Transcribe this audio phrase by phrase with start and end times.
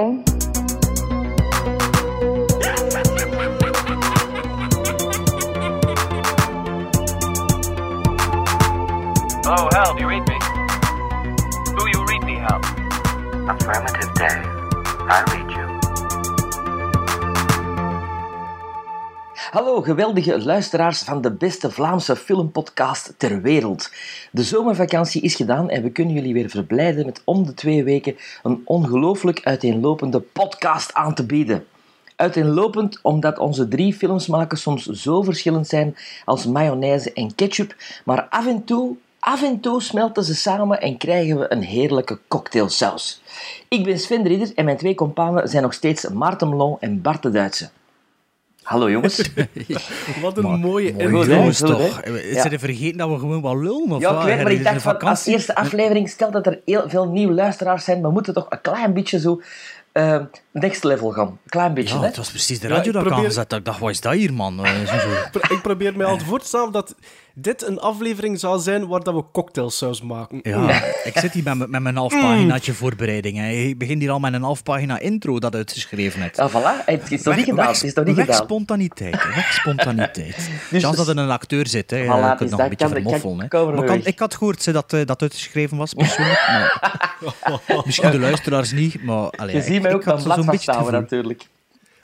[0.00, 0.29] Do you read such
[19.90, 23.90] geweldige luisteraars van de beste Vlaamse filmpodcast ter wereld.
[24.32, 28.16] De zomervakantie is gedaan en we kunnen jullie weer verblijden met om de twee weken
[28.42, 31.64] een ongelooflijk uiteenlopende podcast aan te bieden.
[32.16, 38.46] Uiteenlopend omdat onze drie filmsmakers soms zo verschillend zijn als mayonaise en ketchup, maar af
[38.46, 43.22] en toe, af en toe smelten ze samen en krijgen we een heerlijke cocktailsaus.
[43.68, 47.02] Ik ben Sven de Ridder en mijn twee companen zijn nog steeds Maarten Melon en
[47.02, 47.70] Bart de Duitse.
[48.62, 49.30] Hallo jongens.
[50.22, 50.94] Wat een mooie?
[50.96, 52.00] Jongens toch.
[52.32, 52.50] Ja.
[52.50, 53.90] er vergeten dat we gewoon wat lullen?
[53.90, 56.84] Of Ja, ik weet, maar ik dacht van, als eerste aflevering, stel dat er heel
[56.88, 59.40] veel nieuwe luisteraars zijn, we moeten toch een klein beetje zo
[59.92, 60.20] eh,
[60.52, 61.26] next level gaan.
[61.26, 62.06] Een klein beetje, Ja, hè?
[62.06, 63.52] het was precies de Ja, radio ik dat ik probeer- aangezet.
[63.52, 64.64] Ik dacht, wat is dat hier, man?
[64.64, 65.08] Eh, zo- zo.
[65.30, 66.94] Pro- Ik probeer mij al voor te stellen dat
[67.34, 70.40] dit een aflevering zou zijn waar dat we cocktailsaus maken.
[70.42, 73.36] Ja, ik zit hier met, mijn- met mijn half paginaatje voorbereiding.
[73.36, 73.50] Hè.
[73.50, 76.36] Ik begin hier al met een half pagina intro dat uitgeschreven hebt.
[76.36, 76.84] Ja, voilà.
[76.84, 77.66] Het is nog niet gedaan.
[77.66, 78.42] Het is nog niet weg gedaan.
[78.42, 79.34] spontaniteit.
[79.34, 80.36] Weg spontaniteit.
[80.70, 81.90] Dus- Chance dat er een acteur zit.
[81.90, 82.04] Hè.
[82.04, 83.48] Voilà, je kunt dus nog een beetje vermoffelen.
[83.48, 84.06] Kan- Maar kan- weg.
[84.06, 86.40] ik had gehoord hè, dat eh, dat uitgeschreven was, persoonlijk.
[86.48, 89.30] Maar, misschien de luisteraars niet, maar...
[89.30, 91.42] Allee, Je ik- ziet mij ik ook blad beetje vasthouden, natuurlijk.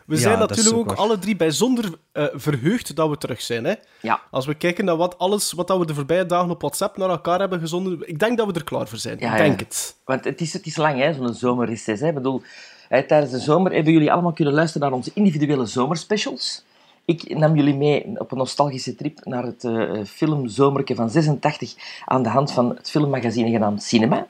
[0.07, 3.65] We Ja, zijn natuurlijk ook alle drie bijzonder eh, verheugd dat we terug zijn.
[3.65, 3.75] Hè?
[4.01, 4.21] Ja.
[4.31, 7.09] Als we kijken naar wat, alles wat dat we de voorbije dagen op WhatsApp naar
[7.09, 9.19] elkaar hebben gezonden, ik denk dat we er klaar voor zijn.
[9.19, 9.45] Ja, ik ja.
[9.45, 9.97] denk het.
[10.05, 12.01] Want het is, het is lang, hè, zo'n zomerreces.
[12.01, 12.09] Hè.
[12.09, 12.43] Ik bedoel,
[12.89, 16.65] hè, tijdens de zomer hebben jullie allemaal kunnen luisteren naar onze individuele zomerspecials.
[17.05, 21.75] Ik nam jullie mee op een nostalgische trip naar het eh filmzomerke van 86
[22.05, 24.27] aan de hand van het filmmagazine genaamd Cinema.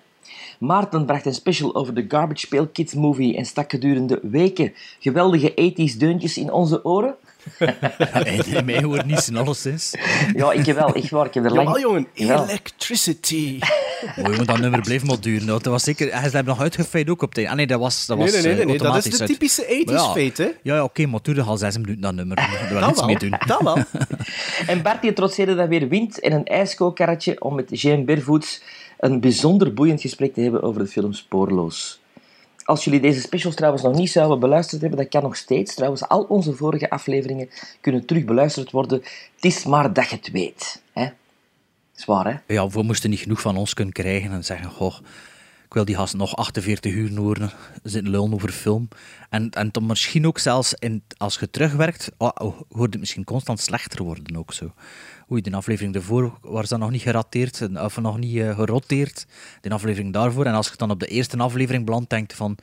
[0.59, 5.51] Maarten bracht een special over de Garbage Pail Kids movie en stak gedurende weken geweldige
[5.51, 7.15] 80s deuntjes in onze oren.
[8.55, 9.95] En mij hoort niets in alleszins.
[10.35, 11.27] Ja, ik heb wel, echt waar.
[11.27, 11.67] Ik heb er lang...
[11.67, 12.07] Jawel, jongen.
[12.13, 12.45] Jawel.
[12.45, 13.59] Electricity.
[14.17, 15.47] Mooi, jongen, dat nummer bleef maar duren.
[15.47, 16.15] Dat was zeker...
[16.15, 17.47] Hij is daar nog uitgefeit ook op tijd.
[17.49, 19.25] Ah nee, dat was, dat Nee, was nee, nee, eh, nee, nee, dat is de
[19.25, 20.45] typische 80s Maar ja, feit, hè?
[20.45, 22.67] Ja, ja oké, maar duurde al zes minuten dat nummer.
[22.69, 23.09] Wil Dat niets wel.
[23.09, 23.35] mee doen.
[23.47, 23.77] Dat wel.
[24.67, 28.61] En Bart die trotseerde dat weer wind en een ijskookkarretje om met Jean Bervoets
[28.99, 32.01] een bijzonder boeiend gesprek te hebben over de film Spoorloos.
[32.65, 35.75] Als jullie deze specials trouwens nog niet zouden beluisterd hebben, dat kan nog steeds.
[35.75, 37.49] Trouwens, al onze vorige afleveringen
[37.81, 38.99] kunnen terug beluisterd worden.
[39.35, 40.83] Het is maar dat je het weet.
[40.93, 41.09] Hè?
[41.93, 42.55] Zwaar, hè?
[42.55, 44.97] Ja, we moesten niet genoeg van ons kunnen krijgen en zeggen, goh,
[45.67, 47.51] ik wil die gast nog 48 uur horen
[47.83, 48.89] zitten lullen over film.
[49.31, 53.25] En, en dan misschien ook zelfs, in, als je terugwerkt, oh, oh, hoort het misschien
[53.25, 54.73] constant slechter worden ook zo.
[55.31, 59.27] Oei, de aflevering daarvoor was dat nog niet gerateerd, of nog niet eh, geroteerd.
[59.61, 60.45] De aflevering daarvoor.
[60.45, 62.57] En als je dan op de eerste aflevering belandt, denkt van,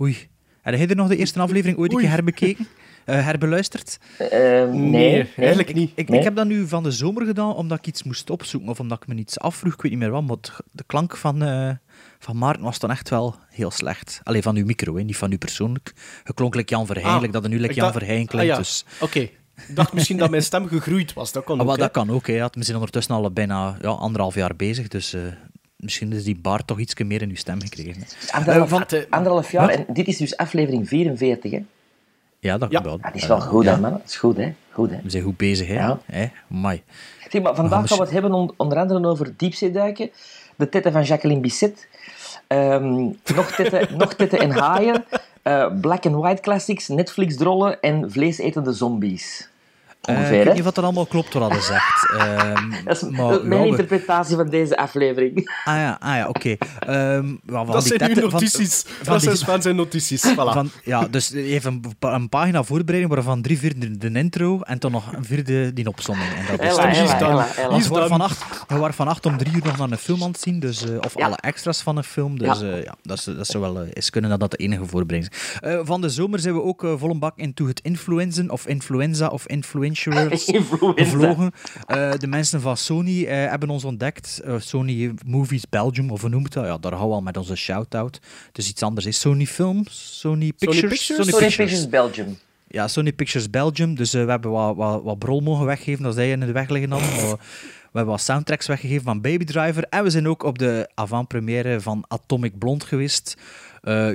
[0.00, 0.28] oei,
[0.62, 2.66] heb jij er nog de eerste aflevering ooit een keer herbekeken?
[3.04, 3.98] eh, herbeluisterd?
[4.18, 5.92] Eh, nee, Nee, eigenlijk niet.
[5.94, 6.18] Ik, Nee.
[6.18, 9.02] ik heb dat nu van de zomer gedaan omdat ik iets moest opzoeken of omdat
[9.02, 10.36] ik me iets afvroeg, ik weet niet meer wat, maar
[10.72, 11.70] de klank van, eh,
[12.18, 14.20] van Maarten was dan echt wel heel slecht.
[14.22, 15.92] Alleen van uw micro, hè, niet van u persoonlijk.
[16.24, 18.48] Je klonk like Jan Verheyen, Ah, dat er nu like ik Jan Verheyen Ah, klinkt.
[18.50, 18.56] ja.
[18.56, 18.84] dus.
[19.00, 19.28] Oké.
[19.68, 21.32] Dacht misschien dat mijn stem gegroeid was.
[21.32, 21.78] Dat kan Ah, ook, hè.
[21.78, 22.32] dat kan ook, hè.
[22.32, 25.20] Ja, we zijn ondertussen al bijna ja, anderhalf jaar bezig, dus eh,
[25.76, 28.02] misschien is die baard toch iets meer in uw stem gekregen.
[28.30, 29.68] Anderhalf, van te- anderhalf jaar.
[29.68, 31.64] En dit is dus aflevering 44, hè?
[32.40, 32.82] Ja, dat Ja.
[32.82, 32.98] wel.
[33.00, 33.74] Dat is wel goed, ja.
[33.74, 33.90] hè, man?
[33.90, 34.52] Dat is goed, hè?
[34.72, 34.98] Goed, hè?
[35.02, 35.74] We zijn goed bezig, hè.
[35.74, 35.98] Ja.
[36.04, 36.26] hè?
[36.50, 36.82] Amai.
[37.30, 40.10] Zeg, maar vandaag anders- gaan we het hebben on- onder andere over diepzeeduiken,
[40.56, 41.88] de tetten van Jacqueline Bisset,
[42.46, 42.94] ehm,
[43.34, 45.04] nog, tetten, nog tetten en haaien,
[45.46, 49.50] eh, black and white classics, Netflix-drollen en vleesetende zombies.
[50.06, 52.10] Eh, ik weet niet of dat allemaal klopt wat hij zegt.
[52.18, 55.50] Ehm, Dat is maar, mijn ja, we- interpretatie van deze aflevering.
[55.64, 56.56] Ah ja, ah, ja oké.
[56.78, 58.84] Ehm, wel, van Dat die zijn uw van- notities.
[58.86, 60.24] van dat die- zijn van zijn notities.
[60.32, 60.52] Voilà.
[60.52, 64.92] Van, ja, dus heeft een, een pagina voorbereiding waarvan drie vierde de intro en dan
[64.92, 66.28] nog een vierde die opzomming.
[66.28, 66.82] En dat is Ella,
[67.18, 69.90] dan- Ella, je dan- van acht, je wordt van acht om drie uur nog naar
[69.90, 71.24] een film aan het zien, dus, eh, of Ja.
[71.26, 72.38] alle extra's van een film.
[72.38, 72.66] Dus Ja.
[72.66, 75.34] ja, ja dat, is, dat zou wel eh, eens kunnen dat dat de enige voorbereiding
[75.34, 75.58] is.
[75.60, 78.66] Eh, van de zomer zijn we ook eh, vol een bak into het influenzen of
[78.66, 81.52] influenza of influencers Gevlogen.
[81.86, 84.40] Eh, de mensen van Sony eh, hebben ons ontdekt.
[84.44, 86.64] Eh, Sony Movies Belgium, of hoe noemt dat?
[86.64, 88.20] Ja, daar houden we al met onze shout-out.
[88.52, 90.80] Dus iets anders is Sony Films, Sony Pictures.
[90.80, 91.28] Pictures?
[91.28, 92.38] Sony Pictures Belgium.
[92.68, 93.94] Ja, Sony Pictures Belgium.
[93.94, 96.88] Dus we hebben wat, wat, wat brol mogen weggeven, dat zij in de weg liggen.
[96.88, 97.38] Maar we
[97.92, 99.84] hebben wat soundtracks weggegeven van Baby Driver.
[99.88, 103.36] En we zijn ook op de avant-première van Atomic Blonde geweest.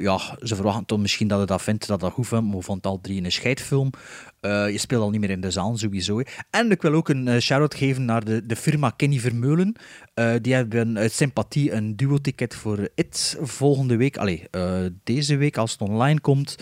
[0.02, 2.64] Ja, ze verwachten toch misschien dat je dat vindt, dat dat goed vindt, maar we
[2.64, 3.92] vonden al drie een scheidfilm.
[4.42, 6.18] Eh, je speelt al niet meer in de zaal, sowieso.
[6.18, 6.24] hè.
[6.50, 9.76] En ik wil ook een eh, shout-out geven naar de, de firma Kenny Vermeulen.
[10.14, 14.18] Eh, die hebben uit sympathie een duo-ticket voor It volgende week.
[14.18, 14.44] Allee,
[15.04, 16.56] deze week als het online komt.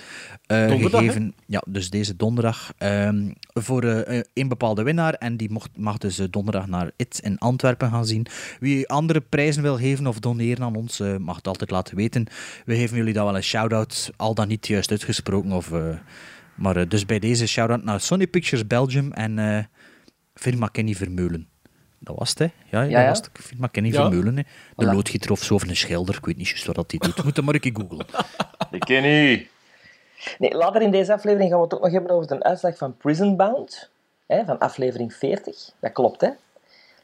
[0.45, 2.73] Donderdag, gegeven, ja, dus deze donderdag.
[2.77, 3.83] ehm, voor
[4.33, 5.13] een bepaalde winnaar.
[5.13, 8.25] En die mocht, mag dus donderdag naar It in Antwerpen gaan zien.
[8.59, 12.25] Wie andere prijzen wil geven of doneren aan ons, mag het altijd laten weten.
[12.65, 15.51] We geven jullie dan wel een shout-out, al dan niet juist uitgesproken.
[15.51, 15.71] Of,
[16.59, 19.63] maar eh, dus bij deze shout-out naar Sony Pictures Belgium en eh,
[20.33, 21.47] firma Kenny Vermeulen.
[21.99, 22.45] Dat was het, hè?
[22.69, 23.07] Ja, dat ja.
[23.07, 23.29] was het.
[23.33, 24.01] Firma Kenny Ja.
[24.01, 24.43] Vermeulen, hè.
[24.75, 24.93] De Voilà.
[24.93, 26.15] loodgieter of zo, of een schilder.
[26.15, 27.23] Ik weet niet juist wat dat hij doet.
[27.23, 28.05] Moet hem maar een keer googlen.
[28.71, 29.47] De Kenny.
[30.37, 32.97] Nee, later in deze aflevering gaan we het ook nog hebben over de uitslag van
[32.97, 33.89] Prison Bound.
[34.27, 35.71] Hè, van aflevering 40.
[35.79, 36.29] Dat klopt, hè?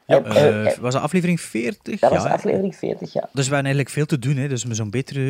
[0.05, 1.99] Ja, eh, Eh, eh, was dat aflevering 40?
[1.99, 3.21] dat was ja, aflevering 40, ja.
[3.21, 4.47] Dus we hebben eigenlijk veel te doen, hè.
[4.47, 5.23] Dus we zo'n betere...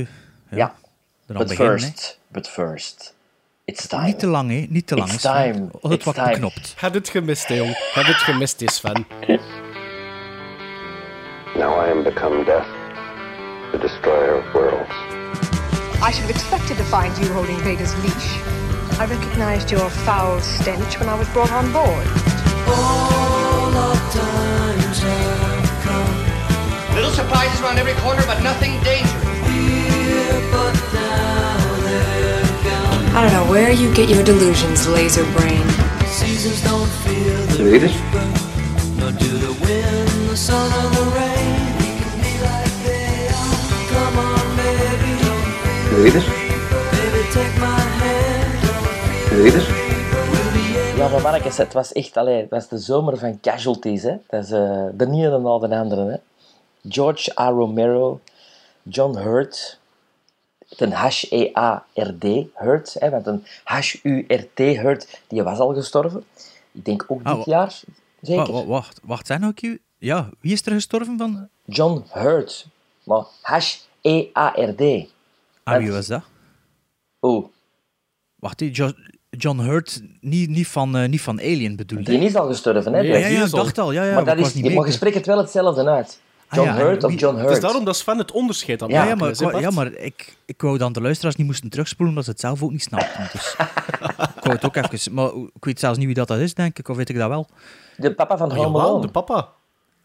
[0.50, 0.58] Ja.
[0.58, 0.76] Ja.
[1.26, 3.16] But beginnen, first, but first,
[3.66, 4.06] it's time.
[4.06, 4.66] Niet te lang, hè.
[4.70, 5.12] Niet te lang.
[5.12, 5.54] It's hè, Sven.
[5.54, 5.68] time.
[5.72, 6.32] Oh, het It's wordt time.
[6.32, 6.74] beknopt.
[6.78, 7.76] Heb het gemist, hè, jong.
[7.94, 9.06] Heb het gemist, is Sven.
[11.56, 12.68] Now I am become death,
[13.72, 14.94] the destroyer of worlds.
[16.02, 18.38] I should have expected to find you holding Vader's leash.
[19.00, 22.08] I recognized your foul stench when I was brought on board.
[26.94, 29.26] Little surprises around every corner, but nothing dangerous.
[33.16, 35.66] I don't know where you get your delusions, laser brain.
[37.58, 37.96] Read it.
[45.96, 46.28] Read it.
[49.32, 49.68] Read it.
[50.98, 54.16] Ja, maar mannetjes, het was echt, allee, het was de zomer van casualties, hè.
[54.28, 56.18] Dat is eh, de ene na de andere, hè.
[56.90, 57.50] George A.
[57.50, 58.20] Romero,
[58.84, 59.80] John Hurt,
[60.82, 62.24] een H-E-A-R-D,
[62.54, 66.24] Hurt, hè, want een H-U-R-T, Hurt, die was al gestorven.
[66.72, 67.80] Ik denk ook dit Ah, wa- jaar,
[68.22, 68.52] zeker.
[68.52, 69.82] Wacht, wacht, wacht, zijn ook u?
[69.98, 71.50] Ja, wie is er gestorven van?
[71.66, 72.68] John Hurt,
[73.04, 75.08] maar H-E-A-R-D.
[75.64, 76.22] Ah, wie was dat?
[77.22, 77.46] Oeh,
[78.36, 78.64] Wacht,
[79.30, 82.04] John Hurt, niet, niet, van, eh, niet van Alien bedoelde.
[82.12, 83.02] die is al gestorven, hè.
[83.02, 83.92] Nee, Ja, ja, dacht al.
[83.92, 86.20] Ja, ja, maar, dat is, niet maar je spreekt het wel hetzelfde uit.
[86.48, 87.56] Ah, John ja, Hurt of wie- John Het Hurt.
[87.58, 90.94] is daarom dat Sven het onderscheid Ja, maar, ik ja, maar ik, ik wou dan
[90.94, 93.30] de luisteraars niet moesten terugspoelen omdat ze het zelf ook niet snapten.
[93.32, 93.56] Dus
[94.36, 95.14] ik wou het ook even...
[95.14, 96.88] Maar ik weet zelfs niet wie dat, dat is, denk ik.
[96.90, 97.48] Of weet ik dat wel?
[97.98, 99.02] De papa van Ah, Home Alone.
[99.02, 99.50] de papa.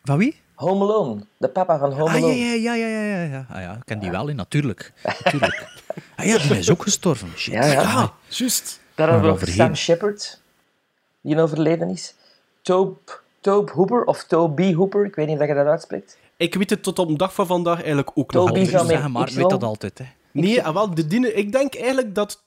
[0.05, 0.41] Van wie?
[0.55, 1.21] Home Alone.
[1.37, 2.37] De papa van Home Ah, ja, Alone.
[2.37, 3.47] ja, ja, ja, ja, ja, ja.
[3.51, 4.93] Ah, ja, ik ken die wel, hè, natuurlijk.
[5.25, 5.69] natuurlijk.
[6.17, 7.29] Ah ja, die is ook gestorven.
[7.37, 7.53] Shit.
[7.55, 7.81] Ja, ja.
[7.83, 8.81] Ah, juist.
[8.95, 9.67] Daar hebben we nog overheen.
[9.67, 10.41] Sam Shepard,
[11.21, 12.15] die overleden is.
[12.63, 12.97] Tobe,
[13.41, 16.19] Tobe Hooper, of Toby Hooper, ik weet niet of je dat uitspreekt.
[16.41, 18.49] Ik weet het tot op de dag van vandaag eigenlijk ook nog.
[18.49, 19.99] Van- zeggen, maar ik weet dat altijd.
[19.99, 20.05] Hè.
[20.33, 22.45] Nee, ah, wel, de dienen, ik denk eigenlijk dat...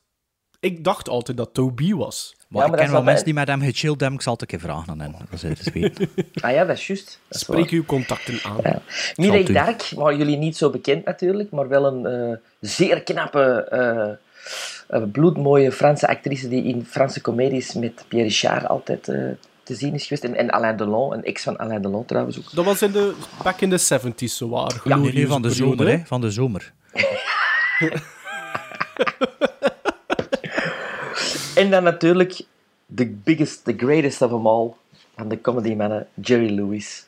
[0.60, 2.36] Ik dacht altijd dat Toby was.
[2.48, 4.18] Maar Ja, ik maar ken is wel mensen die met hem gechilled hebben.
[4.18, 5.16] Ik zal het een keer vragen aan hen.
[5.30, 6.10] Dat eens weten.
[6.42, 7.20] Ah ja, dat is juist.
[7.28, 8.82] Dat is Spreek uw contacten aan.
[9.16, 9.54] Mireille.
[9.54, 14.10] Dark, maar jullie niet zo bekend natuurlijk, maar wel een eh, zeer knappe, eh,
[14.88, 19.24] eh, bloedmooie Franse actrice die in Franse comedies met Pierre Richard altijd eh,
[19.64, 20.24] te zien is geweest.
[20.24, 22.52] En, en Alain Delon, een ex van Alain Delon trouwens ook.
[22.54, 23.14] Dat was in de,
[23.44, 24.82] back in the 70s, zo waar.
[24.84, 26.06] Ja, nee, van de periode, zomer, hè.
[26.06, 26.74] Van de zomer.
[31.56, 32.42] En dan natuurlijk
[32.96, 34.72] the biggest, the greatest of them all,
[35.16, 37.06] van de comedymannen, Jerry Lewis.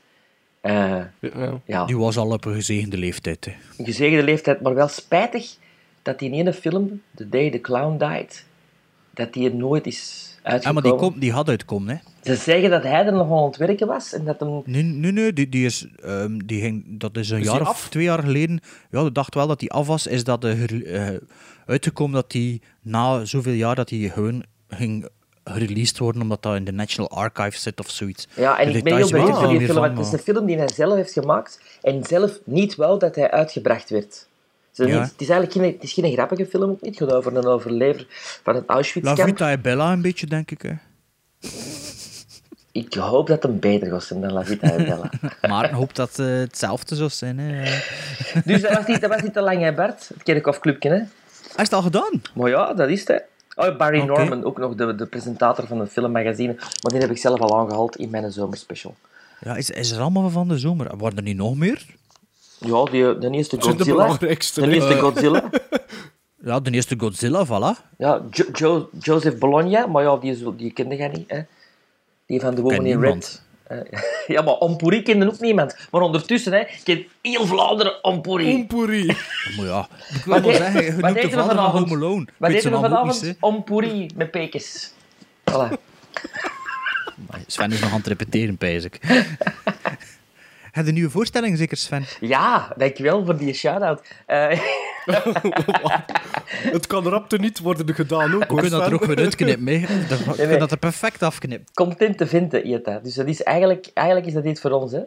[0.61, 1.61] Eh, Ja.
[1.65, 3.45] ja, Die was al op een gezegende leeftijd.
[3.45, 3.51] Hè.
[3.77, 5.55] een gezegende leeftijd, maar wel spijtig
[6.01, 8.45] dat die in ene film, The Day the Clown Died,
[9.13, 10.83] dat die er nooit is Ah, uitgekomen.
[10.83, 12.31] maar die, komt, die had uitkomen, hè.
[12.33, 14.61] Ze zeggen dat hij er nog aan het werken was en dat hem...
[14.65, 17.87] Nee, nee, nee die, die is, ehm, die ging, dat is een Is jaar of
[17.89, 18.59] twee jaar geleden.
[18.91, 20.07] Ja, ik dacht wel dat hij af was.
[20.07, 21.07] Is dat er, eh,
[21.65, 25.09] uitgekomen dat hij na zoveel jaar dat hij gewoon ging
[25.43, 28.27] gereleased worden, omdat dat in de National Archives zit of zoiets.
[28.35, 30.33] Ja, en De ik ben heel benieuwd niet die film, van, want het is een
[30.33, 34.27] film die hij zelf heeft gemaakt en zelf niet wel dat hij uitgebracht werd.
[34.75, 34.99] Het is, Ja.
[35.01, 36.99] niet- het is eigenlijk geen, het is geen grappige film ook niet.
[36.99, 38.05] Het gaat over een overlever
[38.43, 39.19] van het La Auschwitz-kamp.
[39.29, 40.61] Vita e Bella een beetje, denk ik.
[40.61, 40.71] Hè.
[42.71, 45.09] Ik hoop dat hem beter zijn dan La Vita e Bella.
[45.49, 47.39] Maar ik hoop dat eh, hetzelfde zou zijn.
[47.39, 47.63] Hè.
[48.45, 50.07] dus dat was, niet, dat was niet te lang, hè Bart?
[50.13, 50.95] Het Kerkhof-clubje, hè?
[50.95, 51.05] Hij
[51.55, 52.21] is het al gedaan.
[52.33, 53.07] Maar ja, dat is het.
[53.07, 53.67] hè.
[53.67, 54.01] Oh, Barry.
[54.03, 56.53] Norman, ook nog de, de presentator van het filmmagazine.
[56.55, 58.95] Maar die heb ik zelf al aangehaald in mijn zomerspecial.
[59.39, 60.97] Ja, is, is er allemaal van de zomer?
[60.97, 61.85] Waren er niet nog meer?
[62.59, 63.91] Ja, die, de eerste de Godzilla.
[63.95, 64.73] belangrijkste, De hè.
[64.73, 64.99] eerste.
[64.99, 65.43] Godzilla.
[66.43, 67.81] Ja, de eerste Godzilla, voilà.
[67.97, 71.23] Ja, jo Jo- Joseph Bologna, maar ja, die, is, die kende jij niet.
[71.31, 71.41] Hè?
[72.25, 72.99] Die van The Woman in.
[72.99, 73.41] Red.
[73.67, 73.77] Eh,
[74.35, 75.75] ja, maar Ompoeri kende ook niemand.
[75.91, 78.53] Maar ondertussen hè, kent heel Vlaanderen Ompoeri.
[78.53, 79.05] Ompoeri.
[79.57, 81.89] Maar ja, ik wil Wat maar deed- zeggen, je noemt de vader van vanavond?
[81.89, 82.27] Home Alone.
[82.37, 83.35] Wat deden we vanavond?
[83.39, 84.91] Ompoeri met pekes.
[85.51, 85.69] Voilà.
[87.27, 88.99] Maar Sven is nog aan het repeteren, pijs ik.
[90.75, 92.05] Heb je een nieuwe voorstelling, zeker Sven?
[92.19, 94.07] Ja, dankjewel voor die shout-out.
[94.25, 94.59] Eh,
[96.71, 99.81] Het kan rapte niet worden gedaan ook, We kunnen dat er ook weer uitknippen.
[100.09, 101.73] Dat- We kunnen dat er perfect afknippen.
[101.73, 103.03] content te vinden, dat.
[103.03, 104.99] Dus dat is eigenlijk, eigenlijk is dat iets voor ons, hè.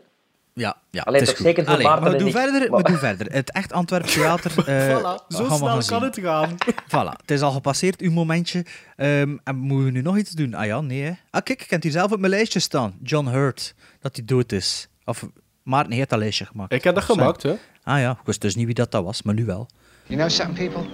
[0.52, 1.46] Ja, ja Allee, het is toch goed.
[1.46, 2.50] zeker voor Allee, Maarten maar we en doen ik.
[2.50, 3.32] verder, Maar- we doen verder.
[3.32, 4.52] Het Echt Antwerp Theater.
[4.66, 6.02] eh, Voilà, zo snel gaan kan zien.
[6.02, 6.56] het gaan.
[6.94, 8.64] Voilà, het is al gepasseerd, uw momentje.
[8.96, 10.54] Ehm, en moeten we nu nog iets doen?
[10.54, 11.10] Ah ja, nee hè.
[11.30, 12.94] Ah kijk, ik heb hier zelf op mijn lijstje staan.
[13.02, 14.88] John Hurt, dat hij dood is.
[15.04, 15.28] Of
[15.68, 16.72] Maarten heeft dat lijstje gemaakt.
[16.72, 17.54] Ik heb dat gemaakt, hè.
[17.82, 19.68] Ah ja, ik wist dus niet wie dat, dat was, maar nu wel.
[20.06, 20.90] You know something, people?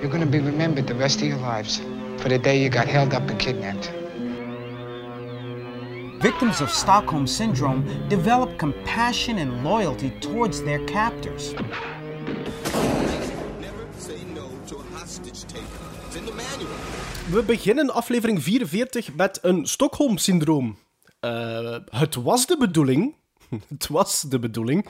[0.00, 1.80] You're going to be remembered the rest of your lives
[2.16, 3.90] for the day you got held up and kidnapped.
[6.18, 11.52] Victims of Stockholm Syndrome develop compassion and loyalty towards their captors.
[17.30, 20.78] We beginnen aflevering 44 met een Stockholm-syndroom.
[21.20, 23.14] Eh, het was de bedoeling,
[23.68, 24.86] het was de bedoeling,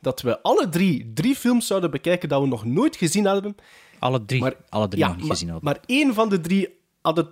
[0.00, 3.56] dat we alle drie drie films zouden bekijken dat we nog nooit gezien hadden.
[3.98, 5.70] Alle drie, Maar, alle drie ja, nog niet maar, gezien hadden.
[5.72, 7.28] Maar één van de drie had het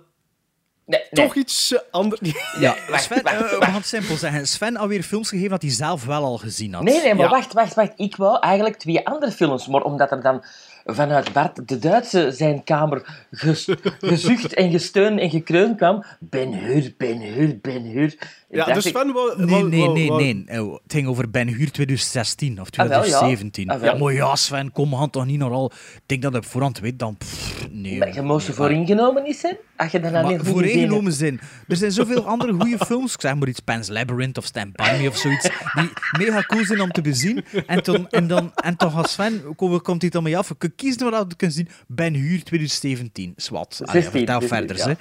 [0.85, 1.25] Nee, nee.
[1.25, 2.21] toch iets eh, anders.
[2.59, 4.47] ja, wacht, Sven, wacht, eh, we gaan het simpel zeggen.
[4.47, 6.83] Sven alweer films gegeven dat hij zelf wel al gezien had.
[6.83, 7.31] Nee, nee, maar Ja.
[7.31, 7.91] wacht, wacht, wacht.
[7.95, 10.43] Ik wou eigenlijk twee andere films, maar omdat er dan
[10.85, 16.03] vanuit Bart de Duitse zijn kamer ges- gezucht en gesteund en gekreund kwam.
[16.19, 18.15] Ben Hur, Ben Hur, Ben Hur.
[18.49, 19.45] Ja, dus Sven wou...
[19.45, 20.43] Nee, nee, nee, nee.
[20.45, 22.99] Eh, Het ging over Ben Huur 2016 of Ah, wel, ja.
[22.99, 23.69] 2017.
[23.69, 23.97] Ah, wel.
[23.97, 25.71] maar ja, Sven, kom, gaan toch niet naar al...
[25.95, 27.17] Ik denk dat ik voorhand weet, dan...
[27.17, 27.97] pff, nee.
[27.97, 30.47] Maar je moest nee, voor ingenomen niet zijn, als je dat dan Maar niet voor
[30.61, 30.75] gezien hebt.
[30.81, 31.39] ingenomen zijn.
[31.67, 33.13] Er zijn zoveel andere goede films.
[33.13, 35.49] Ik zeg maar iets Pan's Labyrinth of Stand By Me of zoiets.
[35.73, 35.89] Die
[36.25, 37.45] mega cool zijn om te bezien.
[37.67, 40.49] En toen, en dan, en toch als Sven komt, komt hij dan mee af.
[40.59, 41.69] Ik kies wat we kunnen zien.
[41.87, 43.33] Ben Huur 2017.
[43.35, 43.81] Swat.
[43.85, 44.87] Allee, 16, vertel 16, verder.
[44.87, 44.95] ja.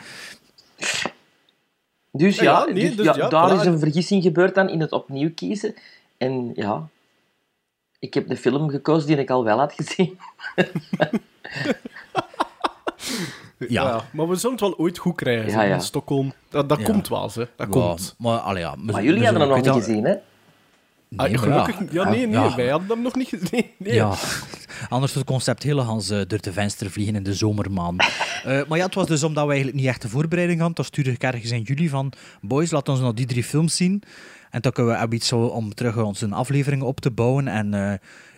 [2.12, 3.60] Dus Ja, ja, nee, dus, dus ja, ja, daar voilà.
[3.60, 5.74] is een vergissing gebeurd dan in het opnieuw kiezen.
[6.16, 6.88] En ja,
[7.98, 10.18] ik heb de film gekozen die ik al wel had gezien.
[13.68, 14.04] Ja.
[14.12, 15.74] Maar we zullen het wel ooit goed krijgen, Ja, ja.
[15.74, 16.32] in Stockholm.
[16.48, 16.84] Dat, dat Ja.
[16.84, 17.34] komt wel, hè.
[17.34, 18.14] Dat Ja, komt.
[18.18, 20.14] maar, allee, ja, Maar jullie hadden hem nog niet gezien, hè?
[21.16, 21.78] Ah, Nee, gelukkig...
[21.78, 21.86] ja.
[22.04, 22.56] Ja, nee, nee, Ja.
[22.56, 23.48] wij hadden hem nog niet gezien.
[23.52, 23.94] Nee, nee.
[23.94, 24.14] Ja,
[24.88, 28.06] anders het concept hele Hans eh, door de venster vliegen in de zomermaanden.
[28.44, 30.76] Eh, maar ja, het was dus omdat we eigenlijk niet echt de voorbereiding hadden.
[30.76, 34.02] Toen stuurde ik ergens in juli van, boys, laat ons nog die drie films zien.
[34.50, 37.48] En toen kunnen we hebben iets zo om terug onze afleveringen op te bouwen.
[37.48, 37.92] En eh,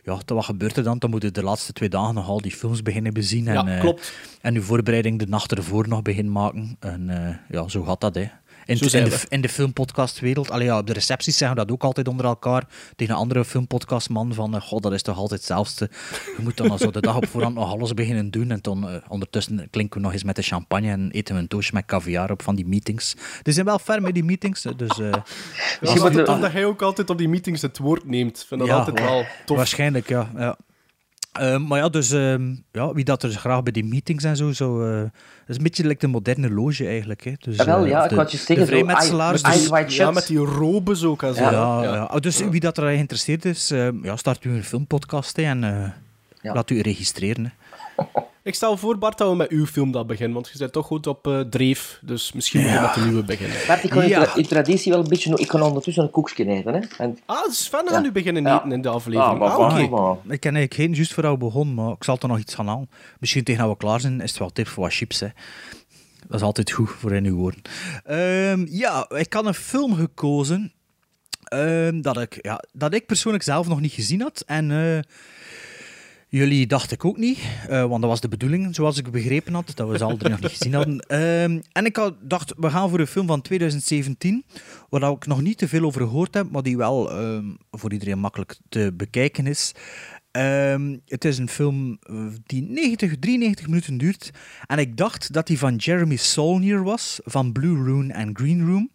[0.04, 0.98] ja, wat gebeurt er dan?
[0.98, 3.46] Dan moeten we de laatste twee dagen nog al die films beginnen bezien.
[3.48, 4.12] En, Ja, eh, klopt.
[4.40, 6.76] en uw voorbereiding de nacht ervoor nog beginnen maken.
[6.80, 7.10] En
[7.50, 8.26] ja, zo gaat dat, hè.
[8.66, 11.64] In, Zo in, zijn de, in de filmpodcastwereld, allee, ja, op de recepties zeggen we
[11.64, 12.64] dat ook altijd onder elkaar.
[12.96, 15.90] Tegen een andere filmpodcastman van, eh, god, dat is toch altijd hetzelfde.
[16.36, 18.50] Je moet dan al zo de dag op voorhand nog alles beginnen doen.
[18.50, 21.48] En dan eh, ondertussen klinken we nog eens met de champagne en eten we een
[21.48, 23.14] toastje met caviar op van die meetings.
[23.42, 24.98] Die zijn wel ver met die meetings, dus...
[25.00, 25.22] eh, Ja,
[25.80, 28.40] Misschien omdat jij ook altijd op die meetings het woord neemt.
[28.40, 29.56] Ik vind dat Ja, altijd wel tof.
[29.56, 30.30] Waarschijnlijk, ja.
[30.36, 30.56] ja.
[31.40, 34.52] Eh, maar ja, dus ehm, ja, wie dat er graag bij die meetings en zo,
[34.52, 35.10] zo eh, dat
[35.46, 37.24] is een beetje like de moderne loge eigenlijk.
[37.24, 37.32] Hè.
[37.38, 39.42] Dus, Ja, wel, eh, ja, ik wou je zeggen, de vrijmetselaars.
[39.42, 41.42] dus- Ja, met die robes ook en zo.
[41.42, 41.50] Ja.
[41.50, 41.94] ja, Ja.
[41.94, 42.04] ja.
[42.04, 45.64] Oh, Dus wie dat er geïnteresseerd is, eh, ja, start u een filmpodcast hè, en
[45.64, 45.90] eh,
[46.42, 46.54] Ja.
[46.54, 47.44] laat u registreren.
[47.96, 48.02] Hè.
[48.46, 50.86] Ik stel voor, Bart, dat we met uw film dat beginnen, want je bent toch
[50.86, 51.98] goed op eh, dreef.
[52.02, 53.56] Dus misschien moeten we met de nieuwe beginnen.
[53.66, 54.24] Bart, ik wil in Ja.
[54.24, 55.38] tra- in traditie wel een beetje...
[55.38, 56.80] Ik kan ondertussen een koekje eten, hè.
[56.98, 58.58] En, Ah, Sven gaat nu beginnen Ja.
[58.58, 59.32] eten in de aflevering.
[59.32, 59.88] Ah, maar Ah, oké.
[59.88, 62.66] maar- Ik ken eigenlijk geen juist vooral begonnen, maar ik zal er nog iets gaan
[62.66, 62.90] halen.
[63.20, 65.20] Misschien tegen dat we klaar zijn, is het wel tip voor wat chips.
[65.20, 65.28] Hè.
[66.26, 67.62] Dat is altijd goed voor in uw woorden.
[68.04, 70.72] Ehm, ja, ik had een film gekozen
[71.44, 74.42] ehm, dat, ik, ja, dat ik persoonlijk zelf nog niet gezien had.
[74.46, 74.98] En eh,
[76.28, 79.72] jullie dacht ik ook niet, eh, want dat was de bedoeling, zoals ik begrepen had,
[79.74, 81.00] dat we ze al nog niet gezien hadden.
[81.06, 84.44] Ehm, en ik had, dacht, we gaan voor een film van 2017,
[84.88, 88.18] waar ik nog niet te veel over gehoord heb, maar die wel ehm, voor iedereen
[88.18, 89.72] makkelijk te bekijken is.
[90.36, 94.30] Ehm, het is een film eh, die 90, 93 minuten duurt.
[94.66, 98.90] En ik dacht dat die van Jeremy Saulnier was, van Blue Rune en Green Room.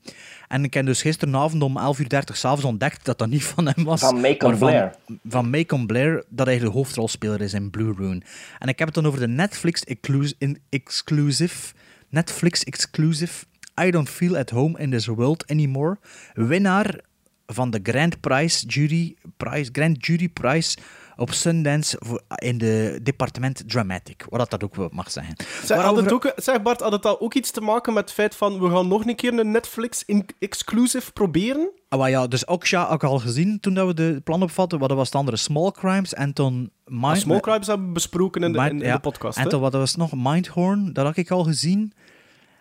[0.47, 3.83] En ik heb dus gisteravond om 11.30 uur s'avonds ontdekt dat dat niet van hem
[3.85, 3.99] was.
[3.99, 4.95] Van Macon Blair.
[5.27, 8.21] Van Macon Blair, dat eigenlijk de hoofdrolspeler is in Blue Rune.
[8.59, 9.83] En ik heb het dan over de Netflix
[10.69, 11.73] exclusive...
[12.09, 13.45] Netflix exclusive
[13.81, 15.97] I Don't Feel at Home in This World Anymore.
[16.33, 16.99] Winnaar
[17.45, 20.77] van de Grand Prize Jury, Prize, Grand Jury Prize
[21.21, 25.35] op Sundance voor, in de departement Dramatic, wat dat ook wel mag zeggen.
[25.37, 28.03] Zeg, had Waarover- het ook, zeg Bart, had het al ook iets te maken met
[28.03, 31.71] het feit van we gaan nog een keer een Netflix-exclusive proberen?
[31.89, 34.79] Ah, maar ja, dus Oksha had ik al gezien toen dat we de plan opvatten.
[34.79, 35.37] Wat was het andere?
[35.37, 37.03] Small Crimes en toen Mind...
[37.15, 38.93] Ah, Small Crimes hebben we besproken in de, Mind- in, in ja.
[38.95, 39.37] de podcast.
[39.37, 40.11] En toen wat was het nog?
[40.15, 41.93] Mindhorn, dat had ik al gezien.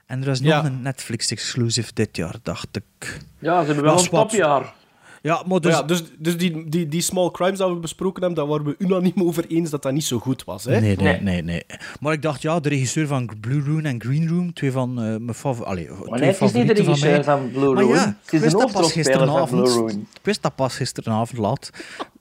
[0.07, 0.65] En er is nog Ja.
[0.65, 3.19] een Netflix-exclusive dit jaar, dacht ik.
[3.39, 4.75] Ja, ze hebben wel een topjaar.
[5.23, 5.73] Ja, maar Maar dus...
[5.75, 8.75] ja, dus dus die, die, die Small Crimes dat we besproken hebben, daar waren we
[8.79, 10.65] unaniem over eens dat dat niet zo goed was.
[10.65, 10.81] Hè?
[10.81, 11.43] Nee, nee, Nee.
[11.43, 11.63] nee.
[12.01, 15.05] Maar ik dacht, ja, de regisseur van Blue Room en Green Room, twee van eh,
[15.05, 15.97] mijn favorieten.
[16.09, 17.95] Maar nee, het is niet de regisseur van Blue Maar Room.
[17.95, 19.91] ja, het is dat pas van gisteravond.
[19.91, 21.71] Ik wist dat pas gisteravond laat.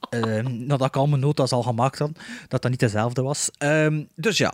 [0.10, 2.12] eh, nadat ik al mijn notas al gemaakt had,
[2.48, 3.50] dat dat niet dezelfde was.
[3.58, 4.54] Ehm, dus ja.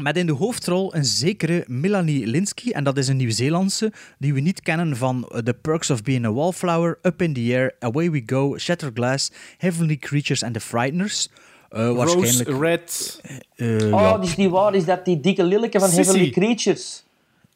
[0.00, 4.40] Met in de hoofdrol een zekere Melanie Linsky, en dat is een Nieuw-Zeelandse, die we
[4.40, 8.10] niet kennen van uh, The Perks of Being a Wallflower, Up in the Air, Away
[8.10, 11.28] We Go, Shattered Glass, Heavenly Creatures and The Frighteners.
[11.68, 12.58] Eh, Rose waarschijnlijk...
[12.60, 13.20] Red.
[13.54, 14.74] eh, Oh, ja, die is niet waar.
[14.74, 16.02] Is dat die dikke lilleke van Sissy.
[16.02, 17.04] Heavenly Creatures?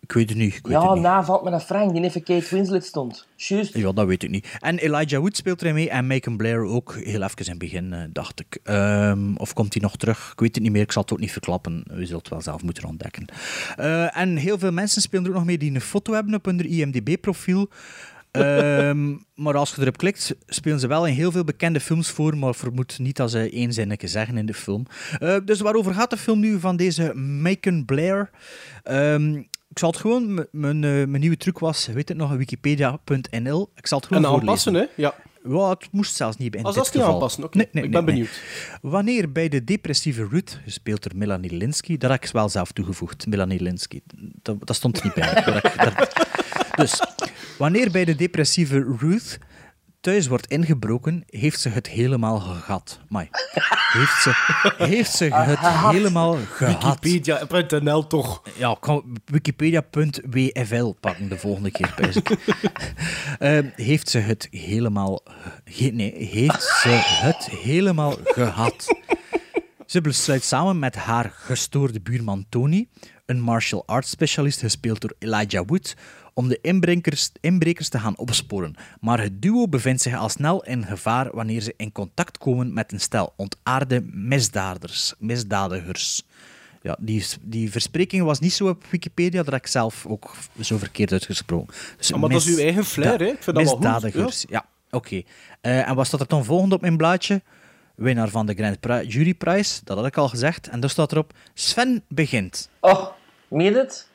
[0.06, 0.54] Ik weet het niet.
[0.54, 1.02] Ik weet Ja, het niet.
[1.02, 3.26] na valt me naar Frank, die even Kate Winslet stond.
[3.36, 3.74] Juist.
[3.76, 4.56] Ja, dat weet ik niet.
[4.60, 7.92] En Elijah Wood speelt erin mee en Macon Blair ook heel even in het begin,
[7.92, 8.58] eh, dacht ik.
[8.62, 10.30] Ehm, of komt hij nog terug?
[10.32, 11.84] Ik weet het niet meer, ik zal het ook niet verklappen.
[11.92, 13.24] U zult het wel zelf moeten ontdekken.
[13.76, 16.44] Eh, en heel veel mensen spelen er ook nog mee die een foto hebben op
[16.44, 17.68] hun IMDb-profiel.
[18.30, 22.36] Ehm, maar als je erop klikt, spelen ze wel in heel veel bekende films voor,
[22.36, 24.86] maar vermoed niet dat ze één zinnetje zeggen in de film.
[25.18, 28.30] Eh, dus waarover gaat de film nu van deze Macon Blair?
[28.82, 33.70] Ehm, ik zal het gewoon, mijn, eh, mijn nieuwe truc was, weet het nog, wikipedia.nl.
[33.76, 34.84] Ik zal het gewoon En aanpassen, hè?
[34.96, 35.14] Ja.
[35.48, 37.56] Ja, het moest zelfs niet in Als dat niet aanpassen, oké.
[37.56, 38.14] Nee, nee, ik ben nee.
[38.14, 38.40] benieuwd.
[38.82, 43.26] Wanneer bij de depressieve Ruth, gespeeld door Melanie Linsky, dat heb ik wel zelf toegevoegd,
[43.26, 44.00] Melanie Linsky.
[44.42, 45.42] Dat, dat stond er niet bij.
[45.44, 46.12] Dat ik- dat-
[46.76, 47.00] dus,
[47.58, 49.38] wanneer bij de depressieve Ruth
[50.06, 53.00] thuis wordt ingebroken, heeft ze het helemaal gehad.
[53.08, 53.28] Mai.
[53.92, 54.32] Heeft ze,
[54.78, 55.58] heeft ze het
[55.92, 56.98] helemaal gehad.
[57.04, 58.42] Wikipedia.nl toch.
[58.56, 62.30] Ja, ik kan wikipedia.wfl pakken de volgende keer, pijs ik.
[63.38, 65.20] Eh, heeft ze het helemaal...
[65.64, 66.88] ge- nee, heeft ze
[67.22, 68.86] het helemaal gehad.
[69.86, 72.88] Ze besluit samen met haar gestoorde buurman Tony,
[73.26, 75.94] een martial arts specialist gespeeld door Elijah Wood,
[76.34, 78.74] om de inbrekers, inbrekers te gaan opsporen.
[79.00, 82.92] Maar het duo bevindt zich al snel in gevaar wanneer ze in contact komen met
[82.92, 85.14] een stel ontaarde misdadigers.
[85.18, 86.22] misdadigers.
[86.82, 91.12] Ja, die, die verspreking was niet zo op Wikipedia, dat ik zelf ook zo verkeerd
[91.12, 91.74] uitgesproken.
[91.96, 93.26] Dus Ah, maar dat is uw eigen flair, hè?
[93.26, 94.66] Ik vind dat wel goed, Misdadigers, ja.
[94.90, 95.22] Oké.
[95.60, 97.42] Eh, en wat staat er dan volgende op mijn blaadje?
[97.96, 100.68] Winnaar van de Grand Pri- Juryprijs, dat had ik al gezegd.
[100.68, 102.68] En daar staat erop, Sven begint.
[102.80, 103.06] Oh,
[103.48, 104.08] meen je het?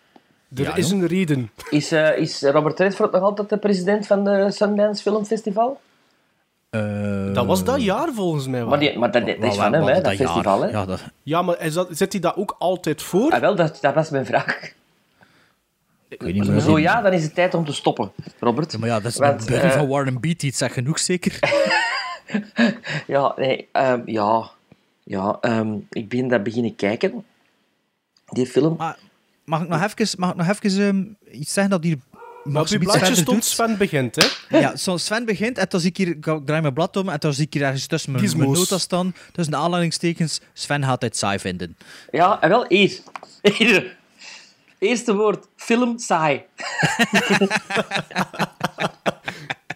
[0.56, 1.52] Er Ja, is een reden.
[1.70, 5.82] Is, eh, is Robert Redford nog altijd de president van de Sundance Film Festival?
[6.70, 8.70] Eh, Dat was dat jaar volgens mij wel.
[8.70, 10.62] Maar, die, maar dat, dat is van hem, hè, dat festival.
[10.62, 10.70] Hè?
[10.70, 13.32] Ja, dat, Ja, maar is dat, zit hij dat ook altijd voor?
[13.32, 14.60] Ah, wel, dat, dat was mijn vraag.
[16.08, 16.60] ik weet niet meer.
[16.62, 18.72] Zo ja, dan is het tijd om te stoppen, Robert.
[18.72, 21.39] Ja, maar ja, dat is Want, de eh, van Warren Beatty, het zegt genoeg zeker.
[23.08, 24.52] Ja, nee, ehm, ja.
[25.04, 27.26] Ja, ehm, ik ben daar beginnen kijken.
[28.26, 28.76] Die film.
[28.78, 28.98] Maar
[29.46, 31.04] mag ik nog even, mag ik nog even ehm,
[31.38, 31.98] iets zeggen dat hier...
[32.44, 33.46] Maar op je verder stond doet?
[33.46, 34.60] Sven begint, hè?
[34.60, 37.20] Ja, zo Sven begint en dan zie ik hier, ik draai mijn blad om en
[37.20, 41.02] dan zie ik hier ergens tussen mijn, mijn notas staan, tussen de aanhalingstekens, Sven gaat
[41.02, 41.78] het saai vinden.
[42.12, 43.00] Ja, en wel, hier.
[43.41, 43.98] Hier.
[44.78, 46.44] Eerste woord, film saai.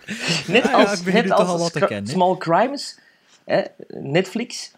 [0.47, 1.71] net als, net als.
[2.03, 2.97] Small Crimes,
[3.43, 4.71] hè, Netflix.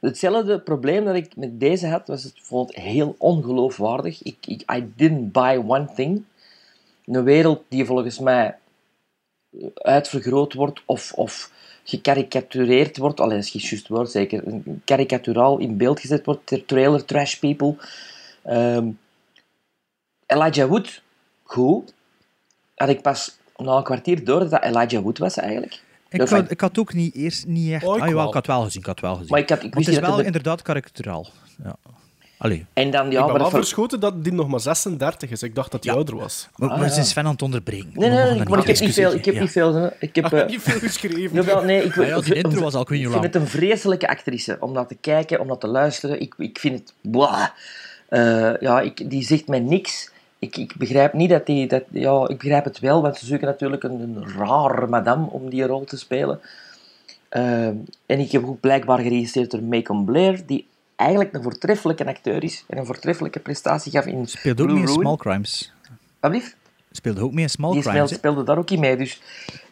[0.00, 4.22] Hetzelfde probleem dat ik met deze had, was het vond het heel ongeloofwaardig.
[4.22, 6.24] Ik, ik, I didn't buy one thing.
[7.04, 8.56] Een wereld die volgens mij
[9.74, 11.50] uitvergroot wordt of, of
[11.84, 13.20] gekarikatureerd wordt.
[13.20, 14.62] Alleen is geen juist woord, zeker.
[14.84, 16.46] Karikaturaal in beeld gezet wordt.
[16.46, 17.76] ter Trailer trash people.
[18.42, 18.90] Ehm,
[20.26, 21.02] Elijah Wood,
[21.42, 21.94] goed.
[22.74, 25.80] Had ik pas na een kwartier door dat dat Elijah Wood was eigenlijk.
[26.08, 27.84] Ik had, ik had ook niet eerst niet echt...
[27.84, 28.28] Oh, ik ah, jawel, wel.
[28.28, 29.28] ik had wel gezien, ik had wel gezien.
[29.30, 31.26] Maar ik had- ik wist het is wel inderdaad karikaturaal.
[31.64, 31.76] Ja.
[32.38, 32.66] Allee.
[32.72, 35.42] En dan, ja, ik ben maar wel ver- verschoten dat die nog maar 36 is.
[35.42, 35.98] Ik dacht dat hij Ja.
[35.98, 36.48] ouder was.
[36.56, 36.92] Maar, Ah, maar ja.
[36.92, 37.90] ze is Sven aan het onderbreken.
[37.94, 39.12] Nee, nee, nee, maar ik heb niet veel.
[39.12, 39.40] Ik heb Ja.
[39.40, 39.74] niet veel.
[39.74, 39.86] hè.
[39.98, 41.30] Ik heb, Ik heb niet veel geschreven.
[41.32, 44.08] Jawel, nee, ik, Ah ja, die ik- intro was al, ik vind het een vreselijke
[44.08, 46.20] actrice om naar te kijken, om naar te luisteren.
[46.20, 46.92] Ik, ik vind het...
[47.00, 47.46] Blah.
[48.08, 50.10] Eh, ja, ik, die zegt mij niks.
[50.44, 51.66] Ik, ik begrijp niet dat die...
[51.68, 55.50] Dat, ja, ik begrijp het wel, want ze zoeken natuurlijk een, een rare madame om
[55.50, 56.40] die rol te spelen.
[57.28, 62.42] Eh, en ik heb ook blijkbaar geregistreerd door Macon Blair, die eigenlijk een voortreffelijke acteur
[62.44, 64.94] is en een voortreffelijke prestatie gaf in Speelt ook Blue niet in.
[64.94, 65.72] Small Crimes.
[66.20, 66.56] Wat blieft?
[66.90, 67.96] speelde ook mee in Small Die Crimes.
[67.96, 68.16] smelt hè?
[68.16, 68.96] speelde daar ook in mee.
[68.96, 69.20] Dus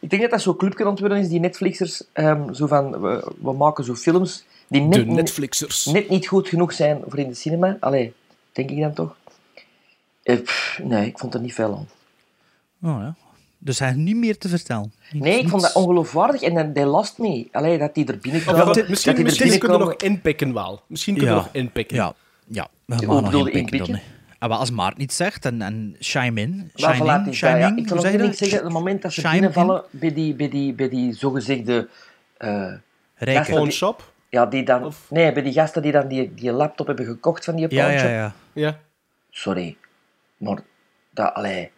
[0.00, 2.02] ik denk dat dat zo'n clubje het worden is, die Netflixers.
[2.12, 5.84] ehm, zo van, we, we maken zo films die net, De niet- Netflixers.
[5.84, 7.76] net niet goed genoeg zijn voor in de cinema.
[7.80, 8.12] Allee,
[8.52, 9.16] denk ik dan toch?
[10.22, 11.88] Eh, pff, nee, ik vond er niet veel aan.
[12.94, 13.14] Oh, ja.
[13.58, 14.92] Dus hij heeft niet meer te vertellen.
[15.10, 17.48] Niet- Nee, ik vond dat ongeloofwaardig en dan they lost me.
[17.52, 18.76] Allee, dat die er Of binnenkomen.
[18.76, 20.82] ja, misschien die er misschien kunnen we nog inpikken wel.
[20.86, 21.96] Misschien kunnen we nog inpikken.
[21.96, 22.12] Ja,
[22.46, 22.68] ja.
[22.84, 23.60] We gaan nog je inpikken dan.
[23.60, 23.94] inpikken?
[23.94, 24.00] hè.
[24.48, 26.70] Ah, als Maart niet zegt en, en chime in.
[26.76, 28.36] Maar voilà, het shining, Ik kan ook dat?
[28.36, 28.58] zeggen.
[28.64, 31.88] Het moment dat ze Shine binnenvallen bij die, bij die, bij die zogezegde...
[32.36, 32.72] eh
[33.14, 33.50] Rijke.
[33.50, 34.12] Pawn die- shop.
[34.28, 34.84] Ja, die dan...
[34.84, 37.84] Of- Nee, bij die gasten die dan die, die laptop hebben gekocht van die Ja,
[37.84, 38.08] pawnshop.
[38.10, 38.32] ja, ja.
[38.52, 38.78] Ja.
[39.30, 39.76] Sorry.
[40.42, 40.58] Maar,
[41.10, 41.70] dat, allee...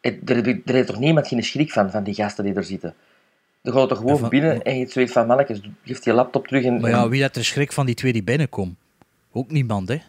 [0.00, 2.64] het- Er, er, er heeft toch niemand geen schrik van, van die gasten die er
[2.64, 2.94] zitten?
[3.62, 6.64] Dan gaat er gewoon van- binnen en je zoiets van, mannetjes, geef die laptop terug
[6.64, 6.80] en...
[6.80, 8.76] Maar ja, wie had er schrik van die twee die binnenkomen?
[9.32, 10.00] Ook niemand, hè?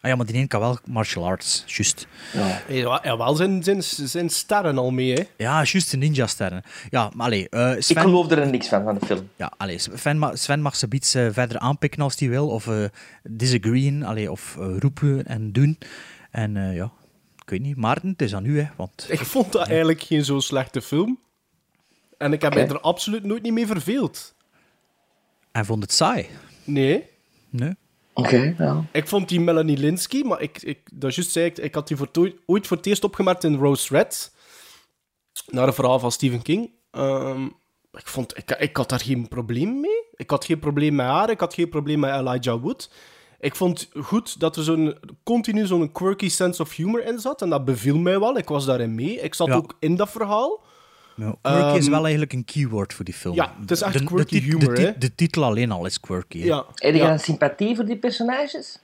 [0.00, 2.06] Ah ja, maar die een kan wel martial arts, juist.
[2.32, 2.60] ja.
[2.68, 5.22] Ja, ja, wel zijn, zijn, zijn sterren al mee, hè.
[5.36, 6.62] Ja, juist de ninja-sterren.
[6.90, 8.02] Ja, maar allee, eh, Ik Sven...
[8.02, 9.28] geloof er niks van, van de film.
[9.36, 12.66] Ja, allee, Sven, ma- Sven mag ze iets eh, verder aanpikken als hij wil, of
[12.68, 12.84] eh
[13.22, 15.78] disagreeën, allee, of roepen en doen.
[16.30, 16.90] En eh, ja,
[17.48, 17.76] ik weet niet.
[17.76, 19.06] Maarten, het is aan u, hè, want...
[19.08, 21.18] Ik vond dat eigenlijk geen zo slechte film.
[22.18, 24.34] En ik heb mij er absoluut nooit niet mee verveeld.
[25.52, 26.28] Hij vond het saai.
[26.64, 27.04] Nee.
[27.50, 27.76] Nee?
[28.12, 28.84] Oké, ja.
[28.92, 31.96] Ik vond die Melanie Linsky, maar ik, ik, dat juist zei ik, ik had die
[31.96, 32.10] voor
[32.46, 34.34] ooit voor het eerst opgemerkt in Rose Red.
[35.46, 36.70] Naar een verhaal van Stephen King.
[36.90, 37.44] Ehm,
[37.92, 40.06] ik, vond, ik, ik had daar geen probleem mee.
[40.14, 42.90] Ik had geen probleem met haar, ik had geen probleem met Elijah Wood.
[43.40, 47.42] Ik vond goed dat er zo'n continu zo'n quirky sense of humor in zat.
[47.42, 48.36] En dat beviel mij wel.
[48.38, 49.20] Ik was daarin mee.
[49.20, 49.54] Ik zat Ja.
[49.54, 50.60] ook in dat verhaal.
[51.16, 53.34] Ja, quirky is Ehm, wel eigenlijk een keyword voor die film.
[53.34, 56.38] ja, het is echt De- de quirky humor, de, de titel alleen al is quirky.
[56.38, 56.64] Ja.
[56.74, 57.12] Heb je ja.
[57.12, 58.78] een sympathie voor die personages?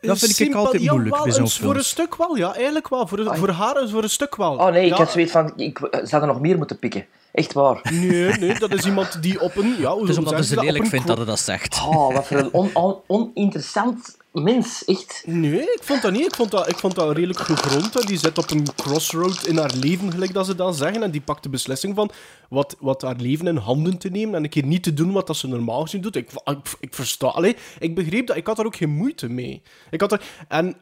[0.00, 2.54] Dat vind ik altijd moeilijk bij zo'n een- Voor een stuk wel, ja.
[2.54, 3.06] Eigenlijk wel.
[3.06, 4.52] Voor, voor haar is voor een stuk wel.
[4.56, 7.06] Oh nee, ik had zoiets van, ik, ze hadden nog meer moeten pikken.
[7.32, 7.80] Echt waar.
[7.92, 9.74] Nee, nee, dat is iemand die op een...
[9.78, 11.80] Ja, hoe Het is omdat ze lelijk vindt dat hij dat zegt.
[11.88, 15.22] Oh, wat voor een on, on- oninteressant mens, echt.
[15.26, 16.26] Nee, ik vond dat niet.
[16.26, 18.06] Ik vond dat, ik vond dat redelijk gegrond.
[18.06, 21.02] Die zit op een crossroad in haar leven, gelijk dat ze dat zeggen.
[21.02, 22.10] En die pakt de beslissing van
[22.48, 25.26] wat, wat haar leven in handen te nemen en een keer niet te doen wat
[25.26, 26.16] dat ze normaal gezien doet.
[26.16, 27.26] Ik, ik, ik versta...
[27.26, 28.36] Allee, ik begreep dat.
[28.36, 29.62] Ik had daar ook geen moeite mee.
[29.90, 30.76] Ik had er, en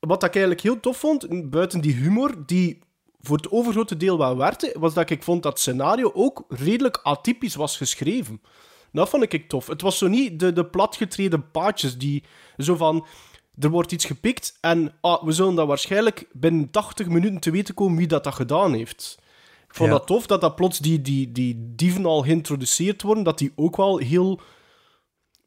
[0.00, 2.78] wat ik eigenlijk heel tof vond, buiten die humor, die
[3.20, 7.54] voor het overgrote deel wel werkte, was dat ik vond dat scenario ook redelijk atypisch
[7.54, 8.40] was geschreven.
[8.92, 9.66] Dat vond ik tof.
[9.66, 12.24] Het was zo niet de, de platgetreden paadjes die
[12.56, 13.06] zo van...
[13.58, 17.74] Er wordt iets gepikt en ah, we zullen dat waarschijnlijk binnen 80 minuten te weten
[17.74, 19.18] komen wie dat, dat gedaan heeft.
[19.68, 19.96] Ik vond Ja.
[19.96, 23.76] dat tof dat dat plots die, die, die dieven al geïntroduceerd worden, dat die ook
[23.76, 24.40] wel heel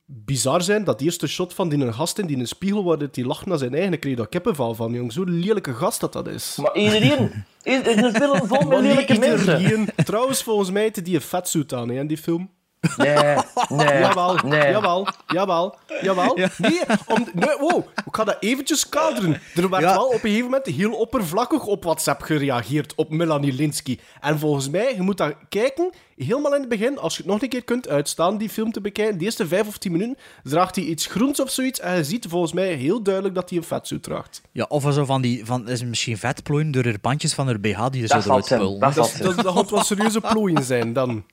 [0.06, 0.84] bizar zijn.
[0.84, 3.58] Dat eerste shot van die een gast in die een spiegel waar die lacht naar
[3.58, 5.14] zijn eigen, kreeg daar kippenval van, jong.
[5.14, 6.58] Zo'n lelijke gast dat dat is.
[6.62, 7.46] Maar iedereen...
[7.64, 9.62] Is een film vol met lelijke mensen.
[9.62, 9.90] iedereen.
[9.96, 12.50] Trouwens, volgens mij heeft die een vetsuit aan, hè, in die film.
[12.98, 13.16] Nee,
[13.70, 14.72] nee, Jawel, nee.
[14.72, 16.36] jawel, jawel, jawel.
[16.58, 19.42] Nee, om, nee, wow, ik ga dat eventjes kaderen.
[19.56, 19.94] Er werd Ja.
[19.94, 24.00] wel op een gegeven moment heel oppervlakkig op WhatsApp gereageerd op Melanie Linsky.
[24.22, 27.42] En volgens mij, je moet dat kijken, helemaal in het begin, als je het nog
[27.42, 30.76] een keer kunt uitstaan, die film te bekijken, de eerste vijf of tien minuten, draagt
[30.76, 33.64] hij iets groens of zoiets en je ziet volgens mij heel duidelijk dat hij een
[33.64, 34.42] vetsuit draagt.
[34.52, 35.46] Ja, of zo van die...
[35.46, 38.52] Van, is misschien vetplooien door haar bandjes van haar BH die er zo Dat valt
[38.52, 38.80] eruit.
[38.80, 41.24] Dat Dat, valt dat, dat gaat wel serieuze plooien zijn dan.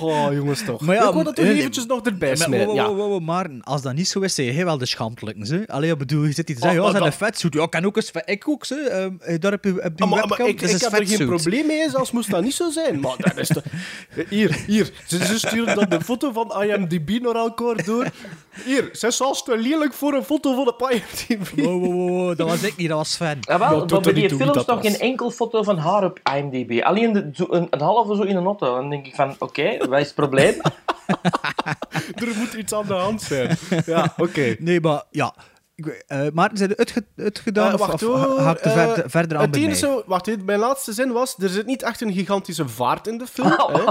[0.00, 0.80] Oh, jongens toch.
[0.80, 2.66] Maar ja, ik wil dat toch eh, eventjes nog erbij Maar, smijten.
[2.96, 3.18] wow, Ja.
[3.20, 5.46] maar als dat niet zo is, zeg je wel de schaamtelijken.
[5.46, 5.64] Ze.
[5.66, 7.54] Allee, ik bedoel, je zit hier te zeggen, Oh, ja, maar zijn een dat- vetsuit.
[7.54, 8.10] Ja, ik kan ook eens...
[8.24, 8.74] Ik ook, ze.
[8.74, 10.92] Ehm, daar heb je, heb je Ah, maar, webcam, maar ik, dat is ik een
[10.92, 13.00] heb er geen probleem mee, zelfs moest dat niet zo zijn.
[13.00, 13.62] Maar dat is toch...
[14.28, 14.90] Hier, hier.
[15.06, 18.06] Ze, ze sturen dan de foto van IMDb naar elkaar door.
[18.64, 21.60] Hier, ze is zelfs te lelijk voor een foto van de IMDb.
[21.60, 23.38] Wow, wow, wow, wow, dat was ik niet, dat was Sven.
[23.40, 24.86] Ja, wel, maar bij die films dat nog was.
[24.86, 26.80] geen enkel foto van haar op IMDb.
[26.82, 28.74] Alleen de, een, een halve zo in een auto.
[28.76, 30.54] Dan denk ik van, oké, wat is het probleem?
[32.14, 33.56] Er moet iets aan de hand zijn.
[33.86, 34.56] Ja, oké.
[34.58, 35.34] Nee, maar ja.
[35.74, 37.66] Ik weet- eh, Maarten, zijn het uitgedaan?
[37.68, 38.38] Eh, of- wacht of hoor.
[38.40, 39.68] ga ik er eh, verder, verder aan het bij mij?
[39.68, 43.26] enige, wacht, mijn laatste zin was: er zit niet echt een gigantische vaart in de
[43.26, 43.48] film.
[43.72, 43.84] hè.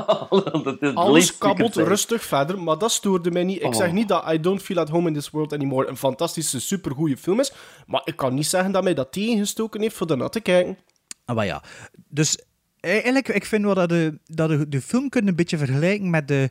[0.63, 3.57] Dat is Alles kabbelt rustig verder, maar dat stoorde mij niet.
[3.61, 3.73] Ik Oh.
[3.75, 7.17] zeg niet dat I Don't Feel at Home in This World Anymore een fantastische, supergoeie
[7.17, 7.53] film is,
[7.87, 10.77] maar ik kan niet zeggen dat mij dat tegengestoken heeft voor daarna te kijken.
[11.25, 11.63] Ah, maar ja.
[12.07, 12.39] Dus
[12.81, 16.27] eigenlijk, ik vind wel dat de, dat de, de film kunnen een beetje vergelijken met
[16.27, 16.49] de,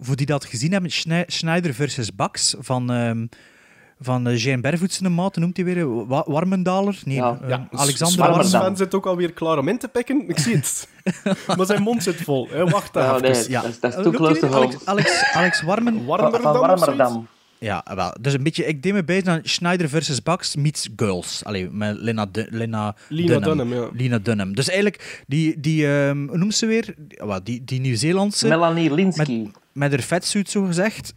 [0.00, 3.26] voor die dat gezien hebben, Schnei- Schneider versus Bax van, ehm
[4.02, 6.06] van eh, Jean Bervoets maat, noemt hij weer?
[6.06, 6.98] Wa- Warmendaler?
[7.04, 7.38] Nee, Ja.
[7.42, 8.44] eh, Ja, Alexander.
[8.44, 10.28] Sven zit ook alweer klaar om in te pikken.
[10.28, 10.88] Ik zie het.
[11.56, 12.48] maar zijn mond zit vol.
[12.50, 12.64] Hè.
[12.64, 13.32] Wacht Ja, even.
[13.32, 13.60] nee, Ja.
[13.62, 14.46] dat is, dat is close to.
[14.52, 16.04] Alex, Alex, Alex Warmen...
[16.06, 16.84] Warmerdam Van of zoiets?
[16.84, 17.26] Warmerdam.
[17.62, 18.14] Ja, wel.
[18.20, 21.44] Dus een beetje, ik deed me bij aan Schneider versus Bax meets Girls.
[21.44, 23.88] Allee, met Lena, Du- Lena, Lena Dunham, ja.
[23.92, 24.54] Lena Dunham.
[24.54, 26.94] Dus eigenlijk, die, die ehm, hoe noemt ze weer?
[27.08, 28.48] Wel, Die, die Nieuw-Zeelandse.
[28.48, 29.46] Melanie Linsky.
[29.72, 31.14] met haar vetsuit, zo gezegd.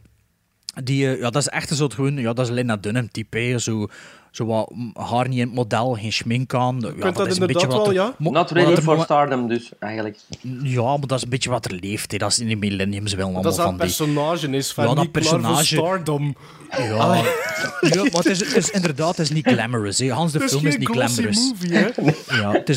[0.84, 3.56] Die, eh, ja, dat is echt een soort gewoon, ja, dat is Lena Dunham type.
[3.60, 3.88] Zo,
[4.34, 6.80] zo wat mm, haar niet in het model, geen schmink aan.
[6.80, 8.14] Ja, kunt dat is een beetje wat wel, er- ja.
[8.18, 10.18] mo- Not ready for stardom, dus, eigenlijk.
[10.64, 12.12] Ja, maar dat is een beetje wat er leeft.
[12.12, 12.18] Hè.
[12.18, 13.86] Dat is in de millenniums wel allemaal Dat is dat van die...
[13.86, 16.36] personage is van Ja, dat personage- stardom.
[16.78, 20.00] Ja, ja maar het is, het is inderdaad het is niet glamorous.
[20.00, 20.10] Hè.
[20.12, 21.52] Hans de Het is film is geen niet glamorous.
[21.52, 21.88] movie, hè.
[22.42, 22.76] Ja, het is,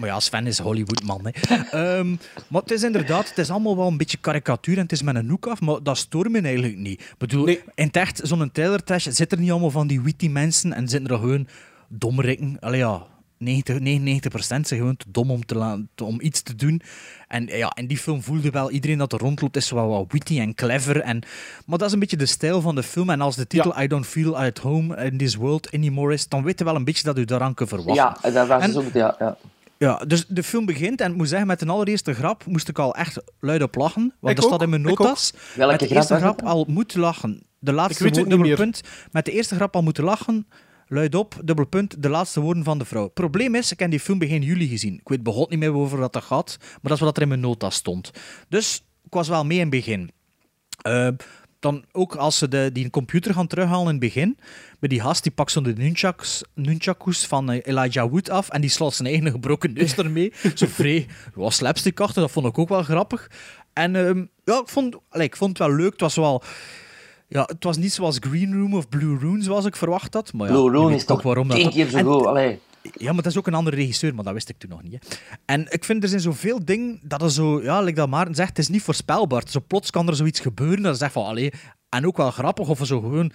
[0.00, 1.20] maar ja, Sven is Hollywoodman.
[1.22, 1.54] Hè.
[1.70, 2.10] Ehm,
[2.48, 5.14] maar het is inderdaad, het is allemaal wel een beetje karikatuur en het is met
[5.14, 7.00] een hoek af, maar dat stoort me eigenlijk niet.
[7.00, 7.60] Ik bedoel, Nee.
[7.74, 11.10] in het echt, zo'n trailertest zit er niet allemaal van die witty mensen en zitten
[11.10, 11.48] er gewoon
[11.88, 12.56] domrikken.
[12.60, 13.06] Allee ja,
[13.38, 16.82] 90, 99% zijn gewoon te dom om, te laten, om iets te doen.
[17.28, 20.40] En ja, in die film voelde wel iedereen dat er rondloopt, is wel wat witty
[20.40, 21.00] en clever.
[21.00, 21.22] En,
[21.66, 23.10] maar dat is een beetje de stijl van de film.
[23.10, 26.42] En als de titel I don't feel at home in this world anymore is, dan
[26.42, 27.94] weet je wel een beetje dat u daaraan kunt verwachten.
[28.22, 28.92] Ja, dat was En- dus ook...
[28.92, 29.36] Ja, ja.
[29.78, 32.78] Ja, dus de film begint en ik moet zeggen, met de allereerste grap moest ik
[32.78, 34.12] al echt luid op lachen.
[34.20, 35.32] Want Ik er staat in mijn notas.
[35.54, 37.42] Welke met de grap eerste grap al moet lachen.
[37.66, 38.80] De laatste weet het woorden, niet dubbel punt.
[39.10, 40.46] Met de eerste grap al moeten lachen.
[40.88, 43.08] Luid op, dubbel punt, de laatste woorden van de vrouw.
[43.08, 44.94] Probleem is, ik heb die film begin juli gezien.
[44.94, 47.28] Ik weet begot niet meer over wat dat gaat, maar dat is wat er in
[47.28, 48.10] mijn notas stond.
[48.48, 50.10] Dus ik was wel mee in het begin.
[50.82, 51.08] Eh,
[51.58, 54.38] dan ook als ze de, die computer gaan terughalen in het begin,
[54.78, 58.60] bij die gast die pakt zo de nunchucks, nunchakus van eh, Elijah Wood af en
[58.60, 60.32] die slaat zijn eigen gebroken neus ermee.
[60.54, 63.30] zo vrij, was slapstick achter, dat vond ik ook wel grappig.
[63.72, 65.92] En ehm, ja, ik vond, allee, ik vond het wel leuk.
[65.92, 66.42] Het was wel...
[67.28, 70.32] Ja, het was niet zoals Green Room of Blue Room zoals ik verwacht had.
[70.32, 72.26] Maar ja, Blue Room is toch waarom dat dat- keer zo goed.
[72.26, 72.58] Allee.
[72.82, 74.92] ja, maar dat is ook een andere regisseur, maar dat wist ik toen nog niet.
[74.92, 75.16] Hè.
[75.44, 78.48] En ik vind er zijn zoveel dingen dat er zo, ja, like dat Maarten zegt,
[78.48, 79.42] het is niet voorspelbaar.
[79.48, 81.52] Zo plots kan er zoiets gebeuren dat je zegt van, allee,
[81.88, 83.32] en ook wel grappig of er zo gewoon,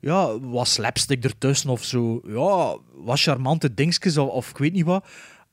[0.00, 4.84] ja, wat slapstick ertussen of zo, ja, wat charmante dingetjes of, of ik weet niet
[4.84, 5.04] wat.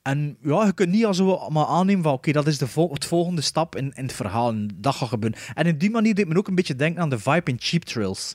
[0.06, 2.92] En ja, je kunt niet al zo maar aannemen van, oké, dat is de vol-
[2.92, 5.38] het volgende stap in, in het verhaal en dat gaat gebeuren.
[5.54, 7.82] En in die manier deed me ook een beetje denken aan de vibe in Cheap
[7.82, 8.34] Thrills.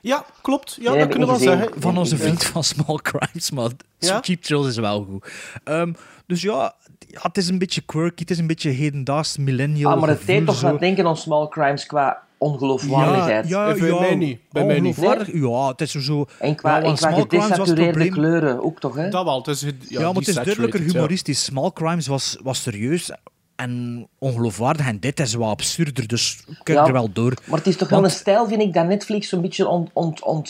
[0.00, 0.76] Ja, klopt.
[0.80, 1.80] Ja, Nee, dat kunnen we wel zeggen.
[1.82, 4.18] Van onze vriend van Small Crimes, maar Ja?
[4.22, 5.28] Cheap Thrills is wel goed.
[5.64, 5.92] Ehm,
[6.26, 6.74] dus ja,
[7.08, 10.26] ja, het is een beetje quirky, het is een beetje hedendaags millennial Ah, maar het
[10.26, 13.48] deed toch aan denken aan small crimes qua ongeloofwaardigheid.
[13.48, 14.96] Ja, ja, Bij ja, mij niet, bij mij niet.
[14.96, 15.34] ongeloofwaardig.
[15.40, 16.26] Ja, het is zo...
[16.38, 19.08] En qua, en gedesatureerde kleuren ook toch, hè?
[19.08, 19.36] Dat wel.
[19.38, 20.86] Het is, ja, Ja, maar het is duidelijker ja.
[20.92, 21.44] humoristisch.
[21.44, 23.10] Small Crimes was, was serieus
[23.56, 24.86] en ongeloofwaardig.
[24.86, 26.86] En dit is wat absurder, dus ik kijk Ja.
[26.86, 27.34] er wel door.
[27.44, 29.90] Maar het is toch wel een stijl, vind ik, dat Netflix zo'n beetje ont,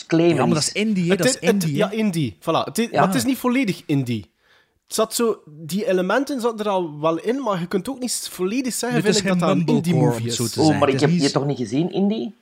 [0.07, 1.75] Ja, maar dat is indie, hè, dat is is- het- indie.
[1.75, 2.35] ja, indie.
[2.39, 2.63] Voilà.
[2.65, 2.99] Het is, Ja.
[2.99, 4.33] Maar het is niet volledig indie.
[4.87, 8.73] Zat zo, die elementen zaten er al wel in, maar je kunt ook niet volledig
[8.73, 10.35] zeggen vind ik, dat dat een indie mumblecore, movie om is.
[10.53, 10.79] zo Oh, zijn.
[10.79, 12.35] maar ik heb niet je toch niet gezien, Indie?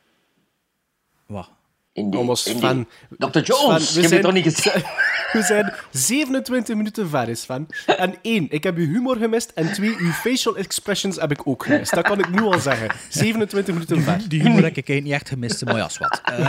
[1.25, 1.49] Wat?
[1.93, 2.19] Indie.
[2.19, 2.87] Oh, maar Indie.
[3.17, 3.39] Dr.
[3.39, 4.83] Jones, Sven, je hebt je toch niet gezien?
[5.33, 7.67] We zijn 27 minuten ver, is Sven.
[7.85, 9.51] En één, ik heb uw humor gemist.
[9.55, 11.93] En twee, uw facial expressions heb ik ook gemist.
[11.95, 12.95] Dat kan ik nu al zeggen.
[13.09, 14.29] 27 minuten ver.
[14.29, 16.21] Die humor heb ik eigenlijk niet echt gemist, maar ja, wat.
[16.39, 16.41] Ehm,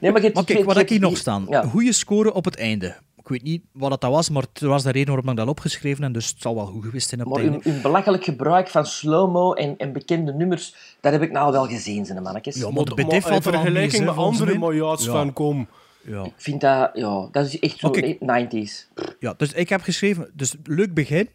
[0.00, 1.46] Nee, maar je, Maar je- kijk, wat je- heb ik hier nog je- staan?
[1.48, 1.62] Ja.
[1.62, 2.96] Goede score op het einde.
[3.30, 6.02] Ik weet niet wat dat was, maar het was de reden waarom ik dat opgeschreven
[6.04, 9.52] heb, dus het zal wel goed geweest zijn op Maar uw belachelijk gebruik van slow-mo
[9.52, 12.56] en, en bekende nummers, dat heb ik nou wel gezien, zijn mannetjes.
[12.56, 14.96] Ja, maar de valt er al vergelijking met andere Ja.
[14.96, 15.68] van kom.
[16.04, 16.24] Ja.
[16.24, 18.88] Ik vind dat, ja, dat is echt zo eh, 90s.
[19.18, 21.28] ja, dus ik heb geschreven, dus leuk begin.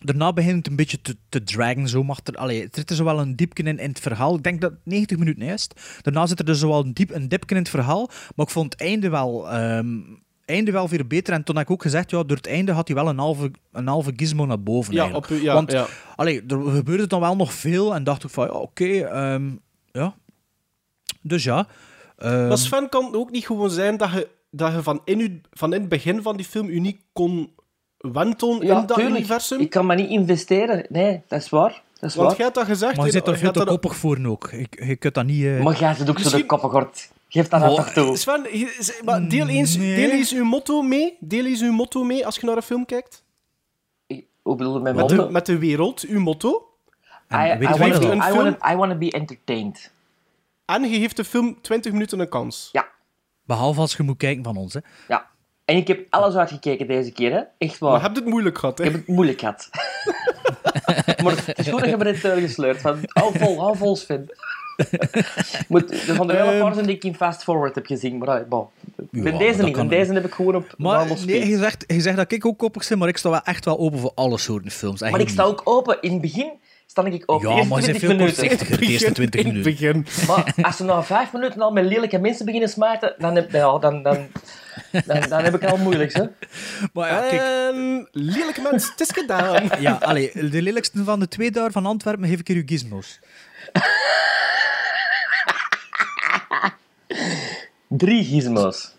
[0.00, 1.88] Daarna begint het een beetje te, te dragen.
[1.88, 4.34] Zo mag er, allee, er zit er zo wel een diepje in, in het verhaal.
[4.34, 5.68] Ik denk dat het 90 minuten is.
[6.02, 8.10] Daarna zit er dus zo wel een, diep, een dipje in het verhaal.
[8.34, 9.98] Maar ik vond het einde wel, ehm,
[10.46, 11.34] einde wel weer beter.
[11.34, 13.50] En toen heb ik ook gezegd, ja, door het einde had hij wel een halve,
[13.72, 14.94] een halve gizmo naar boven.
[14.94, 15.86] Ja, op, ja, Want ja.
[16.16, 17.94] allee, er gebeurde dan wel nog veel.
[17.94, 19.50] En dacht ik van, ja, oké, ehm,
[19.92, 20.14] ja.
[21.22, 21.66] Dus ja.
[22.18, 25.20] ehm, Maar Sven kan het ook niet gewoon zijn dat je, dat je van, in
[25.20, 27.50] u, van in het begin van die film u niet kon
[27.98, 29.16] wentelen Ja, in dat tuurlijk.
[29.16, 29.60] universum.
[29.60, 30.86] Ik kan maar niet investeren.
[30.88, 31.82] Nee, dat is waar.
[32.00, 32.36] Dat is Want waar.
[32.36, 32.96] jij had dat gezegd.
[32.96, 34.48] maar je zit er veel te dat- koppig voor ook.
[34.52, 35.44] Je, je kunt dat niet...
[35.44, 37.10] eh, Maar jij zit ook zo de koppengort.
[37.36, 38.16] Geef dat Oh, toch toe.
[38.16, 38.46] Sven,
[39.04, 39.94] maar deel, eens, Nee.
[39.96, 41.16] deel eens uw motto mee.
[41.20, 43.24] Deel eens uw motto mee als je naar een film kijkt.
[44.42, 45.26] Hoe bedoel je met Met motto?
[45.26, 46.68] de, met de wereld, uw motto.
[47.28, 49.92] en I, I, I, I wanna be entertained.
[50.64, 52.68] En je geeft de film 20 minuten een kans.
[52.72, 52.88] Ja,
[53.44, 54.74] Behalve als je moet kijken van ons.
[54.74, 54.80] Hè.
[55.08, 55.26] ja.
[55.64, 57.42] En ik heb alles uitgekeken deze keer, hè.
[57.58, 57.92] Echt waar.
[57.92, 58.84] Maar heb je het moeilijk gehad, hè?
[58.84, 59.68] Ik heb het moeilijk gehad.
[61.22, 63.96] maar het is goed dat je me dit uh, gesleurd van hou vol, hou vol,
[63.96, 64.28] Sven.
[65.68, 68.48] Moet, gaan er wel een paar zijn die ik in fast forward heb gezien, maar
[68.48, 68.66] bon.
[69.10, 71.38] Ja, Bij deze niet, deze heb ik gewoon op Maar normal speed.
[71.40, 73.64] nee, je zegt, je zegt dat ik ook koppig ben, maar ik sta wel echt
[73.64, 75.00] wel open voor alle soorten films.
[75.00, 75.98] Maar ik sta ook open.
[76.00, 76.50] In het begin
[76.86, 78.48] sta ik op Ja, eerst maar ze 20 zijn veel minuten.
[78.48, 79.72] kortzichtiger de eerste 20 In het minuten.
[79.72, 80.06] begin.
[80.26, 83.78] Maar als ze na vijf minuten al met lelijke mensen beginnen smijten, dan heb, ja,
[83.78, 84.26] dan, dan,
[85.06, 86.22] dan, dan heb ik al moeilijk, hè.
[86.92, 87.40] Maar ja, kijk,
[87.74, 89.62] En lelijke mens, het is gedaan.
[89.80, 93.18] ja, allee, de lelijkste van de twee daar van Antwerpen geef ik hier uw gizmos.
[97.88, 98.94] Drie gizmos.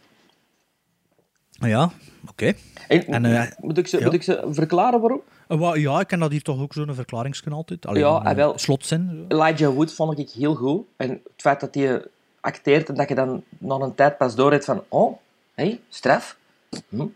[1.52, 1.91] Ja,
[2.30, 2.54] oké.
[2.88, 4.06] En, En, eh, moet, ik ze, ja.
[4.06, 5.21] moet ik ze verklaren waarom?
[5.47, 7.86] Eh, Ja, ik ken dat hier toch ook zo'n verklaringsken altijd.
[7.86, 8.58] Allee, Ja, een, ah, wel.
[8.58, 9.26] Slotzin.
[9.28, 10.86] Elijah Wood vond ik heel goed.
[10.97, 12.06] En het feit dat hij
[12.41, 14.84] acteert en dat je dan na een tijd pas door hebt van...
[14.88, 15.17] Oh,
[15.54, 16.38] hé, hey, straf.
[16.89, 17.02] Hm.
[17.02, 17.10] Er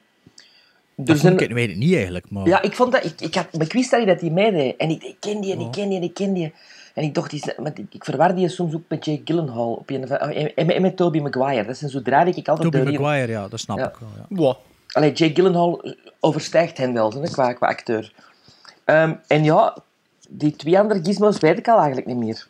[0.95, 2.47] Dat ik, ik weet het niet eigenlijk, maar...
[2.47, 3.05] Ja, ik vond dat...
[3.05, 4.75] Ik, ik, had, ik wist dat hij dat hij meedeed.
[4.77, 6.53] En ik, ik ken die en ik ken die en ik ken die.
[6.93, 7.53] En ik dacht, die
[7.89, 9.73] ik, verwar die soms ook met Jake Gyllenhaal.
[9.73, 11.65] Op een, en, en, en met Tobey Maguire.
[11.67, 13.87] Dat zijn zo draaien die ik altijd Tobey theorieën- Maguire, ja, dat snap Ja.
[13.87, 14.09] ik wel.
[14.17, 14.25] Ja.
[14.29, 14.55] Wow.
[14.91, 15.81] Allee, Jake Gyllenhaal
[16.19, 18.13] overstijgt hen wel, hè, qua, qua acteur.
[18.85, 19.77] Ehm, en ja,
[20.29, 22.47] die twee andere gizmos weet ik al eigenlijk niet meer.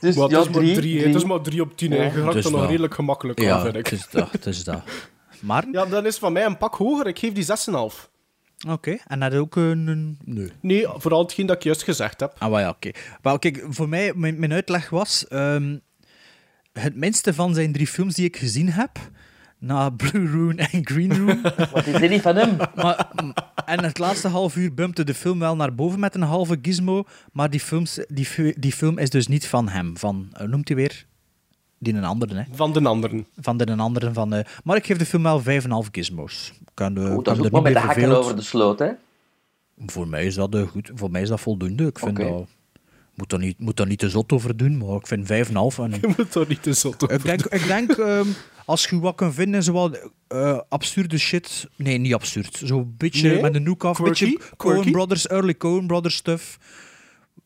[0.00, 1.90] dus Maar het, ja, is maar drie, drie, het is maar drie op tien.
[1.92, 1.96] hè.
[2.02, 2.68] Je raakt Dus er nog wel.
[2.68, 3.86] redelijk gemakkelijk Ja, aan, vind ik.
[3.86, 4.30] het is dat.
[4.32, 4.80] Het is dat.
[5.40, 7.06] Maar, Ja, dan is van mij een pak hoger.
[7.06, 8.08] Ik geef die 6,5.
[8.68, 8.96] Oké.
[9.06, 9.86] En had je ook een...
[9.86, 10.52] een- Nee.
[10.60, 12.34] Nee, vooral hetgeen dat ik juist gezegd heb.
[12.38, 12.90] Ah, ja, oké.
[13.22, 15.28] Maar kijk, voor mij, mijn, mijn uitleg was...
[15.28, 15.76] ehm,
[16.72, 18.98] het minste van zijn drie films die ik gezien heb,
[19.58, 21.40] na Blue Room en Green Room...
[21.72, 22.56] Want die zijn niet van hem.
[22.74, 23.08] maar,
[23.66, 27.04] en het laatste half uur bumpte de film wel naar boven met een halve gizmo,
[27.32, 29.96] maar die, films, die, die film is dus niet van hem.
[29.96, 31.06] Van, hoe noemt hij weer?
[31.78, 32.42] Die een andere, hè?
[32.52, 33.26] Van de anderen.
[33.40, 34.12] Van de een andere.
[34.12, 36.52] Van, eh, maar ik geef de film wel 5,5 gizmos.
[36.74, 38.78] Kan, eh, Oeh, kan dat is er ook maar met de hakken over de sloot,
[38.78, 38.88] hè.
[39.86, 40.90] Voor mij is dat eh, goed.
[40.94, 41.86] Voor mij is dat voldoende.
[41.86, 42.46] Ik vind dat...
[43.14, 45.28] Moet er, niet, moet er niet te zot over doen, maar ik vind 5,5.
[45.78, 48.26] En Je moet daar niet te zot over ik denk, ik denk ehm,
[48.64, 51.68] als je wat kan vinden, zo wat eh, absurde shit.
[51.76, 52.60] Nee, niet absurd.
[52.64, 53.40] Zo'n beetje Nee?
[53.42, 53.96] met een hoek af.
[53.96, 54.24] Quirky?
[54.24, 54.90] Beetje Coen Quirky?
[54.90, 56.58] Brothers, early Coen Brothers stuff.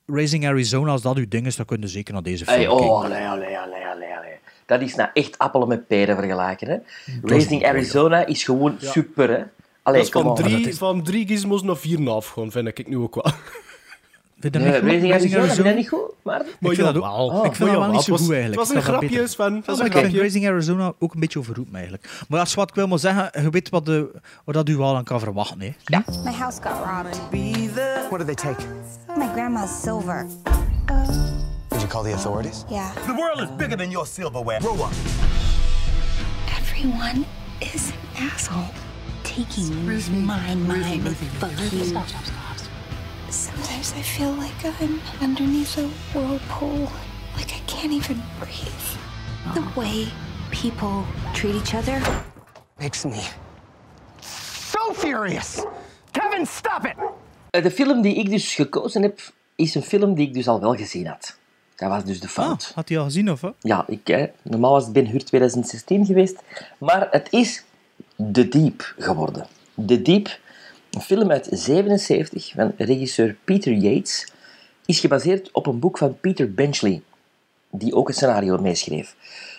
[0.07, 2.67] Raising Arizona, als dat uw ding is, dan kun je zeker naar deze film Hey,
[2.67, 2.85] kijken.
[2.85, 3.72] oh, allee, allee, allee, allee, allee.
[4.79, 6.77] Dat is nou echt appelen met peren vergelijken, hè.
[7.45, 9.43] goed, Arizona is gewoon super, hè.
[9.83, 12.29] Allee, Dat is kom van drie, dat is- van drie gizmos naar vier en half
[12.29, 13.33] gewoon, vind ik nu ook wel.
[14.41, 14.91] Vind je Nee, dat niet goed?
[14.91, 16.41] Raising Raising Arizona, vind je dat niet goed, maar...
[16.41, 17.03] Ik vind dat ook.
[17.03, 17.45] jawel.
[17.45, 18.61] ik vind dat wel niet zo goed eigenlijk.
[18.61, 19.27] Het was een grapje.
[19.27, 19.55] Sven.
[19.55, 20.19] Het Ja, was een grapje.
[20.19, 22.25] Raising Arizona ook een beetje overroepen eigenlijk.
[22.29, 24.11] Maar als wat ik wil maar zeggen, je weet wat, de,
[24.45, 25.61] wat dat u wel aan kan verwachten.
[25.61, 25.99] Hè.
[26.25, 27.21] My house got robbed.
[28.11, 28.63] What did they take?
[29.17, 30.27] My grandma's silver.
[31.83, 32.65] Did you call the authorities?
[32.71, 32.95] Yeah.
[33.09, 34.61] The world is bigger than your silverware.
[34.61, 34.93] Grow up.
[36.57, 37.27] Everyone
[37.61, 37.97] is an
[38.31, 38.71] asshole.
[39.25, 39.85] Taking
[40.25, 41.83] my mind and fucking.
[41.83, 42.57] Stop, stop, stop.
[43.31, 46.89] Sometimes I feel like I'm underneath a whirlpool.
[47.37, 48.89] Like I can't even breathe.
[49.55, 50.07] The way
[50.53, 52.01] people treat each other.
[52.79, 53.25] Makes me
[54.21, 55.65] so furious.
[56.13, 56.95] Kevin, stop it!
[57.51, 59.21] Eh, De film die ik dus gekozen heb,
[59.57, 61.41] is een film die ik dus al wel gezien had.
[61.83, 62.73] Dat was dus de Ah, fout.
[62.75, 63.55] had hij al gezien of wat?
[63.61, 66.43] Ja, ik, normaal was het Ben Hur 2016 geweest,
[66.79, 67.65] maar het is
[68.33, 69.47] The Deep geworden.
[69.87, 70.39] The Deep,
[70.91, 74.27] een film uit 77 van regisseur Peter Yates,
[74.87, 77.03] is gebaseerd op een boek van Peter Benchley,
[77.71, 79.15] die ook een scenario meeschreef.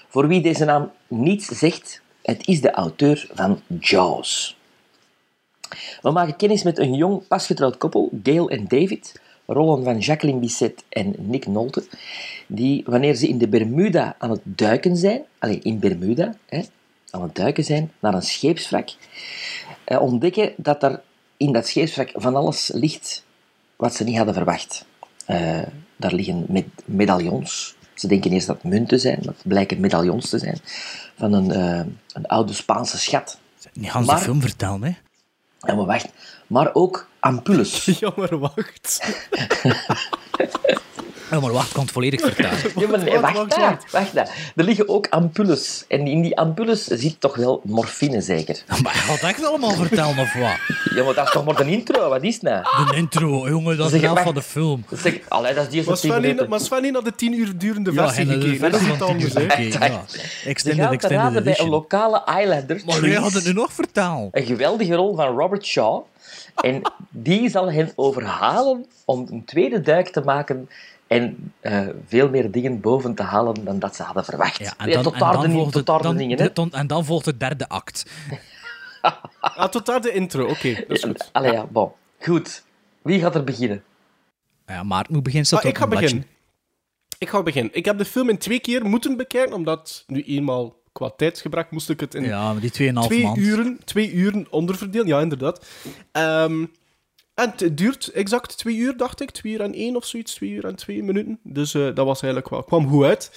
[0.10, 4.58] Voor wie deze naam niets zegt, het is de auteur van Jaws.
[6.02, 9.22] We maken kennis met een jong, pasgetrouwd koppel, Gail en David,
[9.54, 11.84] rollen van Jacqueline Bisset en Nick Nolte,
[12.48, 16.62] die, wanneer ze in de Bermuda aan het duiken zijn, alleen in Bermuda, hè,
[17.10, 18.90] aan het duiken zijn naar een scheepswrak,
[19.84, 21.02] eh, ontdekken dat er
[21.38, 23.26] in dat scheepswrak van alles ligt
[23.76, 24.86] wat ze niet hadden verwacht.
[25.26, 25.62] Eh,
[25.96, 27.76] daar liggen med medaillons.
[27.94, 30.60] Ze denken eerst dat het munten zijn, maar het blijken medaillons te zijn
[31.18, 33.40] van een, eh, een oude Spaanse schat.
[33.74, 34.92] Niet Hans Maar- de film vertellen, hè?
[35.60, 36.10] Ja, maar wacht.
[36.48, 37.86] Maar ook ampulles.
[38.00, 39.00] Ja, maar wacht.
[41.34, 42.58] Ja, maar wacht, ik kan het volledig vertellen.
[42.82, 43.92] Ja, maar nee, Wacht, wacht, wacht, daar, wacht.
[43.92, 44.52] wacht daar.
[44.56, 45.86] Er liggen ook ampulles.
[45.88, 48.64] En in die ampulles zit toch wel morfine, zeker?
[48.84, 50.58] maar je gaat echt allemaal vertellen of wat?
[50.96, 52.10] Ja, maar dat is toch maar de intro?
[52.10, 52.64] Wat is dat?
[52.64, 54.34] De intro, jongen, dat is Zeg, de helft wacht.
[54.34, 54.86] van de film.
[54.92, 58.04] Zeg, allee, dat is die eerste Maar maar Sven naar de tien uur durende Ja,
[58.04, 58.72] versie de gekeken.
[58.72, 59.64] Dat is versie iets van 10 anders, uur hè.
[59.64, 60.04] gekeken, ja.
[60.46, 62.82] Extended, extended bij een lokale Islander.
[62.86, 64.28] Maar jij had het nu nog vertellen.
[64.32, 66.04] Een geweldige rol van Robert Shaw.
[66.56, 70.70] En die zal hen overhalen om een tweede duik te maken
[71.14, 74.58] en eh, veel meer dingen boven te halen dan dat ze hadden verwacht.
[74.58, 74.94] Ja, daar de,
[75.52, 76.44] volgt tot daar de dan, dingen, hè.
[76.48, 78.06] de- dan- en dan volgt de derde act.
[79.40, 80.46] Ah, tot daar de intro.
[80.48, 81.30] Oké, dat is goed.
[81.32, 81.92] Allee, ja, bon.
[82.20, 82.64] Goed.
[83.02, 83.84] Wie gaat er beginnen?
[84.66, 85.48] Ja, maar het moet beginnen.
[85.48, 86.26] staat Ah, ik ga beginnen.
[87.18, 87.72] Ik ga beginnen.
[87.76, 91.90] Ik heb de film in twee keer moeten bekijken, omdat nu eenmaal qua tijdsgebrek moest
[91.90, 93.38] ik het in Ja, maar die 2,5 twee maand.
[93.38, 95.08] uren, twee uren onderverdelen.
[95.08, 95.66] Ja, inderdaad.
[96.12, 96.66] Ehm,
[97.34, 99.32] En het duurt exact twee uur, dacht ik.
[99.32, 100.34] Twee uur en één of zoiets.
[100.34, 101.40] Twee uur en twee minuten.
[101.44, 103.32] Dus eh, dat was eigenlijk wel, kwam goed uit.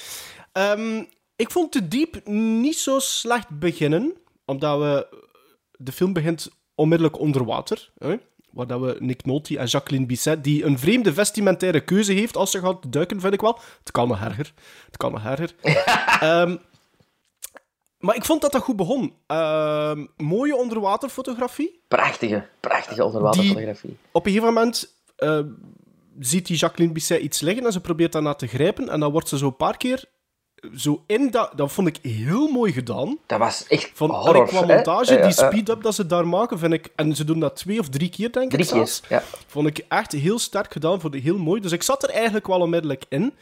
[0.53, 1.05] Ehm,
[1.37, 4.15] ik vond de diep niet zo slecht beginnen.
[4.45, 5.25] Omdat we...
[5.79, 7.91] De film begint onmiddellijk onder water.
[7.99, 8.17] Hè?
[8.51, 10.45] Waar dat we Nick Nolte en Jacqueline Bisset...
[10.45, 13.59] Die een vreemde vestimentaire keuze heeft als ze gaat duiken, vind ik wel.
[13.79, 14.53] Het kan nog erger.
[14.87, 15.55] Het kan nog erger.
[16.21, 16.57] Ehm,
[18.07, 19.15] maar ik vond dat dat goed begon.
[19.27, 21.81] Ehm, mooie onderwaterfotografie.
[21.89, 23.97] Prachtige, prachtige onderwaterfotografie.
[24.13, 25.41] Op een gegeven moment eh,
[26.19, 28.89] ziet die Jacqueline Bisset iets liggen en ze probeert daarna te grijpen.
[28.89, 30.05] En dan wordt ze zo een paar keer
[30.77, 31.53] zo in dat...
[31.55, 33.19] Dat vond ik heel mooi gedaan.
[33.27, 36.93] Dat was echt Van horror, qua montage, die speed-up dat ze daar maken, vind ik...
[36.95, 39.01] En ze doen dat twee of drie keer, denk Drie ik zelfs.
[39.01, 39.23] keer, ja.
[39.47, 41.61] Vond ik echt heel sterk gedaan, vond ik heel mooi.
[41.61, 43.35] Dus ik zat er eigenlijk wel onmiddellijk in.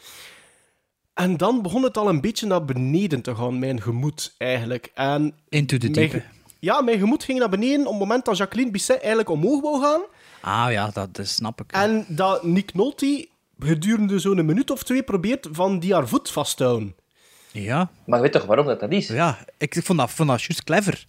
[1.15, 4.91] En dan begon het al een beetje naar beneden te gaan, mijn gemoed, eigenlijk.
[4.95, 6.23] En Into the deep.
[6.59, 9.81] Ja, mijn gemoed ging naar beneden op het moment dat Jacqueline Bisset eigenlijk omhoog wou
[9.83, 10.01] gaan.
[10.41, 11.73] Ah ja, dat, dat snap ik.
[11.73, 16.57] En dat Nick Nolte gedurende zo'n minuut of twee probeert van die haar voet vast
[16.57, 16.95] te houden.
[17.53, 17.91] Ja.
[18.07, 19.09] Maar je weet toch waarom dat, dat is?
[19.09, 21.05] Ja, ik vond dat, vond dat juist clever.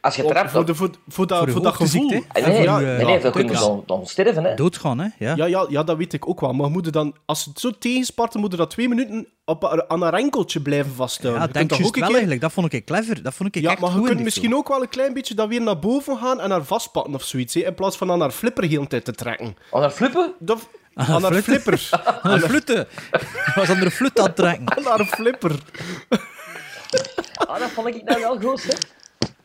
[0.00, 2.08] Als je trapt voor, de, voor, voor, dat, Voor de voor dat gevoel.
[2.08, 2.68] Nee, nee, nee,
[3.04, 3.58] nee, eh, dan kunnen ja.
[3.58, 4.54] ze dan, dan sterven, hè.
[4.54, 5.08] Doodgaan, hè?
[5.18, 5.34] Ja.
[5.36, 6.52] Ja, ja, ja, dat weet ik ook wel.
[6.52, 10.02] Maar moet dan, als het zo tegenspart, dan moet je dat twee minuten op, aan
[10.02, 11.42] haar enkeltje blijven vasthouden.
[11.42, 12.40] Ja, Je denk ook wel keer- eigenlijk.
[12.40, 13.22] Dat vond ik clever.
[13.22, 15.48] Dat vond ik Ja, echt maar je kunt misschien ook wel een klein beetje dat
[15.48, 17.54] weer naar boven gaan en haar vastpakken of zoiets.
[17.54, 19.56] Hè, in plaats van aan haar flipper heel de tijd te trekken.
[19.70, 20.32] Aan haar flippen?
[20.38, 21.88] Dat, Aan aan haar flipper.
[22.22, 22.80] Aan de flutten.
[23.46, 24.76] Ik was aan de flut aan het trekken.
[24.76, 25.52] aan haar flipper.
[27.48, 28.74] Ah, dat vond ik nou wel goed, hè.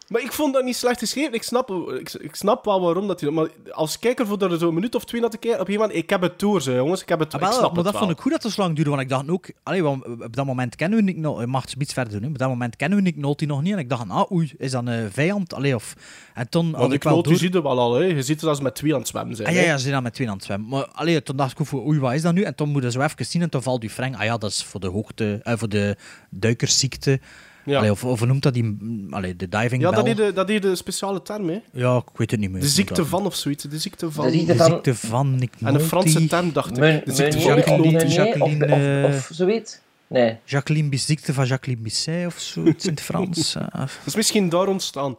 [0.07, 1.33] Maar ik vond dat niet slecht geschreven.
[1.33, 3.29] Ik snap, ik, ik snap wel waarom dat hij...
[3.29, 5.87] Maar als kijker, voor er zo'n minuut of twee naar te kijken, op een gegeven
[5.87, 7.01] moment, ik heb het door, zo, jongens.
[7.01, 8.01] Ik heb het Ah, ik wel, snap maar het dat wel.
[8.01, 9.49] vond ik goed dat het zo lang duurde, want ik dacht ook...
[9.63, 11.41] Allee, want op dat moment kennen we Nick Nolte...
[11.41, 12.27] Je mag het iets verder doen, hè.
[12.27, 13.73] Op dat moment kennen we Nick Nolte nog niet.
[13.73, 15.53] En ik dacht, ah, oei, is dat een vijand?
[15.53, 15.93] Allee, of...
[16.33, 17.37] En toen Want ik ik Nolte door...
[17.37, 18.03] ziet het wel al, hè.
[18.03, 19.47] Je ziet het als met twee aan het zwemmen zijn.
[19.47, 20.69] Ah, ja, ja, ze zijn dan met twee aan het zwemmen.
[20.69, 22.41] Maar allee, toen dacht ik oei, wat is dat nu?
[22.41, 24.15] En toen moet je zo even zien en toen valt die Frank.
[24.15, 25.39] Ah ja, dat is voor de hoogte...
[25.43, 25.95] eh, voor de
[26.29, 27.19] duikersziekte.
[27.65, 27.77] Ja.
[27.77, 28.77] Allee, of, of noemt dat die...
[29.09, 29.97] Allee, de diving Ja, bell.
[29.97, 31.59] dat deed, de, dat deed de speciale term, hè.
[31.71, 32.61] Ja, ik weet het niet meer.
[32.61, 33.63] De ziekte Dat- van of zoiets.
[33.63, 34.25] De ziekte van...
[34.25, 35.81] De ziekte De van- ziekte van Nick En een.
[35.81, 37.05] Franse term, dacht ik.
[37.05, 37.55] De ziekte van.
[37.55, 39.79] Jacqueline- of, Jacqueline, of, of zoiets?
[40.07, 40.37] Nee.
[40.45, 43.55] Jacqueline, Bis- ziekte van Jacqueline Bisset of zoiets in het Frans.
[43.55, 43.61] eh.
[43.79, 45.17] Dat is misschien daar ontstaan.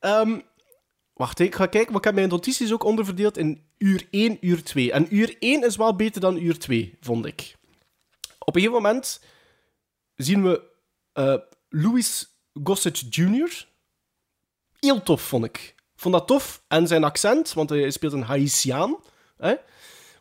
[0.00, 0.38] Ehm,
[1.14, 4.62] wacht, ik ga kijken, maar ik heb mijn notities ook onderverdeeld in uur 1, uur
[4.62, 4.92] 2.
[4.92, 7.54] En uur 1 is wel beter dan uur 2, vond ik.
[8.38, 9.20] Op een gegeven moment
[10.16, 10.62] zien we
[11.16, 11.34] eh,
[11.68, 12.26] Louis
[12.64, 13.66] Gossett Jr.
[14.78, 15.74] Heel tof, vond ik.
[15.96, 16.62] Vond dat tof.
[16.68, 18.96] En zijn accent, want hij speelt een Haitiaan,
[19.36, 19.54] hè,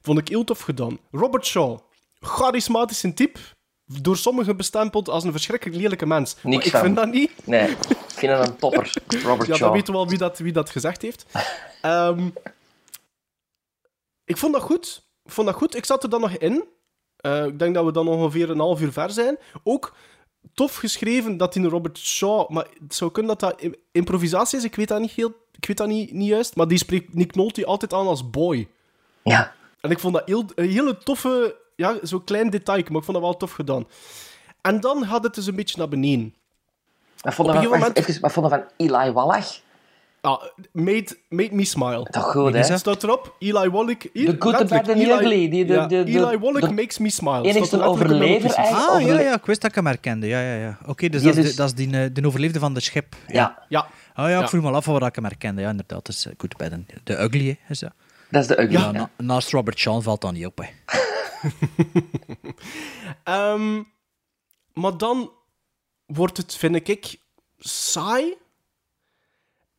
[0.01, 0.99] vond ik heel tof gedaan.
[1.11, 1.79] Robert Shaw,
[2.19, 3.39] charismatisch type,
[3.85, 6.35] door sommigen bestempeld als een verschrikkelijk lelijke mens.
[6.41, 6.81] Niks maar ik van.
[6.81, 7.31] vind dat niet.
[7.47, 7.69] Nee.
[7.69, 7.77] Ik
[8.21, 8.93] vind dat een topper.
[9.23, 9.59] Robert Ja, Shaw.
[9.59, 11.25] dan weten we wel wie dat, wie dat gezegd heeft.
[11.81, 12.29] Ehm,
[14.25, 15.03] ik vond dat goed.
[15.23, 15.75] Ik vond dat goed.
[15.75, 16.63] Ik zat er dan nog in.
[17.17, 19.37] Eh, ik denk dat we dan ongeveer een half uur ver zijn.
[19.63, 19.95] Ook
[20.53, 22.49] tof geschreven dat in Robert Shaw...
[22.49, 24.63] Maar het zou kunnen dat dat im- improvisatie is.
[24.63, 26.55] Ik weet dat niet, heel, ik weet dat niet, niet juist.
[26.55, 28.67] Maar die spreekt Nick Nolte altijd aan als boy.
[29.23, 29.53] Ja.
[29.81, 31.55] En ik vond dat heel, een hele toffe...
[31.75, 33.87] Ja, zo'n klein detail, maar ik vond dat wel tof gedaan.
[34.61, 36.35] En dan had het dus een beetje naar beneden.
[37.21, 39.59] Wat vond Op je een van, gegeven wacht, even, wat vond je van Eli Wallach?
[40.25, 42.03] Ah, made, made me smile.
[42.11, 42.77] Toch goed, hè?
[42.77, 43.97] Staat erop, Eli Wallach...
[43.97, 45.49] The Good, the Bad and the Ugly.
[45.49, 47.41] Die, de, ja, de, de, Eli Wallach de makes me smile.
[47.41, 48.89] enigste er overlever eigenlijk.
[48.89, 50.27] Ah, ja, overle- ja, ik wist dat ik hem herkende.
[50.27, 50.77] Ja, ja, ja.
[50.85, 52.79] Oké, dus Die dat is, dus- de, dat is die, eh, de overleefde van de
[52.79, 53.15] schip.
[53.27, 53.65] Ja.
[53.69, 53.79] Ja.
[53.81, 54.47] Oh ja, ik Ja.
[54.47, 55.61] vroeg me al af waar ik hem herkende.
[55.61, 56.05] Ja, inderdaad.
[56.05, 57.91] Dat is uh, Good Bad and The Ugly, hè, is dat.
[58.29, 58.71] Dat is de Ugly.
[58.73, 58.91] Ja, ja.
[58.91, 60.65] na- naast Robert Shaw valt dat niet op, hè.
[63.23, 63.81] Ehm,
[64.73, 65.31] maar dan
[66.05, 67.15] wordt het, vind ik,
[67.59, 68.33] saai.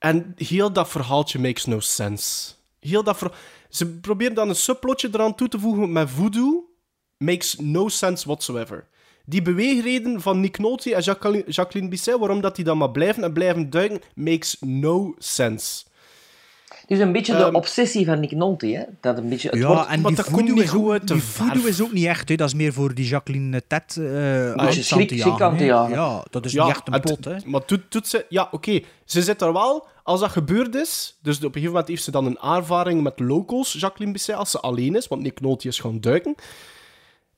[0.06, 2.52] En heel dat verhaaltje makes no sense.
[2.80, 3.30] Heel dat.
[3.68, 6.64] Ze proberen dan een subplotje eraan toe te voegen met voodoo.
[7.18, 8.88] Makes no sense whatsoever.
[9.24, 13.22] Die beweegreden van Nick Nolte en Jacqueline, Jacqueline Bisset, waarom dat die dan maar blijven
[13.22, 15.84] en blijven duiken, makes no sense.
[16.86, 18.82] Het is een beetje de Ehm, obsessie van Nick Nolte, hè?
[19.00, 19.48] Dat een beetje...
[19.48, 21.92] Het Ja, wordt en maar die dat voodoo, is goed ook, die voodoo is ook
[21.92, 22.34] niet echt, hè.
[22.34, 25.94] Dat is meer voor die Jacqueline Tet uh, Beetje schrik- schrik aan te jagen.
[25.94, 27.34] Ja, dat is Ja, niet echt een plot, hè.
[27.44, 28.26] Maar doet, doet ze...
[28.28, 28.80] Ja, oké.
[29.04, 29.86] Ze zit daar wel...
[30.02, 31.18] Als dat gebeurd is...
[31.22, 34.50] Dus op een gegeven moment heeft ze dan een ervaring met locals, Jacqueline Bisset, als
[34.50, 35.08] ze alleen is.
[35.08, 36.34] Want Nick Nolte is gaan duiken.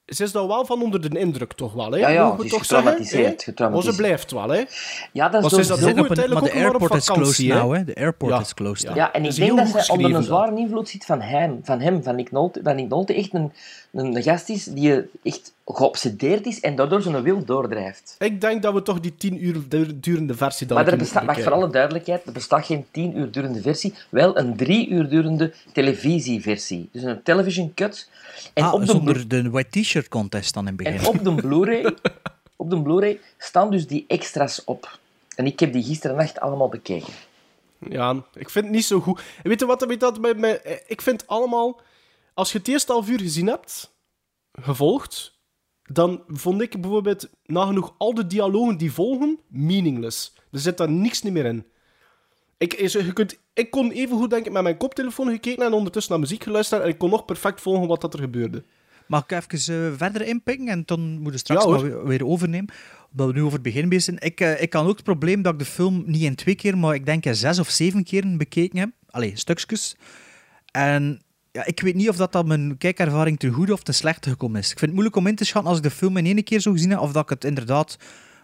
[0.09, 1.99] Ze is daar wel van onder de indruk, toch wel, hè?
[1.99, 3.71] Ja, ja, is toch zeggen, getraumatiseerd, hè?
[3.71, 4.63] Maar ze blijft wel, hè?
[5.13, 7.55] Ja, dat is ze is dat Ze uiteindelijk maar de airport is closed hè?
[7.55, 7.85] now, hè.
[7.85, 8.41] De airport Ja.
[8.41, 8.89] is closed.
[8.89, 8.95] Ja.
[8.95, 11.61] Ja, en ik denk heel dat zij onder een zware invloed zit van hem.
[11.63, 12.63] Van hem, van Nick Nolte.
[12.63, 13.53] Dat Nick Nolte echt een,
[13.93, 18.17] een gast is die echt geobsedeerd is en daardoor zijn wil doordrijft.
[18.19, 21.25] Ik denk dat we toch die 10 uur du- durende versie dan Maar er bestaat,
[21.25, 25.09] wacht, voor alle duidelijkheid, er bestaat geen 10 uur durende versie, wel een 3 uur
[25.09, 26.89] durende televisieversie.
[26.93, 28.11] Dus een television cut.
[28.55, 30.99] En ah, op de zonder de white t-shirt contest dan in het begin.
[30.99, 31.95] En op de Blu-ray,
[32.57, 34.99] op de Blu-ray staan dus die extra's op.
[35.37, 37.13] En ik heb die gisteren nacht allemaal bekeken.
[37.89, 39.21] Ja, ik vind het niet zo goed.
[39.43, 40.83] En weet je wat, weet wat bij mij...
[40.87, 41.81] Ik vind allemaal...
[42.35, 43.93] Als je het eerste half uur gezien hebt,
[44.53, 45.38] gevolgd,
[45.93, 50.35] dan vond ik bijvoorbeeld nagenoeg al de dialogen die volgen meaningless.
[50.53, 51.65] Er zit daar niks niet meer in.
[52.59, 56.13] Ik, je kunt, ik kon even goed denk ik, met mijn koptelefoon gekeken en ondertussen
[56.13, 58.65] naar muziek geluisterd en ik kon nog perfect volgen wat dat er gebeurde.
[59.07, 62.27] Mag ik even eh, verder inpikken en dan moeten we straks Ja, maar weer, weer
[62.27, 62.75] overnemen?
[63.11, 64.19] Omdat we nu over het begin bezig zijn.
[64.21, 66.79] Ik, eh, ik kan ook het probleem dat ik de film niet in twee keer,
[66.79, 68.91] maar ik denk in zes of zeven keer bekeken heb.
[69.11, 69.97] Allee, stukjes.
[70.71, 71.23] En
[71.59, 74.61] ja, ik weet niet of dat, dat mijn kijkervaring te goed of te slecht gekomen
[74.61, 74.71] is.
[74.71, 76.61] Ik vind het moeilijk om in te schatten als ik de film in één keer
[76.61, 77.97] zo gezien heb, of dat ik het inderdaad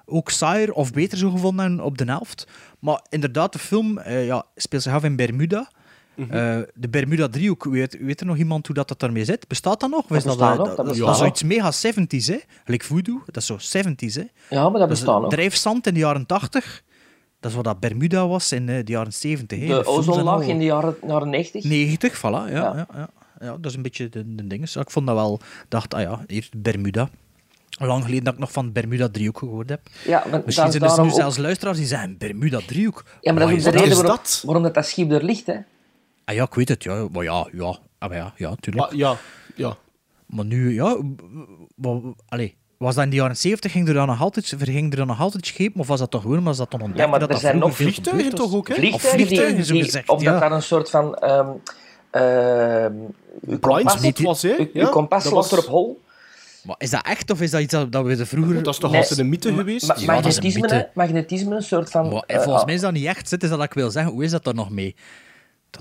[0.07, 2.47] ook saaier of beter zou gevonden hebben op de helft.
[2.79, 5.71] Maar inderdaad, de film eh, ja, speelt zich af in Bermuda.
[6.17, 9.49] Eh, de Bermuda-driehoek, weet, weet er nog iemand hoe dat, dat daarmee zit?
[9.49, 10.07] Bestaat dat nog?
[10.07, 12.39] Dat is dat, bestaat nog, dat, dat is zoiets mega 70s, hè?
[12.65, 14.25] Like voodoo, dat is zo 70s, hè?
[14.51, 15.31] Ja, maar dat bestaat nog.
[15.31, 16.83] Drijfzand in de jaren 80.
[17.45, 19.59] Dat is wat dat Bermuda was in eh, de jaren 70.
[19.61, 19.67] Hè?
[19.67, 20.41] De ozonlaag al.
[20.41, 21.65] in de jaren, jaren 90.
[21.65, 22.23] 90, voilà.
[22.23, 22.75] Ja, ja.
[22.77, 22.87] Ja.
[22.95, 23.09] Ja,
[23.41, 23.57] ja.
[23.57, 24.69] dat is een beetje de, de ding.
[24.75, 25.41] Ik vond dat wel...
[25.69, 27.09] dacht, ah ja, hier, Bermuda.
[27.79, 29.81] Lang geleden dat ik nog van Bermuda-driehoek gehoord heb.
[30.05, 33.05] Ja, maar dat Misschien is zijn er nu ook- zelfs luisteraars die zeggen Bermuda-driehoek.
[33.21, 33.81] Ja, maar dat is de dat?
[33.81, 35.57] reden waarom, waarom dat, dat schip er ligt, hè.
[36.25, 37.09] Ah ja, ik weet het, ja.
[37.13, 37.79] Maar ja, ja.
[37.99, 38.87] Ah, maar ja, ja, tuurlijk.
[38.91, 39.17] Maar ja,
[39.57, 39.77] ja.
[40.27, 40.97] Maar nu, ja...
[42.29, 43.73] Allee, was dat in de jaren 70?
[43.73, 45.81] Ging er dan nog altijd, ging er dan nog altijd schepen?
[45.81, 47.59] Of was dat toch gewoon, was dat dan ontdekt Ja, maar dat er dat zijn
[47.59, 48.75] nog vliegtuigen toch ook, hè?
[48.75, 50.31] Of Vliegtuigen, die, zo gezegd, Of ja.
[50.33, 51.15] dat daar een soort van...
[51.15, 51.47] ehm
[52.11, 52.93] ehm,
[53.47, 54.55] uw kompas- Blindspot was, hè?
[54.59, 56.03] uw- Ja, kompas was- er op hol.
[56.63, 58.63] Maar is dat echt, of is dat iets dat, dat we de vroeger...
[58.63, 59.87] Dat is toch Nee, altijd een mythe geweest?
[59.87, 60.89] Ma- Ja, dat is een magnetisme, mythe.
[60.95, 62.09] magnetisme, een soort van...
[62.09, 63.29] Maar, volgens mij is dat niet echt.
[63.29, 64.13] Zit, is dat wat ik wil zeggen.
[64.13, 64.95] Hoe is dat er nog mee?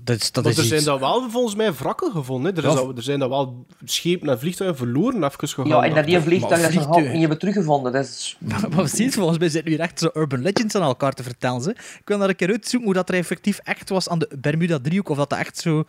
[0.04, 2.56] Dat is, dat Maar is er zijn daar wel volgens mij wrakken gevonden.
[2.56, 2.62] Hè.
[2.62, 2.80] Er, is Ja.
[2.80, 5.68] al- er zijn daar wel schepen en vliegtuigen verloren even gegaan.
[5.68, 7.92] Ja, en dat die vliegtuig dat ze niet hebben teruggevonden.
[7.92, 8.38] Dat is...
[8.50, 11.62] Maar precies, volgens mij zitten we hier echt zo urban legends aan elkaar te vertellen.
[11.62, 11.70] Ze.
[11.70, 15.10] Ik wil daar een keer uitzoeken hoe dat er effectief echt was aan de Bermuda-driehoek.
[15.10, 15.84] Of dat dat echt zo...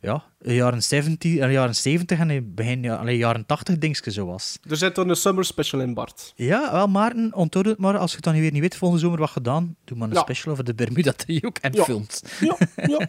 [0.00, 2.82] Ja, de jaren 70, eh, jaren 70 en in begin
[3.16, 4.58] jaren 80 dingetje zo was.
[4.68, 6.32] Er zit dan een summer special in, Bart.
[6.36, 7.98] Ja, wel Maarten, onthoud het maar.
[7.98, 9.76] Als je het dan weer niet weet, volgende zomer wat gedaan.
[9.84, 10.20] Doe maar een Ja.
[10.20, 11.84] special over de Bermuda-driehoek en Ja.
[11.84, 12.22] films.
[12.40, 13.08] Ja, ja.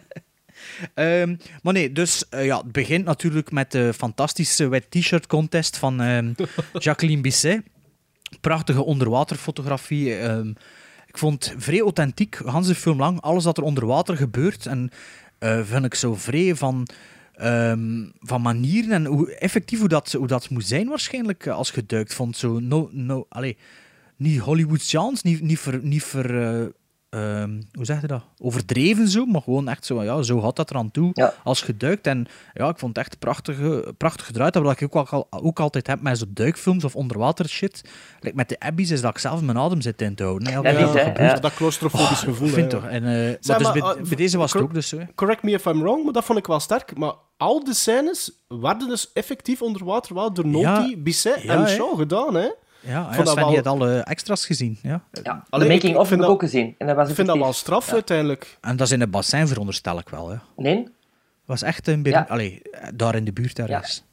[0.94, 5.76] Ehm, maar nee, dus eh, ja, het begint natuurlijk met de fantastische wet t-shirt contest
[5.76, 6.32] van ehm,
[6.84, 7.62] Jacqueline Bisset.
[8.40, 10.18] Prachtige onderwaterfotografie.
[10.18, 10.48] ehm,
[11.06, 14.66] ik vond het vrij authentiek, Hans de film lang, alles dat er onder water gebeurt.
[14.66, 14.90] En
[15.38, 16.86] eh, vind ik zo vrij van,
[18.20, 21.86] van manieren en hoe effectief hoe dat, hoe dat moet zijn waarschijnlijk eh, als je
[21.86, 22.14] duikt.
[22.14, 23.54] Vond zo, no, no, allez,
[24.16, 26.72] niet Hollywoodiaans, niet, niet ver, niet ver
[27.10, 28.22] ehm, hoe zeg je dat?
[28.38, 31.34] Overdreven zo, maar gewoon echt zo, ja, zo had dat eraan toe Ja.
[31.44, 32.06] als je duikt.
[32.06, 33.56] En ja, ik vond het echt prachtig,
[33.96, 34.52] prachtig gedraaid.
[34.52, 37.82] Dat wat ik ook, al, ook altijd heb met zo duikfilms of onderwater shit.
[38.20, 40.48] Like met de Abbeys is dat ik zelf mijn adem zit in te houden.
[40.48, 40.54] hè.
[40.70, 41.34] Ja, dat ja.
[41.34, 42.48] Dat claustrofobisch Oh, gevoel.
[42.48, 42.84] ik vind toch.
[42.86, 44.98] En, eh, maar dus maar, bij, ah, bij deze was het ook dus hè.
[45.14, 46.96] Correct me if I'm wrong, maar dat vond ik wel sterk.
[46.96, 51.68] Maar al de scènes werden dus effectief onder water wel door Noti, Bisset Ja, en.
[51.68, 52.34] Shaw gedaan.
[52.34, 52.48] Hè?
[52.80, 54.78] Ja, vond ja Sven wel- die had alle extra's gezien.
[54.82, 55.02] Ja.
[55.22, 56.74] Ja, Allee, de ik- making ik of vind heb ik ook gezien.
[56.78, 58.58] En dat was Ik vind dat wel straf uiteindelijk.
[58.60, 60.30] En dat is in het bassin, veronderstel ik wel.
[60.32, 60.42] Ja.
[60.56, 60.88] Nee?
[61.44, 62.26] was echt een Ja.
[62.28, 62.62] Allee,
[62.94, 64.04] daar in de buurt ergens.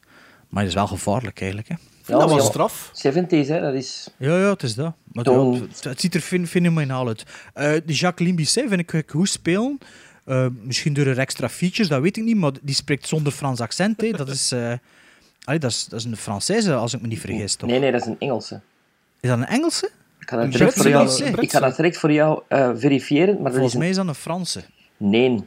[0.49, 1.69] Maar het is wel gevaarlijk eigenlijk.
[1.69, 1.75] Hè.
[2.05, 2.91] dat ja, straf.
[2.93, 4.09] 70s, hè, dat is...
[4.17, 4.93] Ja, ja, het is dat.
[5.11, 7.23] Maar ja, het, het ziet er fen- fenomenaal uit.
[7.53, 9.77] Eh de Jacqueline Bisset vind ik ik goed spelen.
[10.25, 12.35] Eh, misschien door er extra features, dat weet ik niet.
[12.37, 14.01] Maar die spreekt zonder Frans accent.
[14.01, 14.11] Hè.
[14.11, 14.71] Dat, is, eh,
[15.45, 17.55] allee, dat, is, dat is een Française, als ik me niet vergis.
[17.55, 17.69] Toch?
[17.69, 18.61] Nee, nee, dat is een Engelse.
[19.19, 19.89] Is dat een Engelse?
[20.19, 23.51] Ik ga dat direct voor jou, ik ga dat direct voor jou eh, verifiëren, maar
[23.51, 23.79] Volgens is een...
[23.79, 24.63] mij is dat een Franse.
[24.97, 25.43] Nee.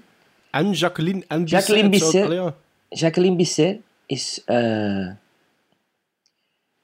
[0.51, 1.59] En Jacqueline en Bisset.
[1.59, 2.53] Jacqueline Bisset.
[2.89, 3.77] Jacqueline Bisset
[4.07, 4.43] is...
[4.45, 5.07] eh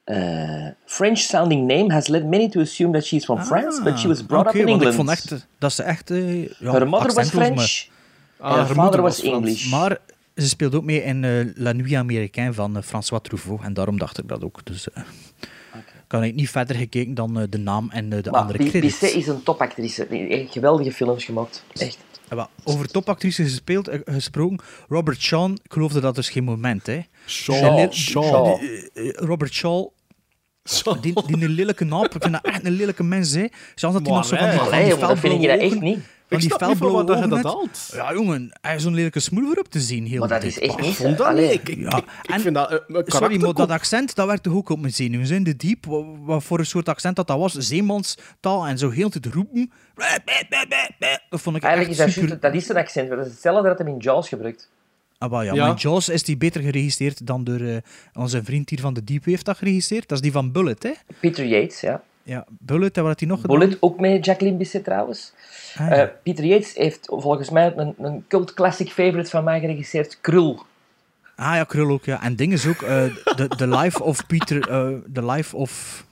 [0.05, 4.27] eh, French-sounding name has led many to assume that she's from France, but she was
[4.27, 4.91] brought Ah, Oké, up in England.
[4.91, 6.11] Ik vond echt dat ze echt...
[6.11, 7.93] eh, ja, Her mother was accentloos, maar- French,
[8.39, 9.37] Ah, en haar moeder father was was Frans.
[9.47, 9.71] English.
[9.71, 9.99] Maar
[10.35, 13.63] ze speelt ook mee in eh, La Nuit Américaine van eh, François Truffaut.
[13.63, 14.65] En daarom dacht ik dat ook.
[14.65, 15.03] Dus eh
[16.07, 18.99] kan ik niet verder gekeken dan eh, de naam en de Maar andere credits.
[18.99, 20.07] Bisset is een topactrice.
[20.11, 21.65] Die heeft geweldige films gemaakt.
[21.77, 21.99] Echt.
[22.29, 24.59] Ja, wel, over topactrice gespeeld, gesproken.
[24.89, 26.87] Robert Shaw, ik geloofde dat dus geen moment.
[26.87, 27.01] Hè.
[27.27, 28.61] Shaw, Shaw.
[28.61, 29.89] die- Robert Shaw,
[31.01, 32.15] die, die een lelijke naap.
[32.15, 33.33] Ik vind dat echt een lelijke mens.
[33.33, 33.47] Hè.
[33.75, 35.99] Zelfs dat hij nog zo van die, van die dat vind ik dat echt niet.
[36.29, 37.91] Van die snap niet van dat je dat haalt.
[37.93, 40.07] Ja, jongen, hij is zo'n lelijke smoel op te zien.
[40.07, 40.95] Heel Maar dat is echt Bah, niet...
[40.95, 41.39] vond dat.
[41.39, 42.05] Ik, ik, Ja, ik,
[42.35, 45.27] ik vind dat Sorry, maar dat accent, dat werkte ook op mijn zenuwen.
[45.27, 48.79] Zo In de diep, wat, wat voor een soort accent dat dat was, zeemanstaal en
[48.79, 49.71] zo heel te roepen.
[51.29, 52.41] Dat vond ik Eigenlijk is dat super.
[52.41, 53.09] dat is een accent.
[53.11, 54.71] Dat is hetzelfde dat hem in Jaws gebruikt.
[55.19, 55.63] Ah, wel, ja, Ja.
[55.63, 57.77] maar in Jaws is die beter geregistreerd dan door eh,
[58.13, 60.09] onze vriend hier van de Diep heeft dat geregistreerd.
[60.09, 60.93] Dat is die van Bullet, hè?
[61.21, 62.03] Peter Yates, ja.
[62.25, 63.59] Ja, Bullet, en wat had hij nog gedaan?
[63.59, 65.33] Bullet, ook met Jacqueline Bisset trouwens.
[65.77, 65.95] Ah, ja.
[65.95, 70.63] Eh, Peter Yates heeft volgens mij een, een cult classic favorite van mij geregisseerd, Krul.
[71.37, 72.23] Ah ja, Krul ook, ja.
[72.23, 73.05] En ding is ook, eh,
[73.37, 76.05] the, the Life of Peter, eh, The Life of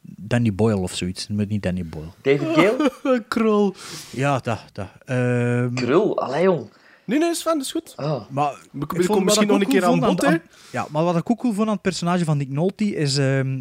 [0.00, 1.28] Danny Boyle of zoiets.
[1.28, 2.08] Maar niet Danny Boyle.
[2.22, 2.92] David Gale?
[3.28, 3.74] Krul.
[4.10, 4.88] Ja, dat, dat.
[5.04, 6.70] Ehm, Krul, allee jong.
[7.04, 7.92] Nee, nee, fijn, dat is goed.
[7.96, 8.28] Oh.
[8.30, 10.36] Maar We, ik wat misschien ik nog een keer aan bod, hè?
[10.72, 13.60] Ja, maar wat ik ook cool vond aan het personage van Nick Nolte is, ehm,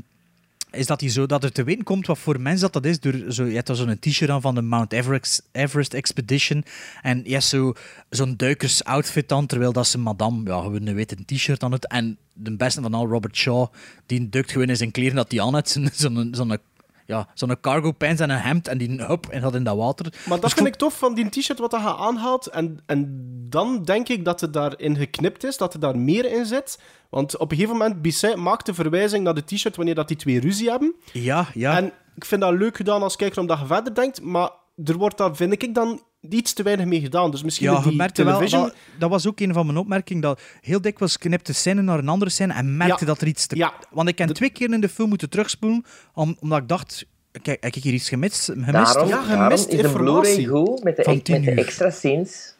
[0.73, 2.99] is dat, hij zo, dat er te weten komt wat voor mens dat, dat is.
[2.99, 6.65] Door zo, je hebt zo'n t-shirt aan van de Mount Everest, Everest Expedition.
[7.01, 7.73] En je hebt zo,
[8.09, 11.87] zo'n duikers-outfit aan, terwijl dat ze madame, ja, gewoon een t-shirt aan het.
[11.87, 13.67] En de beste van al, Robert Shaw,
[14.05, 15.79] die duikt gewoon in zijn kleren dat hij aan heeft.
[15.93, 16.57] Zo'n zo'n
[17.05, 20.05] ja, zo'n cargo pants en een hemd en die hup en dat in dat water.
[20.05, 22.47] Maar dat Dus vind ik tof van die t-shirt wat hij aanhaalt.
[22.47, 23.07] En, en
[23.49, 26.79] dan denk ik dat het daarin geknipt is, dat er daar meer in zit.
[27.09, 30.17] Want op een gegeven moment, Bisset maakt de verwijzing naar de t-shirt wanneer dat die
[30.17, 30.93] twee ruzie hebben.
[31.11, 31.77] Ja, ja.
[31.77, 34.21] En ik vind dat leuk gedaan als kijker, omdat je verder denkt.
[34.21, 34.49] Maar
[34.83, 37.31] er wordt daar, vind ik dan, iets te weinig mee gedaan.
[37.31, 38.61] Dus misschien Ja, met je die merkte wel, television...
[38.63, 42.09] dat, dat was ook een van mijn opmerkingen, dat heel dikwijls knipte scène naar een
[42.09, 43.05] andere scène en merkte Ja.
[43.05, 43.55] dat er iets te...
[43.55, 43.73] Ja.
[43.91, 47.05] Want ik heb twee keer in de film moeten terugspoelen, om, omdat ik dacht,
[47.41, 48.43] kijk, heb ik hier iets gemist?
[48.45, 48.71] gemist?
[48.93, 50.47] Daarom, Ja, gemist is de informatie.
[50.47, 52.53] Goed met de, Van met 10 de extra scenes.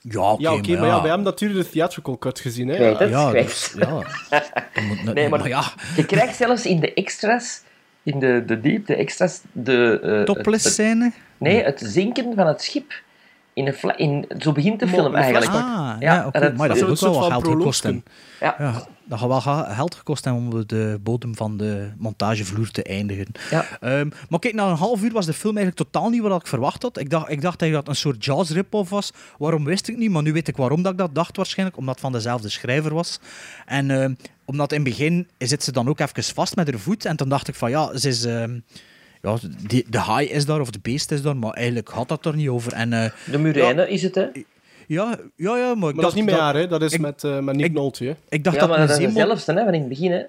[0.00, 2.68] Ja, oké, Ja, oké, maar ja, wij hebben natuurlijk de theatrical cut gezien.
[2.68, 2.84] Hè?
[2.84, 4.02] Het, Ja, dus, ja.
[5.14, 7.60] Nee, maar, ja, je krijgt zelfs in de extras,
[8.12, 10.00] in de, de diep, de extras, de...
[10.02, 11.12] eh, topless scène.
[11.38, 13.02] Nee, het zinken van het schip.
[13.58, 15.52] In een in, zo begint de film eigenlijk.
[15.52, 16.52] Ah, ja, oké.
[16.56, 17.84] maar dat heeft ook wel wat geld gekost.
[18.40, 18.54] Ja.
[18.58, 23.26] Ja, dat gaat wel geld gekost hebben om de bodem van de montagevloer te eindigen.
[23.50, 23.64] Ja.
[23.80, 26.46] Ehm, maar kijk, na een half uur was de film eigenlijk totaal niet wat ik
[26.46, 26.98] verwacht had.
[26.98, 29.12] Ik dacht, ik dacht dat het een soort jazz rip-off was.
[29.38, 31.78] Waarom wist ik niet, maar nu weet ik waarom dat ik dat dacht waarschijnlijk.
[31.78, 33.20] Omdat het van dezelfde schrijver was.
[33.66, 37.04] En ehm, omdat in het begin zit ze dan ook even vast met haar voet.
[37.04, 38.24] En toen dacht ik van ja, ze is...
[38.24, 38.58] ehm,
[39.22, 42.26] ja, die, de haai is daar, of de beest is daar, maar eigenlijk had dat
[42.26, 42.72] er niet over.
[42.72, 44.26] En, eh, De Murijne is het, hè?
[44.86, 46.66] ja, ja, ja, maar dat is niet met haar, hè?
[46.66, 48.04] dat is ik- met, eh met Nick ik- Nolte.
[48.04, 48.14] Hè?
[48.28, 50.10] Ik dacht Ja, dat maar het dat een is dezelfde, hè, van in het begin,
[50.12, 50.22] hè?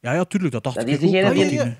[0.00, 1.02] Ja, ja, tuurlijk, dat dacht Dat ik is ook.
[1.10, 1.74] degene dat die- die- Ja,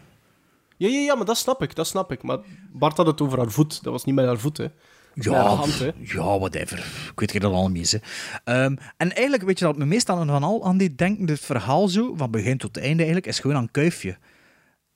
[0.77, 2.23] Ja, ja, ja, maar dat snap ik, dat snap ik.
[2.23, 2.39] Maar
[2.73, 3.83] Bart had het over haar voet.
[3.83, 4.67] Dat was niet met haar voet, hè.
[5.15, 5.91] Ja, hand, hè.
[5.99, 6.79] ja, whatever.
[7.13, 7.93] Ik weet er dat al mis.
[7.93, 7.99] Hè.
[8.45, 11.89] Ehm, en eigenlijk, weet je wat me meestal van al aan dit denken, dit verhaal
[11.89, 14.17] zo, van begin tot einde eigenlijk, is gewoon aan kuifje.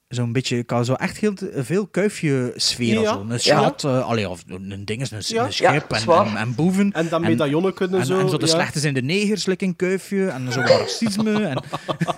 [0.08, 3.00] Zo'n beetje, ik had zo echt heel veel kuifje-sfeer.
[3.00, 3.12] Ja.
[3.12, 3.20] zo.
[3.20, 3.38] Een Ja.
[3.38, 5.44] schat, eh, allee, of een ding is een, Ja.
[5.44, 6.92] een schip Ja, en, en, en boeven.
[6.92, 8.18] En dat medaillon kunnen en, zo...
[8.18, 10.26] en zo de ja, slechte zijn de negers, like in kuifje.
[10.28, 11.42] En zo wat racisme.
[11.46, 11.62] en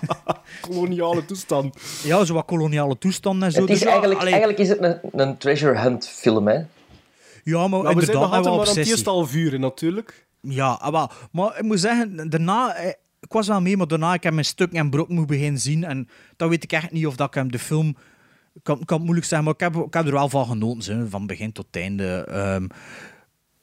[0.68, 1.76] koloniale toestand.
[2.02, 3.60] ja, zo wat koloniale toestanden en zo.
[3.60, 6.58] Het is Dus ja, eigenlijk, allee, eigenlijk is het een, een treasure hunt film, hè?
[7.44, 8.92] ja, maar Maar we zijn nog altijd maar aan het obsessie.
[8.94, 10.26] eerste half uur, natuurlijk.
[10.40, 11.10] Ja, ah, wel.
[11.32, 12.92] maar ik moet zeggen, daarna, eh,
[13.26, 15.84] ik was wel mee, maar daarna ik heb mijn stuk en brok moeten beginnen zien.
[15.84, 17.96] En dan weet ik echt niet of dat ik hem de film.
[18.54, 21.10] Ik kan, kan het moeilijk zeggen, maar ik heb, ik heb er wel van genoten,
[21.10, 22.24] van begin tot einde.
[22.28, 22.66] Ehm,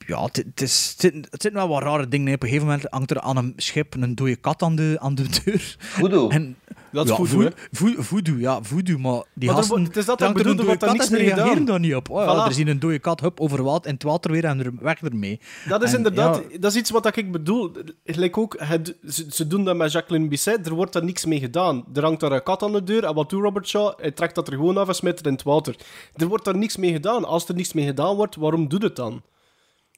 [0.06, 2.28] ja, het, is, het, zit- wel wat rare dingen.
[2.28, 2.34] in.
[2.34, 5.14] Op een gegeven moment hangt er aan een schip een dode kat aan de, aan
[5.14, 5.76] de deur.
[5.78, 6.28] Voodoo.
[6.28, 6.56] En,
[6.94, 7.50] Dat is ja,
[8.02, 9.82] voodoo, ja, voodoo, maar die Maar gasten...
[9.82, 12.10] het is dat ik bedoelde, wordt daar niks mee reageren daar niet op.
[12.10, 12.46] Oh, ja, Voilà.
[12.48, 15.00] er zien een dode kat, hup, over wat, in het water weer en er weg
[15.02, 15.40] ermee.
[15.68, 16.42] Dat is En, inderdaad...
[16.50, 17.72] ja, Dat is iets wat ik bedoel.
[18.04, 20.66] Gelijk ook, het- ze, ze doen dat met Jacqueline Bisset.
[20.66, 21.84] Er wordt daar niks mee gedaan.
[21.94, 23.04] Er hangt daar een kat aan de deur.
[23.04, 23.92] En wat doet Robert Shaw?
[24.00, 25.76] Hij trekt dat er gewoon af en smijt het in het water.
[26.16, 27.24] Er wordt daar niks mee gedaan.
[27.24, 29.22] Als er niks mee gedaan wordt, waarom doet het dan?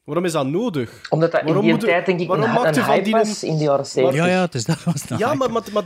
[0.06, 1.06] Waarom is dat nodig?
[1.10, 3.64] Omdat dat in Waarom die er- tijd, denk ik, waarom een, hype was in de
[3.64, 4.20] jaren 70.
[4.20, 5.82] ja, ja, het is dat was het Ja, maar, maar, maar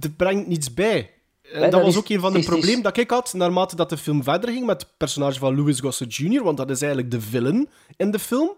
[0.00, 0.96] het brengt niets bij.
[0.98, 3.32] En Nee, dat, dat was is- ook een van de is- problemen dat ik had
[3.32, 6.70] naarmate dat de film verder ging met het personage van Louis Gossett Jr., want dat
[6.70, 8.50] is eigenlijk de villain in de film.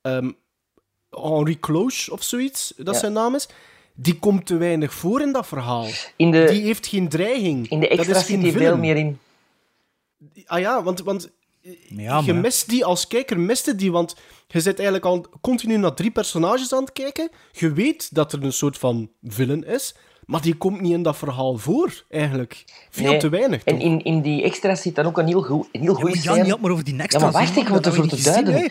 [0.00, 0.30] Ehm,
[1.10, 3.00] Henri Cloche of zoiets, dat Ja.
[3.00, 3.48] zijn naam is.
[3.94, 5.86] Die komt te weinig voor in dat verhaal.
[6.16, 7.68] In de, Die heeft geen dreiging.
[7.68, 9.18] in de dat geen zit hij veel meer in.
[10.46, 11.30] Ah ja, want, want
[11.88, 14.16] Ja, je mist die als kijker, miste die, want
[14.48, 17.30] je zit eigenlijk al continu naar drie personages aan het kijken.
[17.52, 19.94] Je weet dat er een soort van villain is,
[20.26, 22.64] maar die komt niet in dat verhaal voor, eigenlijk.
[22.90, 23.18] Veel Nee.
[23.18, 23.64] te weinig.
[23.64, 26.14] En in, in die extras zit dan ook een heel, goed, een heel Ja, goede
[26.18, 26.44] Jan, scène.
[26.44, 28.70] je had maar over die Ja, extra maar wacht, ik moet ervoor te duiden.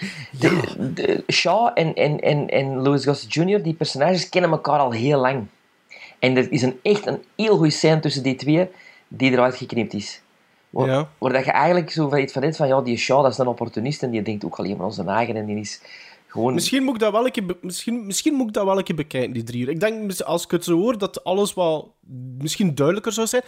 [0.94, 5.20] de, Shaw en, en, en, en Louis Gossett Jr., die personages kennen elkaar al heel
[5.20, 5.46] lang.
[6.20, 8.68] En er is een, echt een heel goede scène tussen die twee
[9.08, 10.22] die eruit geknipt is.
[10.72, 11.10] Waar, Ja.
[11.18, 13.38] waar dat je eigenlijk zo van iets van denkt van, ja, die Shaw, dat is
[13.38, 15.82] een opportunist en die denkt ook alleen maar aan zijn eigen en die is
[16.28, 16.54] gewoon...
[16.54, 18.84] Misschien moet, ik dat wel een keer be- misschien, misschien moet ik dat wel een
[18.84, 19.70] keer bekijken, die drie uur.
[19.70, 21.94] Ik denk, als ik het zo hoor, dat alles wel
[22.38, 23.42] misschien duidelijker zou zijn.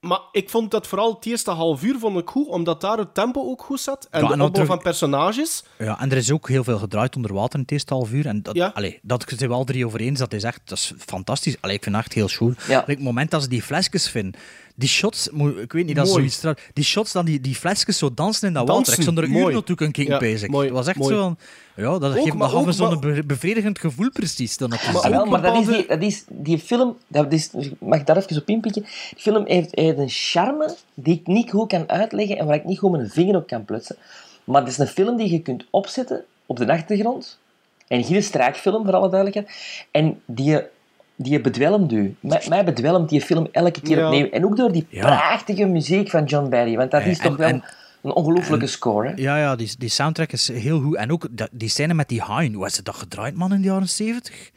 [0.00, 3.14] Maar ik vond dat vooral het eerste half uur vond ik goed, omdat daar het
[3.14, 4.06] tempo ook goed zat.
[4.10, 5.64] En Ja, de en opbouw van personages.
[5.78, 8.26] Ja, en er is ook heel veel gedraaid onder water in het eerste half uur.
[8.26, 8.70] En dat, Ja.
[8.74, 10.18] allee, dat zijn we al drie over eens.
[10.18, 11.56] Dat is echt dat is fantastisch.
[11.60, 12.56] Allee, ik vind het echt heel schoon.
[12.68, 12.78] Ja.
[12.78, 14.40] Like, het moment dat ze die flesjes vinden.
[14.78, 15.28] Die shots,
[15.62, 16.40] ik weet niet, dat is zoiets...
[16.72, 18.98] Die shots dan die, die flesjes zo dansen in dat Dansen, water.
[18.98, 19.42] Ik stond er mooi.
[19.42, 20.48] uren naartoe kunnen kijken bezig.
[20.48, 21.14] mooi, Het was echt mooi.
[21.14, 21.38] zo van...
[21.76, 24.56] Ja, dat Ook, geeft me ook- zo'n bevredigend gevoel precies.
[24.56, 26.96] Dan op Maar wel, maar dat is die, dat is die film...
[27.06, 28.82] Dat is, mag ik daar even op inpikken?
[28.82, 32.64] Die film heeft, heeft een charme die ik niet goed kan uitleggen en waar ik
[32.64, 33.96] niet goed mijn vinger op kan plutsen.
[34.44, 37.38] Maar het is een film die je kunt opzetten op de achtergrond.
[37.88, 39.56] En geen strijkfilm, voor alle duidelijkheid.
[39.90, 40.60] En die,
[41.20, 42.14] die bedwelmt u.
[42.20, 44.06] Mij, mij bedwelmt die film elke keer Ja.
[44.06, 44.28] opnieuw.
[44.30, 45.06] En ook door die Ja.
[45.06, 46.76] prachtige muziek van John Barry.
[46.76, 47.64] Want dat Eh, is en- toch wel en-
[48.02, 49.08] een ongelooflijke score.
[49.08, 49.12] Hè?
[49.16, 50.96] Ja, ja die, die soundtrack is heel goed.
[50.96, 52.52] En ook dat- die scène met die haien.
[52.52, 54.50] Hoe is het dat gedraaid, man, in de jaren 70?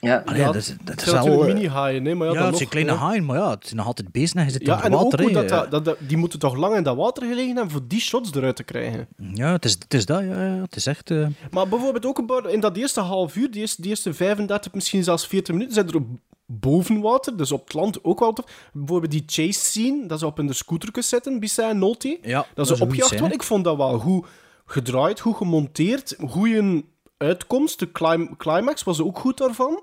[0.00, 0.22] Ja.
[0.26, 1.24] Allee, Ja, dat is, dat Het is zijn al...
[1.26, 3.50] natuurlijk eh, mini-haaien, hè, maar ja, Ja, dan het zijn nog, kleine haaien, maar ja,
[3.50, 5.26] het is nog altijd bezig en je zit Ja, en ook water.
[5.26, 5.32] hè.
[5.32, 8.00] dat, dat, dat, dat- die moeten toch lang in dat water gelegen hebben voor die
[8.00, 9.08] shots eruit te krijgen.
[9.34, 10.60] Ja, het is, het is dat, ja, ja.
[10.62, 11.10] Het is echt...
[11.10, 14.14] eh, Maar bijvoorbeeld ook een paar- in dat eerste half uur, die eerste, die eerste
[14.14, 16.06] 35, misschien zelfs 40 minuten, zijn er ook
[16.46, 18.44] boven water, dus op het land ook wel tof.
[18.72, 22.18] Bijvoorbeeld die chase scene, dat ze op in de scootertjes zitten, Bissai en Nolte.
[22.22, 23.38] Ja, dat ze een goeie opgejaagd worden.
[23.38, 24.26] Ik vond dat wel goed
[24.66, 26.82] gedraaid, goed gemonteerd, goede
[27.18, 27.78] uitkomst.
[27.78, 29.82] De clim- climax was ook goed daarvan.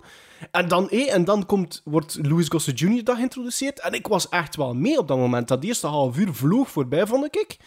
[0.51, 3.03] En dan, eh, en dan komt, wordt Louis Gossett Jr.
[3.03, 3.79] dat geïntroduceerd.
[3.79, 5.47] En ik was echt wel mee op dat moment.
[5.47, 7.57] Dat eerste half uur vloog voorbij, vond ik.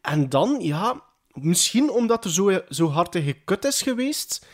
[0.00, 1.00] En dan, ja,
[1.32, 4.46] misschien omdat er zo, zo hard gekut is geweest.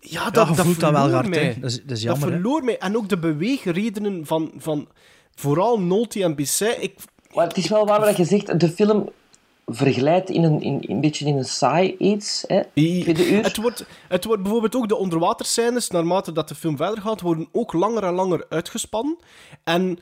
[0.00, 1.30] Ja, dat, je dat voelt dat wel hard, hè.
[1.30, 1.56] mij.
[1.60, 2.32] Dat is- dat is jammer, hè.
[2.34, 2.78] verloor mij.
[2.78, 4.88] En ook de beweegredenen van, van
[5.34, 6.76] vooral Nolte en Bisset.
[6.80, 6.94] Ik,
[7.34, 9.08] Maar het is wel waar wat je zegt, de film
[9.72, 12.44] verglijdt in een, in, een beetje in een saai iets.
[12.46, 12.62] Hè?
[12.74, 13.42] Tweede uur.
[13.42, 17.48] Het wordt, het wordt bijvoorbeeld ook de onderwaterscènes, naarmate dat de film verder gaat, worden
[17.52, 19.16] ook langer en langer uitgespannen.
[19.64, 19.98] En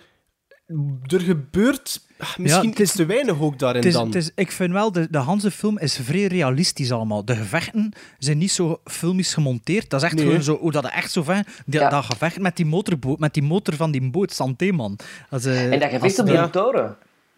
[1.06, 4.14] er gebeurt ah, misschien het is- iets te weinig ook daarin dan.
[4.34, 7.24] ik vind wel, de, de Hanse film is vrij realistisch allemaal.
[7.24, 9.90] De gevechten zijn niet zo filmisch gemonteerd.
[9.90, 10.24] Dat is echt Nee.
[10.26, 11.44] gewoon zo, hoe dat echt zo van...
[11.66, 11.88] Die, Ja.
[11.88, 14.98] Dat gevecht met die, motorboot, met die motor van die boot, Santé-man.
[15.30, 16.96] Als, eh, En dat als gevecht op de- die toren.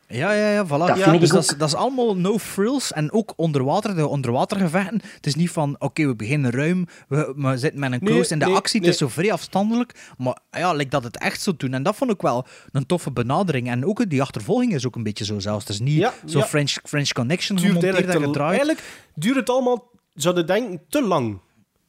[0.09, 0.69] Ja, ja, ja, voilà.
[0.69, 2.93] Dat Ja, dus dat, is, dat is allemaal no frills.
[2.93, 5.01] En ook onder water, de onderwatergevechten.
[5.15, 8.33] Het is niet van, oké, we beginnen ruim, we, we zitten met een Nee, close
[8.33, 8.81] in de nee, actie.
[8.81, 8.91] nee.
[8.91, 10.13] Het is zo vrij afstandelijk.
[10.19, 11.75] Maar ja, lijkt dat het echt zo doen.
[11.75, 13.69] En dat vond ik wel een toffe benadering.
[13.69, 15.65] En ook die achtervolging is ook een beetje zo zelfs.
[15.65, 16.45] Het is niet Ja, zo ja.
[16.45, 18.51] French, French Connection duurt gemonteerd eigenlijk, en gedraaid.
[18.59, 18.83] eigenlijk
[19.15, 21.39] duurt het allemaal, zouden denken, te lang.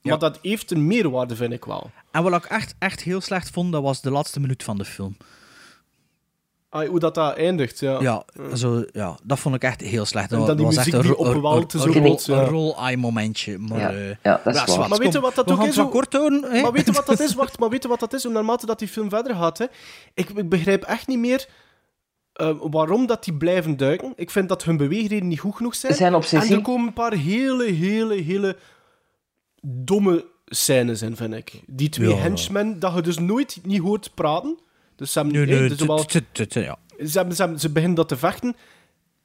[0.01, 1.89] Maar dat heeft een meerwaarde, vind ik wel.
[2.11, 4.85] En wat ik echt, echt heel slecht vond, dat was de laatste minuut van de
[4.85, 5.17] film.
[6.83, 7.99] Ah, hoe dat, dat eindigt, ja.
[8.01, 8.23] Ja,
[8.55, 10.31] zo, ja, dat vond ik echt heel slecht.
[10.31, 11.25] En Dat dan die was muziek echt een die een-
[12.19, 12.39] zo een-.
[12.39, 13.57] Een roll-eye momentje.
[13.57, 14.89] Maar, Ja, eh, ja, dat is waar.
[14.89, 15.65] Maar weet je wat dat ook is?
[15.67, 16.43] het wat kort houden.
[16.51, 16.61] hè?
[16.61, 17.33] Maar weet je wat dat is?
[17.33, 18.23] Wacht, maar weet je wat dat is?
[18.23, 19.65] Naarmate dat die film verder gaat, hè?
[20.13, 21.47] Ik, ik begrijp echt niet meer
[22.33, 24.13] eh, waarom dat die blijven duiken.
[24.15, 25.93] Ik vind dat hun beweegreden niet goed genoeg zijn.
[25.95, 28.55] Zijn obsessie- En er komen een paar hele, hele, hele
[29.61, 31.61] domme scènes in, vind ik.
[31.67, 32.15] Die twee Ja.
[32.15, 34.57] henchmen, dat je dus nooit niet hoort praten.
[34.97, 35.19] Dus ze,
[37.17, 38.55] hebben, beginnen dat te vechten.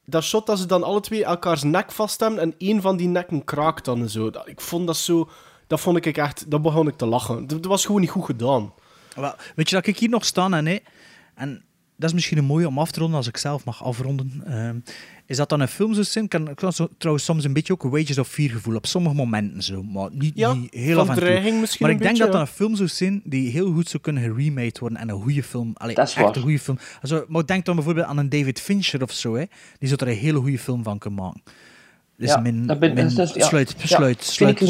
[0.04, 3.08] Dat shot dat ze dan alle twee elkaars nek vast hebben en één van die
[3.08, 4.30] nekken kraakt dan en zo.
[4.30, 5.30] Dat, ik vond dat zo...
[5.66, 6.50] Dat vond ik echt...
[6.50, 7.46] Dat begon ik te lachen.
[7.46, 8.72] Dat, dat was gewoon niet goed gedaan.
[9.14, 10.78] Wel, weet je dat ik hier nog staan en, hè,
[11.34, 11.64] en
[11.96, 14.42] dat is misschien een mooie om af te ronden als ik zelf mag afronden.
[14.46, 14.78] ehm,
[15.32, 16.28] is dat dan een film zo zijn?
[16.28, 19.14] Kan, kan zo, trouwens soms een beetje ook een Wages of Fear gevoel op sommige
[19.14, 21.52] momenten zo, maar niet, Ja, niet heel van af en toe.
[21.78, 22.24] Maar ik denk beetje, dat ja.
[22.26, 25.42] dat een film zou zijn die heel goed zou kunnen geremade worden en een goede
[25.42, 25.70] film.
[25.74, 26.36] Allee, Dat is echt waar.
[26.36, 26.78] een goede film.
[27.02, 29.44] Also, maar denk dan bijvoorbeeld aan een David Fincher of zo, hè.
[29.78, 31.42] die zou er een hele goede film van kunnen maken.
[32.16, 33.26] Dus Ja, mijn, dat ben- mijn is- ja.
[33.26, 34.58] sluit, Ja, sluit, vind sluit, sluit.
[34.58, 34.60] Vind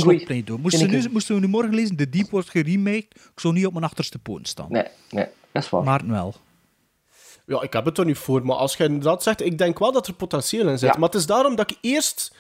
[0.63, 3.67] Moesten, ik nu, moesten we nu morgen lezen, De Deep wordt geremaked, ik zou niet
[3.67, 4.67] op mijn achterste poot staan.
[4.69, 5.83] Nee, nee, dat is waar.
[5.83, 6.35] Maar wel.
[7.47, 8.47] Ja, ik heb het er niet voor.
[8.47, 9.45] Maar als je inderdaad zegt...
[9.45, 10.93] Ik denk wel dat er potentieel in zit.
[10.93, 10.99] Ja.
[10.99, 12.35] Maar het is daarom dat ik eerst...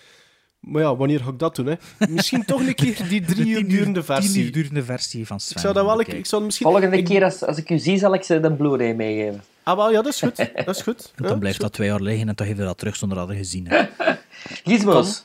[0.60, 1.74] Maar ja, wanneer ga ik dat doen, hè?
[2.08, 4.32] Misschien toch een keer die drie uur durende versie.
[4.32, 5.56] Tien uur durende versie van Sven.
[5.56, 6.00] Ik zou dat wel...
[6.00, 6.66] Ik, zou misschien...
[6.66, 9.42] Volgende ik- keer als, als ik u zie, zal ik ze de Blu-ray meegeven.
[9.62, 10.36] Ah, wel, ja, dat is goed.
[10.36, 11.12] Dat is goed.
[11.16, 13.28] Ja, dan blijft dat twee jaar liggen en dan geef je dat terug zonder dat
[13.28, 13.92] je gezien hebt.
[14.64, 15.24] Gizmos.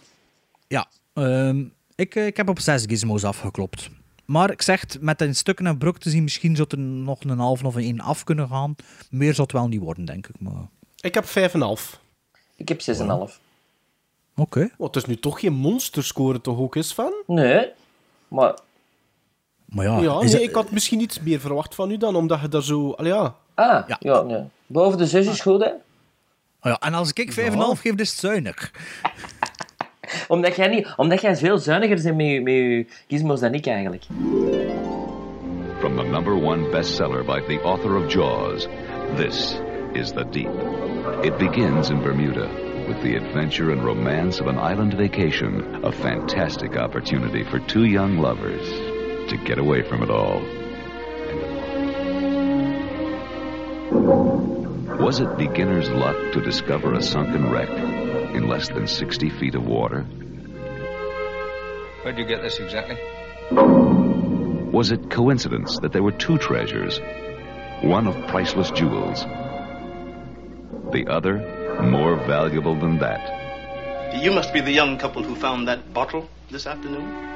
[0.67, 1.63] Ja, ehm,
[1.95, 3.89] ik, eh, ik heb op zes gizmos afgeklopt.
[4.27, 7.19] Maar ik zeg, het, met een stukken en brok te zien, misschien zou er nog
[7.23, 8.75] een half of een één af kunnen gaan.
[9.09, 10.35] Meer zou het wel niet worden, denk ik.
[10.39, 10.67] Maar oké.
[11.01, 11.99] Ik heb 5,5.
[12.55, 13.39] Ik heb 6,5.
[14.35, 17.13] Oh, het is nu toch geen monsterscore toch ook eens van?
[17.27, 17.69] Nee,
[18.27, 18.57] maar...
[19.65, 22.15] Maar ja, ja, is nee, dat- ik had misschien iets meer verwacht van u dan,
[22.15, 22.91] omdat je daar zo...
[22.91, 23.35] Allee, ja.
[23.53, 24.21] Ah, ja.
[24.21, 24.43] nee.
[24.65, 25.69] Boven de zes is goed, hè?
[26.59, 27.35] Ah ja, en als ik 5,5
[27.81, 28.71] geef, is het zuinig.
[30.27, 34.03] Omdat, jij niet, omdat jij veel zuiniger bent met met je gizmos dan ik eigenlijk.
[35.79, 38.67] From the number one bestseller by the author of Jaws,
[39.15, 39.59] this
[39.93, 40.51] is The Deep.
[41.23, 42.47] It begins in Bermuda
[42.87, 48.17] with the adventure and romance of an island vacation, a fantastic opportunity for two young
[48.17, 48.67] lovers
[49.29, 50.41] to get away from it all.
[54.99, 57.69] Was it beginner's luck to discover a sunken wreck
[58.35, 60.03] in less than 60 feet of water?
[62.03, 62.97] Where'd you get this exactly?
[64.71, 66.99] Was it coincidence that there were two treasures,
[67.81, 69.25] one of priceless jewels,
[70.91, 71.39] the other
[71.81, 73.21] more valuable than that?
[74.21, 77.27] You must be the young couple who found that bottle this afternoon.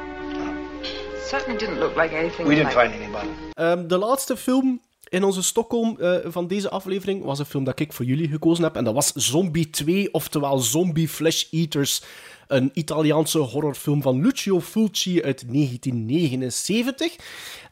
[1.26, 2.48] Certainly didn't look like anything.
[2.48, 2.90] We didn't like...
[2.90, 3.32] find any bottle.
[3.58, 4.82] Um, ehm, de laatste film
[5.12, 8.64] in onze Stockholm eh, van deze aflevering was een film dat ik voor jullie gekozen
[8.64, 8.76] heb.
[8.76, 12.02] En dat was Zombie 2, oftewel Zombie Flesh Eaters.
[12.48, 17.16] Een Italiaanse horrorfilm van Lucio Fulci uit 1979.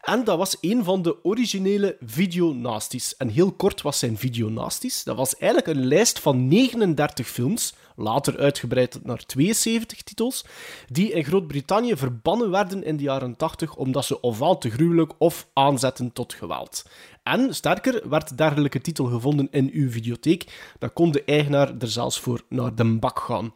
[0.02, 3.18] En dat was een van de originele videonasties.
[3.18, 5.04] En heel kort was zijn videonasties.
[5.04, 10.46] Dat was eigenlijk een lijst van 39 films, later uitgebreid naar 72 titels,
[10.88, 15.48] die in Groot-Brittannië verbannen werden in de jaren 80 omdat ze ofwel te gruwelijk of
[15.54, 16.86] aanzetten tot geweld.
[17.24, 22.20] En, sterker, werd dergelijke titel gevonden in uw videotheek, dan kon de eigenaar er zelfs
[22.20, 23.54] voor naar de bak gaan.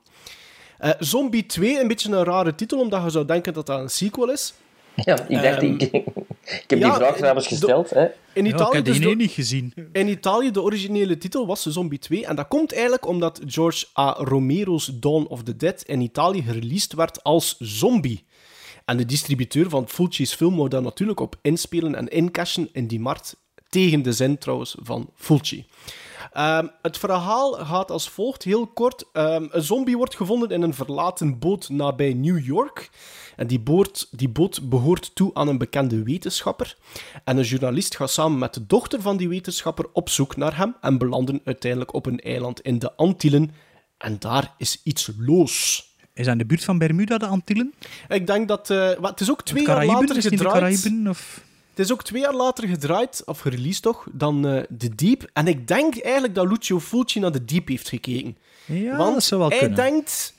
[0.80, 3.90] Uh, Zombie 2, een beetje een rare titel, omdat je zou denken dat dat een
[3.90, 4.54] sequel is.
[5.06, 6.04] Ja, ik dacht, Ehm, ik, ik
[6.68, 7.90] heb ja, die vraag trouwens de- gesteld.
[7.90, 8.06] Hè.
[8.34, 9.74] In Ja, Italië, ik heb die dus de- niet gezien.
[9.92, 12.26] in Italië, de originele titel was Zombie 2.
[12.26, 14.16] En dat komt eigenlijk omdat George A.
[14.18, 18.24] Romero's Dawn of the Dead in Italië gereleased werd als zombie.
[18.86, 23.00] En de distributeur van Fulci's film wou daar natuurlijk op inspelen en incashen in die
[23.00, 23.36] markt.
[23.70, 25.66] Tegen de zin trouwens van Fulci.
[26.32, 29.06] Ehm, het verhaal gaat als volgt, heel kort.
[29.12, 32.90] Ehm, een zombie wordt gevonden in een verlaten boot nabij New York.
[33.36, 36.78] En die boot, die boot behoort toe aan een bekende wetenschapper.
[37.24, 40.76] En een journalist gaat samen met de dochter van die wetenschapper op zoek naar hem
[40.82, 43.52] en belanden uiteindelijk op een eiland in de Antillen.
[43.98, 45.88] En daar is iets los.
[46.14, 47.74] Is dat in de buurt van Bermuda, de Antillen?
[48.10, 48.68] Ik denk dat...
[49.00, 50.44] wat, het is ook twee jaar later Is het in de.
[50.44, 51.08] Caraïben?
[51.08, 51.42] Of...
[51.76, 55.30] Het is ook twee jaar later gedraaid, of gereleased toch, dan eh The Deep.
[55.34, 58.38] En ik denk eigenlijk dat Lucio Fulci naar The Deep heeft gekeken.
[58.66, 59.78] Ja, Want dat zou wel hij kunnen.
[59.78, 60.34] denkt...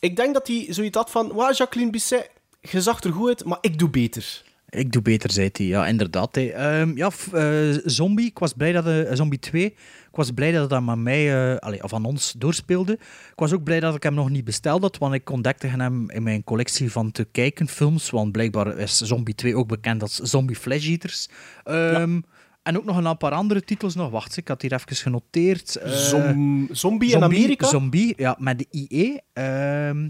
[0.00, 1.32] Ik denk dat hij zoiets had van...
[1.32, 4.42] Wauw, Jacqueline Bisset, je zag er goed uit, maar ik doe beter.
[4.68, 5.66] Ik doe beter, zei hij.
[5.66, 6.36] Ja, inderdaad.
[6.36, 8.26] Ehm, ja, eh, Zombie.
[8.26, 8.86] Ik was blij dat...
[8.86, 9.74] eh, Zombie 2.
[10.12, 12.92] Ik was blij dat dat met mij, eh, allee, of aan ons, doorspeelde.
[12.92, 16.10] Ik was ook blij dat ik hem nog niet besteld had, want ik ontdekte hem
[16.10, 18.10] in mijn collectie van te kijken films.
[18.10, 21.28] Want blijkbaar is Zombie 2 ook bekend als Zombie Flesh Eaters.
[21.64, 22.20] Ehm,
[22.62, 24.10] En ook nog een paar andere titels nog.
[24.10, 25.76] Wacht, ik had hier even genoteerd.
[25.76, 27.66] Eh, Zom- zombie in Amerika?
[27.66, 29.20] Zombie, ja, met de IE.
[29.32, 30.08] Ehm,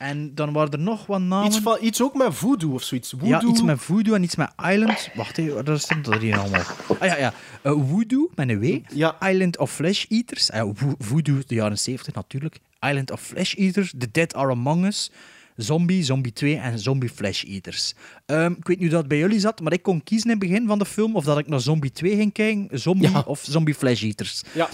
[0.00, 1.46] en dan waren er nog wat namen.
[1.46, 3.10] Iets, van, iets ook met voodoo of zoiets.
[3.10, 3.28] Voodoo.
[3.28, 5.08] Ja, iets met voodoo en iets met island.
[5.14, 6.62] Wacht even, daar stond er hier allemaal.
[7.00, 7.32] Ah ja, ja.
[7.62, 8.78] Eh, voodoo, met een W.
[9.28, 10.48] Island of Flesh Eaters.
[10.52, 12.58] Vo- voodoo, de jaren 70 natuurlijk.
[12.80, 13.92] Island of Flesh Eaters.
[13.98, 15.10] The Dead Are Among Us.
[15.56, 17.94] Zombie, Zombie 2 en Zombie Flesh Eaters.
[18.26, 20.48] Ehm, ik weet niet hoe dat bij jullie zat, maar ik kon kiezen in het
[20.48, 23.74] begin van de film of dat ik naar Zombie 2 ging kijken, Zombie of Zombie
[23.74, 24.42] Flesh Eaters.
[24.52, 24.68] Ja.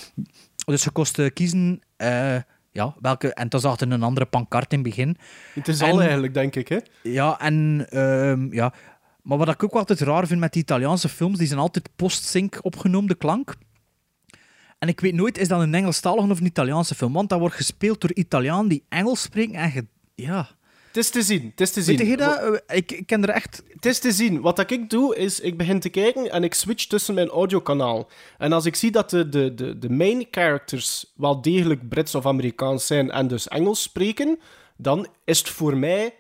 [0.67, 2.37] Dus je kost kiezen eh,
[2.77, 3.35] ja, welke...
[3.35, 5.17] En toen zag er een andere pancart in het begin.
[5.55, 6.69] Het is En- al eigenlijk, denk ik.
[6.69, 6.79] Hè?
[7.03, 8.73] ja, en ehm, ja.
[9.23, 12.59] Maar wat ik ook altijd raar vind met die Italiaanse films, die zijn altijd post-sync
[12.63, 13.55] opgenomen, de klank.
[14.79, 17.13] En ik weet nooit, is dat een Engelstalige of een Italiaanse film?
[17.13, 19.89] Want dat wordt gespeeld door Italianen die Engels spreken en...
[20.15, 20.49] Ja.
[20.97, 21.49] Het is te zien.
[21.51, 21.97] Het is te zien.
[21.97, 22.63] Weet je dat?
[22.67, 23.63] Ik, ik ken er echt...
[23.69, 24.41] Het is te zien.
[24.41, 28.09] Wat ik doe, is ik begin te kijken en ik switch tussen mijn audiokanaal.
[28.39, 32.27] En als ik zie dat de, de, de, de main characters wel degelijk Brits of
[32.27, 34.39] Amerikaans zijn en dus Engels spreken,
[34.77, 36.15] dan is het voor mij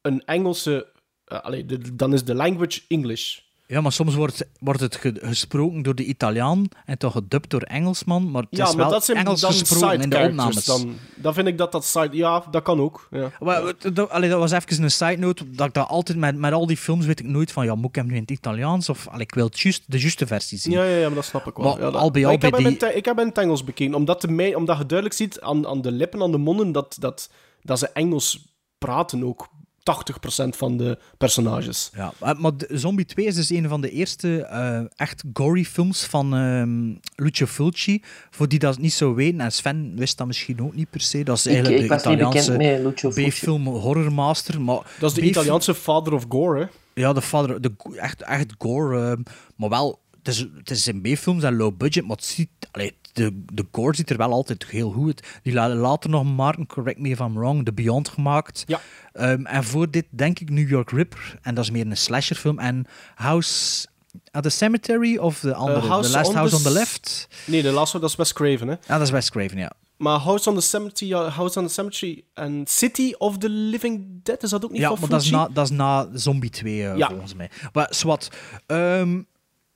[0.00, 0.92] een Engelse...
[1.24, 3.38] allee, de- dan is de language English.
[3.66, 7.60] Ja, maar soms wordt, wordt het ge- gesproken door de Italiaan en toch gedubt door
[7.62, 10.46] Engelsman, maar het ja, is maar wel dat zijn Engels dan gesproken in de characters.
[10.48, 10.64] opnames.
[10.64, 12.16] Dan, dan vind ik dat dat side...
[12.16, 13.08] Ja, dat kan ook.
[13.10, 13.30] Ja.
[13.40, 16.52] Maar, dat, allee, dat was even een side note, dat ik dat altijd met, met
[16.52, 18.88] al die films weet ik nooit van, ja, moet ik hem nu in het Italiaans
[18.88, 20.72] of allee, ik wil het de juiste versie zien.
[20.72, 21.66] Ja, ja, ja, maar dat snap ik wel.
[21.66, 23.14] Maar ja, dat- al bij maar al ik, heb hem in die- het- ik heb
[23.16, 25.92] hem in het Engels bekeken, omdat, de mij, omdat je duidelijk ziet aan, aan de
[25.92, 27.30] lippen, aan de monden, dat, dat,
[27.62, 29.48] dat ze Engels praten ook.
[29.84, 31.90] 80% van de personages.
[31.94, 36.04] Ja, maar- de- Zombie 2 is dus een van de eerste eh, echt gory films
[36.04, 36.92] van ehm,
[37.24, 38.02] Lucio Fulci.
[38.30, 41.22] Voor die dat niet zo weten, en Sven wist dat misschien ook niet per se.
[41.22, 43.30] Dat is Ik- eigenlijk ik de niet bekend Italiaanse met Lucio Fulci.
[43.30, 44.60] B-film horrormaster.
[44.60, 46.66] Maar Dat is de Italiaanse father of gore, hè?
[47.02, 49.16] Ja, de vader, de, echt, echt gore, eh,
[49.56, 52.92] maar wel het, is, het is in B-films en low budget, maar het ziet, allee,
[53.12, 55.40] de, de gore ziet er wel altijd heel goed uit.
[55.42, 58.64] Die later nog Martin, correct me if I'm wrong, The Beyond gemaakt.
[58.66, 58.80] Ja.
[59.12, 62.58] Ehm, en voor dit denk ik New York Ripper, en dat is meer een slasherfilm.
[62.58, 63.86] En House
[64.30, 67.28] at the Cemetery of de andere, House The Last on House the on the Left.
[67.46, 68.74] Nee, de laatste, dat is Wes Craven, hè.
[68.86, 69.72] Ja, dat is Wes Craven, ja.
[69.96, 74.06] Maar House on the Cemetery, ja, House on the Cemetery en City of the Living
[74.22, 76.50] Dead, is dat ook niet Ja, van maar dat is, na, dat is na Zombie
[76.50, 77.08] 2, eh, Ja.
[77.08, 77.50] volgens mij.
[77.72, 78.28] Maar zwart.
[78.66, 79.20] Ehm,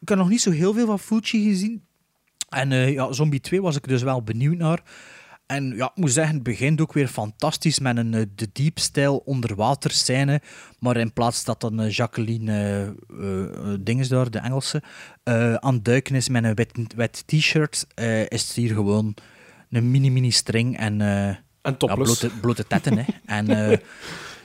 [0.01, 1.85] ik heb nog niet zo heel veel van Fulci gezien.
[2.49, 4.83] En eh, ja, Zombie 2 was ik dus wel benieuwd naar.
[5.49, 9.17] En ja, ik moet zeggen, het begint ook weer fantastisch met een eh, de deep-stijl
[9.17, 10.41] onderwater scène.
[10.79, 12.53] Maar in plaats dat dan eh, Jacqueline
[13.21, 14.83] eh, dinges daar, de Engelse,
[15.61, 17.87] aan het duiken is met een wit, wit t-shirt,
[18.29, 19.15] is het hier gewoon
[19.71, 22.99] een mini-mini string en, En ja, blote, blote tetten.
[22.99, 23.05] hè.
[23.27, 23.47] En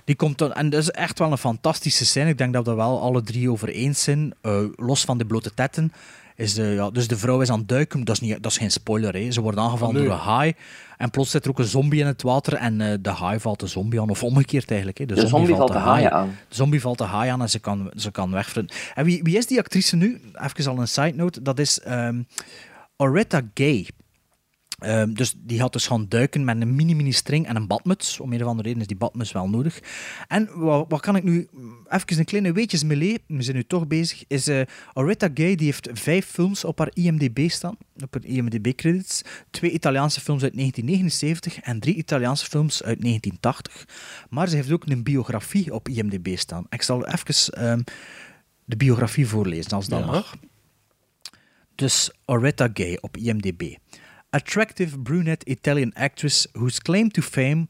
[0.06, 2.30] die komt dan, en dat is echt wel een fantastische scène.
[2.30, 4.34] Ik denk dat we er wel alle drie over eens zijn.
[4.42, 5.94] Eh, los van de blote tetten.
[6.36, 8.04] Is de, ja, dus de vrouw is aan het duiken.
[8.04, 9.14] Dat is, niet, dat is geen spoiler.
[9.14, 9.32] Hè.
[9.32, 10.10] Ze wordt aangevallen Ah, nee.
[10.10, 10.54] door een haai.
[10.98, 12.54] En plots zit er ook een zombie in het water.
[12.54, 14.10] En eh, de haai valt de zombie aan.
[14.10, 14.98] Of omgekeerd eigenlijk.
[14.98, 15.06] Hè.
[15.06, 16.36] De zombie valt de haai aan.
[16.50, 18.44] De zombie valt de haai aan en ze kan, ze kan.
[18.94, 20.22] En wie, wie is die actrice nu?
[20.34, 21.42] Even al een side note.
[21.42, 22.22] Dat is ehm
[22.98, 23.88] Oretta Gay.
[24.84, 28.20] Ehm, dus die had dus gaan duiken met een mini-mini string en een badmuts.
[28.20, 29.80] Om een of andere reden is die badmuts wel nodig.
[30.28, 31.48] En wat, wat kan ik nu...
[31.88, 33.24] Even een kleine weetjes melee.
[33.28, 34.24] We zijn nu toch bezig.
[34.28, 34.62] Is eh
[34.94, 37.78] Oretta Gay, die heeft vijf films op haar IMDb staan.
[38.04, 39.22] Op haar IMDb-credits.
[39.50, 43.86] Twee Italiaanse films uit 1979 en drie Italiaanse films uit 1980.
[44.30, 46.66] Maar ze heeft ook een biografie op IMDb staan.
[46.70, 47.82] Ik zal even ehm,
[48.66, 50.06] de biografie voorlezen, als dat Ja.
[50.06, 50.36] mag.
[51.76, 53.76] Dus Oretta Gay op IMDb.
[54.36, 57.68] Attractive brunette Italian actress whose claim to fame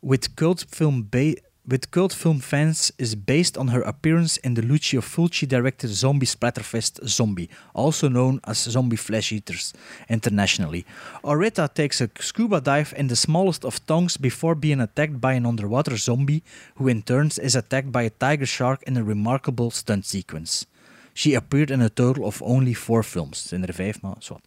[0.00, 1.34] with cult film ba-
[1.66, 6.24] with cult film fans is based on her appearance in the Lucio Fulci directed zombie
[6.24, 9.74] splatterfest Zombie, also known as Zombie Flesh Eaters
[10.08, 10.86] internationally.
[11.24, 15.46] Oretta takes a scuba dive in the smallest of tongues before being attacked by an
[15.46, 16.44] underwater zombie,
[16.76, 20.64] who in turn is attacked by a tiger shark in a remarkable stunt sequence.
[21.12, 23.52] She appeared in a total of only four films.
[23.52, 24.44] In er vijf, maar zwart.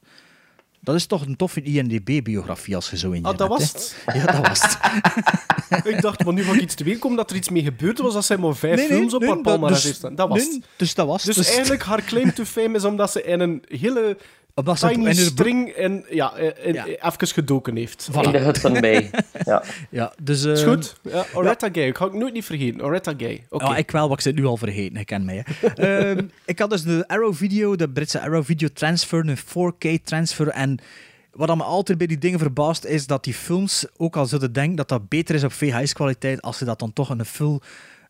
[0.83, 3.71] Dat is toch een toffe IMDb-biografie als je zo in je Ah, dat hebt, was
[3.73, 3.95] het?
[4.15, 4.77] Ja, dat was het.
[5.95, 8.25] ik dacht, maar nu van iets te komen dat er iets mee gebeurd was als
[8.25, 10.15] zij maar vijf Nee, nee, films op haar palmarès dus- heeft staan.
[10.15, 10.59] Dat was het.
[10.75, 13.63] dus dat was Dus, dus- eigenlijk, haar claim to fame is omdat ze in een
[13.67, 14.17] hele
[14.53, 18.09] Omdat ze tiny in de- string en, ja, in, even gedoken heeft.
[18.21, 19.09] In de Hudson Bay.
[19.45, 19.63] Ja.
[19.89, 20.43] Ja, dus...
[20.43, 20.95] Is eh, goed.
[21.01, 21.87] Ja, Oretta Gay.
[21.87, 22.83] Ik ga het nooit niet vergeten.
[22.83, 23.45] Oretta Gay.
[23.49, 23.65] Oké.
[23.65, 24.95] Ja, ik wel, maar ik zit nu al vergeten.
[24.97, 25.45] Ik ken mij.
[25.45, 25.67] Hè.
[26.11, 30.47] Ehm, ik had dus de Arrow Video, de Britse Arrow Video Transfer, een 4K transfer.
[30.47, 30.79] En
[31.31, 34.75] wat me altijd bij die dingen verbaast, is dat die films, ook al zouden denken
[34.75, 37.59] dat dat beter is op VHS-kwaliteit, als ze dat dan toch in een full,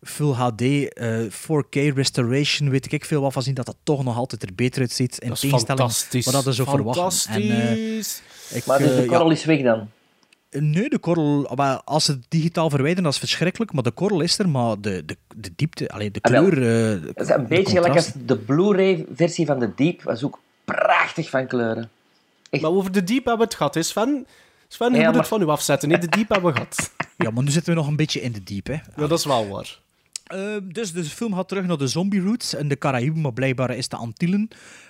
[0.01, 4.17] full HD, eh, 4K restoration, weet ik veel wat van zien, dat dat toch nog
[4.17, 5.17] altijd er beter uitziet.
[5.19, 6.25] In Dat is tegenstelling fantastisch.
[6.25, 7.31] wat dat zo verwachten.
[7.33, 8.21] En, eh, Fantastisch.
[8.49, 9.89] ik, Maar dus eh, de ja, korrel is weg dan.
[10.49, 13.73] Nee, de korrel, maar als ze het digitaal verwijderen, dat is verschrikkelijk.
[13.73, 16.57] Maar de korrel is er, maar de, de, de diepte, allee, de Ah, kleur.
[16.97, 20.03] eh, Het is een beetje gelijk als de Blu-ray-versie van de Deep.
[20.03, 21.89] was ook prachtig van kleuren.
[22.61, 23.73] Maar over de diep hebben we het gehad.
[23.73, 23.83] Hè.
[23.83, 24.27] Sven,
[24.67, 25.89] Sven je Ja, moet maar- het van u afzetten.
[25.89, 26.91] Nee, de diep hebben we gehad.
[27.17, 28.73] Ja, maar nu zitten we nog een beetje in de diep, hè.
[28.73, 29.79] Ja, dat is wel waar.
[30.31, 33.75] Eh, dus de film gaat terug naar de zombie roots in de Caraïben, maar blijkbaar
[33.75, 34.47] is de Antillen.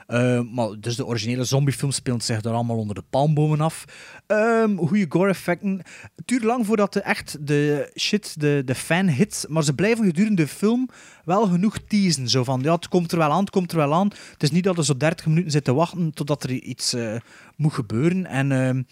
[0.08, 3.86] Eh, maar dus de originele zombiefilm speelt zich daar allemaal onder de palmbomen af.
[4.28, 5.82] Ehm goede gore-effecten.
[6.16, 10.06] Het duurt lang voordat de echt de shit, de, de fan hit, maar ze blijven
[10.06, 10.89] gedurende de film
[11.26, 12.30] wel genoeg teasen.
[12.30, 14.12] Zo van, ja, het komt er wel aan, het komt er wel aan.
[14.32, 17.16] Het is niet dat er zo 30 minuten zitten wachten totdat er iets eh,
[17.56, 18.26] moet gebeuren.
[18.26, 18.84] En ehm,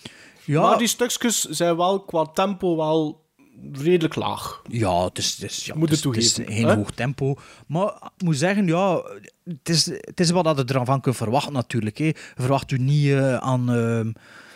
[0.46, 0.62] ja...
[0.62, 3.28] Maar die stukjes zijn wel qua tempo wel
[3.74, 4.62] redelijk laag.
[4.68, 6.76] Ja, het is, het is, ja, Moet het het is, het is toegeven, geen hè?
[6.76, 7.36] hoog tempo.
[7.68, 7.86] Maar
[8.18, 9.02] ik moet zeggen, ja,
[9.44, 11.98] het is, het is wat dat je ervan kunt verwachten natuurlijk.
[11.98, 12.10] Hè.
[12.36, 13.72] Verwacht u niet eh, aan...
[13.74, 14.12] ehm,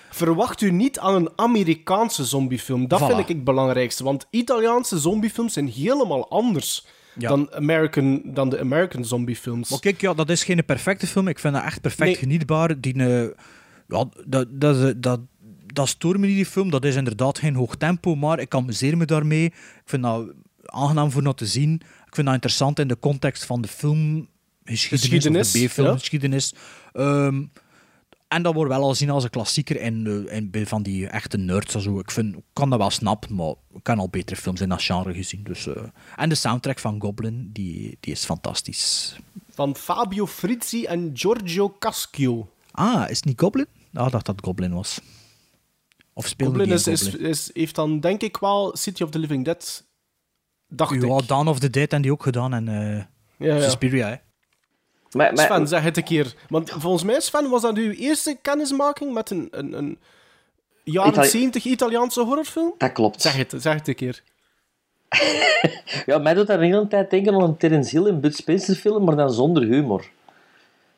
[0.10, 2.88] Verwacht u niet aan een Amerikaanse zombiefilm.
[2.88, 3.06] Dat Voilà.
[3.06, 4.04] vind ik het belangrijkste.
[4.04, 6.86] Want Italiaanse zombiefilms zijn helemaal anders
[7.18, 7.28] Ja.
[7.30, 9.70] dan, American, dan de American zombiefilms.
[9.70, 11.28] Maar kijk, ja, dat is geen perfecte film.
[11.28, 12.16] Ik vind dat echt perfect Nee.
[12.16, 12.80] genietbaar.
[12.82, 13.22] Die, eh,
[13.88, 15.20] ja, dat, dat, dat,
[15.74, 16.70] dat stoort me niet, die film.
[16.70, 19.46] Dat is inderdaad geen hoog tempo, maar ik amuseer me daarmee.
[19.46, 20.34] Ik vind dat
[20.66, 21.74] aangenaam voor naar te zien.
[22.08, 25.68] Ik vind dat interessant in de context van de filmgeschiedenis, Geschiedenis, de ja.
[25.68, 26.54] B-filmgeschiedenis.
[26.94, 27.44] Ehm,
[28.28, 31.38] en dat wordt wel al zien als een klassieker in, eh, in, van die echte
[31.38, 31.76] nerds.
[31.76, 32.00] Zo.
[32.00, 34.82] Ik, vind, ik kan dat wel snappen, maar ik kan al betere films in dat
[34.82, 35.44] genre gezien.
[35.44, 35.84] Dus, eh.
[36.16, 39.16] En de soundtrack van Goblin, die, die is fantastisch.
[39.50, 42.50] Van Fabio Frizzi en Giorgio Caschio.
[42.72, 43.68] Ah, is het niet Goblin?
[43.94, 45.00] Ah, ik dacht dat het Goblin was.
[46.14, 49.46] Of speelde Goblin, die is, is, heeft dan denk ik wel City of the Living
[49.46, 49.84] Dead.
[50.68, 51.28] Dacht Ja, ik.
[51.28, 53.04] Dawn of the Dead en die ook gedaan en eh
[53.48, 53.62] Ja, ja.
[53.62, 54.16] Suspiria, hè.
[55.12, 56.34] Maar, maar, Sven, zeg het een keer.
[56.50, 60.00] Want volgens mij, Sven, was dat uw eerste kennismaking met een, een, een
[60.84, 62.74] jaren Itali- 70 Italiaanse horrorfilm?
[62.78, 63.22] dat klopt.
[63.22, 64.24] Zeg het, zeg het een keer.
[66.06, 68.76] Ja, mij doet dat de hele tijd denken aan een Terence Hill en Bud Spencer
[68.76, 70.10] film, maar dan zonder humor.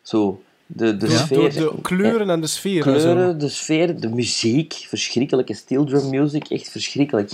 [0.01, 1.53] Zo, de, de Door, sfeer.
[1.59, 2.83] door de kleuren en de sfeer.
[2.83, 2.91] zo.
[2.91, 7.31] kleuren, de sfeer, de muziek, verschrikkelijke steel drum music, echt verschrikkelijk.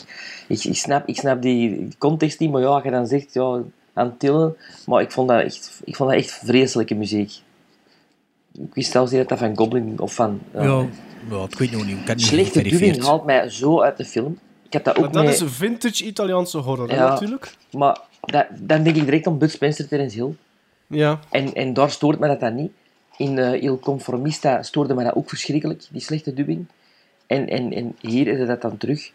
[0.48, 3.60] Ik, ik, snap, ik snap die context niet, maar ja, als je dan zegt, ja,
[3.94, 4.56] aan het tillen,
[4.86, 7.32] maar ik vond dat echt, ik vond dat echt vreselijke muziek.
[8.54, 10.40] Ik wist zelfs niet dat dat van Goblin of van...
[10.54, 10.64] ja.
[10.64, 10.86] Ja,
[11.30, 11.98] ja, ik weet nog niet.
[11.98, 14.40] Ik niet Slechte dubbing haalt mij zo uit de film.
[14.66, 17.10] Ik heb dat ook Maar dat mee- is vintage Italiaanse horror, hè, Ja.
[17.10, 17.54] natuurlijk.
[17.72, 20.34] Maar dat, dan denk ik direct aan Bud Spencer, Terence Hill.
[20.88, 21.20] Ja.
[21.30, 22.72] En, en daar stoort mij dat dan niet.
[23.22, 26.66] In eh Il Conformista stoorde mij dat ook verschrikkelijk, die slechte dubbing.
[27.28, 29.12] En, en, en hier is dat dan terug.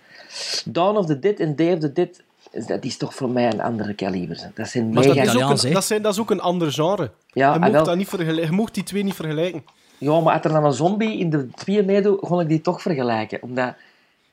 [0.64, 2.08] Dawn of the Dead en Day of the Dead,
[2.50, 4.50] is- dat is toch voor mij een andere kaliber.
[4.54, 5.22] Dat zijn Maar dat mega...
[5.22, 7.10] is, ook een, dat, zijn, dat is ook een ander genre.
[7.32, 7.84] Ja, je, mocht wel.
[7.84, 9.64] dat niet vergelijken, je mocht die twee niet vergelijken.
[9.98, 12.82] Ja, maar als er dan een zombie in de twee meedoet, kon ik die toch
[12.82, 13.38] vergelijken.
[13.42, 13.74] Omdat,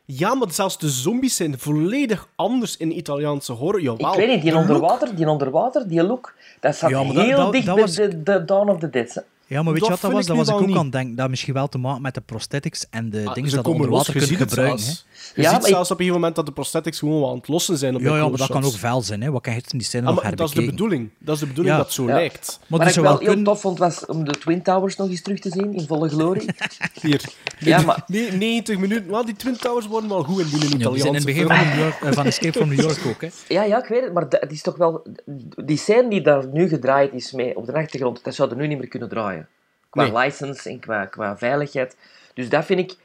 [0.05, 3.81] Ja, maar zelfs de zombies zijn volledig anders in Italiaanse horror.
[3.81, 7.25] Jawel, ik weet niet, die onderwater, die onderwater, die look, dat staat Ja, maar dat-
[7.25, 9.23] heel dat- dicht dat bij was- de, de Dawn of the Dead.
[9.53, 10.21] Ja, maar weet je wat dat was?
[10.21, 10.75] ik Dat was ik ook niet.
[10.77, 11.15] aan het denken.
[11.15, 13.89] Dat misschien wel te maken met de prosthetics en de Ah, dingen ze dat onder
[13.89, 14.79] water je kunt ziet het gebruiken.
[14.79, 15.05] zelfs.
[15.35, 17.37] Je Ja, ziet maar ik- zelfs op een moment dat de prosthetics gewoon wel aan
[17.37, 19.21] het lossen zijn op Ja, de ja, maar dat kan ook vuil zijn.
[19.21, 19.31] Hè.
[19.31, 21.09] Wat kan je in die scène Ah, nog maar dat is de bedoeling.
[21.19, 21.81] Dat is de bedoeling Ja.
[21.81, 22.13] dat het zo Ja.
[22.13, 22.57] lijkt.
[22.59, 23.53] Maar Wat het ik zou wel wel heel kunnen...
[23.53, 26.49] tof vond, was om de Twin Towers nog eens terug te zien, in volle glorie.
[27.01, 27.21] Hier.
[27.59, 29.09] Ja, maar- Nee, 90 minuten.
[29.11, 31.67] Wel, die Twin Towers worden wel goed in die Ja, zijn in het begin van,
[31.67, 33.21] New York, eh, van Escape from New York ook.
[33.21, 33.27] Hè.
[33.47, 35.05] Ja, ja, ik weet het, maar het is toch wel...
[35.65, 38.77] Die scène die daar nu gedraaid is mee op de achtergrond, dat zouden nu niet
[38.77, 39.42] meer kunnen draaien.
[39.93, 40.23] Qua Nee.
[40.25, 41.97] license en qua, qua veiligheid.
[42.33, 42.95] Dus dat vind ik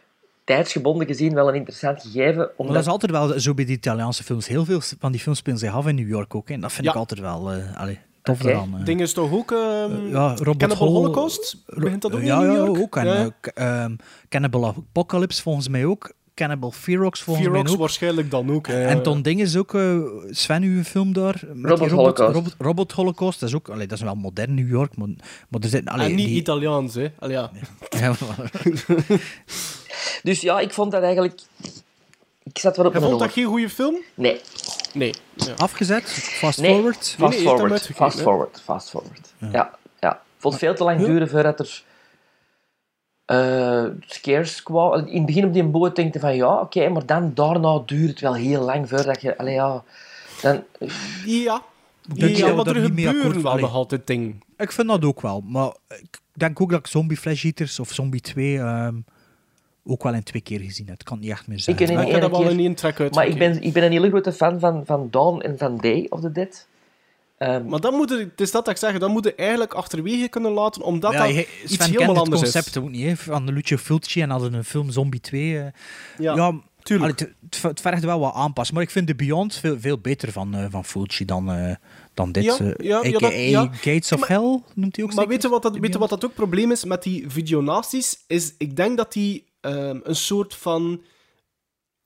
[0.44, 2.36] tijdsgebonden gezien wel een interessant gegeven.
[2.36, 2.74] Maar Omdat...
[2.74, 4.48] dat is altijd wel zo bij die Italiaanse films.
[4.48, 6.48] Heel veel van die films spelen zich af in New York ook.
[6.48, 6.54] hè.
[6.54, 6.90] En dat vind Ja.
[6.92, 8.48] ik altijd wel eh allee, tof Oké.
[8.50, 8.74] eraan.
[8.78, 8.84] eh.
[8.84, 9.52] Ding is toch ook...
[9.52, 11.56] ehm ja, Robert Cannibal Holocaust?
[11.66, 12.78] Begint dat ook ja, in New ja, York?
[12.80, 12.96] ook.
[12.96, 13.14] En Ja.
[13.16, 13.96] eh, k- ehm,
[14.28, 16.12] Cannibal Apocalypse volgens mij ook.
[16.38, 17.78] Cannibal Ferox volgens Ferox mij ook.
[17.78, 18.66] waarschijnlijk dan ook.
[18.66, 18.84] hè.
[18.86, 19.98] En Ton Ding is ook, eh,
[20.30, 21.42] Sven, uw film daar.
[21.52, 22.18] met Robot.
[22.18, 25.08] Robot, Robot Holocaust, dat is ook, allee, dat is wel modern New York, maar,
[25.48, 25.92] maar er zitten...
[25.92, 27.08] Allee, en niet die- Italiaans, hè.
[27.18, 27.50] Allee, ja.
[28.00, 28.14] Ja,
[30.22, 31.40] Dus ja, ik vond dat eigenlijk...
[32.42, 33.96] Ik zat wel op Je mijn vond dat geen goede film?
[34.14, 34.40] Nee,
[34.94, 35.14] Nee.
[35.34, 35.52] Ja.
[35.56, 36.72] Afgezet, fast nee.
[36.74, 37.14] forward.
[37.18, 39.32] Fast Nee, forward, fast forward, fast forward.
[39.52, 39.70] Ja,
[40.00, 40.20] ja.
[40.38, 41.06] Vond het veel te lang Ja.
[41.06, 41.82] duren voordat er
[43.28, 45.08] eh, scares kwamen.
[45.08, 48.10] In het begin op die boot denk je van ja, oké, maar dan daarna duurt
[48.10, 49.38] het wel heel lang voordat je...
[49.38, 49.82] Allee, ja,
[50.42, 50.62] dan...
[51.24, 51.62] Ja.
[52.14, 54.40] denk Ja, dat we maar daar er niet mee akkoord wel nog altijd dingen.
[54.56, 57.92] Ik vind dat ook wel, maar ik denk ook dat ik Zombie Flesh Eaters of
[57.92, 58.94] Zombie 2 ehm,
[59.84, 60.98] ook wel in twee keer gezien heb.
[60.98, 61.86] Het kan niet echt meer Ik zeggen.
[61.88, 63.14] in Maar ik heb dat wel keer- in één trek uit.
[63.14, 66.06] Maar ik ben, ik ben een hele grote fan van, van Dawn en van Day
[66.08, 66.66] of the Dead.
[67.38, 69.74] Ehm, Maar dan moet je, het is dat dat ik zeg, dan moet je eigenlijk
[69.74, 72.82] achterwege kunnen laten, omdat ja, dat je- iets Sven helemaal kent het anders concept is.
[72.82, 75.58] ook niet, hè, van Lucio Fulci en hadden een film Zombie 2.
[75.58, 75.64] eh.
[76.18, 77.20] Ja, ja, tuurlijk.
[77.20, 80.32] allee, het, het vergt wel wat aanpassen, maar ik vind de Beyond veel, veel beter
[80.32, 81.74] van, eh, van Fulci dan, eh,
[82.14, 82.44] dan dit.
[82.44, 83.68] Ja, ja, dat- ja.
[83.72, 86.08] Gates of Maar- Hell noemt hij ook Maar weet je wat dat, weet je wat
[86.08, 88.18] dat ook het probleem is met die videonaties?
[88.26, 91.02] Is, ik denk dat die ehm, een soort van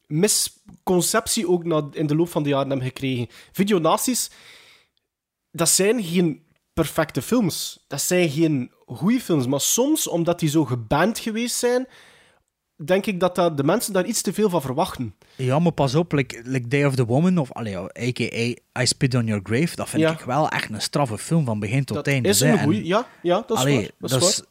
[0.06, 3.26] misconceptie ook na, in de loop van de jaren hebben gekregen.
[3.52, 4.30] Videonaties,
[5.52, 6.42] dat zijn geen
[6.72, 7.84] perfecte films.
[7.88, 9.46] Dat zijn geen goede films.
[9.46, 11.86] Maar soms, omdat die zo geband geweest zijn,
[12.84, 15.14] denk ik dat, dat de mensen daar iets te veel van verwachten.
[15.36, 18.80] Ja, maar pas op, like, like Day of the Woman, of allee, a.k.a.
[18.82, 20.12] I Spit on Your Grave, dat vind Ja.
[20.12, 22.28] ik wel echt een straffe film van begin tot Dat einde.
[22.28, 22.84] is een En- goeie.
[22.86, 24.10] Ja, ja, dat is Allee, waar.
[24.10, 24.46] Dat is waar.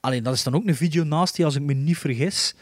[0.00, 2.54] allee, dat is dan ook een videonasty, als ik me niet vergis.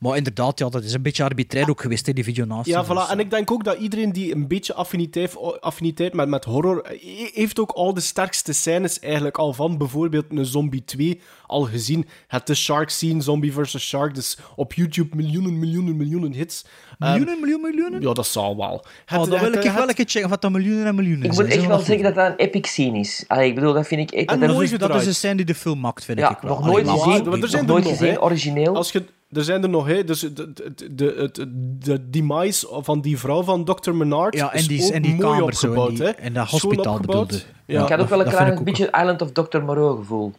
[0.00, 2.70] Maar inderdaad, ja, dat is een beetje arbitrair ook geweest, hè, die videonasty.
[2.70, 3.10] Ja, Dus, voilà.
[3.10, 6.86] En ik denk ook dat iedereen die een beetje affiniteit, affiniteit met, met horror
[7.32, 12.06] heeft ook al de sterkste scènes eigenlijk al van bijvoorbeeld een Zombie 2 al gezien.
[12.26, 13.78] Het de Shark scene, Zombie vs.
[13.78, 16.64] Shark, dus op YouTube miljoenen, miljoenen, miljoenen hits.
[16.98, 18.00] Ehm, Miljoenen, miljoenen, miljoenen?
[18.02, 18.66] ja, dat zal wel.
[18.72, 20.94] Oh, Het- dan wil het- ik wel het- een keer checken wat dat miljoenen en
[20.94, 21.46] miljoenen ik zijn.
[21.46, 23.24] moet echt wel zeggen dat dat een epic scene is.
[23.28, 24.30] Allee, ik bedoel, dat vind ik echt...
[24.30, 26.50] En dat mooi dat, is, een scène die de film maakt, vind Ja, ik wel.
[26.50, 28.74] nog nooit gezien, maar er zijn nooit gezien, origineel.
[28.76, 33.00] Als je, er zijn er nog, hè, dus de, de, de, de, de demise van
[33.00, 33.92] die vrouw van Dr.
[33.92, 35.96] Menard Ja, en is die, ook en die mooi kamer zo, opgebouwd.
[35.96, 36.12] die, hè.
[36.20, 37.40] in dat hospitaal bedoelde.
[37.66, 37.82] Ja.
[37.82, 39.58] ik had ook wel een klein ook beetje Island of Dr.
[39.58, 40.32] Moreau gevoel.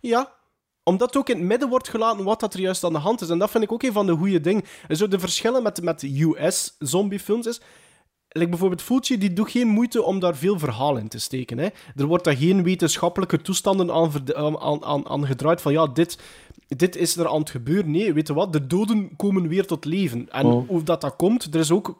[0.00, 0.32] Ja,
[0.82, 3.28] omdat ook in het midden wordt gelaten wat dat er juist aan de hand is.
[3.28, 4.64] En dat vind ik ook een van de goede dingen.
[4.88, 7.60] En zo de verschillen met, met US-zombiefilms is...
[8.28, 11.58] Like bijvoorbeeld Fulci, die doet geen moeite om daar veel verhaal in te steken.
[11.58, 11.68] Hè.
[11.96, 13.92] Er wordt daar geen wetenschappelijke toestanden
[14.34, 16.18] aan, aan, aan gedraaid van ja, dit,
[16.66, 17.90] dit is er aan het gebeuren.
[17.90, 18.52] Nee, weet je wat?
[18.52, 20.28] De doden komen weer tot leven.
[20.30, 20.68] En Oh.
[20.68, 21.98] hoe dat, dat komt, er is ook...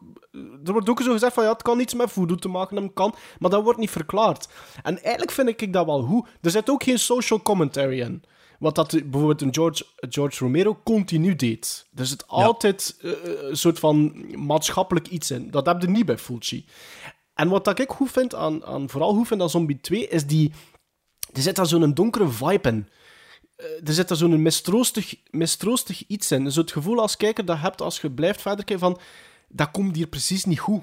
[0.65, 2.95] er wordt ook zo gezegd van ja, het kan iets met voodoo te maken hebben,
[2.95, 4.49] kan, maar dat wordt niet verklaard.
[4.83, 6.29] En eigenlijk vind ik dat wel goed.
[6.41, 8.23] Er zit ook geen social commentary in.
[8.59, 11.87] Wat dat bijvoorbeeld een George, George Romero continu deed.
[11.95, 15.51] Er zit altijd eh, een soort van maatschappelijk iets in.
[15.51, 16.67] Dat heb je niet bij Fulci.
[17.35, 20.27] En wat dat ik goed vind aan, aan vooral goed vind aan Zombie 2, is
[20.27, 20.53] die...
[21.33, 22.89] Er zit daar zo'n donkere vibe in.
[23.57, 26.53] Eh, er zit daar zo'n mistroostig, mistroostig iets in.
[26.53, 29.01] Zo het gevoel als kijker dat je hebt als je blijft verder kijken van...
[29.49, 30.83] Dat komt hier precies niet goed.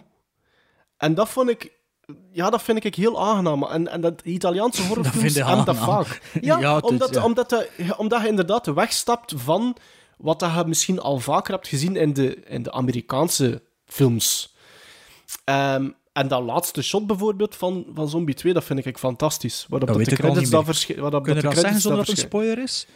[0.98, 1.72] En dat vond ik...
[2.32, 3.64] Ja, dat vind ik heel aangenaam.
[3.64, 6.22] En, en dat Italiaanse horrorfilms vind je hebben dat vaak.
[6.42, 7.24] Ja, Ja, is- omdat, ja.
[7.24, 9.76] Omdat, je, omdat je inderdaad wegstapt van
[10.18, 14.56] wat dat je misschien al vaker hebt gezien in de, in de Amerikaanse films.
[15.44, 19.66] Ehm, en dat laatste shot bijvoorbeeld van, van Zombie 2, dat vind ik fantastisch.
[19.70, 21.04] Waarop Dat dat de credits dan verschijnen.
[21.12, 22.88] Kun je dat dat de zeggen zonder dat het een spoiler is?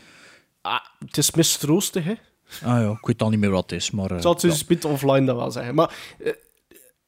[0.61, 2.14] Ah, het is mistroostig, hè.
[2.64, 4.11] Ah ja, ik weet al niet meer wat het is, maar...
[4.11, 4.49] Ik zal het ja.
[4.49, 5.76] dus bit offline dan wel zeggen.
[5.76, 6.34] Maar eh,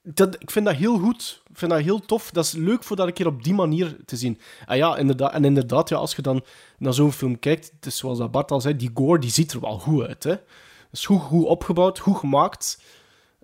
[0.03, 1.41] dat, ik vind dat heel goed.
[1.51, 2.31] Ik vind dat heel tof.
[2.31, 4.39] Dat is leuk voor dat een keer op die manier te zien.
[4.65, 6.43] En ja, inderdaad, en inderdaad ja, als je dan
[6.77, 9.51] naar zo'n film kijkt, het is zoals dat Bart al zei, die gore die ziet
[9.53, 10.23] er wel goed uit.
[10.23, 10.31] Hè?
[10.31, 10.39] Het
[10.99, 12.81] is goed, goed opgebouwd, goed gemaakt.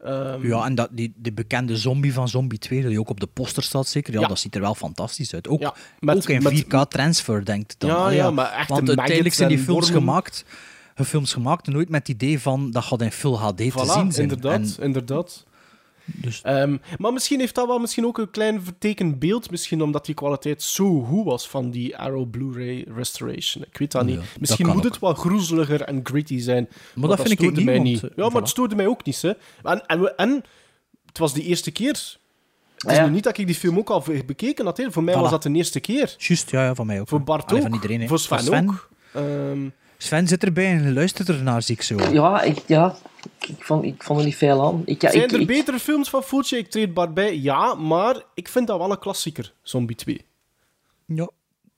[0.04, 3.28] Ehm, Ja, en dat, die, die bekende zombie van Zombie 2, die ook op de
[3.28, 4.28] poster staat zeker, ja, Ja.
[4.28, 5.48] dat ziet er wel fantastisch uit.
[5.48, 7.90] Ook, Ja, met- ook in met- 4K-transfer, denkt dan.
[7.90, 10.46] Ja, Allee, ja, maar echte Want uiteindelijk zijn die films gemaakt,
[10.96, 14.12] de films gemaakt nooit met het idee van dat gaat in full HD te zien
[14.12, 14.14] zijn.
[14.30, 15.46] inderdaad, En- inderdaad.
[16.14, 20.06] Dus- Ehm, maar misschien heeft dat wel misschien ook een klein vertekend beeld, misschien omdat
[20.06, 23.64] die kwaliteit zo goed was van die Arrow Blu-ray Restoration.
[23.72, 24.20] Ik weet dat niet.
[24.40, 24.84] misschien moet ook.
[24.84, 26.70] het wel groezeliger en gritty zijn.
[26.96, 28.04] Maar dat vind ik niet, mij niet.
[28.04, 29.22] eh, Ja, maar het stoorde mij ook niet.
[29.22, 29.32] Hè.
[29.64, 30.44] En, en, we- en
[31.06, 31.88] het was de eerste keer.
[31.90, 33.06] Het is Ah, ja.
[33.06, 34.78] nu niet dat ik die film ook al be- bekeken had.
[34.78, 34.92] Hè.
[34.92, 35.18] Voor mij Voilà.
[35.20, 36.16] was dat de eerste keer.
[36.18, 37.08] Juist, ja, ja, van mij ook.
[37.08, 37.68] Voor Bart Allee, ook.
[37.68, 38.08] Van iedereen.
[38.08, 38.70] Voor Sven, Voor Sven.
[38.70, 38.90] ook.
[39.14, 41.96] Ehm, Sven zit erbij en luistert ernaar, zie ik zo.
[42.12, 42.96] Ja, ik, ja,
[43.40, 44.82] ik, vond, ik vond er niet veel aan.
[44.86, 46.56] Ik, ja, zijn ik, er ik- betere films van Fulci?
[46.58, 47.38] Ik treed Bart bij.
[47.38, 50.26] Ja, maar ik vind dat wel een klassieker, Zombie 2.
[51.06, 51.30] Ja.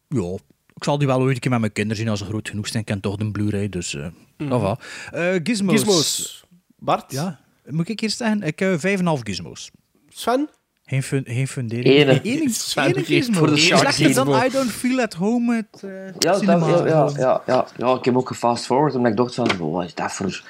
[0.07, 0.35] ja.
[0.75, 2.67] Ik zal die wel ooit een keer met mijn kinderen zien als ze groot genoeg
[2.67, 2.79] zijn.
[2.79, 3.93] Ik ken toch de Blu-ray, dus...
[3.93, 4.07] eh
[4.37, 4.79] dat va.
[5.11, 5.73] Eh, gizmos.
[5.73, 6.43] Gizmos.
[6.77, 7.11] Bart?
[7.11, 7.39] Ja.
[7.65, 8.41] Moet ik eerst zeggen?
[8.41, 9.71] Ik heb 5,5 gizmos.
[10.09, 10.49] Sven?
[10.89, 12.21] Geen, fun geen fundering.
[12.23, 13.37] Ene geeft gizmo.
[13.37, 14.43] voor de Slechter dan.
[14.45, 16.67] I Don't Feel At Home met eh ja, dat, cinema.
[16.67, 19.85] ja, ja, ja, ja, ja, ik heb ook gefast forward omdat ik dacht van, wat
[19.85, 20.25] is dat voor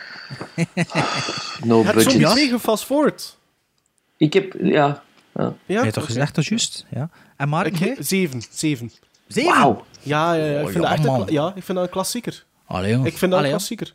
[1.64, 2.32] no Het Zombie budget.
[2.32, 3.38] 2 gefast forward.
[4.18, 5.04] Ik heb, ja,
[5.36, 5.54] ja.
[5.66, 5.76] Ja?
[5.76, 6.12] Heb je toch Oké.
[6.12, 6.86] gezegd, dat is juist?
[6.90, 7.10] Ja.
[7.38, 7.80] En Mark?
[7.80, 8.42] Ik, zeven.
[8.52, 8.92] Zeven.
[9.28, 9.52] Zeven?
[9.52, 9.86] Wauw.
[10.02, 10.60] Ja, ja, ja.
[10.60, 12.46] Ik Oh, vind ja, dat echt een, ja, ik vind dat een klassieker.
[12.66, 13.08] Allee, jongen.
[13.08, 13.66] Ik vind dat Allee, een ja.
[13.66, 13.94] klassieker.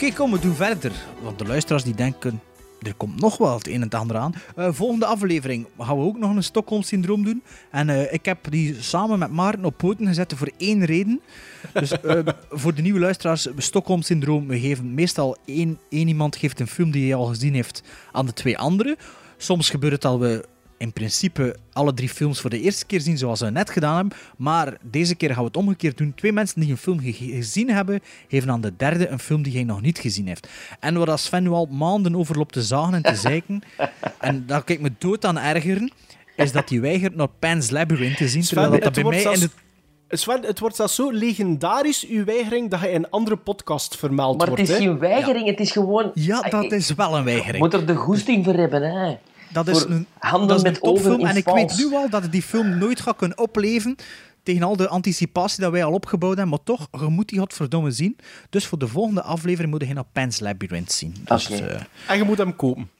[0.00, 0.92] Oké, kom, we doen verder.
[1.22, 2.40] Want de luisteraars die denken,
[2.82, 4.34] er komt nog wel het een en het ander aan.
[4.56, 7.42] Eh, volgende aflevering gaan we ook nog een Stockholm-syndroom doen.
[7.70, 11.20] En eh, ik heb die samen met Maarten op poten gezet voor één reden.
[11.72, 12.18] Dus eh,
[12.50, 17.04] voor de nieuwe luisteraars, Stockholm-syndroom, we geven meestal één, één iemand geeft een film die
[17.04, 18.96] hij al gezien heeft aan de twee anderen.
[19.36, 20.44] Soms gebeurt het al we
[20.78, 24.16] in principe alle drie films voor de eerste keer zien, zoals we net gedaan hebben.
[24.36, 26.12] Maar deze keer gaan we het omgekeerd doen.
[26.14, 29.52] Twee mensen die een film ge- gezien hebben, geven aan de derde een film die
[29.52, 30.48] hij nog niet gezien heeft.
[30.80, 33.62] En waar als Sven nu al maanden over loopt te zagen en te zeiken,
[34.18, 35.92] en daar kijk ik me dood aan ergeren,
[36.36, 39.40] is dat hij weigert naar Pan's Labyrinth te zien, terwijl dat, dat bij mij in
[39.40, 39.50] de...
[40.10, 44.38] Sven, het wordt zelfs zo legendarisch, uw weigering, dat je in een andere podcast vermeld
[44.38, 44.70] Maar het wordt.
[44.72, 44.82] is hè.
[44.84, 46.10] geen weigering, het is gewoon...
[46.14, 47.58] Ja, dat is wel een weigering.
[47.58, 49.16] Moet er de goesting voor hebben, hè.
[49.52, 51.20] Dat is een, handen dat is met een topfilm.
[51.20, 51.56] in En ik vals.
[51.76, 53.96] weet nu al dat ik die film nooit ga kunnen opleven
[54.42, 56.54] tegen al de anticipatie dat wij al opgebouwd hebben.
[56.54, 58.16] Maar toch, je moet die godverdomme zien.
[58.50, 61.14] Dus voor de volgende aflevering moet je naar Pan's Labyrinth zien.
[61.24, 62.90] Dus, eh, En je moet hem kopen.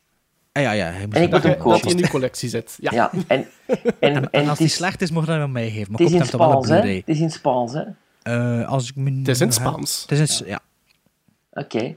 [0.52, 0.84] Ah, ja, ja.
[0.90, 1.90] hij moet En ik dat- moet hem Dat kopen.
[1.96, 2.76] in uw collectie zit.
[2.80, 2.90] Ja.
[2.92, 5.70] Ja, en, en, en, En als die is, slecht is, mag je dat aan mij
[5.70, 5.92] geven.
[5.92, 6.80] Maar het is koop in hem toch wel een Spaans, hè?
[6.80, 6.96] Blu-ray.
[7.06, 7.82] Het is in Spaans, hè?
[8.22, 10.04] Eh, als ik me Het is in Spaans.
[10.08, 10.60] Het is in, ja.
[11.52, 11.96] Oké.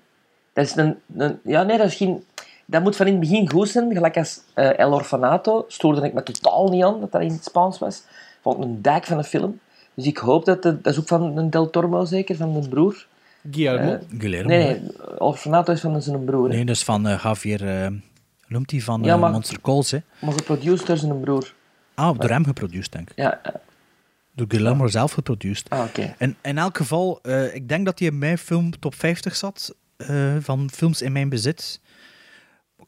[0.54, 1.40] Dat is een, een...
[1.44, 2.24] Ja, nee, dat is geen...
[2.72, 3.94] Dat moet van in het begin goed zijn.
[3.94, 7.44] Gelijk als eh, El Orfanato stoorde ik me totaal niet aan dat dat in het
[7.44, 8.04] Spaans was.
[8.42, 9.60] Vond ik een dijk van een film.
[9.94, 10.62] Dus ik hoop dat...
[10.64, 13.06] dat is ook van een Del Toro zeker, van de broer.
[13.52, 13.92] Guillermo.
[13.92, 14.50] Eh, Guillermo.
[14.50, 15.20] Nee, nee.
[15.20, 16.50] Orfanato is van zijn broer.
[16.50, 16.56] hè.
[16.56, 17.84] Nee, dat is van eh, Javier...
[17.84, 17.88] eh,
[18.48, 19.98] noemt hij van Ja, maar- Monster Calls, hè?
[20.20, 21.54] Maar geproduceerd door zijn broer.
[21.94, 23.18] Ah, door hem geproduceerd, denk ik.
[23.18, 23.42] Ja.
[24.36, 25.70] Door Guillermo zelf geproduceerd.
[25.70, 26.16] Ah, oké.
[26.18, 29.76] En in elk geval, eh, ik denk dat hij in mijn film top 50 zat
[29.98, 31.80] eh, van films in mijn bezit.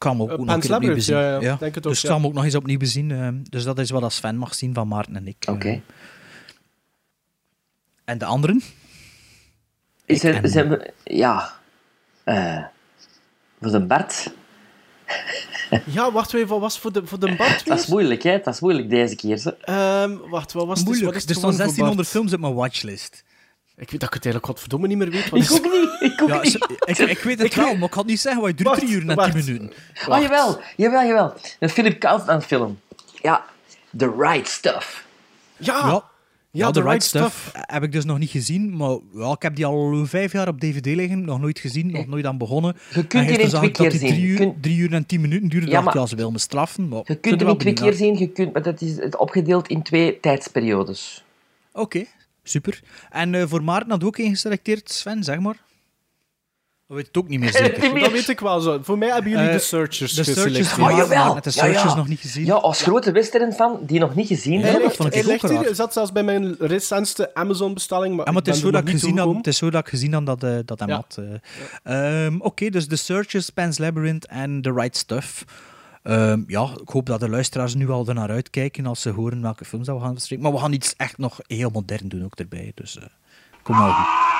[0.03, 1.17] Ik kan hem ook, Eh, ook nog opnieuw bezien.
[1.17, 1.55] ja, ja.
[1.55, 2.07] Denk het ook, dus ik ja.
[2.07, 3.11] zal hem ook nog eens opnieuw bezien.
[3.11, 5.45] eh, dus dat is wat als Sven mag zien van Maarten en ik.
[5.49, 5.67] Oké.
[5.69, 5.79] Eh,
[8.05, 8.61] en de anderen?
[10.05, 11.53] Is er, en- zijn we, ja,
[12.23, 12.63] eh
[13.61, 14.33] voor de Bart.
[15.85, 18.39] Ja, wacht even, wat was voor de, voor de Bart Dat is moeilijk, hè?
[18.43, 19.37] Dat is moeilijk deze keer.
[19.37, 19.49] Zo.
[19.49, 20.87] Ehm, wacht, wat was het?
[20.87, 21.13] Moeilijk.
[21.13, 22.07] Wat is er het staan gewoon voor 1600 Bart?
[22.07, 23.23] films op mijn watchlist.
[23.77, 25.29] Ik weet dat ik het eigenlijk godverdomme niet meer weet.
[25.29, 25.51] Wat Ik is...
[25.51, 26.11] ook niet.
[26.11, 26.55] Ik ook Ja, niet.
[26.85, 28.69] ik, ik weet het Ik wel, weet- maar ik had niet zeggen, wat je duurt
[28.69, 29.31] Wacht, drie uur en wacht.
[29.35, 29.71] tien minuten.
[30.09, 30.61] Oh, jawel.
[30.77, 31.33] Jawel, jawel.
[31.59, 32.79] Een Philip Kaufman film.
[33.21, 33.45] Ja,
[33.97, 35.05] The Right Stuff.
[35.57, 36.03] Ja,
[36.51, 39.41] Ja, The The Right Right Stuff heb ik dus nog niet gezien, maar ja, ik
[39.41, 42.75] heb die al vijf jaar op DVD liggen, nog nooit gezien, nog nooit aan begonnen.
[42.93, 44.09] Je kunt En die zag twee ik dat keer die zien.
[44.17, 46.15] drie uur, kunt- drie uur en tien minuten duurde, Ja, dacht ik, maar- ja, ze
[46.15, 47.01] willen me straffen, maar...
[47.05, 47.93] Je kunt er hem in twee keer naar.
[47.93, 51.23] zien, je kunt, maar dat is het opgedeeld in twee tijdsperiodes.
[51.71, 52.05] Oké,
[52.43, 52.79] super.
[53.09, 55.57] En eh, voor Maarten had je ook één geselecteerd, Sven, zeg maar.
[56.87, 57.81] Dat weet het ook niet meer zeker.
[57.99, 58.79] dat weet ik wel zo.
[58.83, 60.67] Voor mij hebben jullie Eh, de Searchers de Searchers geselecteerd.
[60.67, 61.33] van- Oh, maar jawel.
[61.33, 61.95] met de Ja, Searchers ja.
[61.95, 62.45] nog niet gezien.
[62.45, 65.59] Ja, als grote western-fan die nog niet gezien dat ligt, vond ik hij ook ligt
[65.65, 68.81] hier, zat zelfs bij mijn recentste Amazon-bestelling, maar, Ja, maar het is, ik zo dat
[68.81, 70.95] ik gezien had, het is zo dat ik gezien had dat, eh, dat hij Ja.
[70.95, 71.17] had.
[71.83, 72.25] eh.
[72.25, 75.43] Ehm, Oké, dus The Searchers, Pan's Labyrinth en The Right Stuff.
[76.03, 79.65] Ehm, ja, ik hoop dat de luisteraars nu al ernaar uitkijken als ze horen welke
[79.65, 80.43] films dat we gaan bespreken.
[80.43, 82.71] Maar we gaan iets echt nog heel modern doen ook erbij.
[82.75, 83.05] Dus eh,
[83.61, 84.31] kom nou goed.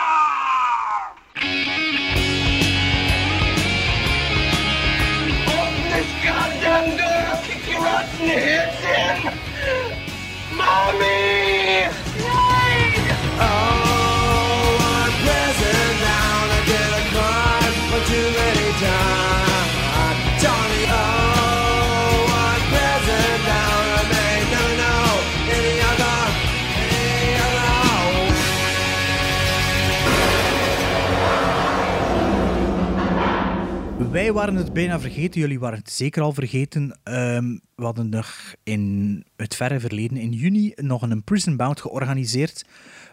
[34.14, 36.99] Wij waren het bijna vergeten, jullie waren het zeker al vergeten.
[37.03, 42.65] Ehm, we hadden nog in het verre verleden, in juni, nog een Prison Bound georganiseerd.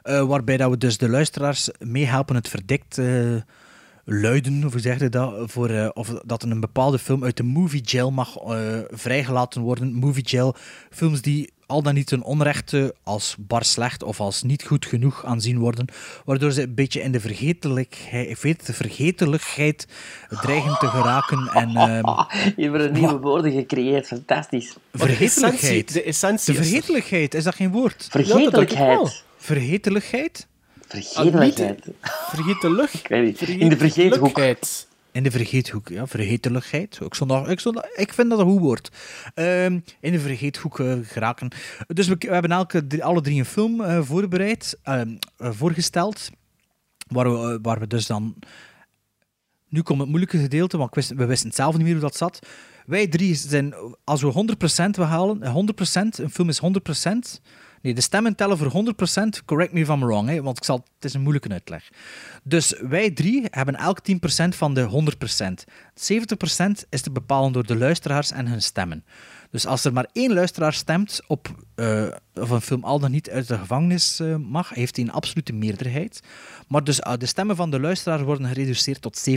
[0.02, 3.36] eh, waarbij dat we dus de luisteraars meehelpen het verdikt eh,
[4.04, 7.42] luiden, of hoe zeg je dat, voor, eh, of dat een bepaalde film uit de
[7.42, 9.92] movie jail mag eh, vrijgelaten worden.
[9.92, 10.54] Movie jail,
[10.90, 15.24] films die al dan niet ten onrechte als bar slecht of als niet goed genoeg
[15.24, 15.86] aanzien worden,
[16.24, 19.86] waardoor ze een beetje in de vergetelijkheid, de vergetelijkheid
[20.28, 21.50] dreigen te geraken.
[21.54, 22.06] En, ehm,
[22.56, 24.76] Je hebt er nieuwe woorden gecreëerd, fantastisch.
[24.90, 25.28] Maar de essentie-
[25.58, 25.92] vergetelijkheid.
[25.92, 26.72] De essentie De is er.
[26.72, 28.08] vergetelijkheid, is dat geen woord?
[28.10, 29.24] Vergetelijkheid.
[29.36, 30.46] Vergetelijkheid?
[30.90, 31.86] Vergetelijkheid.
[32.30, 32.94] Vergeet de lucht.
[32.94, 33.40] Ik weet niet.
[33.48, 34.38] In de vergeethoek.
[35.12, 36.98] In de vergeethoek, ja, vergeteligheid.
[37.04, 37.60] Ik, stond daar- ik,
[37.96, 38.90] ik vind dat een goed woord.
[39.34, 41.48] Ehm, in de vergeethoek eh, geraken.
[41.86, 46.30] Dus we, we hebben elke, alle drie een film eh, voorbereid, ehm, eh, voorgesteld,
[47.08, 48.34] waar we, waar we dus dan...
[49.68, 52.16] Nu komt het moeilijke gedeelte, want wist- we wisten het zelf niet meer hoe dat
[52.16, 52.38] zat.
[52.86, 57.40] Wij drie zijn, als we 100% we halen, eh, 100%, een film is 100%.
[57.82, 58.94] Nee, de stemmen tellen voor
[59.40, 59.44] 100%.
[59.44, 61.88] Correct me if I'm wrong, hè, want ik zal, het is een moeilijke uitleg.
[62.42, 65.64] Dus wij drie hebben elk 10% van de 100%.
[65.94, 69.04] 70% is te bepalen door de luisteraars en hun stemmen.
[69.50, 71.48] Dus als er maar één luisteraar stemt op
[72.34, 75.52] of een film al dan niet uit de gevangenis eh, mag, heeft hij een absolute
[75.52, 76.20] meerderheid.
[76.68, 79.32] Maar dus eh, de stemmen van de luisteraar worden gereduceerd tot 70%.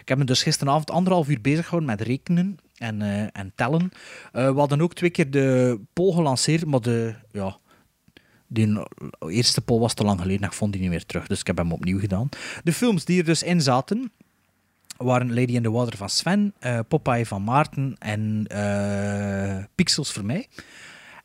[0.00, 3.90] Ik heb me dus gisteravond anderhalf uur bezig gehouden met rekenen en, eh, en tellen.
[4.32, 7.56] Eh, we hadden ook twee keer de poll gelanceerd, maar de, ja,
[8.46, 8.78] die
[9.28, 11.26] eerste poll was te lang geleden en ik vond die niet meer terug.
[11.26, 12.28] Dus ik heb hem opnieuw gedaan.
[12.62, 14.12] De films die er dus in zaten
[14.96, 18.46] waren Lady in the Water van Sven, eh, Popeye van Maarten en
[19.74, 20.48] Pixels voor mij.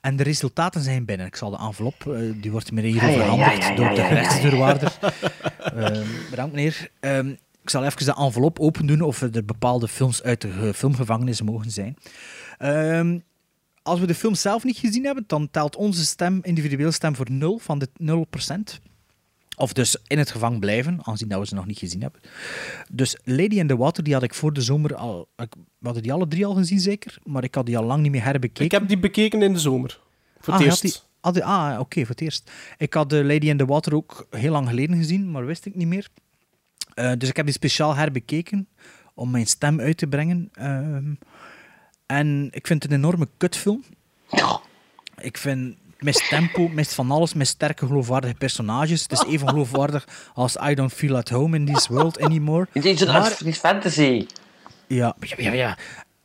[0.01, 1.25] En de resultaten zijn binnen.
[1.25, 4.03] Ik zal de envelop, die wordt me hier Ja, ja, ja, overhandigd ja, door de
[4.03, 4.93] gerechtsdeurwaarder.
[6.29, 6.89] Bedankt meneer.
[6.99, 10.73] Ehm, ik zal even de envelop open doen of er bepaalde films uit de ge-
[10.73, 11.95] filmgevangenis mogen zijn.
[12.57, 13.19] Ehm,
[13.81, 17.31] als we de film zelf niet gezien hebben, dan telt onze stem, individuele stem, voor
[17.31, 18.79] 0 van de 0%.
[19.57, 22.21] Of dus in het gevangen blijven, aangezien dat we ze nog niet gezien hebben.
[22.91, 25.27] Dus Lady in the Water, die had ik voor de zomer al...
[25.35, 27.17] Ik, we hadden die alle drie al gezien, zeker?
[27.23, 28.65] Maar ik had die al lang niet meer herbekeken.
[28.65, 29.99] Ik heb die bekeken in de zomer.
[30.39, 30.81] Voor het Ah, eerst.
[30.83, 32.51] had die- had die- ah, oké, voor het eerst.
[32.77, 35.75] Ik had de Lady in the Water ook heel lang geleden gezien, maar wist ik
[35.75, 36.07] niet meer.
[36.93, 38.67] Eh, dus ik heb die speciaal herbekeken
[39.13, 40.49] om mijn stem uit te brengen.
[40.53, 41.13] Ehm,
[42.05, 43.83] en ik vind het een enorme kutfilm.
[45.17, 49.01] Ik vind mist tempo, mist van alles, mist sterke geloofwaardige personages.
[49.01, 52.67] Het is even geloofwaardig als I don't feel at home in this world anymore.
[52.71, 54.25] Het is, een, fantasy.
[54.87, 55.77] ja, ja, ja, ja.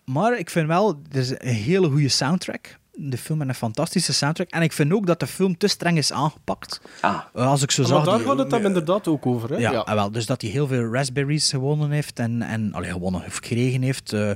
[0.05, 2.78] Maar ik vind wel, er is een hele goede soundtrack.
[2.98, 4.48] De film heeft een fantastische soundtrack.
[4.51, 6.81] En ik vind ook dat de film te streng is aangepakt.
[7.01, 7.18] Ah.
[7.35, 8.05] Eh, Als ik zo Maar zag...
[8.05, 9.51] daar die- gaat het dan inderdaad ook over.
[9.51, 9.56] Hè?
[9.56, 13.24] ja, ah, wel, dus dat hij heel veel raspberries gewonnen heeft en, en allee, gewonnen
[13.27, 14.12] of gekregen heeft.
[14.12, 14.31] eh,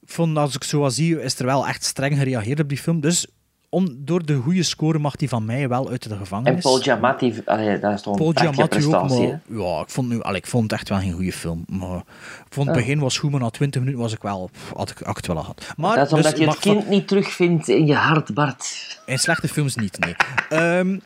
[0.00, 3.00] ik vond, als ik zo zie, is er wel echt streng gereageerd op die film.
[3.00, 3.26] Dus
[3.70, 6.54] om, door de goede score mag hij van mij wel uit de gevangenis.
[6.54, 10.08] En Paul Giamatti, allee, dat is toch een Paul Giamatti ook, maar ja, ik vond,
[10.08, 11.64] nu, allee, ik vond het echt wel geen goede film.
[11.68, 12.82] Maar ik vond het Ja.
[12.82, 15.72] begin was goed, maar na 20 minuten was ik wel, had ik, wel gehad.
[15.76, 19.00] Maar, dat is omdat dus je het van- kind niet terugvindt in je hart, Bart.
[19.06, 20.14] in slechte films niet, nee.
[20.48, 20.98] Ehm,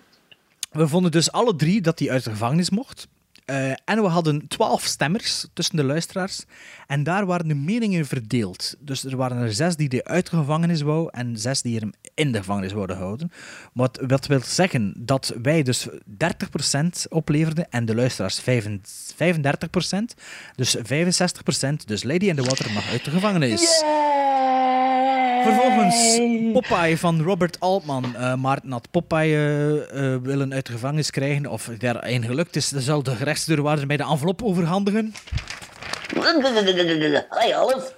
[0.71, 3.09] we vonden dus alle drie dat hij uit de gevangenis mocht.
[3.53, 6.45] Eh, en we hadden twaalf stemmers tussen de luisteraars.
[6.87, 8.75] En daar waren de meningen verdeeld.
[8.79, 11.93] Dus er waren er zes die hij uit de gevangenis wou en zes die hem
[12.15, 13.33] in de gevangenis wouden houden.
[13.73, 15.93] Wat, wil zeggen dat wij dus 30%
[17.09, 18.45] opleverden en de luisteraars 35%.
[20.55, 20.81] Dus 65%.
[21.87, 23.83] Dus Lady in the Water mag uit de gevangenis.
[25.43, 26.21] Vervolgens
[26.53, 28.17] Popeye van Robert Altman.
[28.17, 31.47] Eh Maarten had Popeye eh, willen uit de gevangenis krijgen.
[31.47, 35.15] Of daarin gelukt is, dan zal de gerechtsdeurwaarder mij de envelop overhandigen.
[37.29, 37.95] Hey, Alf.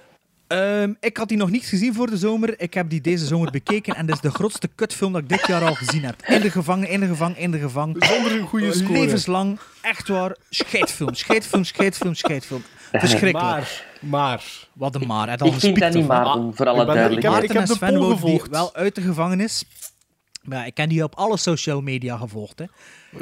[0.47, 2.53] Ehm, ik had die nog niet gezien voor de zomer.
[2.57, 3.95] Ik heb die deze zomer bekeken.
[3.95, 6.15] En dat is de grootste kutfilm dat ik dit jaar al gezien heb.
[6.27, 7.95] In de gevangen, in de gevangen, in de gevangen.
[7.99, 8.99] Zonder een goede score.
[8.99, 9.59] Levenslang.
[9.81, 10.35] Echt waar.
[10.49, 12.63] Scheidfilm, scheidfilm, scheidfilm, scheidfilm.
[12.91, 13.45] Verschrikkelijk.
[13.45, 14.67] Maar, maar...
[14.73, 15.37] Wat een maar.
[15.37, 16.23] Al Ik vind dat niet ervan.
[16.23, 17.67] Maarten, voor alle ik ben- ik heb- duidelijkheid.
[17.67, 18.49] De Sven gevolgd.
[18.49, 19.63] wel uit de gevangenis.
[20.41, 22.59] Maar ja, ik ken die op alle social media gevolgd.
[22.59, 22.65] Hè.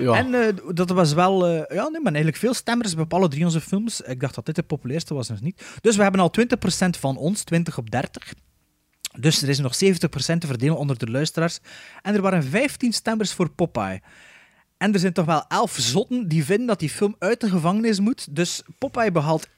[0.03, 0.13] Ja.
[0.13, 1.47] En eh, dat was wel...
[1.47, 4.01] eh, ja, nee, maar eigenlijk veel stemmers op alle drie onze films.
[4.01, 5.63] Ik dacht dat dit de populairste was, dus niet.
[5.81, 8.33] Dus we hebben al 20% van ons, 20 op 30.
[9.19, 9.77] Dus er is nog 70%
[10.37, 11.59] te verdelen onder de luisteraars.
[12.01, 14.01] En er waren 15 stemmers voor Popeye.
[14.83, 17.99] En er zijn toch wel 11 zotten die vinden dat die film uit de gevangenis
[17.99, 18.35] moet.
[18.35, 19.49] Dus Popeye behaalt 71%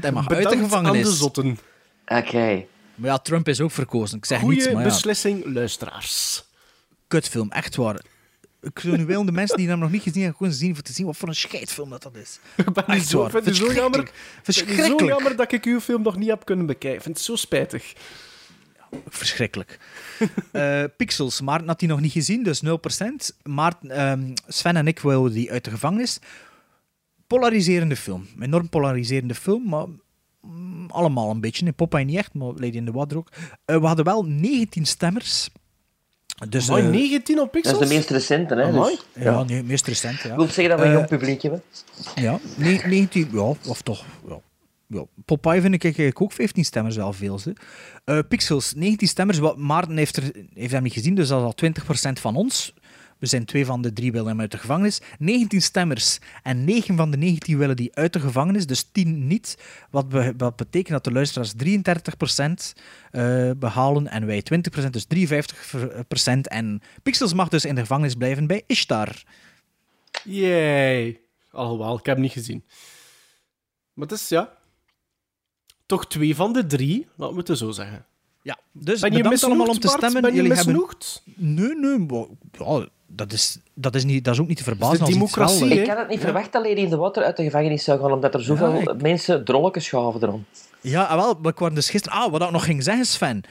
[0.00, 1.04] en mag uit de Bedankt gevangenis.
[1.04, 1.58] aan de zotten.
[2.06, 2.64] Oké.
[2.94, 4.18] Maar ja, Trump is ook verkozen.
[4.18, 4.88] Ik zeg Goeie niets, maar ja.
[4.88, 6.44] beslissing, luisteraars.
[7.08, 8.00] kutfilm, echt waar.
[8.62, 10.84] Ik zou nu willen de mensen die hem nog niet gezien hebben, gewoon zien voor
[10.84, 12.38] te zien wat voor een scheidfilm dat, dat is.
[12.56, 14.10] Ik ben Echt zo, waar, vind het zo jammer.
[14.42, 14.78] verschrikkelijk.
[14.78, 16.96] Ik vind het zo jammer dat ik uw film nog niet heb kunnen bekijken.
[16.98, 17.92] Ik vind het zo spijtig.
[19.08, 19.78] Verschrikkelijk.
[20.52, 22.68] Eh, Pixels, Maarten had die nog niet gezien, dus 0%.
[23.42, 26.18] Maarten, ehm, Sven en ik wilden die uit de gevangenis.
[27.26, 28.26] Polariserende film.
[28.40, 29.86] Enorm polariserende film, maar
[30.40, 31.66] mm, allemaal een beetje.
[31.66, 33.28] In Popeye niet echt, maar Lady in the Water ook.
[33.64, 35.48] Eh, we hadden wel 19 stemmers.
[36.48, 37.80] Dus, Mooi, eh, 19 op Dat Pixels?
[37.82, 38.62] is de meest recente, hè?
[38.62, 38.98] Amai.
[39.14, 40.20] Dus, ja, nee, meest recent.
[40.20, 40.30] Ja.
[40.30, 41.62] Ik wil zeggen dat we een Eh, jong publiek hebben.
[42.14, 44.04] Ja, ne- 19, ja, of toch.
[44.28, 44.40] Ja.
[44.92, 45.04] Ja.
[45.24, 47.38] Popeye vind ik eigenlijk ook 15 stemmers wel veel.
[47.38, 47.52] Ze.
[48.04, 49.38] Eh, Pixels, 19 stemmers.
[49.38, 52.74] Wat, Maarten heeft, er, heeft hem niet gezien, dus dat is al 20% van ons.
[53.18, 55.00] We zijn twee van de drie willen hem uit de gevangenis.
[55.18, 59.58] 19 stemmers en 9 van de 19 willen die uit de gevangenis, dus 10 niet.
[59.90, 60.06] Wat,
[60.36, 62.80] wat betekent dat de luisteraars 33%
[63.10, 64.42] eh, behalen en wij
[64.86, 66.40] 20%, dus 53%.
[66.42, 69.22] En Pixels mag dus in de gevangenis blijven bij Ishtar.
[70.24, 71.20] Yay.
[71.50, 72.64] Alhoewel, ik heb hem niet gezien.
[73.92, 74.58] Maar het is, ja...
[75.90, 78.04] Toch twee van de drie, laten we het zo zeggen.
[78.42, 79.96] Ja, dus Ben je bedankt allemaal om te Bart?
[79.98, 80.22] stemmen.
[80.22, 80.72] Ben je Jullie hebben...
[80.74, 81.22] misnoegd?
[81.36, 84.94] Nee, nee, maar, ja, dat, is, dat, is niet, dat is ook niet te verbazen.
[84.98, 87.36] de als iets democratie, Ik had het niet verwacht dat Lady in the Water uit
[87.36, 90.44] de gevangenis zou gaan, omdat er zoveel Ja, ik- mensen drolletjes schaven erom.
[90.80, 92.18] Ja, ah, wel, ik was dus gisteren...
[92.18, 93.42] Ah, wat ik nog ging zeggen, Sven.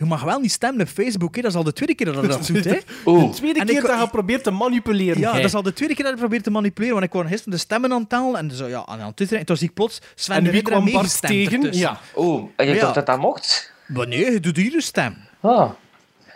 [0.00, 1.42] Je mag wel niet stemmen op Facebook, hè.
[1.42, 2.64] dat is al de tweede keer dat je dat doet.
[2.64, 2.70] Hè.
[3.26, 5.20] De tweede En keer ik- dat je probeert te manipuleren.
[5.20, 5.36] Ja, Hey.
[5.40, 7.52] dat is al de tweede keer dat ik probeer te manipuleren, want ik kwam gisteren
[7.52, 9.74] de stemmen aan het tellen en zo, ja, aan het twitteren, en toen zie ik
[9.74, 10.88] plots Sven En de wie kwam
[11.20, 11.72] tegen?
[11.76, 12.00] Ja.
[12.14, 12.80] Oh, en je Ja.
[12.80, 13.72] dacht dat dat mocht?
[13.86, 15.16] Maar nee, je doet hier een stem.
[15.40, 15.70] Ah.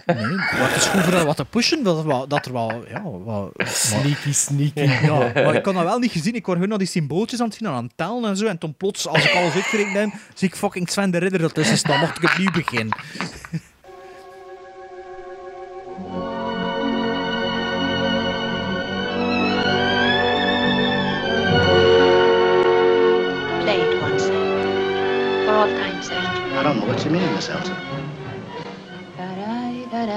[0.07, 2.29] Nee, maar het is goed voor wat te pushen, dat er wel...
[2.29, 4.81] Dat er wel ja, wat, Sneaky, sneaky.
[4.81, 6.35] Ja, maar ik kon dat wel niet gezien.
[6.35, 8.47] Ik was gewoon naar die symbooltjes aan het zien, aan het tellen en zo.
[8.47, 11.79] En toen plots, als ik alles uitgerekend heb, zie ik fucking Sven de Ridder ertussen
[11.79, 12.01] staan.
[12.01, 12.97] Mocht ik opnieuw beginnen.
[23.62, 24.25] Play it once,
[25.45, 26.43] for all time's sake.
[26.59, 27.94] I don't know what you mean, Miss Elton.
[29.95, 30.11] Sing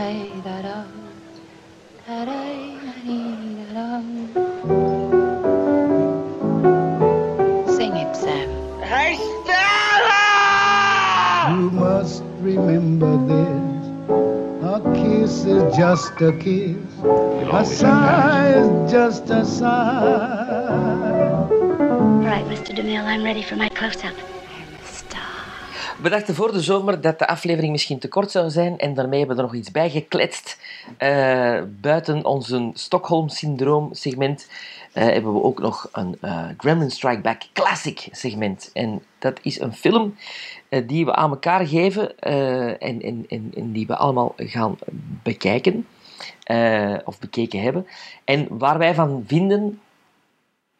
[7.95, 8.49] it, Sam.
[8.81, 11.51] Hey, Stella!
[11.51, 13.85] You must remember this.
[14.65, 16.75] A kiss is just a kiss.
[17.53, 21.45] A sigh is just a sigh.
[21.51, 22.73] All right, Mr.
[22.75, 24.15] DeMille, I'm ready for my close-up.
[26.01, 29.19] We dachten voor de zomer dat de aflevering misschien te kort zou zijn en daarmee
[29.19, 30.59] hebben we er nog iets bij gekletst.
[30.97, 34.49] Eh, buiten onze Stockholm-syndroom segment
[34.93, 38.69] eh, hebben we ook nog een eh, Gremlin Strike Back Classic segment.
[38.73, 40.15] En dat is een film
[40.85, 42.19] die we aan elkaar geven
[42.79, 43.25] en,
[43.71, 44.77] die we allemaal gaan
[45.23, 45.87] bekijken.
[47.05, 47.87] of bekeken hebben.
[48.23, 49.81] En waar wij van vinden,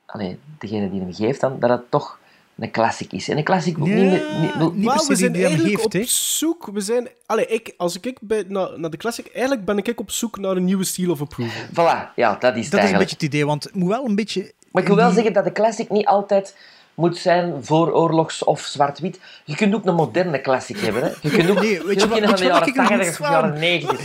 [0.05, 2.19] allee, degene die hem geeft dan, dat het toch
[2.59, 3.29] een classic is.
[3.29, 4.11] En een classic moet niet...
[4.41, 6.69] niet, niet, maar we zijn eigenlijk op zoek.
[6.73, 10.11] We zijn, allee, ik, als ik bij, naar, naar de classic, eigenlijk ben ik op
[10.11, 11.61] zoek naar een nieuwe seal of approval.
[11.71, 14.15] Voilà, ja, dat is Dat is een beetje het idee, want het moet wel een
[14.15, 14.51] beetje...
[14.71, 16.55] Maar ik wil wel die- zeggen dat de classic niet altijd
[16.93, 19.19] moet zijn voor oorlogs of zwart-wit.
[19.45, 21.03] Je kunt ook een moderne classic hebben.
[21.03, 21.09] Hè.
[21.21, 22.49] Je kunt ook, Nee, je weet kunt je ook wat- een van weet de je
[22.49, 23.59] jaren ik een 80 of jaren van?
[23.59, 23.99] 90.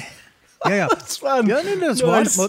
[0.62, 0.90] Ja, ja.
[1.06, 1.46] Sven.
[1.46, 2.06] Ja, nee, dat is Nice.
[2.06, 2.22] waar.
[2.36, 2.48] Maar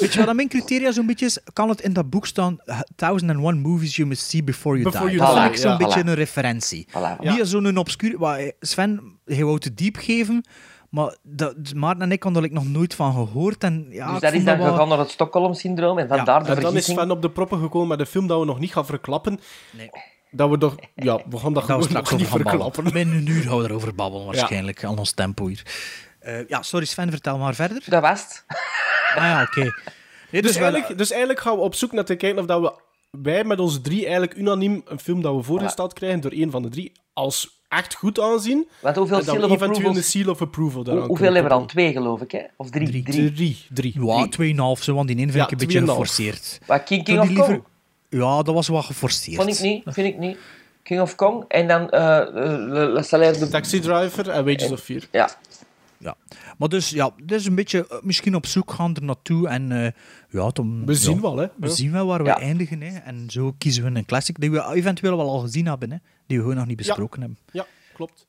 [0.00, 1.38] weet je wat dat mijn criteria zo'n beetje is?
[1.52, 2.56] Kan het in dat boek staan
[2.96, 5.18] 1001 movies you must see before you Before die?
[5.18, 5.76] you dat vind ik zo'n ja.
[5.76, 6.06] beetje Voilà.
[6.06, 6.86] een referentie.
[6.90, 7.16] Voilà.
[7.18, 8.18] Niet zo'n obscuur...
[8.18, 10.44] maar, Sven, hij wou te diep geven,
[10.90, 13.64] maar dat, Maarten en ik hadden er nog nooit van gehoord.
[13.64, 16.48] En, ja, dus ik dat is dan wel- gegaan naar het Stockholm-syndroom en vandaar de
[16.48, 16.98] En dan is vergissing.
[16.98, 19.40] Sven op de proppen gekomen met een film dat we nog niet gaan verklappen.
[19.70, 19.90] Nee.
[20.30, 20.74] Dat we toch...
[20.94, 22.92] Ja, we gaan dat Dat we gewoon straks nog over niet verklappen.
[22.92, 24.84] Binnen een uur gaan we erover babbelen, waarschijnlijk.
[24.84, 25.62] Aan ons tempo hier.
[26.24, 27.82] Eh, ja, sorry Sven, vertel maar verder.
[27.86, 28.44] Dat was het.
[29.16, 29.60] Ah ja, oké.
[30.30, 32.60] Nee, Dus, dus eigenlijk, dus eigenlijk gaan we op zoek naar te kijken of dat
[32.60, 32.72] we
[33.22, 36.62] wij met ons drie eigenlijk unaniem een film dat we voorgesteld krijgen door één van
[36.62, 38.68] de drie als echt goed aanzien.
[38.80, 41.66] Want hoeveel en seal of eventueel een seal of approval daaraan hoeveel hebben we al?
[41.66, 42.40] Twee, geloof ik, hè?
[42.56, 42.88] Of drie?
[42.88, 43.02] Drie.
[43.02, 43.32] Drie.
[43.32, 43.64] Drie.
[43.72, 44.04] drie.
[44.06, 45.84] Ja, 2,5 zo, want die ene vind Ja, ik een beetje 2,5.
[45.88, 46.58] geforceerd.
[46.66, 47.62] Wat, King, King of Kong?
[48.08, 49.36] Ja, dat was wel geforceerd.
[49.36, 50.36] Vond ik niet, vind ik niet.
[50.82, 53.48] King of Kong en dan Le, Le Salaire de...
[53.48, 55.02] Taxi Driver en Wages of Fear.
[55.10, 55.30] Ja.
[56.04, 56.16] Ja.
[56.58, 59.48] Maar dus, ja, dit is een beetje eh, misschien op zoek gaan er naartoe.
[59.48, 59.90] En eh,
[60.30, 61.46] ja, dan, We zien ja, wel, hè.
[61.56, 61.72] We Ja.
[61.72, 62.38] zien wel waar we Ja.
[62.40, 62.80] eindigen.
[62.80, 62.98] Hè.
[62.98, 65.90] En zo kiezen we een classic die we eventueel wel al gezien hebben.
[65.90, 65.96] Hè.
[66.26, 67.38] Die we gewoon nog niet besproken hebben.
[67.52, 68.26] Ja, klopt.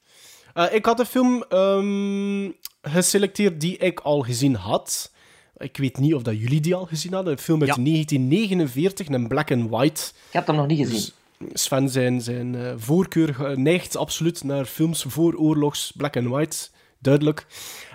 [0.53, 2.49] Eh, ik had een film ehm,
[2.81, 5.11] geselecteerd die ik al gezien had.
[5.57, 7.33] Ik weet niet of dat jullie die al gezien hadden.
[7.33, 7.81] Een film uit Ja.
[7.81, 10.01] 1949, een black and white.
[10.27, 10.93] Ik heb hem nog niet gezien.
[11.39, 16.57] Dus Sven zijn, zijn voorkeur neigt absoluut naar films voor oorlogs, black and white.
[17.05, 17.45] Duidelijk.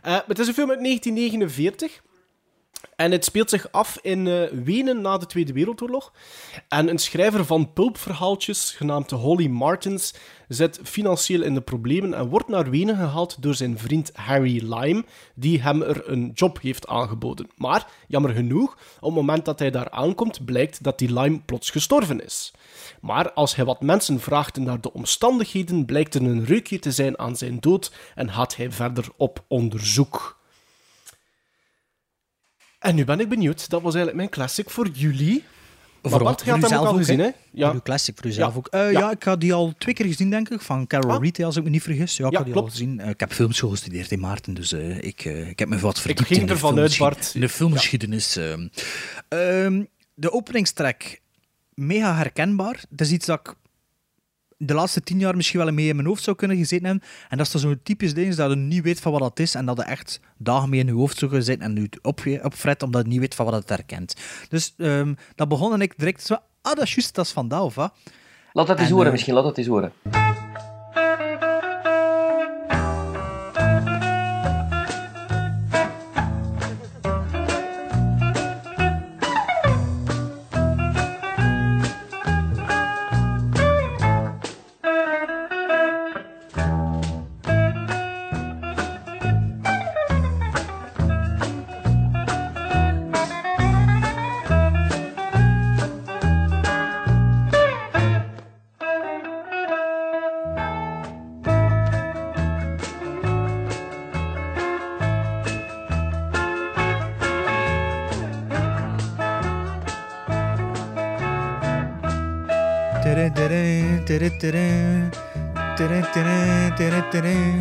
[0.02, 2.02] Het is een film uit 1949.
[2.96, 6.12] En het speelt zich af in eh, Wenen na de Tweede Wereldoorlog.
[6.68, 10.14] En een schrijver van pulpverhaaltjes, genaamd Holly Martins,
[10.48, 15.04] zit financieel in de problemen en wordt naar Wenen gehaald door zijn vriend Harry Lime,
[15.34, 17.50] die hem er een job heeft aangeboden.
[17.56, 21.70] Maar, jammer genoeg, op het moment dat hij daar aankomt, blijkt dat die Lime plots
[21.70, 22.52] gestorven is.
[23.00, 27.18] Maar als hij wat mensen vraagt naar de omstandigheden, blijkt er een reukje te zijn
[27.18, 30.38] aan zijn dood en gaat hij verder op onderzoek.
[32.78, 33.68] En nu ben ik benieuwd.
[33.70, 35.44] Dat was eigenlijk mijn classic voor jullie.
[36.02, 37.30] Voor, had hem uzelf ook al gezien, hè?
[37.52, 37.64] Ja.
[37.66, 38.58] Voor uw classic, voor uzelf Ja.
[38.58, 38.66] ook.
[38.66, 38.98] Eh, Ja.
[38.98, 39.10] ja.
[39.10, 40.60] ik had die al twee keer gezien, denk ik.
[40.60, 41.22] Van Carol Ah.
[41.22, 42.16] Reed, als ik me niet vergis.
[42.16, 42.76] Ja, ik Ja, had die al klopt.
[42.76, 43.00] gezien.
[43.00, 46.26] Eh, ik heb films gestudeerd in Maarten, dus eh, ik, ik heb me wat verdiept
[46.26, 47.30] ging in de ervan uit, Bart.
[47.34, 48.36] in de filmgeschiedenis.
[48.36, 48.68] ehm.
[49.28, 51.20] Ehm, de openingstrek,
[51.80, 52.84] mega herkenbaar.
[52.88, 53.54] Dat is iets dat ik
[54.56, 57.04] de laatste tien jaar misschien wel mee in mijn hoofd zou kunnen gezeten hebben.
[57.28, 59.54] En dat is dan zo'n typisch ding dat je niet weet van wat dat is
[59.54, 62.82] en dat je echt dagen mee in je hoofd zou gezeten en je op, opfret
[62.82, 64.14] omdat je niet weet van wat het herkent.
[64.48, 67.48] Dus ehm, dat begon en ik direct zo, ah, dat is juist, dat is van
[67.48, 67.92] wat.
[68.52, 69.92] Laat dat eens En, horen eh, misschien, laat dat eens horen.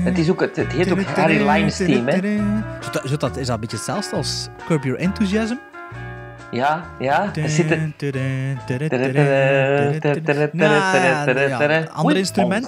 [0.04, 2.38] Het, is ook, het, het heet ook Harry Lime's team, hè?
[3.08, 5.56] Zo dat, is dat een beetje hetzelfde als Curb Your Enthusiasm?
[6.52, 7.36] Ja, ja.
[7.36, 7.94] Er zitten...
[10.54, 10.74] Nou,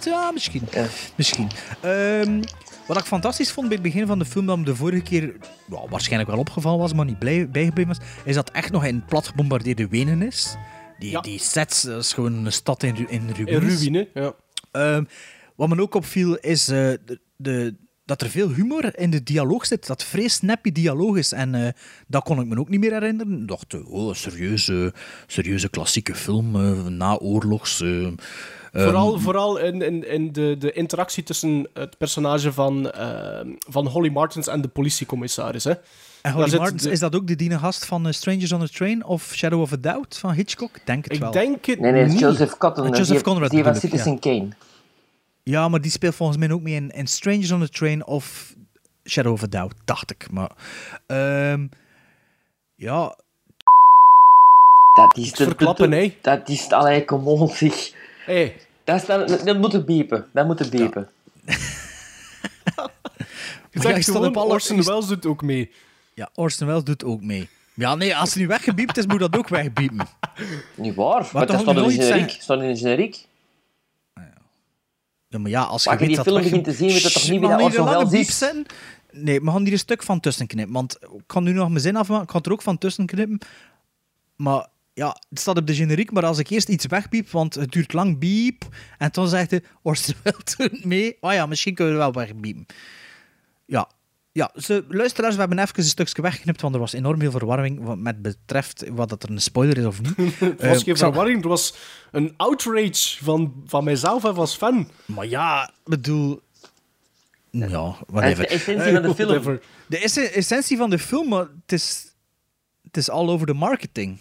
[0.03, 0.67] ja, misschien.
[1.15, 1.49] misschien.
[1.81, 2.41] Ehm,
[2.87, 5.33] Wat ik fantastisch vond bij het begin van de film, dat me de vorige keer
[5.65, 8.85] ja, waarschijnlijk wel opgevallen was, maar niet blij, bijgebleven was, is dat het echt nog
[8.85, 10.55] in plat gebombardeerde Wenen is.
[11.01, 13.85] Die, die sets, dat is gewoon een stad in, in ruïnes.
[13.85, 14.35] In ruïne, ja.
[14.71, 15.03] Ehm,
[15.55, 17.75] wat me ook opviel, is eh, de, de,
[18.05, 19.87] dat er veel humor in de dialoog zit.
[19.87, 21.31] Dat vrees snappy dialoog is.
[21.31, 21.73] En eh,
[22.07, 23.41] dat kon ik me ook niet meer herinneren.
[23.41, 24.93] Ik dacht, oh, serieuze,
[25.27, 27.83] serieuze klassieke film, eh, naoorlogs.
[28.71, 33.39] Eh, ehm, Vooral, vooral in, in, in de, de interactie tussen het personage van, eh,
[33.69, 35.63] van Holly Martins en de politiecommissaris.
[35.63, 35.71] Hè.
[35.71, 35.79] En
[36.21, 39.05] Daar Holly de- is dat ook de diene gast van eh, Strangers on a Train
[39.05, 40.85] of Shadow of a Doubt van Hitchcock?
[40.85, 41.31] Denk het Ik wel.
[41.31, 42.23] denk het Nee, nee, het is niet.
[42.23, 42.87] Joseph Cotton.
[42.89, 44.17] Joseph die, Conrad die ik, Citizen ja.
[44.19, 44.47] Kane.
[45.43, 48.55] Ja, maar die speelt volgens mij ook mee in, in Strangers on a Train of
[49.03, 50.31] Shadow of a Doubt, dacht ik.
[50.31, 50.51] Maar
[51.07, 51.67] ehm,
[52.75, 53.15] ja,
[54.93, 56.17] Dat is de, verklappen, hè.
[56.21, 56.69] Dat is...
[56.71, 57.91] Allee, kom on, zeg.
[58.25, 60.25] Hey, Dat, dat, dat moet het biepen.
[60.33, 61.09] Dat moet het biepen.
[61.45, 61.53] je
[63.73, 65.71] Maar jij zegt gewoon, alle- Orson Welles doet ook mee.
[66.13, 67.49] ja, Orson Welles doet ook mee.
[67.73, 70.07] Ja, nee, als hij nu weggebiept is, moet dat ook wegbiepen.
[70.75, 71.29] Niet waar.
[71.33, 72.29] Maar, dat staat in de generiek.
[72.29, 73.25] staat in de generiek.
[75.27, 76.87] Ja, maar ja, als je Maar als je weet die dat film begint te zien,
[76.87, 78.37] weet je toch niet wie Mag dat Orson Welles is?
[78.37, 78.65] zijn?
[79.11, 80.73] Nee, we gaan hier een stuk van tussen knippen.
[80.73, 82.23] Want ik kan nu nog mijn zin afmaken.
[82.23, 83.39] Ik kan er ook van tussen knippen.
[84.35, 84.67] Maar
[85.01, 86.11] ja, het staat op de generiek.
[86.11, 88.63] Maar als ik eerst iets wegbiep, want het duurt lang, biep.
[88.97, 91.17] En dan zegt hij, Orson Welles doet mee.
[91.19, 92.65] Oh ja, misschien kunnen we wel wegbiepen.
[93.65, 93.89] Ja.
[94.33, 97.83] Ja, ze, luisteraars, we hebben even een stukje weggeknipt, want er was enorm veel verwarring
[97.83, 100.17] wat met betreft wat dat er een spoiler is of niet.
[100.41, 101.75] Er Eh, was geen verwarring, er was
[102.11, 104.89] een outrage van, van mijzelf en als fan.
[105.05, 106.41] Maar ja, ik bedoel...
[107.51, 108.43] Ja, whatever.
[108.43, 109.59] de essentie van de film.
[109.87, 112.13] De esse- essentie van de film, maar het is,
[112.83, 114.19] het is all over de marketing.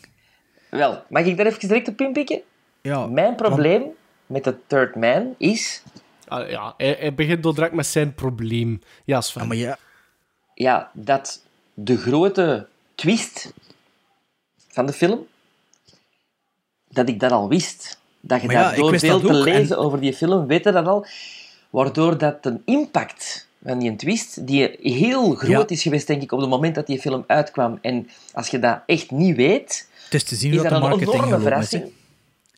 [0.70, 2.40] Wel, mag ik daar even direct op inpikken?
[2.80, 3.82] Ja, Mijn probleem
[4.26, 5.82] met de Third Man is...
[6.28, 8.82] Ah, ja, hij, hij begint al direct met zijn probleem.
[9.05, 9.42] Ja, Sven.
[9.42, 9.78] Ja, maar ja,
[10.55, 11.42] Ja, dat
[11.74, 13.52] de grote twist
[14.68, 15.26] van de film...
[16.88, 18.01] Dat ik dat al wist.
[18.20, 20.14] Dat je Maar ja, dat ik door veel dat te ook, en- lezen over die
[20.14, 21.06] film, weet je dat al.
[21.70, 25.76] Waardoor dat een impact van die twist, die heel groot Ja.
[25.76, 27.78] is geweest, denk ik, op het moment dat die film uitkwam.
[27.82, 30.78] En als je dat echt niet weet, het is te zien is dat dat de
[30.84, 31.68] een marketing enorme gelopen is.
[31.68, 31.92] verrassing.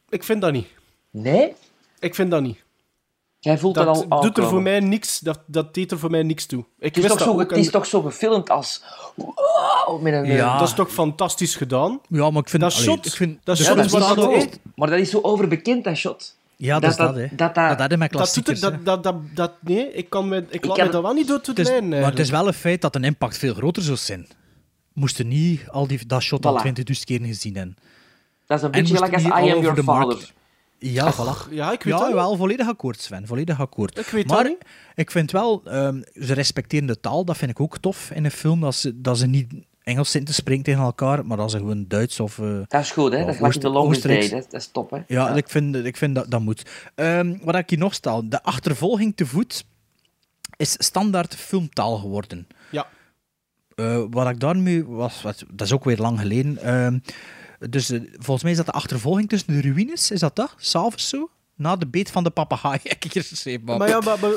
[0.09, 0.67] Ik vind dat niet.
[1.11, 1.53] Nee?
[1.99, 2.59] Ik vind dat niet.
[3.39, 6.11] Jij voelt Dat dat al doet er voor mij niks, dat, dat deed er voor
[6.11, 6.61] mij niks toe.
[6.79, 8.83] Ik Het is, wist toch dat zo, het is toch zo gefilmd als...
[9.15, 10.59] Wow, met een, Ja.
[10.59, 12.01] Dat is toch fantastisch gedaan?
[12.09, 12.63] Ja, maar ik vind...
[12.63, 15.19] Dat allee, shot, ik vind, dat shot dat is dat echt- Maar dat is zo
[15.23, 16.37] overbekend, dat shot.
[16.57, 17.21] Ja, dat is dat, hè.
[17.21, 17.79] Dat Dat, dat...
[17.79, 20.87] dat, is met Dat dat, dat, dat, dat, nee, ik, kan me, ik laat kan-
[20.87, 22.01] me dat wel niet door te lijnen.
[22.01, 24.27] maar het is wel een feit dat een impact veel groter zou zijn.
[24.95, 26.67] Moesten niet al die, dat shot al Voilà.
[26.67, 26.73] 20.000
[27.05, 27.77] keer gezien hebben.
[28.47, 30.07] Dat is een En beetje gelijk als niet I Am over Your the Father.
[30.07, 30.33] market.
[30.79, 31.51] Ja, voilà.
[31.51, 32.17] Ja, ik weet ja, dat niet.
[32.17, 33.27] wel, volledig akkoord, Sven.
[33.27, 33.99] Volledig akkoord.
[33.99, 34.65] Ik weet maar dat niet.
[34.95, 37.25] ik vind wel, ehm, ze respecteren de taal.
[37.25, 38.61] Dat vind ik ook tof in een film.
[38.61, 39.53] Dat ze, dat ze niet
[39.83, 42.39] Engels zitten te spreken tegen elkaar, maar dat ze gewoon Duits of...
[42.39, 43.19] eh, Dat is goed, hè.
[43.19, 43.69] Ja, Dat is de.
[43.73, 44.29] Oostenrijks.
[44.31, 44.99] Dat, is top, hè.
[45.07, 46.63] ja, Ik, vind, ik vind dat dat moet.
[46.95, 49.65] Ehm, wat ik hier nog stel, de achtervolging te voet
[50.57, 52.47] is standaard filmtaal geworden.
[53.75, 56.59] Eh, wat ik daarmee was, wat, dat is ook weer lang geleden.
[56.59, 56.99] Ehm,
[57.71, 60.55] dus eh, volgens mij is dat de achtervolging tussen de ruïnes, is dat dat?
[60.57, 61.31] S'avonds zo?
[61.57, 63.65] Na de beet van de papegaai, heb ik hier geschreven.
[63.65, 64.31] maar- Maar ja, maar, maar,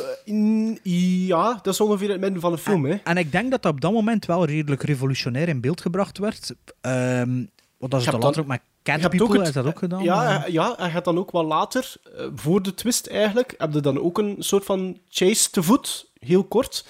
[0.83, 2.95] ja, dat is ongeveer het midden van de film, hè.
[3.03, 6.53] En ik denk dat dat op dat moment wel redelijk revolutionair in beeld gebracht werd.
[6.81, 7.43] Ehm
[7.77, 10.03] wat dat is hebt later ook met Cat Je People, het- is dat ook gedaan?
[10.03, 13.79] Ja, ja, en hebt dan ook wel later, eh, voor de twist eigenlijk, heb je
[13.79, 16.85] dan ook een soort van chase te voet, heel kort,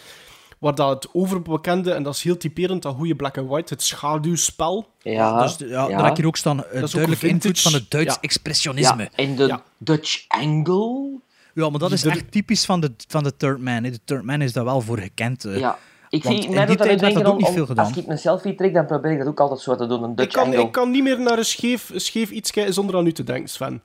[0.60, 3.84] waar dat het overbekende, en dat is heel typerend, dat goede black and white, het
[3.84, 4.88] schaduwspel.
[5.00, 5.88] Ja, dus, ja, ja.
[5.88, 7.48] Daar heb ik hier ook staan, eh, is ook duidelijke vintage.
[7.48, 8.22] invloed van het Duits Ja.
[8.22, 9.04] expressionisme.
[9.04, 9.62] Ja, en de Ja.
[9.78, 11.20] Dutch angle...
[11.54, 13.84] Ja, maar dat is echt typisch van de, van de Third Man.
[13.84, 13.92] hè.
[13.92, 15.46] De Third Man is daar wel voor gekend.
[15.46, 15.58] eh.
[15.60, 15.78] Ja.
[16.10, 17.86] Ik Want vind, in mij die doet dat tijd dat ook om, niet veel gedaan.
[17.86, 20.10] Als ik een selfie trek, dan probeer ik dat ook altijd zo te doen, een
[20.12, 20.62] Ik Dutch kan, angle.
[20.62, 23.24] ik kan niet meer naar een scheef, een scheef iets kijken zonder aan u te
[23.24, 23.82] denken, Sven.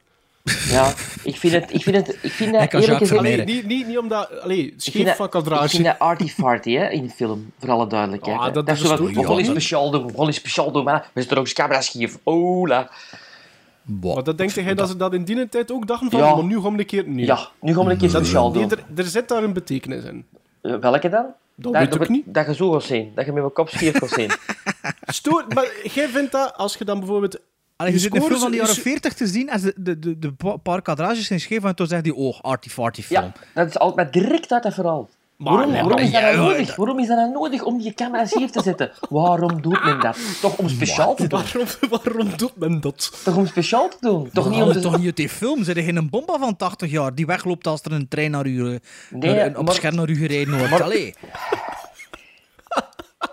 [0.69, 0.93] Ja,
[1.23, 1.75] ik vind het...
[1.75, 3.19] Ik vind, het, ik vind dat, eerlijk Jacques gezegd...
[3.19, 4.41] Allee, niet, niet, niet omdat...
[4.41, 5.83] Allee, scheef dat- van Ik vind kadrage.
[5.83, 8.39] dat arty-farty hè, in de film, voor alle duidelijkheid.
[8.39, 9.29] Ah, dat- dat is dat zo is wat, ja.
[9.31, 11.55] gaan iets speciaal doen, we gaan iets speciaal doen, maar we zitten er ook eens
[11.55, 12.19] camera schief.
[12.23, 12.91] Oh, la.
[13.83, 14.15] Boah.
[14.15, 16.35] Maar dat denkt hij dat ze dat in die tijd ook dachten van, Ja.
[16.35, 17.27] maar nu gaan we een keer niet.
[17.27, 18.79] Ja, nu gaan we een keer speciaal Nee, doen.
[18.79, 20.27] er, er zit daar een betekenis in.
[20.63, 21.27] Eh, Welke dan?
[21.55, 22.25] Dat weet ik dat, niet.
[22.27, 24.31] Dat je zo gaat zien, dat je met mijn kop schief gaat zien.
[25.07, 27.39] Stoor, maar jij vindt dat, als je dan bijvoorbeeld...
[27.81, 29.73] Allee, je zit een scores- film van de jaren je- 40 te zien en de,
[29.77, 33.23] de, de, de pa- paar kadrages zijn scheef en toen zegt hij, oh, arty-farty film.
[33.25, 35.09] Ja, dat is altijd direct uit dat verhaal.
[35.37, 36.77] waarom, nee, waarom, is dat nou nodig?
[36.77, 38.91] waarom is dat nou nodig om die camera scheef te zetten?
[39.11, 40.17] Waarom doet men dat?
[40.41, 41.43] Toch om speciaal te doen?
[41.43, 43.21] Waarom, waarom doet men dat?
[43.25, 44.31] Toch om speciaal te doen?
[44.33, 44.81] Toch niet om te...
[44.81, 45.65] toch niet uit die film?
[45.65, 48.79] Zijn er geen bomba van 80 jaar die wegloopt als er een trein naar u,
[49.11, 50.71] Nee, naar- op maar- het scherm naar u gereden wordt?
[50.71, 51.15] maar- Allee.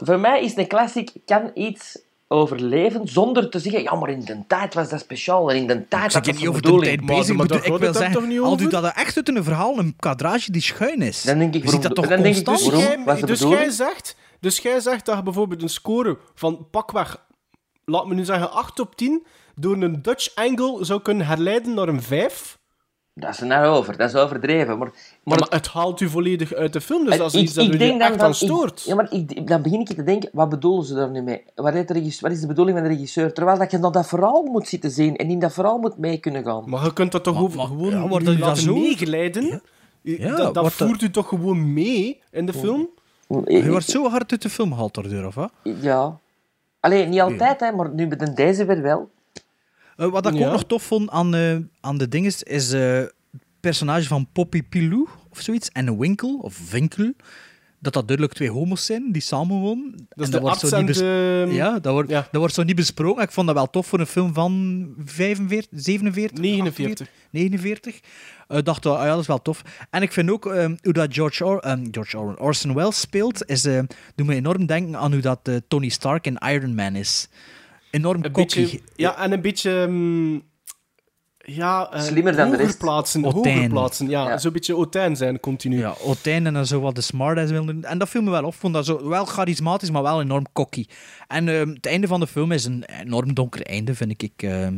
[0.05, 4.43] Voor mij is een classic kan iets overleven zonder te zeggen, ja, maar in de
[4.47, 6.79] tijd was dat speciaal en in de tijd Ik was zeg dat niet over de
[6.79, 7.35] tijd bezig.
[7.35, 8.57] maar Ik, bedoel, daar ik wil zeggen, al over?
[8.57, 11.21] doet dat echt uit een verhaal een kadrage die schuin is.
[11.21, 13.03] Dan denk ik, ziet dat waarom- toch dan denk ik dus, Dus, Waarom?
[13.05, 17.25] jij, dus jij zegt, dus jij zegt dat je bijvoorbeeld een score van pakweg,
[17.85, 19.25] laat me nu zeggen 8 op 10,
[19.55, 22.57] door een Dutch angle zou kunnen herleiden naar een 5.
[23.19, 24.77] Dat is er nou over, dat is overdreven.
[24.77, 24.91] Maar,
[25.23, 27.65] Maar, maar, het haalt u volledig uit de film, dus dat is ik, iets dat
[27.65, 28.79] ik u dan echt van, aan stoort.
[28.79, 31.43] ik- ja, maar ik, dan begin ik te denken, wat bedoelen ze daar nu mee?
[31.55, 33.33] Wat, heeft de regisseur, wat is de bedoeling van de regisseur?
[33.33, 36.17] Terwijl dat je naar dat verhaal moet zitten zien en in dat verhaal moet mee
[36.17, 36.63] kunnen gaan.
[36.69, 39.61] Maar je kunt dat toch over, gewoon ja, wordt u u dat laten zo- meegeleiden?
[40.01, 42.87] Ja, dat dat wordt dat- voert u toch gewoon mee in de film?
[43.45, 45.51] Je wordt zo hard uit de film gehaald daardoor, of wat?
[45.63, 46.19] Ja.
[46.79, 49.09] Alleen niet altijd, hè, maar nu met deze weer wel.
[49.97, 50.45] Eh, wat ik Ja.
[50.45, 53.13] ook nog tof vond aan, eh, aan de dinges is eh, het
[53.59, 57.13] personage van Poppy Pilou of zoiets en Winkle of Winkel.
[57.79, 60.07] Dat dat duidelijk twee homo's zijn die samenwonen.
[60.09, 60.97] Dat En de wordt zo niet.
[61.55, 63.23] Ja, dat wordt, dat wordt zo niet besproken.
[63.23, 66.37] Ik vond dat wel tof voor een film van 45, 47?
[66.39, 67.07] 49.
[67.31, 67.99] 49.
[68.47, 69.61] Ik dacht, ah, ja, dat is wel tof.
[69.89, 73.45] En ik vind ook eh, hoe dat George, Or ehm, George Orwell, Orson Welles speelt,
[73.49, 77.27] is, doet me enorm denken aan hoe dat Tony Stark in Iron Man is.
[77.91, 79.71] Enorm Een beetje, ja, en een beetje...
[79.81, 80.39] ehm,
[81.55, 82.77] ja, eh, Slimmer dan de hoger rest.
[82.77, 84.09] plaatsen, hoger plaatsen.
[84.09, 84.37] Ja, Ja.
[84.37, 85.77] zo'n beetje Otijn zijn, continu.
[85.77, 87.83] Ja, Otijn en dan zo wat de smartass willen doen.
[87.83, 88.53] En dat viel me wel op.
[88.55, 90.85] Vond dat zo wel charismatisch, maar wel enorm cocky.
[91.27, 94.31] En ehm, het einde van de film is een enorm donker einde, vind ik.
[94.37, 94.75] ehm,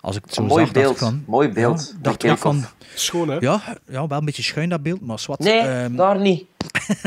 [0.00, 0.92] als ik het zo Een mooi zag, beeld.
[0.92, 1.24] ik van...
[1.26, 1.90] Mooi beeld.
[1.94, 2.64] Ja, dacht ik van...
[2.94, 3.36] Schoon, hè?
[3.38, 5.38] Ja, ja, wel een beetje schuin dat beeld, maar zwart.
[5.40, 6.44] Nee, Ehm, daar niet.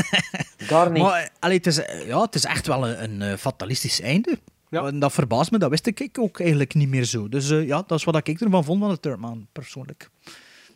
[0.69, 1.01] daar niet.
[1.03, 4.39] maar allee, het, is, ja, het is echt wel een, een eh, fatalistisch einde.
[4.73, 4.85] Ja.
[4.85, 7.29] En dat verbaast me, dat wist ik ook eigenlijk niet meer zo.
[7.29, 10.09] Dus eh, ja, dat is wat ik ervan vond van de Third Man, persoonlijk.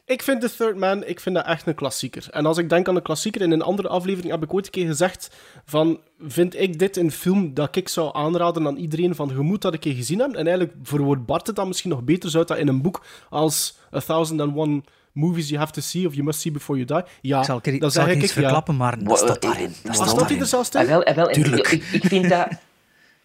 [0.05, 2.27] Ik vind The Third Man ik vind dat echt een klassieker.
[2.29, 4.71] En als ik denk aan een klassieker, in een andere aflevering heb ik ooit een
[4.71, 9.29] keer gezegd van, vind ik dit een film dat ik zou aanraden aan iedereen van,
[9.29, 10.39] je moet dat een keer gezien hebben.
[10.39, 13.77] En eigenlijk verwoordt Bart het dan misschien nog beter, zou dat in een boek als
[13.95, 17.01] A Thousand and One Movies You Have to See of You Must See Before You
[17.01, 17.11] Die.
[17.21, 18.41] Ja, Ik zal, ik, zal zeg ik ik, iets ja.
[18.41, 19.73] verklappen, maar dat staat eh, daarin.
[19.83, 20.39] Dat staat staat hij daarin.
[20.39, 20.79] er zelfs in?
[20.79, 21.67] Ah, wel, ah, wel, Tuurlijk.
[21.67, 22.47] Ik, ik vind dat...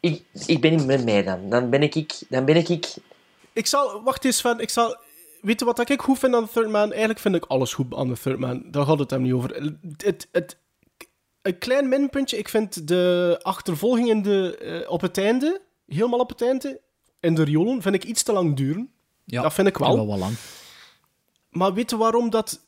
[0.02, 1.48] Ik, ik ben niet met mij dan.
[1.50, 1.94] Dan ben ik...
[1.94, 2.94] ik- Dan ben ik, ik
[3.52, 4.96] Ik zal, wacht eens, Sven, ik zal...
[5.40, 6.90] Weet je wat ik goed vind aan The Third Man?
[6.90, 8.62] Eigenlijk vind ik alles goed aan The Third Man.
[8.70, 9.54] Daar gaat het hem niet over.
[9.54, 10.56] Het, het, het,
[11.42, 16.28] een klein minpuntje, ik vind de achtervolging in de, eh, op het einde, helemaal op
[16.28, 16.80] het einde,
[17.20, 18.90] in de riolen, vind ik iets te lang duren.
[19.24, 19.96] Ja, dat vind ik wel.
[19.96, 20.34] wel wel lang.
[21.50, 22.60] Maar weet je waarom dat...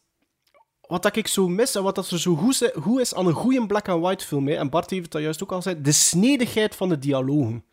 [0.86, 3.26] Wat dat ik zo mis en wat dat er zo goed is, goed is aan
[3.26, 5.92] een goede black-and-white film, hè, en Bart heeft het dat juist ook al gezegd, de
[5.92, 7.64] snedigheid van de dialogen.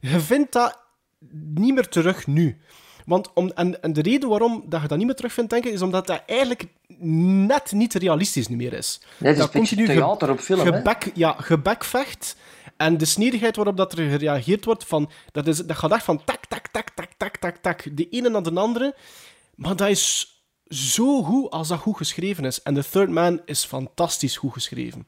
[0.00, 0.78] Je vindt dat
[1.54, 2.60] niet meer terug nu.
[3.06, 5.64] Want om, en, en de reden waarom dat je dat niet meer terug vindt, denk
[5.64, 6.66] ik, is omdat dat eigenlijk
[6.98, 9.00] net niet realistisch meer is.
[9.18, 10.64] Nee, het is dat een ge- theater op film, hè?
[10.76, 12.36] gebek, Ja, gebekvecht.
[12.76, 16.24] En de snedigheid waarop dat er gereageerd wordt, van, dat, is, dat gaat echt van
[16.24, 17.96] tak, tak, tak, tak, tak, tak, tak.
[17.96, 18.94] De ene naar de andere.
[19.54, 20.34] Maar dat is
[20.70, 22.62] zo goed als dat goed geschreven is.
[22.62, 25.06] En The Third Man is fantastisch goed geschreven.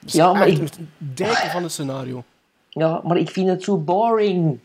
[0.00, 2.24] Het Ja, maar echt ik- een dijken van een scenario.
[2.70, 4.58] Ja, maar ik vind het zo boring.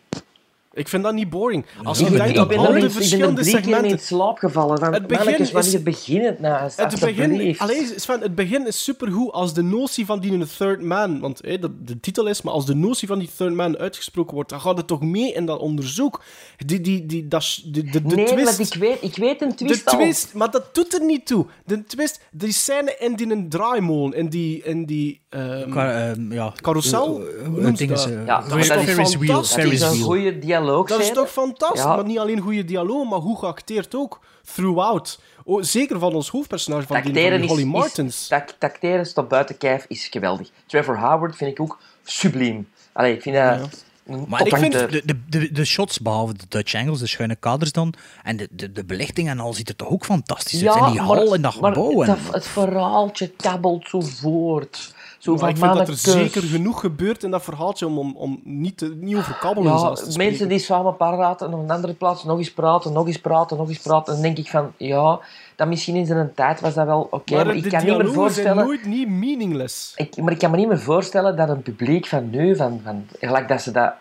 [0.74, 1.66] Ik vind dat niet boring.
[1.84, 4.00] Als je denkt ben al de eens- ik ben er verschillende mee in segmenten...
[4.00, 4.78] slaap gevallen.
[4.78, 6.70] Van, Het begin wanneer is- begint het nou?
[6.76, 11.20] Het begin, alleen, Sven, het begin is supergoed als de notie van die third man,
[11.20, 14.34] want hé, dat de titel is, maar als de notie van die third man uitgesproken
[14.34, 16.22] wordt, dan gaat het toch mee in dat onderzoek.
[16.58, 18.58] Die, die, die, dat, de, de, de nee, twist.
[18.58, 19.98] want ik weet, ik weet een de twist al.
[19.98, 21.46] twist, maar dat doet er niet toe.
[21.66, 26.34] De twist, die scène in die een draaimolen, in die, in die ehm, Qua, ehm,
[26.34, 28.04] ja, carousel, hoe noemt ze dingen dat?
[28.04, 29.28] ze- Ja, dat maar is dat fantastisch?
[29.56, 30.60] Dat is een goede dialoog.
[30.66, 31.82] Dat is toch fantastisch?
[31.82, 31.96] Ja.
[31.96, 34.20] Maar niet alleen goede dialoog, maar goed geacteerd ook.
[34.54, 35.20] Throughout.
[35.44, 38.28] Oh, zeker van ons hoofdpersonage, van, die, van is, Holly is, Martins.
[38.28, 40.50] tac- tacteren tot buiten kijf is geweldig.
[40.66, 42.70] Trevor Howard vind ik ook subliem.
[42.92, 43.86] Allee, ik vind dat...
[44.28, 47.72] Maar ik vind de, de, de, de shots, behalve de Dutch angles, de schuine kaders
[47.72, 47.94] dan,
[48.24, 50.86] en de, de, de belichting en al ziet er toch ook fantastisch uit.
[50.86, 52.02] En die hal en dat maar gebouw.
[52.02, 54.94] het, het verhaaltje kabbelt zo voort.
[55.22, 58.40] Zo van ik vind dat er zeker genoeg gebeurt in dat verhaaltje om, om, om
[58.44, 61.94] niet, te, niet over kabbelen Ja, te mensen die samen praten en op een andere
[61.94, 64.14] plaats nog eens praten, nog eens praten, nog eens praten.
[64.14, 65.20] Dan denk ik van, ja,
[65.56, 68.04] dat misschien in zijn tijd was dat wel oké, maar ik kan niet meer dialogen
[68.06, 68.66] zijn voorstellen...
[68.66, 69.94] nooit niet meaningless.
[69.96, 73.08] Ik, maar ik kan me niet meer voorstellen dat een publiek van nu, van, van,
[73.20, 73.94] gelijk dat ze dat...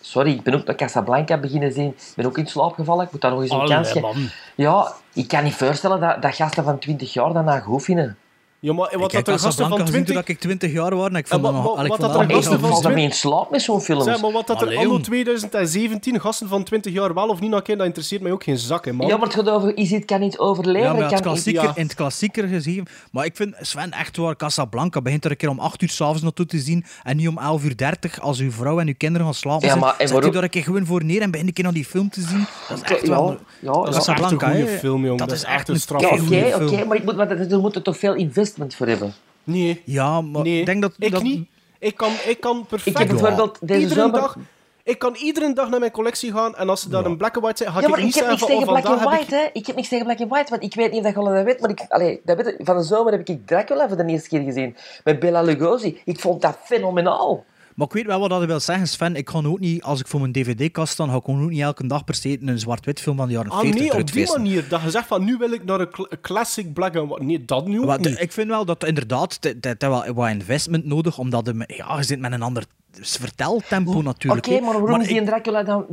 [0.00, 1.88] Sorry, ik ben ook naar Casablanca beginnen zien.
[1.88, 3.04] Ik ben ook in slaap gevallen.
[3.04, 4.00] Ik moet daar nog eens een Allee, kans geven.
[4.00, 4.28] man.
[4.54, 8.16] Ja, ik kan niet voorstellen dat, dat gasten van 20 jaar nou goed vinden.
[8.62, 10.14] Ja, maar Ik wat heb dat er gasten van gezien 20...
[10.24, 11.76] toen ik 20 jaar was en ik vond dat wat- nog...
[11.76, 12.68] wat- dat dat er gasten van goed.
[12.68, 14.04] Valt dat mee in slaap met zo'n films?
[14.04, 15.02] Zeg, maar wat dat er anno jong.
[15.04, 18.84] 2017 gasten van 20 jaar wel of niet naar dat interesseert mij ook geen zak,
[18.84, 19.06] hè, man.
[19.06, 20.80] Ja, maar het gaat over, is het kan niet overleven.
[20.88, 22.86] Ja, maar het kan klassieker, in het klassieker gezien.
[23.12, 26.22] Maar ik vind Sven echt waar, Casablanca begint er een keer om 8 uur s'avonds
[26.22, 29.26] naartoe te zien en niet om 11 uur 30 als uw vrouw en uw kinderen
[29.26, 29.68] gaan slapen.
[29.68, 31.64] Ja, maar en Zet u daar een keer gewoon voor neer en begin een keer
[31.64, 32.46] naar die film te zien.
[32.68, 33.38] Dat is echt Ja, wel...
[33.60, 35.16] ja, Dat is echt een Casablanca, film.
[35.16, 36.22] Dat is echt een Ja, straffe Oké,
[36.54, 36.88] oké, film.
[36.88, 38.14] maar ik moet, maar er moet er toch veel
[38.52, 39.14] investment voor hebben.
[39.44, 39.82] Nee.
[39.84, 40.94] Ja, maar Nee, ik denk dat...
[40.98, 41.48] ik dat niet.
[41.78, 43.00] Ik kan, ik kan perfect...
[43.00, 44.20] Ik heb bijvoorbeeld deze iedere zomer...
[44.20, 44.36] dag,
[44.82, 47.44] ik kan iedere dag naar mijn collectie gaan en als ze daar een black and
[47.44, 48.92] white zijn, ga Ja, ik maar niet ik heb zeggen niks van, tegen oh, black
[48.92, 49.50] and vandaag heb white, hè.
[49.60, 51.44] Ik heb niks tegen black and white, want ik weet niet of dat je dat
[51.44, 54.06] weet, maar ik, allee, dat weet ik, van de zomer heb ik Dracula voor de
[54.06, 54.76] eerste keer gezien.
[55.04, 56.00] Met Bela Lugosi.
[56.04, 57.44] Ik vond dat fenomenaal.
[57.74, 59.16] Maar ik weet wel wat dat wil zeggen, Sven.
[59.16, 61.86] Ik ga ook niet, als ik voor mijn dvd-kast sta, ga ik ook niet elke
[61.86, 64.68] dag per se een zwart-wit film van de jaren Ah 40 nee, op die manier.
[64.68, 67.24] Dat je zegt van, nu wil ik naar een cl- een classic black and white.
[67.24, 68.20] Nee, dat nu ook Maar niet.
[68.20, 72.02] ik vind wel dat inderdaad, dat dat wel wat investment nodig, omdat de, ja, je
[72.02, 72.64] zit met een ander
[73.00, 74.46] verteltempo Oké, natuurlijk.
[74.46, 74.60] hè.
[74.60, 75.86] maar waarom is die ik- in Dracula dan...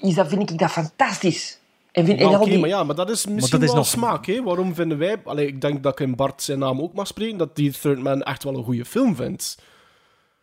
[0.00, 1.58] Is dat, vind ik dat fantastisch.
[1.92, 2.58] En vind, Ja, en Oké, die...
[2.58, 4.26] maar ja, maar dat is misschien dat is wel nog- smaak.
[4.26, 4.42] Hè?
[4.42, 5.16] Waarom vinden wij...
[5.24, 7.98] Allee, ik denk dat ik in Bart zijn naam ook mag spreken, dat die Third
[8.02, 9.58] Man echt wel een goede film vindt.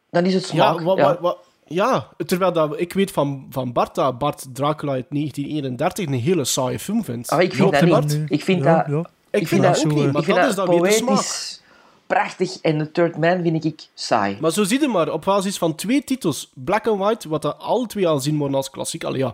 [0.09, 0.79] Dan is het smaak.
[0.79, 1.35] Ja, ja.
[1.67, 6.45] ja, terwijl dat, ik weet van, van Bart dat Bart Dracula uit 1931 een hele
[6.45, 7.29] saaie film vindt.
[7.29, 8.23] Ah, ik vind dat niet.
[8.27, 9.09] Ik vind Ja, dat...
[9.29, 10.11] Ik vind dat ook ook niet, niet.
[10.13, 11.07] maar Ik vind dat dat is dan weer de smaak.
[11.15, 11.61] poëtisch,
[12.07, 12.57] prachtig.
[12.61, 14.37] En The Third Man vind ik saai.
[14.41, 17.59] Maar zo zie je maar, op basis van twee titels, Black and White, wat dat
[17.59, 19.03] alle twee al zien worden als klassiek.
[19.03, 19.33] Allee, ja.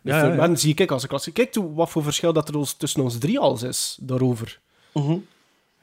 [0.00, 0.46] De Ja, Third ja, ja.
[0.46, 1.34] Man zie ik als een klassiek.
[1.34, 4.60] Kijk toe wat voor verschil dat er ons, tussen ons drie al is, daarover.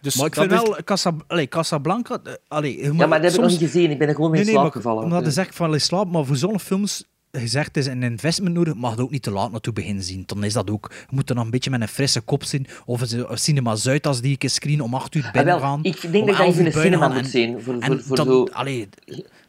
[0.01, 2.19] Dus Maar ik vind is- wel, Casa, allee, Casablanca...
[2.23, 3.91] eh, Allee, Ja, maar dat heb ik nog soms- niet gezien.
[3.91, 5.03] Ik ben er gewoon Nee, in nee, slaap maar gevallen.
[5.03, 8.73] Omdat je zegt van slaap, maar voor zo'n films gezegd het is een investment nodig,
[8.75, 10.23] mag je ook niet te laat naartoe beginnen zien.
[10.25, 10.87] Dan is dat ook.
[10.91, 12.67] Je moet er nog een beetje met een frisse kop zien.
[12.85, 15.63] Of een een Cinema Zuid als die ik screen om 8 uur Ah, binnen wel,
[15.63, 15.79] gaan.
[15.83, 17.61] ik denk dat je dat 11 in de cinema moet en- zien.
[17.61, 18.43] Voor, en voor, voor dan, zo...
[18.51, 18.89] allee,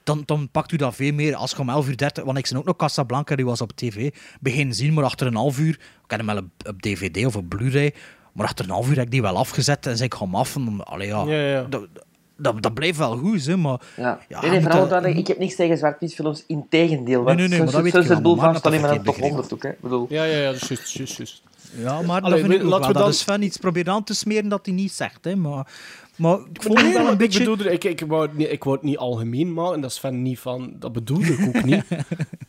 [0.04, 2.46] dan, dan pakt u dat veel meer als je om 11 uur 30, want ik
[2.46, 4.10] zie ook nog Casablanca, die was op tv,
[4.40, 5.74] begin zien, maar achter een half uur,
[6.04, 7.94] ik heb hem wel op, op DVD of op Blu-ray,
[8.32, 10.34] maar achter een half uur heb ik die wel afgezet en zei ik ga hem
[10.34, 10.56] af.
[10.56, 11.62] En, allee, ja, Ja, ja.
[11.62, 11.86] Dat,
[12.36, 13.80] dat, dat blijft wel goed, hè, maar...
[13.96, 14.18] Ja.
[14.28, 17.22] Ja, nee, nee, vooral dat- dat, ik heb niks tegen zwart-wit films, in tegendeel.
[17.22, 19.52] Nee, nee, nee, maar dat weet ik wel, het boel maar dat verkeerd top 100
[19.54, 19.62] ook.
[19.62, 19.70] Hè.
[19.80, 21.42] Bedoel, Ja, ja, ja, dat is juist, juist, juist.
[21.76, 22.86] Ja, maar Allee, dat vind we- ik ook laten wel.
[22.86, 25.24] we Dat dan- is Sven iets proberen aan te smeren dat hij niet zegt.
[25.24, 25.36] Hè.
[25.36, 25.66] Maar,
[26.20, 27.38] maar ik vond Nee, hem wel maar een beetje...
[27.40, 29.98] Ik, bedoelde, ik, ik, wou het niet, ik wou het niet algemeen maken, dat is
[29.98, 30.72] van niet van...
[30.78, 31.82] Dat bedoelde ik ook niet.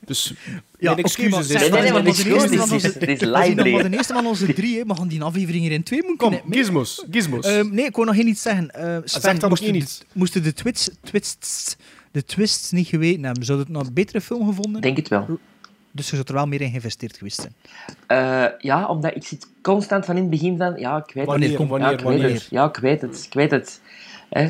[0.06, 0.34] Dus,
[0.80, 1.48] Ja, maar excuses.
[1.48, 4.86] zeg is- Nee, nee, maar maar nog live maar de eerste van onze drie, hè.
[4.86, 6.54] maar gaan die aflevering hier in twee moeten Kom, knippen.
[6.54, 7.46] gizmos, gizmos.
[7.46, 8.72] Ehm, nee, ik wou nog geen iets zeggen.
[8.78, 10.04] Uh, zeg dan nog moesten, één de- iets.
[10.14, 11.76] moesten de twists, twists,
[12.12, 14.82] de twists niet geweten hebben, zou het nog een betere film gevonden?
[14.82, 15.40] denk het wel.
[15.92, 17.56] Dus je zou er wel meer in geïnvesteerd geweest zijn.
[18.08, 20.76] Eh, ja, omdat ik zit constant van in het begin van...
[20.78, 21.58] Ja, ik weet Wanneer, het.
[21.58, 22.34] komt- ja, wanneer, ik weet wanneer?
[22.34, 22.48] het.
[22.50, 23.24] Ja, ik weet het.
[23.26, 23.82] Ik weet het.
[24.30, 24.50] Hè?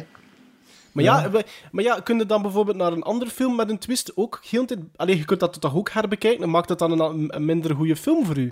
[0.91, 3.77] Maar ja, we- maar ja, kun je dan bijvoorbeeld naar een andere film met een
[3.77, 4.79] twist ook heel tijd...
[4.95, 7.95] Allee, je kunt dat toch ook herbekijken en maakt dat dan een, een minder goede
[7.95, 8.51] film voor u?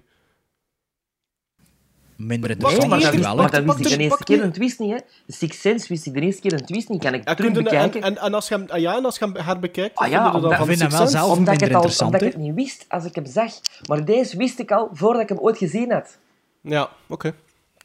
[2.19, 3.35] Minder interessant maar dat, eerst- wel.
[3.35, 4.97] maar dat wist ik de- de eerste keer een twist niet, hè.
[5.25, 7.01] De Sixth Sense wist ik de eerste keer een twist niet.
[7.01, 8.01] Kan ik Ja, terug je- en, bekijken.
[8.01, 10.25] en, en als je hem, ah ja, en als je hem herbekijkt, Ah ja, vind
[10.25, 12.13] je dan omdat- Ik vind hem Sixth wel zelf omdat ik, het al, interessant.
[12.13, 13.53] omdat ik het niet wist als ik hem zag.
[13.87, 16.17] Maar deze wist ik al voordat ik hem ooit gezien had.
[16.61, 17.33] Ja, oké.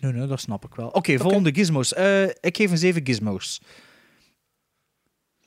[0.00, 0.88] Nee, nee, dat snap ik wel.
[0.88, 1.92] Oké, volgende gizmos.
[1.94, 3.60] Eh, ik geef een 7 gizmos.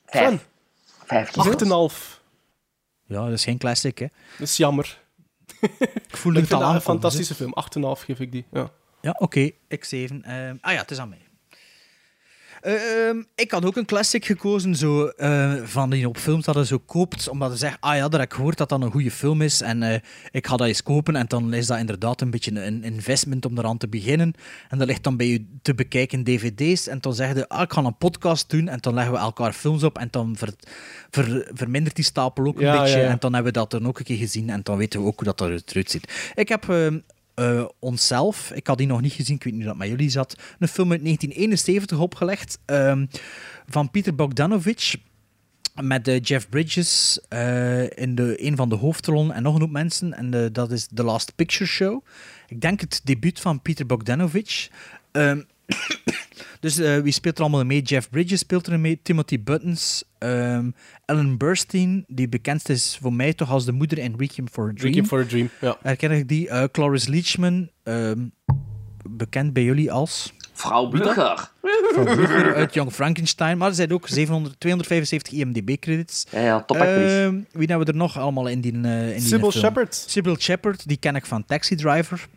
[0.06, 0.48] Vijf.
[1.06, 1.46] Vijf gizmos.
[1.92, 2.22] 8,5.
[3.06, 4.06] Ja, dat is geen classic, hè.
[4.38, 4.98] Dat is jammer.
[5.60, 7.52] Ik voel Ik het al een fantastische film.
[7.54, 8.46] 8,5 geef ik die.
[8.52, 8.70] Ja.
[9.00, 9.50] Ja, oké.
[9.68, 10.24] Ik 7.
[10.24, 11.18] Ehm, ah ja, het is aan mij.
[12.60, 16.66] Ehm, ik had ook een classic gekozen, zo, eh, van die op films dat je
[16.66, 19.10] zo koopt, omdat je zegt, ah ja, dat heb ik gehoord dat dat een goede
[19.10, 20.00] film is, en eh,
[20.30, 23.58] ik ga dat eens kopen, en dan is dat inderdaad een beetje een investment om
[23.58, 24.32] eraan te beginnen,
[24.68, 27.72] en dat ligt dan bij je te bekijken dvd's, en dan zeg je, ah, ik
[27.72, 30.54] ga een podcast doen, en dan leggen we elkaar films op, en dan ver-
[31.10, 33.10] ver- vermindert die stapel ook een Ja, beetje, ja, ja.
[33.10, 35.16] en dan hebben we dat dan ook een keer gezien, en dan weten we ook
[35.24, 36.32] hoe dat eruit ziet.
[36.34, 36.66] Ik heb...
[37.38, 40.10] eh, onszelf, ik had die nog niet gezien, ik weet niet hoe dat met jullie
[40.10, 43.06] zat, een film uit 1971 opgelegd ehm,
[43.66, 44.96] van Peter Bogdanovich
[45.82, 49.70] met eh, Jeff Bridges eh, in de, een van de hoofdrollen en nog een hoop
[49.70, 50.14] mensen.
[50.14, 52.04] En dat is The Last Picture Show.
[52.48, 54.68] Ik denk het debuut van Peter Bogdanovich.
[55.12, 55.42] Ehm,
[56.60, 57.82] dus eh, wie speelt er allemaal mee?
[57.82, 60.70] Jeff Bridges speelt er mee, Timothy Buttons, ehm,
[61.04, 64.72] Ellen Burstyn, die bekend is voor mij toch als de moeder in Requiem for a
[64.72, 64.86] Dream.
[64.86, 65.76] Requiem for a Dream, ja.
[65.82, 66.48] Herken ik die?
[66.48, 68.26] Eh, Cloris Leachman, ehm,
[69.10, 70.32] bekend bij jullie als...
[70.52, 71.50] Vrouw Blugger.
[71.94, 73.58] Van Blücher uit Young Frankenstein.
[73.58, 76.26] Maar er zijn ook 700, 275 IMDb-credits.
[76.30, 77.22] Ja, ja, topactrice.
[77.22, 79.64] Ehm, wie hebben we er nog allemaal in die, eh in die Sybil film?
[79.64, 80.04] Shepherd.
[80.06, 82.28] Sybil Shepherd, die ken ik van Taxi Driver.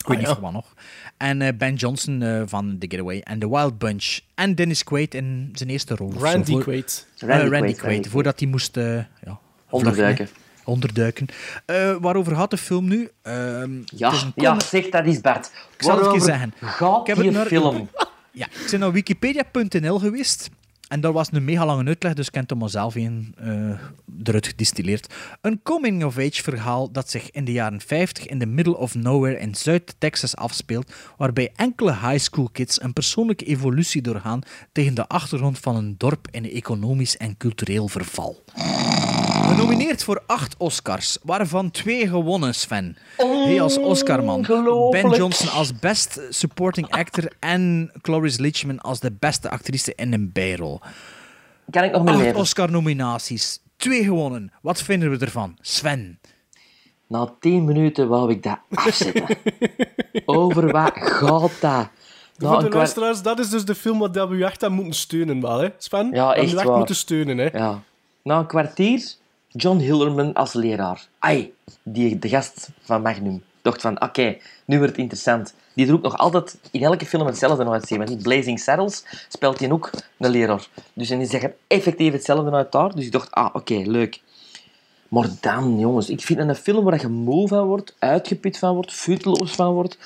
[0.00, 0.74] Ik weet Ah, niet wat nog.
[1.16, 4.18] En eh, Ben Johnson eh, van The Getaway en The Wild Bunch.
[4.34, 6.12] En Dennis Quaid in zijn eerste rol.
[6.12, 7.06] zo, Randy voor- Quaid.
[7.18, 9.38] Eh, Randy Randy, Quaid, voordat hij moest eh, ja,
[9.70, 10.26] Onderduiken.
[10.26, 10.48] vluchten.
[10.64, 11.26] Onderduiken.
[11.64, 13.08] Eh, waarover gaat de film nu?
[13.22, 15.50] Ehm, Ja, het is een ja, zeg dat eens, Bart.
[15.76, 16.52] Ik zal het je zeggen.
[16.60, 17.88] Gaat Ik heb die het naar- film?
[18.32, 20.50] Ja, ik ben naar wikipedia.nl geweest.
[20.90, 23.78] En daar was een mega lange uitleg, dus er maar zelf in eh,
[24.22, 25.14] eruit gedistilleerd.
[25.40, 29.54] Een coming-of-age verhaal dat zich in de jaren 50 in the middle of nowhere in
[29.54, 34.40] Zuid-Texas afspeelt, waarbij enkele high school kids een persoonlijke evolutie doorgaan
[34.72, 38.42] tegen de achtergrond van een dorp in economisch en cultureel verval.
[39.50, 42.96] Genomineerd voor acht Oscars, waarvan twee gewonnen, Sven.
[43.16, 44.40] Hij als Oscarman.
[44.90, 50.30] Ben Johnson als Best Supporting Actor en Cloris Leachman als de beste actrice in een
[50.32, 50.80] bijrol.
[51.70, 52.36] Kan ik nog mee Acht?
[52.36, 54.52] Oscar-nominaties, twee gewonnen.
[54.62, 55.56] Wat vinden we ervan?
[55.60, 56.18] Sven.
[57.06, 59.36] Na tien minuten wou ik dat afzetten.
[60.24, 61.88] Over wat gaat dat?
[62.36, 65.40] Na Voor de luisteraars, dat is dus de film wat we echt aan moeten steunen,
[65.40, 66.10] wel, hè, Sven?
[66.12, 67.58] Ja, echt echt moeten steunen, hè.
[67.58, 67.82] Ja.
[68.22, 69.18] Na een kwartier,
[69.52, 71.06] John Hillerman als leraar.
[71.18, 71.52] Ai,
[71.82, 73.42] die, de gast van Magnum.
[73.62, 75.54] Dacht van, oké, nu wordt het interessant.
[75.74, 77.98] Die ook nog altijd in elke film hetzelfde uitzien.
[77.98, 80.66] Want in Blazing Saddles speelt hij ook een leraar.
[80.92, 82.94] Dus en die zeggen effectief hetzelfde uit daar.
[82.94, 84.20] Dus ik dacht, ah, oké, leuk.
[85.08, 88.92] Maar dan, jongens, ik vind een film waar je moe van wordt, uitgeput van wordt,
[88.92, 89.98] futeloos van wordt.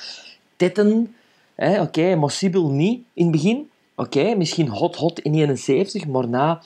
[0.57, 1.15] Tetten,
[1.57, 3.71] oké, maar Sibyl niet in het begin.
[3.97, 6.63] Oké, misschien hot hot in 71, maar na...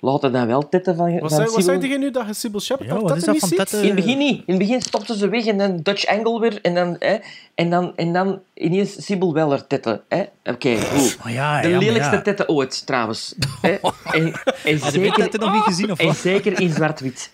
[0.00, 1.64] laat er dan wel tetten van, Wat van zei, wat Sybil.
[1.80, 3.58] zei jij nu dat je Sybil Shepherd Ja, dat is dat niet van ziet?
[3.58, 3.80] tetten?
[3.80, 4.36] In het begin niet.
[4.46, 6.58] In het begin stopte ze weg en dan Dutch angle weer.
[6.62, 7.16] En dan, hè,
[7.54, 10.02] en dan, en dan ineens Sibyl Weller tetten.
[10.08, 10.22] hè.
[10.44, 11.18] Oké, goed.
[11.22, 12.22] Maar ja, De ja, lelijkste ja.
[12.22, 13.34] tetten ooit, trouwens.
[13.62, 13.70] hè.
[14.12, 14.32] En,
[14.64, 16.16] en Had je die tetten nog niet gezien, of En wat?
[16.16, 17.30] zeker in zwart-wit.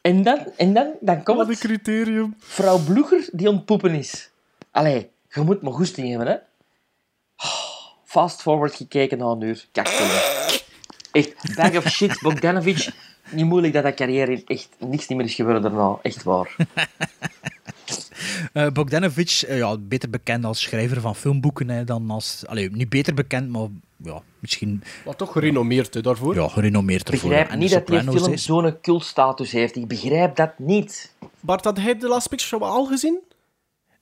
[0.00, 1.60] En dan, en dan, dan komt Wat een het.
[1.62, 2.34] criterium.
[2.38, 4.30] Vrouw Bloeger die ontpoepen is.
[4.70, 6.36] Allee, je moet maar goesting hebben, hè.
[8.10, 9.66] Fast forward gekeken na een uur.
[11.12, 12.88] Echt, bag of shit, Bogdanovic.
[13.30, 15.98] Niet moeilijk dat dat carrière echt niks niet meer is gebeurd daarna.
[16.02, 16.56] Echt waar.
[18.52, 22.44] Eh, Bogdanovich, eh, ja, beter bekend als schrijver van filmboeken hè, dan als...
[22.46, 23.66] Allee, niet beter bekend, maar
[23.96, 26.34] ja, misschien Maar toch gerenommeerd, hè, daarvoor.
[26.34, 27.28] ja, gerenommeerd Ik ervoor.
[27.28, 29.76] begrijp En niet dat die film zo'n cultstatus heeft.
[29.76, 31.14] Ik begrijp dat niet.
[31.40, 33.20] Bart, had hij de Last Picture Show al gezien?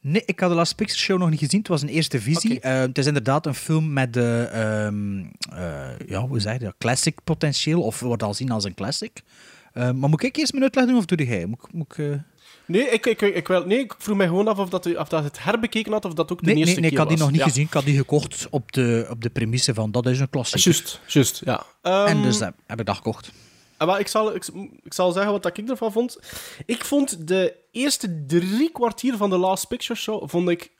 [0.00, 1.58] Nee, ik had de Last Picture Show nog niet gezien.
[1.58, 2.60] Het was een eerste visie.
[2.60, 5.24] Eh, het is inderdaad een film met de, ehm,
[5.58, 9.22] eh, ja, hoe zeg je dat, classic potentieel, of wordt al zien als een classic.
[9.72, 11.46] Eh, maar moet ik eerst mijn uitleg doen, of doe jij?
[11.46, 12.20] Moet, ik- moet ik,
[12.66, 15.08] Nee, ik, ik, ik, wel, nee, ik vroeg mij gewoon af of dat, u- of
[15.08, 17.08] dat het herbekeken had of dat ook de Nee, eerste nee, nee, ik keer had
[17.08, 17.26] die was.
[17.26, 17.52] nog niet Ja.
[17.52, 17.66] gezien.
[17.66, 20.70] Ik had die gekocht op de, op de premisse van dat is een klassieker.
[20.72, 21.62] Juist, juist, ja.
[21.82, 23.30] Ehm, En dus eh, heb ik dat gekocht.
[23.78, 24.44] Ah, maar ik, zal, ik,
[24.84, 26.18] zal zeggen wat ik ervan vond.
[26.66, 30.72] Ik vond de eerste drie kwartier van de Last Picture Show vond ik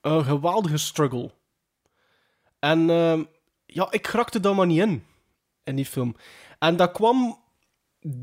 [0.00, 1.30] een geweldige struggle.
[2.58, 3.24] En ehm,
[3.66, 5.04] ja, ik grakte daar maar niet in,
[5.64, 6.16] in die film.
[6.58, 7.38] En dat kwam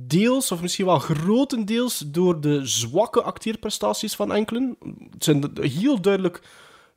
[0.08, 4.78] deels, of misschien wel grotendeels, door de zwakke acteerprestaties van enkelen.
[5.10, 6.42] Het zijn heel duidelijk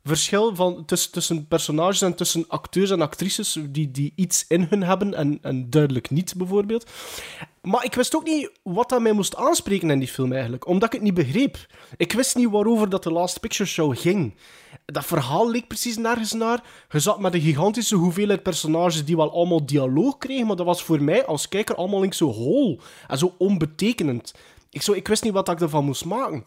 [0.03, 4.83] verschil van, tussen, tussen personages en tussen acteurs en actrices die, die iets in hun
[4.83, 6.89] hebben en, en duidelijk niet, bijvoorbeeld.
[7.61, 10.87] Maar ik wist ook niet wat dat mij moest aanspreken in die film eigenlijk, omdat
[10.87, 11.57] ik het niet begreep.
[11.97, 14.35] Ik wist niet waarover dat de Last Picture Show ging.
[14.85, 16.63] Dat verhaal leek precies nergens naar.
[16.89, 20.83] Je zat met een gigantische hoeveelheid personages die wel allemaal dialoog kregen, maar dat was
[20.83, 24.33] voor mij als kijker allemaal links zo hol en zo onbetekenend.
[24.69, 26.45] Ik, zo, ik wist niet wat ik ervan moest maken.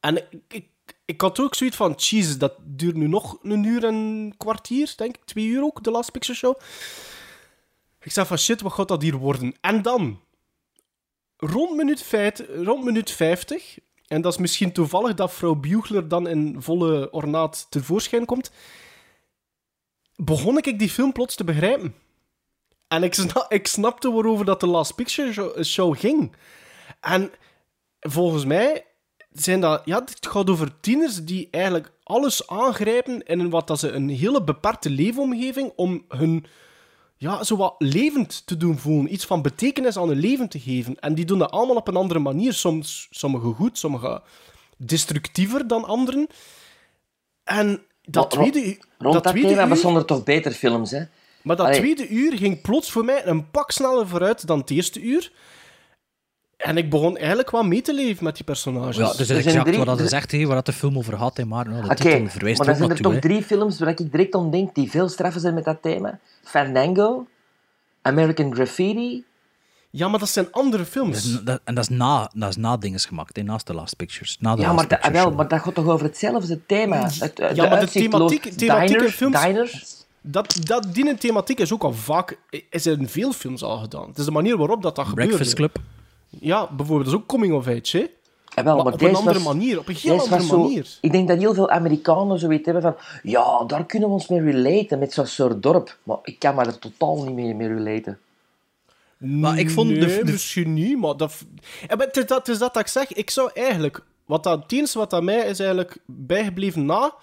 [0.00, 0.66] En ik, ik,
[1.04, 4.92] ik had ook zoiets van, jezus, dat duurt nu nog een uur en een kwartier,
[4.96, 5.24] denk ik.
[5.24, 6.60] Twee uur ook, de Last Picture Show.
[8.00, 9.54] Ik zei van, shit, wat gaat dat hier worden?
[9.60, 10.20] En dan,
[11.36, 16.28] rond minuut, feit, rond minuut 50, en dat is misschien toevallig dat vrouw Bugler dan
[16.28, 18.50] in volle ornaat tevoorschijn komt,
[20.16, 21.94] begon ik die film plots te begrijpen.
[22.88, 23.16] En ik,
[23.48, 26.36] ik snapte waarover dat de Last Picture show ging.
[27.00, 27.32] En
[28.00, 28.84] volgens mij
[29.32, 29.82] zijn dat...
[29.84, 34.42] Ja, het gaat over tieners die eigenlijk alles aangrijpen in wat dat ze een hele
[34.42, 36.46] beperkte leefomgeving om hun
[37.16, 39.12] ja, zo wat levend te doen voelen.
[39.12, 41.00] Iets van betekenis aan hun leven te geven.
[41.00, 42.52] En die doen dat allemaal op een andere manier.
[42.52, 44.22] Soms sommige goed, sommige
[44.76, 46.26] destructiever dan anderen.
[47.44, 49.68] En dat tweede, Rond dat, tweede thema uur...
[49.68, 51.02] bestonden toch beter films, hè?
[51.42, 51.78] Maar dat Allee.
[51.78, 55.32] tweede uur ging plots voor mij een pak sneller vooruit dan het eerste uur.
[56.62, 58.96] En ik begon eigenlijk wel mee te leven met die personages.
[58.96, 61.18] Ja, dus er zijn exact drie- wat dat er- zegt, waar dat de film over
[61.18, 61.36] gaat.
[61.36, 63.78] Hè, maar nou, de Oké, titel verwijst maar er dan zijn er toch drie films
[63.78, 66.18] waar ik direct aan denk die veel straffer zijn met dat thema.
[66.44, 67.26] Fandango,
[68.02, 69.24] American Graffiti
[69.90, 71.22] Ja, maar dat zijn andere films.
[71.22, 73.96] Dat is- dat- en dat is na, dat is na dinges gemaakt, naast The Last
[73.96, 74.36] Pictures.
[74.40, 77.08] Na The Ja, Last maar, dat, wel, maar dat gaat toch over hetzelfde thema?
[77.18, 79.42] Het, Ja, maar de thematiek, thematiek in diners, films...
[79.42, 80.00] diners.
[80.20, 82.38] Dat, dat, die thematiek is ook al vaak...
[82.70, 84.08] Is in veel films al gedaan.
[84.08, 85.26] Het is de manier waarop dat, dat gebeurt.
[85.28, 85.76] Breakfast Club.
[86.40, 87.04] Ja, bijvoorbeeld.
[87.10, 88.06] Dat is ook coming of age, hè?
[88.54, 90.98] Ja, wel, Maar maar op een andere was- manier, op een heel andere zo- manier.
[91.00, 92.94] Ik denk dat heel veel Amerikanen zoiets hebben van...
[93.22, 95.98] Ja, daar kunnen we ons mee relaten, met zo'n soort dorp.
[96.02, 98.18] Maar ik kan me er totaal niet mee, mee relaten.
[99.16, 101.44] Maar ik vond de- Nee, de- misschien niet, maar dat...
[101.88, 103.12] Ja, maar het, is dat, het is dat dat ik zeg.
[103.12, 104.00] Ik zou eigenlijk...
[104.24, 107.14] Wat dat, het enige wat aan mij is eigenlijk bijgebleven na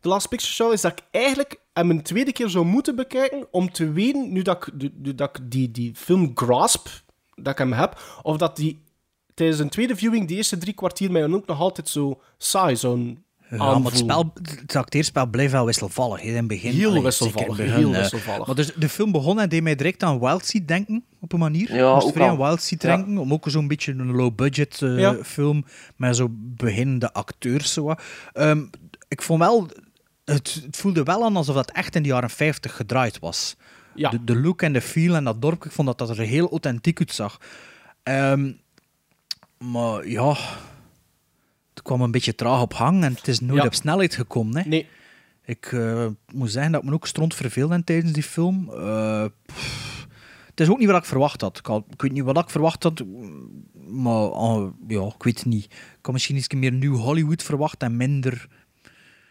[0.00, 3.46] de Last Picture Show, is dat ik eigenlijk hem een tweede keer zou moeten bekijken
[3.50, 6.88] om te weten, nu dat ik, nu dat ik die, die film grasp,
[7.34, 8.82] dat ik hem heb, of dat die
[9.34, 12.76] tijdens een tweede viewing die eerste drie kwartier mij dan ook nog altijd zo saai
[12.76, 16.72] zo'n Ja, maar het, spel, het acteerspel bleef wel wisselvallig in het begin.
[16.72, 18.00] Heel Allee, wisselvallig, zeker in het begin, heel eh.
[18.00, 18.46] wisselvallig.
[18.46, 21.38] Maar dus de film begon en deed mij direct aan Wild Seed denken, op een
[21.38, 21.74] manier.
[21.74, 22.96] Ja, Moest ook vrij aan Wild Seed Ja.
[22.96, 25.14] denken, om ook zo'n beetje een low-budget eh, Ja.
[25.24, 25.64] film
[25.96, 27.72] met zo beginnende acteurs.
[27.72, 27.82] Zo.
[27.84, 28.02] wat.
[28.32, 28.64] Ehm,
[29.08, 29.68] ik vond wel...
[30.24, 33.56] Het, het voelde wel aan alsof dat echt in de jaren 50 gedraaid was.
[33.94, 34.10] Ja.
[34.10, 36.50] De, de look en de feel en dat dorp, ik vond dat dat er heel
[36.50, 37.40] authentiek uitzag.
[38.02, 38.52] Ehm,
[39.58, 40.28] maar ja,
[41.74, 43.66] het kwam een beetje traag op hang en het is nooit Ja.
[43.66, 44.56] op snelheid gekomen.
[44.62, 44.68] Hè.
[44.68, 44.86] Nee.
[45.44, 48.70] Ik eh, moet zeggen dat ik me ook stront verveelde tijdens die film.
[48.72, 49.24] Eh,
[50.46, 51.58] het is ook niet wat ik verwacht had.
[51.58, 53.02] Ik, had- ik weet niet wat ik verwacht had,
[53.88, 55.64] maar ah, ja, ik weet het niet.
[55.64, 58.48] Ik had misschien iets meer nieuw Hollywood verwacht en minder,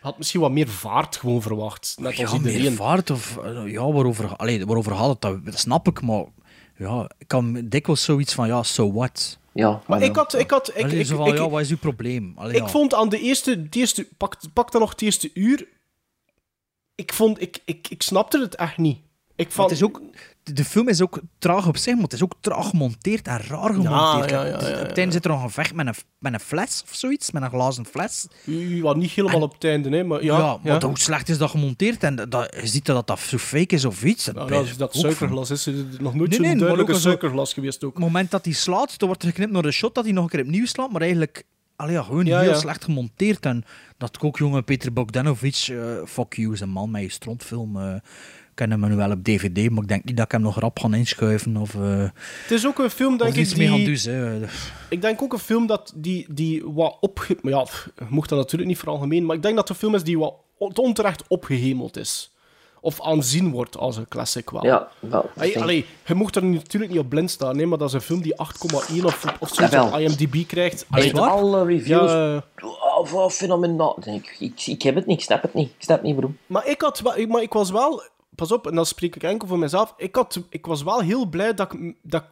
[0.01, 1.95] Had misschien wat meer vaart gewoon verwacht.
[1.99, 2.75] Net als ja, meer iedereen.
[2.75, 3.09] vaart.
[3.09, 6.25] Of, eh, ja, waarover, allee, waarover gaat het, dat, dat snap ik, maar
[6.77, 9.39] ja, ik kan dikwijls zoiets van, ja, so what?
[9.53, 10.33] Ja, Maar ik had...
[10.33, 12.33] Ik, had, ik, Allee, van, ik- ja, wat is uw probleem?
[12.35, 12.67] Allee, Ik ja.
[12.67, 15.67] vond aan de eerste, het eerste pak, pak dan nog het eerste uur.
[16.95, 18.99] Ik vond, ik, ik, ik snapte het echt niet.
[19.35, 20.01] Ik vond, het is ook,
[20.53, 23.73] de film is ook traag op zich, maar het is ook traag gemonteerd en raar
[23.73, 24.29] gemonteerd.
[24.29, 26.39] ja, ja, ja, Op het einde zit er nog een vecht met een, met een
[26.39, 28.27] fles of zoiets, met een glazen fles.
[28.45, 30.37] Ja, niet helemaal op het einde, hè, maar ja.
[30.37, 32.03] Ja, maar hoe slecht is dat gemonteerd?
[32.03, 34.25] En dat, je ziet dat dat zo fake is of iets.
[34.25, 35.65] Dat, Nou, dat, dat suikerglas is
[35.99, 37.89] nog nooit Nee, zo'n nee, maar duidelijk ook een zo- suikerglas geweest ook.
[37.89, 40.13] Op het moment dat hij slaat, dan wordt er geknipt naar de shot dat hij
[40.13, 41.43] nog een keer opnieuw slaat, maar eigenlijk
[41.75, 42.57] allee, ja, gewoon Ja, heel ja.
[42.59, 43.45] slecht gemonteerd.
[43.45, 43.63] En
[43.97, 47.77] dat ik ook jonge Peter Bogdanovic, eh fuck you, is een man met je strontfilm.
[47.81, 47.93] eh
[48.53, 50.79] ken hem nu wel op DVD, maar ik denk niet dat ik hem nog rap
[50.79, 52.03] ga inschuiven of, eh
[52.41, 54.01] Het is ook een film, denk ik, iets mee gaan die...
[54.03, 54.13] doen.
[54.13, 54.39] hè.
[54.89, 57.37] Ik denk ook een film dat die, die wat opge...
[57.41, 57.65] maar Ja,
[58.09, 60.33] mocht dat natuurlijk niet veralgemeen, maar ik denk dat het een film is die wat
[60.57, 62.35] on- onterecht opgehemeld is.
[62.83, 64.65] Of aanzien wordt als een classic wel.
[64.65, 65.29] Ja, wel.
[65.59, 68.21] Allee, je mocht er natuurlijk niet op blind staan, nee, maar dat is een film
[68.21, 68.37] die 8,1
[69.03, 69.85] of, of zoiets Jawel.
[69.87, 70.85] op IMDb krijgt.
[70.89, 72.11] Allee, alle reviews.
[72.11, 72.67] Ja, eh,
[73.13, 73.97] Oh, fenomenaal.
[74.05, 75.67] Ik, ik, ik heb het niet, ik snap het niet.
[75.67, 76.37] Ik snap het niet, waarom.
[76.47, 78.03] Maar ik, had wel, ik- maar ik was wel...
[78.35, 79.93] Pas op, en dan spreek ik enkel voor mezelf.
[79.97, 81.95] Ik, had, ik was wel heel blij dat ik...
[82.01, 82.29] Dat, ik-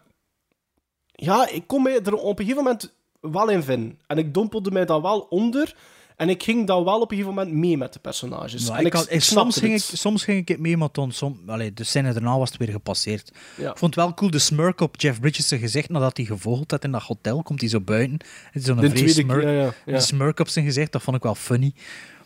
[1.25, 3.99] ja, ik kon mij er op een gegeven moment wel in vinden.
[4.07, 5.75] En ik dompelde mij dan wel onder.
[6.15, 8.65] En ik ging dan wel op een gegeven moment mee met de personages.
[8.67, 9.99] Nou, en ik had, ik- soms, ging ik, het.
[9.99, 12.67] soms ging ik het mee, maar dan, som, allee, de scène daarna was het weer
[12.69, 13.31] gepasseerd.
[13.57, 13.71] Ja.
[13.71, 16.83] Ik vond het wel cool, de smirk op Jeff Bridges' gezicht nadat hij gevolgd had
[16.83, 17.43] in dat hotel.
[17.43, 18.17] Komt hij zo buiten.
[18.51, 21.23] Het is zo'n De vrees tweede smirk, ja, smirk op zijn gezicht, dat vond ik
[21.23, 21.73] wel funny.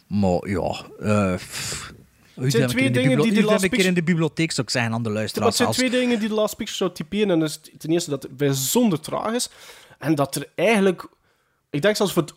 [0.08, 0.86] Maar ja...
[1.00, 1.94] eh pff,
[2.34, 4.94] Hoe zijn twee in de dingen die heb Last Picture- in de bibliotheek, zou zeggen,
[4.94, 5.58] aan de luisteraars.
[5.58, 7.30] het zijn twee dingen die de Last Picture zou typeren.
[7.30, 9.50] En is ten eerste dat het bijzonder traag is.
[10.00, 11.08] En dat er eigenlijk...
[11.70, 12.34] Ik denk zelfs voor, het-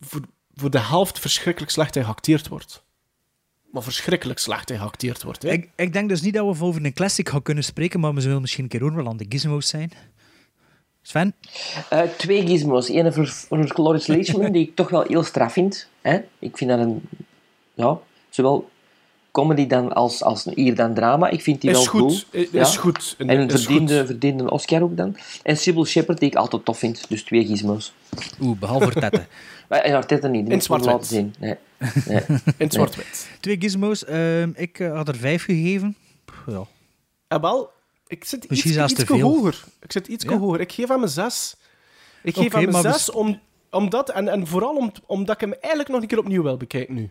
[0.00, 0.20] voor,
[0.54, 2.82] voor de helft verschrikkelijk slecht in geacteerd wordt.
[3.72, 5.42] Maar verschrikkelijk slecht in geacteerd wordt.
[5.42, 5.50] Hè?
[5.50, 8.20] Ik, ik denk dus niet dat we over een classic gaan kunnen spreken, maar we
[8.20, 9.92] zullen misschien een keer horen aan de gizmos zijn.
[11.02, 11.34] Sven?
[11.88, 12.88] Eh, twee gizmos.
[12.88, 15.88] Eén voor, voor Cloris Leachman, die ik toch wel heel straf vind.
[16.00, 16.18] Hè?
[16.38, 17.02] Ik vind dat een...
[17.74, 17.98] Ja,
[18.30, 18.70] zowel
[19.30, 21.28] comedy dan als, als hier dan drama.
[21.28, 22.26] Ik vind die Is wel goed.
[22.32, 22.54] goed.
[22.54, 23.14] Is goed.
[23.18, 24.06] En een Is verdiende, goed.
[24.06, 25.16] verdiende Oscar ook dan.
[25.42, 27.04] En Sybil Shepherd, die ik altijd tof vind.
[27.08, 27.92] Dus twee gizmos.
[28.40, 29.26] Oeh, behalve Artette.
[29.68, 30.46] Maar En Artette niet.
[30.46, 31.06] Die In wel zwart-wit.
[31.06, 31.34] zien.
[31.38, 31.54] Nee.
[32.06, 32.20] Nee.
[32.28, 32.68] In Nee.
[32.70, 33.28] zwart-wit.
[33.40, 34.04] Twee gizmos.
[34.04, 35.96] ehm, ik eh, had er vijf gegeven.
[36.46, 36.62] Ja.
[37.28, 37.70] En wel,
[38.06, 39.20] ik zit Misschien iets, iets te veel.
[39.20, 39.64] hoger.
[39.80, 40.38] Ik zit iets Ja?
[40.38, 40.60] hoger.
[40.60, 41.56] Ik geef hem een 6.
[42.22, 43.40] Ik geef een maar we- 6 om,
[43.70, 46.94] omdat, en, en vooral om, omdat ik hem eigenlijk nog een keer opnieuw wil bekijken
[46.94, 47.10] nu.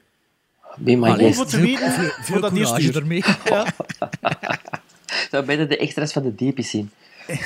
[0.77, 1.35] Be my Gewoon guest.
[1.35, 2.95] voor te weten, Veel, voor veel dat eerste courage uur.
[3.01, 3.23] ermee.
[3.45, 3.65] Ja.
[5.31, 6.91] Zou bijna de extra's van de deepjes zien.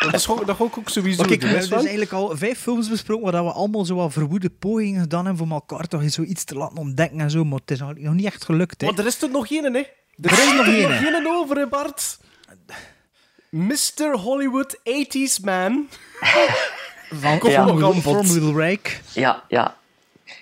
[0.00, 1.50] Dat, is dat ik ook sowieso Maar kijk, doen.
[1.50, 5.00] we hebben dus eigenlijk al vijf films besproken waar we allemaal zo wat verwoede pogingen
[5.00, 7.78] gedaan hebben om elkaar toch eens zoiets te laten ontdekken en zo, maar het is
[7.78, 8.80] nog nog niet echt gelukt.
[8.80, 8.86] Hè.
[8.86, 9.78] Maar er is er nog één, hè?
[9.78, 9.86] Er,
[10.20, 10.98] Er is nog één, hè?
[11.12, 12.18] geen over, hè, Bart.
[13.48, 14.12] Mr.
[14.18, 15.88] Hollywood 80s Man.
[17.20, 17.64] Van Kom Ja.
[17.64, 18.02] nog.
[18.02, 19.00] Formule Rijk.
[19.12, 19.76] Ja, ja.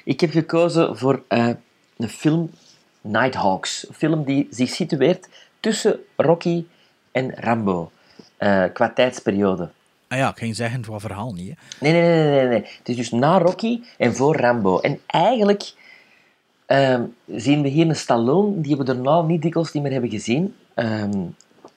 [0.05, 1.49] Ik heb gekozen voor eh,
[1.97, 2.51] een film
[3.01, 3.89] Nighthawks.
[3.89, 5.29] Een film die zich situeert
[5.61, 6.65] tussen Rocky
[7.13, 7.91] en Rambo.
[8.37, 9.71] eh, qua tijdsperiode.
[10.09, 11.49] Ah ja, ik ging zeggen, wat verhaal niet.
[11.49, 11.55] Hè.
[11.81, 12.69] Nee, nee, nee, nee, nee.
[12.79, 14.79] Het is dus na Rocky en voor Rambo.
[14.81, 15.73] En eigenlijk
[16.67, 20.55] ehm, zien we hier een Stallone die we daarna niet dikwijls niet meer hebben gezien.
[20.75, 21.21] Ehm,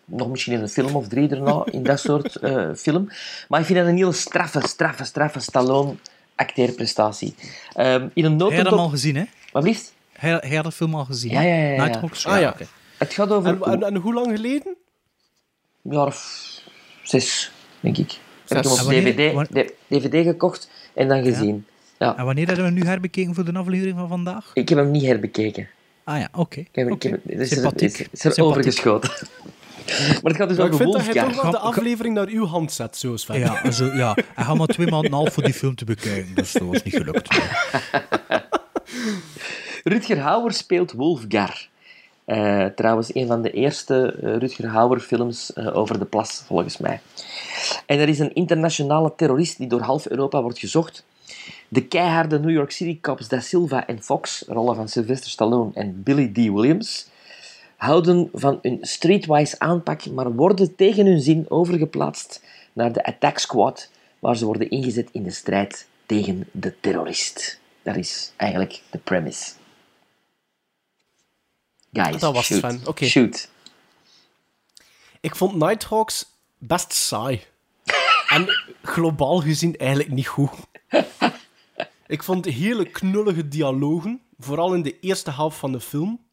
[0.05, 3.07] nog misschien in een film of drie daarna, in dat soort eh, film.
[3.47, 5.95] Maar ik vind dat een hele straffe, straffe, straffe Stallone
[6.35, 7.35] acteerprestatie.
[7.73, 8.71] Ehm, in een Heb je notendop...
[8.71, 9.23] hem al gezien, hè?
[9.51, 9.93] Wat blieft?
[10.13, 11.31] Hij, hij had de film al gezien.
[11.31, 11.71] Ja, ja, ja.
[11.71, 11.83] ja.
[11.83, 12.25] Nighthawks?
[12.25, 12.49] Ah, ja.
[12.49, 12.65] oké.
[12.97, 14.75] Het gaat over En, en, en hoe lang geleden?
[15.83, 16.61] een jaar of
[17.03, 18.19] zes, denk ik.
[18.47, 21.65] Heb ik hem op DVD, DVD gekocht en dan gezien.
[21.99, 22.17] Ja.
[22.17, 24.51] En wanneer hebben we nu herbekeken voor de aflevering van vandaag?
[24.53, 25.69] Ik heb hem niet herbekeken.
[26.03, 26.63] Ah ja, oké.
[26.71, 27.81] Heb, het
[28.11, 29.11] is, er overgeschoten.
[30.21, 31.33] maar het gaat dus Maar ik over vind dat hij Wolfgang.
[31.33, 33.39] toch wel de aflevering naar uw hand zet, zo Sven.
[33.39, 34.13] Ja, zo, ja.
[34.35, 36.61] Hij had maar twee maanden en een half voor die film te bekijken, dus dat
[36.61, 37.37] was niet gelukt.
[39.83, 41.67] Rutger Hauer speelt Wolfgar.
[42.25, 46.77] Eh, trouwens, een van de eerste eh, Rutger Hauer films eh, over de plas, volgens
[46.77, 46.99] mij.
[47.85, 51.05] En er is een internationale terrorist die door half Europa wordt gezocht.
[51.67, 56.03] De keiharde New York City cops Da Silva en Fox, rollen van Sylvester Stallone en
[56.03, 56.35] Billy D.
[56.35, 57.07] Williams,
[57.85, 62.41] houden van een streetwise aanpak, maar worden tegen hun zin overgeplaatst
[62.73, 63.89] naar de Attack Squad,
[64.19, 67.59] waar ze worden ingezet in de strijd tegen de terrorist.
[67.83, 69.51] Dat is eigenlijk de premise.
[71.93, 72.59] Guys, Dat was shoot.
[72.59, 73.07] Sven.
[73.07, 73.49] Shoot.
[75.19, 76.25] Ik vond Nighthawks
[76.57, 77.43] best saai.
[78.27, 78.47] en
[78.83, 80.51] globaal gezien eigenlijk niet goed.
[82.07, 86.24] ik vond hele knullige dialogen, vooral in de eerste helft van de film.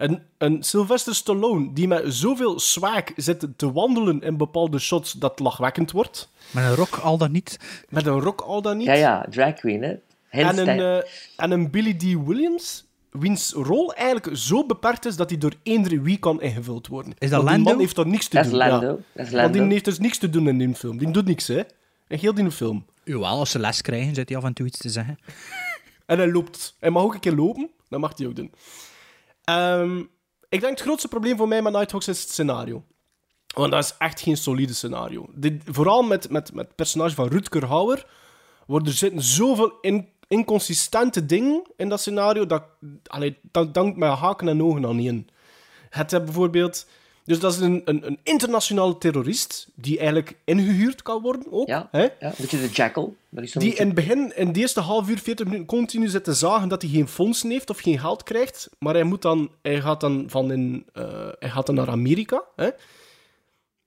[0.00, 5.38] En een Sylvester Stallone die met zoveel swag zit te wandelen in bepaalde shots dat
[5.38, 6.30] lachwekkend wordt.
[6.50, 7.58] Met een rok al dat niet.
[7.88, 8.86] Met een rok al dan niet.
[8.86, 9.94] Ja, ja, drag queen, hè.
[10.30, 12.02] En een, eh, en een Billy D.
[12.02, 17.12] Williams, wiens rol eigenlijk zo beperkt is dat hij door eender wie kan ingevuld worden.
[17.18, 17.70] Is dat Want die Lando?
[17.70, 18.58] man heeft daar niks te Dat is doen.
[18.58, 18.86] Lando.
[18.86, 18.96] ja.
[19.12, 19.72] Dat is Want die Lando.
[19.72, 20.98] heeft dus niks te doen in die film.
[20.98, 21.62] Die doet niks, hè.
[22.08, 22.84] En heel die film.
[23.04, 25.18] Jawel, als ze les krijgen, zit hij af en toe iets te zeggen.
[26.06, 26.76] En hij loopt.
[26.80, 27.70] Hij mag ook een keer lopen.
[27.88, 28.52] Dat mag hij ook doen.
[29.44, 29.98] Ehm,
[30.48, 32.84] ik denk het grootste probleem voor mij met Nighthawks is het scenario.
[33.54, 35.26] Want dat is echt geen solide scenario.
[35.34, 38.06] Dit, vooral met, met, met het personage van Rutger Hauer.
[38.66, 42.46] Wordt er zitten zoveel in, inconsistente dingen in dat scenario.
[42.46, 42.62] Dat,
[43.06, 45.28] allee, dat dankt mijn haken en ogen aan niet in.
[45.90, 46.86] Het bijvoorbeeld...
[47.30, 49.68] Dus dat is een, een, een internationale terrorist.
[49.74, 51.68] Die eigenlijk ingehuurd kan worden ook.
[51.68, 52.02] Ja, hè?
[52.02, 53.16] ja, een beetje de jackal.
[53.28, 56.08] Dat is Die beetje- in het begin, in de eerste half uur, 40 minuten, continu
[56.08, 58.70] zit te zagen dat hij geen fondsen heeft of geen geld krijgt.
[58.78, 62.42] Maar hij, moet dan, hij gaat dan, van in, eh, hij gaat dan naar Amerika.
[62.56, 62.68] Hè?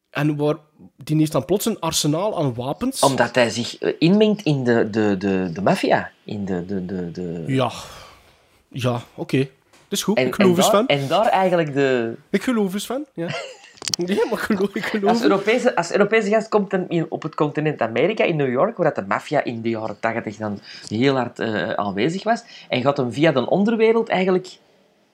[0.09, 0.57] En waar,
[0.97, 2.99] die heeft dan plots een arsenaal aan wapens.
[2.99, 6.11] Omdat hij zich eh, inmengt in de, de, de, de maffia.
[6.23, 6.65] In de...
[6.65, 7.43] de, de, de...
[7.47, 7.71] Ja,
[8.69, 9.47] ja oké.
[9.93, 10.87] Is goed, En, ik geloof en, eens daar, van.
[10.97, 12.13] en daar eigenlijk de...
[12.29, 13.27] Ik geloof eens van, ja.
[13.97, 17.35] Nee, maar geloof, ik geloof Als Europese, als Europese gast komt dan in, op het
[17.35, 21.15] continent Amerika, in New York, waar dat de maffia in de jaren 80 dan heel
[21.15, 24.47] hard eh, aanwezig was, en gaat hem via de onderwereld eigenlijk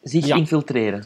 [0.03, 0.35] zich Ja.
[0.35, 1.06] infiltreren.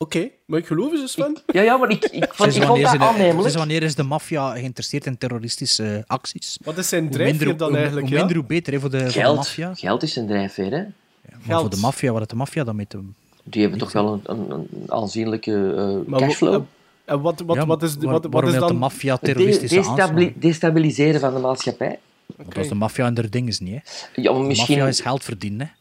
[0.00, 1.38] Oké, maar ik geloof eens van.
[1.46, 3.40] Ja, ja, maar ik, ik vond, ik vond wanneer, dat zijn de- aannemelijk.
[3.40, 6.58] sinds wanneer is de maffia geïnteresseerd in terroristische acties?
[6.64, 8.22] Wat is zijn drijfveer dan hoe- eigenlijk, Hoe ja?
[8.24, 9.36] minder, hoe beter hè, voor de, voor de Geld.
[9.36, 9.74] maffia.
[9.74, 10.84] Geld is een drijfveer, hè.
[11.30, 11.60] Maar Geld.
[11.60, 12.98] voor de maffia, wat heeft de maffia dan mee te
[13.44, 16.62] Die hebben toch wel een, een, een aanzienlijke eh, Maar cashflow.
[17.04, 18.76] En wat, wat, Ja, wat is, wat, wat waarom is heeft de dan...
[18.76, 20.32] maffia De- terroristische aanslagen?
[20.36, 21.98] destabiliseren van de maatschappij.
[22.36, 23.72] Want Dat is de maffia en der ding is niet.
[23.74, 24.20] Hè.
[24.22, 24.74] Ja, maar De misschien...
[24.78, 25.60] maffia is geld verdienen.
[25.66, 25.72] Hè.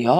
[0.00, 0.14] Ja,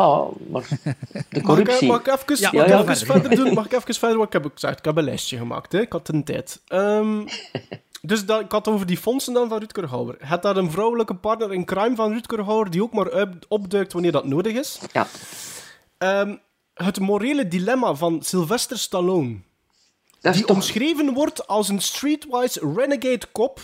[0.51, 0.79] maar de
[1.13, 1.89] Mag ik, corruptie...
[1.89, 3.21] mag ik even, Ja, mag ja, ik even verder.
[3.23, 3.55] verder doen?
[3.55, 4.17] Mag ik even verder?
[4.17, 5.73] Want ik heb ook gezegd, ik heb een lijstje gemaakt.
[5.73, 5.81] Hè?
[5.81, 6.61] Ik had een tijd.
[6.69, 7.21] Ehm,
[8.07, 10.17] dus dat, ik had over die fondsen dan van Rutger Hauer.
[10.19, 14.13] Het daar een vrouwelijke partner in crime van Rutger Hauer die ook maar opduikt wanneer
[14.13, 14.79] dat nodig is.
[14.93, 15.07] Ja.
[15.99, 16.37] Ehm,
[16.75, 19.37] het morele dilemma van Sylvester Stallone.
[20.21, 20.57] Dat die toch...
[20.57, 23.61] omschreven wordt als een streetwise renegade cop,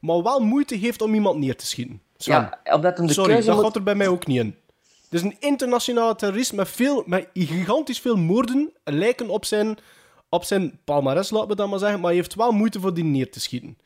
[0.00, 2.02] maar wel moeite heeft om iemand neer te schieten.
[2.16, 2.50] Sven.
[2.64, 3.64] Ja, omdat hem de Sorry, dat moet...
[3.64, 4.56] gaat er bij mij ook niet in.
[5.10, 9.78] Het is een internationale terrorist met, veel, met gigantisch veel moorden lijken op zijn,
[10.30, 13.04] op zijn palmares, laten we dat maar zeggen, maar hij heeft wel moeite voor die
[13.04, 13.78] neer te schieten.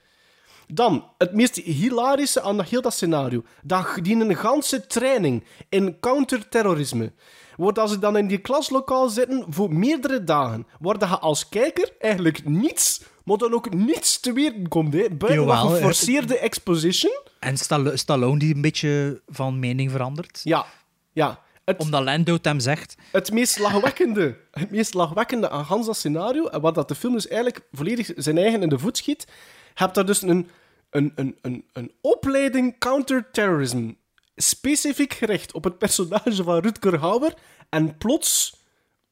[0.67, 3.43] Dan, het meest hilarische aan dat- heel dat scenario.
[3.63, 7.13] Dat die een ganse training in counterterrorisme.
[7.57, 11.91] Wordt als ze dan in die klaslokaal zitten voor meerdere dagen, waar je als kijker
[11.99, 14.93] eigenlijk niets, maar dan ook niets te weten komt.
[14.93, 15.11] Hè.
[15.11, 15.57] Buiten hè.
[15.57, 17.13] geforceerde exposition.
[17.39, 20.41] En Stall- Stallone die een beetje van mening verandert.
[20.43, 20.67] Ja,
[21.13, 21.43] ja.
[21.65, 22.95] Het, Omdat Lando het hem zegt.
[23.13, 27.13] het meest lachwekkende, het meest lachwekkende aan Hans dat scenario, en wat dat de film
[27.13, 29.27] dus eigenlijk volledig zijn eigen in de voet schiet,
[29.75, 30.51] hebt daar dus een,
[30.91, 33.91] een, een, een, een opleiding counterterrorism,
[34.37, 37.35] specifiek gericht op het personage van Rutger Hauer,
[37.69, 38.57] en plots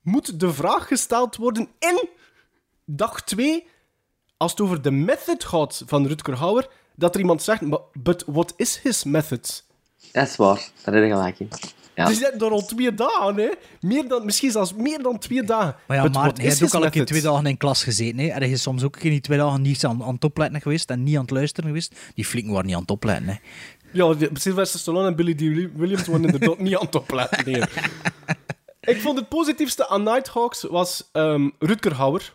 [0.00, 2.08] moet de vraag gesteld worden in
[2.84, 3.66] dag 2,
[4.36, 8.24] als het over de method gaat van Rutger Hauer, dat er iemand zegt, "Maar- but
[8.26, 9.64] what is his method?
[10.12, 11.48] Dat is waar, daar heb je gelijk in.
[11.94, 12.06] Ja.
[12.06, 13.48] Die zitten er al twee dagen, hè?
[13.80, 15.74] Meer dan, misschien zelfs meer dan twee dagen.
[15.86, 18.18] Maar ja, maar hij heeft ook al een keer twee dagen in klas gezeten.
[18.18, 18.26] Hè.
[18.28, 20.60] En hij is soms ook een keer die twee dagen niet aan, aan het opletten
[20.60, 21.94] geweest en niet aan het luisteren geweest.
[22.14, 23.28] Die flikken waren niet aan het opletten.
[23.28, 23.34] Hè.
[23.92, 25.40] Ja, de- Sylvester Stallone en Billy D.
[25.76, 27.52] Williams waren inderdaad niet aan het opletten.
[27.52, 27.62] nee.
[28.80, 32.32] Ik vond het positiefste aan Nighthawks was ehm Rutger Hauer.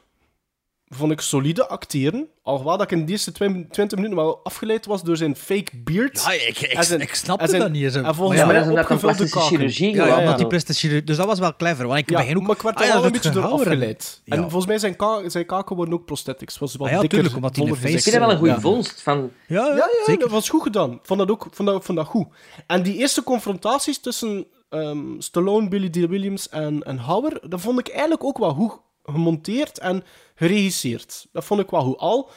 [0.89, 2.27] Vond ik solide acteren.
[2.43, 5.71] Alhoewel dat ik in de eerste twi- 20 minuten wel afgeleid was door zijn fake
[5.83, 6.23] beard.
[6.23, 7.91] Ja, ik, ik, zijn- ik snapte zijn- dat niet.
[7.93, 8.01] Zo.
[8.03, 9.49] En volgens Ja, mij dat een opgevulde plastische kaken.
[9.49, 10.37] chirurgie Ja, ja, gedaan omdat
[10.67, 11.87] die chirurgie- Dus dat was wel clever.
[11.87, 12.41] Want ik Ja, begin ook...
[12.47, 14.21] maar ik werd ah, er ja, wel een beetje door afgeleid.
[14.25, 16.57] En volgens mij zijn, ka zijn kaken worden ook prosthetics.
[16.57, 18.33] Was wat Ah ja, dikker, tuurlijk, omdat die een voller face- Ik vind dat wel
[18.33, 18.59] een goede Ja.
[18.59, 19.01] vondst.
[19.01, 20.21] Van, Ja, ja, Ja, ja, zeker.
[20.21, 20.99] dat was goed gedaan.
[21.03, 22.27] Vond dat ook vond dat, vond dat goed.
[22.67, 25.95] En die eerste confrontaties tussen ehm, Stallone, Billy D.
[25.95, 28.79] Williams en, en Hauer, dat vond ik eigenlijk ook wel goed
[29.11, 30.03] gemonteerd en
[30.35, 31.27] geregisseerd.
[31.31, 31.97] Dat vond ik wel goed.
[31.97, 32.29] Al,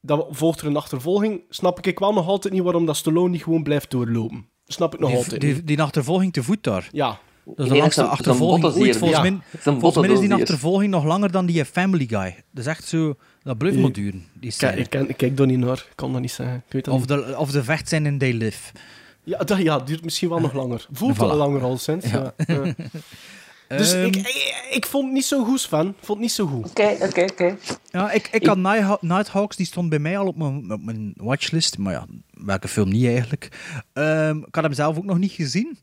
[0.00, 3.42] dat volgt er een achtervolging, snap ik wel nog altijd niet waarom dat Stallone niet
[3.42, 4.48] gewoon blijft doorlopen.
[4.66, 5.66] Snap ik nog Die, altijd die, niet.
[5.66, 6.88] die achtervolging te voet daar.
[6.92, 7.18] Ja.
[7.44, 8.96] Dat is de langste achtervolging ooit.
[8.96, 12.06] Volgens, mij, Ja, is een volgens mij is die achtervolging nog langer dan die Family
[12.06, 12.34] Guy.
[12.50, 13.14] Dat is echt zo...
[13.42, 14.76] Dat blijft maar duren, die Ik, scène.
[14.76, 16.56] ik, ik kijk daar niet naar, ik kan dat niet zeggen.
[16.66, 17.08] Ik weet dat Of niet.
[17.08, 18.72] de, of de vecht zijn in They Live.
[19.24, 20.86] Ja, dat ja, duurt misschien wel nog langer.
[20.92, 21.18] Voelt Voilà.
[21.18, 22.10] al langer al sinds.
[22.10, 22.34] Ja.
[22.46, 22.62] Ja.
[23.68, 25.86] Dus Ehm, ik, ik, ik vond het niet zo goed, Sven.
[25.88, 26.68] Ik vond het niet zo goed.
[26.70, 27.56] Oké, oké, oké.
[27.90, 31.12] Ja, ik, ik had Night- Nighthawks, die stond bij mij al op mijn, op mijn
[31.16, 31.78] watchlist.
[31.78, 33.48] Maar ja, welke film niet eigenlijk.
[33.92, 35.78] Ehm, ik had hem zelf ook nog niet gezien.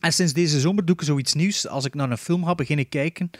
[0.00, 1.68] En sinds deze zomer doe ik zoiets nieuws.
[1.68, 3.30] Als ik naar een film ga beginnen kijken,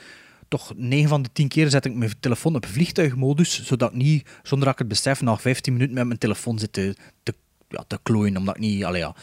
[0.48, 4.28] toch 9 van de 10 keer zet ik mijn telefoon op vliegtuigmodus, zodat ik niet,
[4.42, 7.34] zonder dat ik het besef, na 15 minuten met mijn telefoon zit te, te,
[7.68, 8.36] ja, te klooien.
[8.36, 9.14] Omdat ik niet, allee, ja.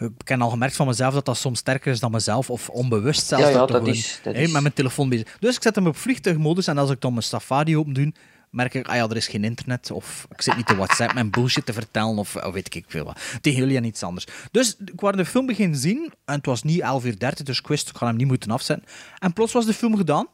[0.00, 3.26] Ik heb al gemerkt van mezelf dat dat soms sterker is dan mezelf, of onbewust
[3.26, 3.44] zelfs.
[3.44, 5.36] Ja, ja, ik dat gewoon, is- dat hè, is- Met mijn telefoon bezig.
[5.40, 8.12] Dus ik zet hem op vliegtuigmodus en als ik dan mijn Safari open doe,
[8.50, 11.30] merk ik, ah ja, er is geen internet, of ik zit niet te WhatsApp mijn
[11.30, 13.18] bullshit te vertellen, of, of weet ik veel wat.
[13.40, 14.26] Tegen jullie en iets anders.
[14.50, 17.58] Dus ik wou de film beginnen zien, en het was niet 11 uur 30, dus
[17.58, 18.86] ik wist, ik ga hem niet moeten afzetten.
[19.18, 20.26] En plots was de film gedaan.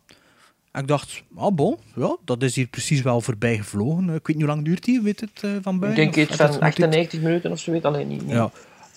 [0.73, 4.05] En ik dacht, ah bon, ja, dat is hier precies wel voorbij gevlogen.
[4.05, 5.95] Ik weet niet hoe lang duurt die, weet het eh, van Ik buiten?
[6.05, 6.63] denk Of iets van het genoteerd?
[6.85, 8.23] 98 minuten of zo, weet alleen niet.
[8.27, 8.51] Ja.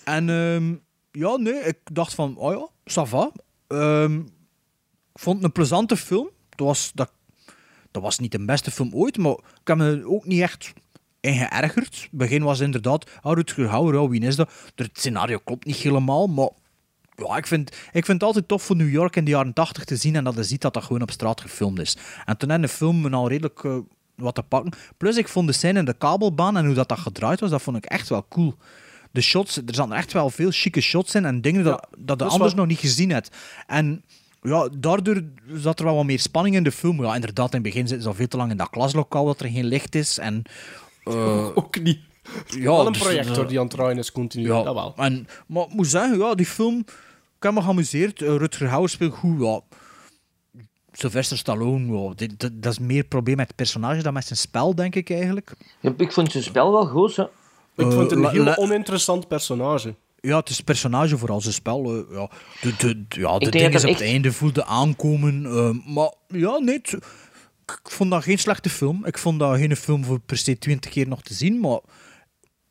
[0.10, 0.76] En ehm,
[1.12, 3.32] ja, nee, ik dacht van, oh ja, ça va.
[3.68, 4.20] Ehm,
[5.14, 6.30] ik vond het een plezante film.
[6.50, 7.12] Dat was, dat,
[7.92, 10.74] dat was niet de beste film ooit, maar ik heb me ook niet echt
[11.20, 12.02] in geërgerd.
[12.02, 14.52] Het begin was inderdaad, oh, Rutger Hauer, oh, wie is dat?
[14.76, 16.50] Het scenario klopt niet helemaal, maar
[17.16, 19.84] ja, ik, vind, ik vind het altijd tof voor New York in de jaren 80
[19.84, 21.98] te zien en dat je ziet dat dat gewoon op straat gefilmd is.
[22.26, 23.78] En toen had de film me al redelijk eh,
[24.16, 24.72] wat te pakken.
[24.98, 27.62] Plus, ik vond de scène in de kabelbaan en hoe dat, dat gedraaid was, dat
[27.62, 28.56] vond ik echt wel cool.
[29.12, 32.26] De shots, er zaten echt wel veel chique shots in en dingen dat, dat je
[32.26, 33.36] anders wel- nog niet gezien hebt.
[33.68, 34.04] En
[34.42, 35.24] ja, daardoor
[35.54, 37.04] zat er wel wat meer spanning in de film.
[37.04, 39.40] Ja, inderdaad, in het begin zitten ze al veel te lang in dat klaslokaal dat
[39.40, 40.18] er geen licht is.
[40.18, 40.44] En,
[41.04, 42.00] eh, Ook niet.
[42.48, 44.48] ja, Wel een dus, projector eh, die aan het draaien is continu.
[44.48, 44.94] ja, Dat wel.
[44.98, 46.80] En, maar ik moet zeggen, ja, die film,
[47.38, 48.22] ik heb me geamuseerd.
[48.22, 49.42] Eh, Rutger Hauer speelt goed.
[49.42, 49.62] Ja.
[50.92, 54.76] Sylvester Stallone, dit- dat, dat is meer probleem met het personage dan met zijn spel,
[54.76, 55.52] denk ik eigenlijk.
[55.80, 57.24] Ja, Ik vond zijn spel wel goed, hè.
[57.80, 59.96] Ik vond het een Eh, heel oninteressant personage.
[60.22, 61.86] Ja, het is het personage vooral zijn spel.
[61.86, 62.30] eh, ja,
[62.62, 65.46] de, de, ja, de dingen op het einde voelde aankomen.
[65.46, 67.00] eh, maar ja, nee, ik,
[67.84, 69.06] vond dat geen slechte film.
[69.06, 71.80] Ik vond dat geen film voor per se twintig keer nog te zien, maar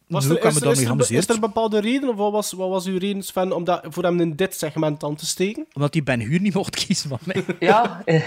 [0.06, 2.16] Was er, kan is, me er, daarmee is, er, is er een bepaalde reden, of
[2.16, 5.14] wat was, wat was uw reden, Sven, om dat, voor hem in dit segment aan
[5.16, 5.66] te steken?
[5.72, 7.44] Omdat hij Ben Huur niet mocht kiezen van mij.
[7.60, 8.22] Ja, eh,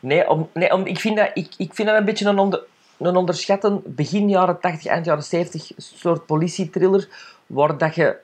[0.00, 2.60] nee, om, nee om, ik, vind dat, ik, ik vind dat een beetje een, onder,
[2.98, 7.08] een onderschatten begin jaren 80, eind jaren 70 soort politietriller,
[7.46, 8.16] waar dat je...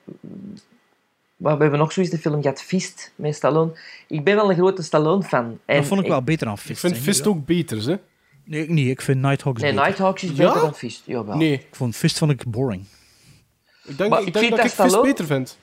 [1.35, 3.71] Maar we hebben nog zoiets de film gehad, Fist, met Stallone.
[4.07, 5.59] Ik ben wel een grote Stallone-fan.
[5.65, 6.69] En dat vond ik wel beter dan Fist.
[6.69, 6.97] Ik vind.
[7.03, 7.95] Fist ook beter, hè?
[8.43, 8.87] Nee, ik niet.
[8.89, 9.85] Ik vind Nighthawks Nee, beter.
[9.85, 10.35] Nighthawks is Ja?
[10.35, 11.01] beter dan Fist.
[11.05, 11.37] Jawel.
[11.37, 11.53] Nee.
[11.53, 12.85] Ik vond Fist vond ik boring.
[13.83, 15.57] Ik denk, Maar ik ik denk vind dat ik Fist beter vind.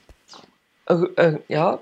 [1.47, 1.79] Ja.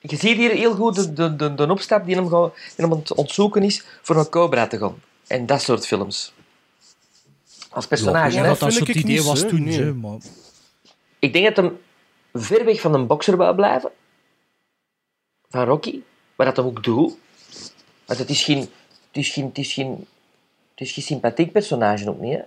[0.00, 2.98] Je ziet hier heel goed de, de, de, de opstap die hem, die hem aan
[2.98, 4.94] het ontzoeken is voor een Cobra te gaan.
[5.26, 6.32] En dat soort films.
[7.72, 8.48] Als personage, ja, hè.
[8.48, 9.62] dat dat ik idee niet, was toen.
[9.64, 9.92] Nee.
[9.92, 10.18] maar...
[11.18, 11.78] Ik denk dat hem
[12.32, 13.90] ver weg van een bokser wou blijven.
[15.48, 16.00] Van Rocky.
[16.36, 17.16] Maar dat hem ook doet.
[18.06, 18.58] Want het is geen...
[18.58, 18.68] Het
[19.12, 19.46] is geen...
[19.46, 20.06] Het is geen,
[20.70, 22.42] het is geen sympathiek personage ook niet, hè.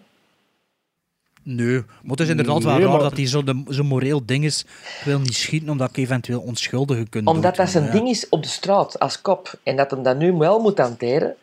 [1.43, 4.45] Nee, maar het is inderdaad wel Nee, raar maar- dat hij zo'n zo moreel ding
[4.45, 4.61] is.
[4.99, 7.91] Ik wil niet schieten omdat ik eventueel onschuldigen kunt Omdat dat zijn ja.
[7.91, 9.60] ding is op de straat, als kop.
[9.64, 11.35] En dat hem dat nu wel moet hanteren.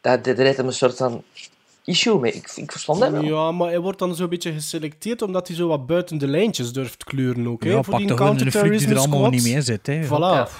[0.00, 1.22] Dat, daar heeft hem een soort van
[1.88, 2.32] issue mee.
[2.32, 3.22] Ik, ik verstond dat wel.
[3.22, 6.72] Ja, maar hij wordt dan zo'n beetje geselecteerd omdat hij zo wat buiten de lijntjes
[6.72, 7.62] durft kleuren ook.
[7.64, 9.30] hè, Ja, voor pak die toch gewoon een freak die er allemaal squad.
[9.30, 9.86] niet mee zit.
[9.86, 10.04] Hè.
[10.04, 10.50] Voilà.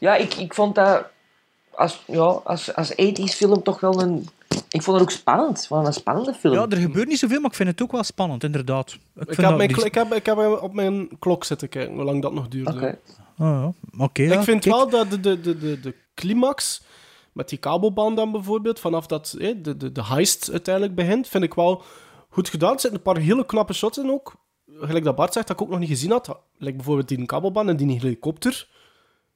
[0.00, 1.04] Ja, ik, ik vond dat
[1.74, 4.28] als, ja, als, als 80s film toch wel een,
[4.70, 5.68] Ik vond het ook spannend.
[5.68, 6.54] Het een spannende film.
[6.54, 8.92] Ja, er gebeurt niet zoveel, maar ik vind het ook wel spannend, inderdaad.
[8.92, 11.94] Ik, Ik heb, dat mijn, die- ik, heb, ik heb op mijn klok zitten kijken,
[11.94, 12.72] hoe lang dat nog duurde.
[12.72, 12.98] Oké.
[13.36, 13.72] Ja.
[13.98, 14.74] Oké, ja, ik vind kijk.
[14.74, 16.82] wel dat de, de, de, de, de climax,
[17.38, 21.44] met die kabelband dan bijvoorbeeld, vanaf dat eh, de, de, de heist uiteindelijk begint, vind
[21.44, 21.82] ik wel
[22.28, 22.72] goed gedaan.
[22.72, 24.34] Er zitten een paar hele knappe shots in ook.
[24.66, 26.40] Gelijk dat Bart zegt, dat ik ook nog niet gezien had.
[26.56, 28.68] Like bijvoorbeeld die kabelband en die helikopter,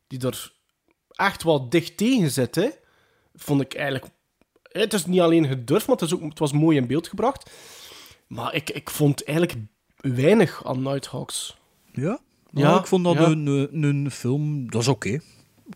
[0.07, 0.53] die er
[1.11, 2.69] echt wel dicht tegen zit, hè.
[3.35, 4.07] Vond ik eigenlijk...
[4.63, 7.51] Het is niet alleen gedurfd, maar het, is ook, het was mooi in beeld gebracht.
[8.27, 9.59] Maar ik, ik vond eigenlijk
[9.97, 11.57] weinig aan Nighthawks.
[11.93, 12.21] Ja?
[12.51, 13.27] Ja, Ja, ik vond dat ja.
[13.27, 14.71] een, een, een film...
[14.71, 15.09] Dat is oké.
[15.09, 15.23] Ik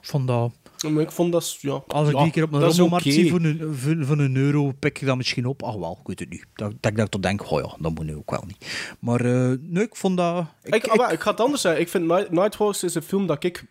[0.01, 0.53] vond dat...
[0.83, 1.59] Maar ik vond dat...
[1.61, 3.15] Ja, Als ik ja, die keer op een rommelmarkt oké.
[3.15, 5.63] zie voor een, voor, voor een euro, pik ik dat misschien op.
[5.63, 6.47] Ach wel, ik weet het niet.
[6.55, 8.95] Dat, dat ik dat toch denk, oh ja, dat moet nu ook wel niet.
[9.01, 10.47] Maar eh, nee, ik vond dat...
[10.63, 11.81] Ik, ah, ik ga het anders zeggen.
[11.81, 13.65] Ik vind Night, Nighthawks is een film dat ik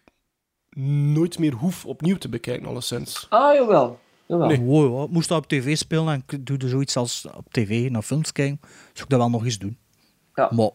[1.13, 3.27] nooit meer hoef opnieuw te bekijken, alleszins.
[3.29, 3.99] Ah, jawel.
[4.25, 4.47] jawel.
[4.47, 4.59] Nee.
[4.59, 5.13] Wow, ja.
[5.13, 8.31] Moest dat op tv spelen en ik doe er zoiets als op tv naar films
[8.31, 8.59] kijken,
[8.93, 9.77] zou ik dat wel nog eens doen.
[10.33, 10.49] Ja.
[10.55, 10.69] Maar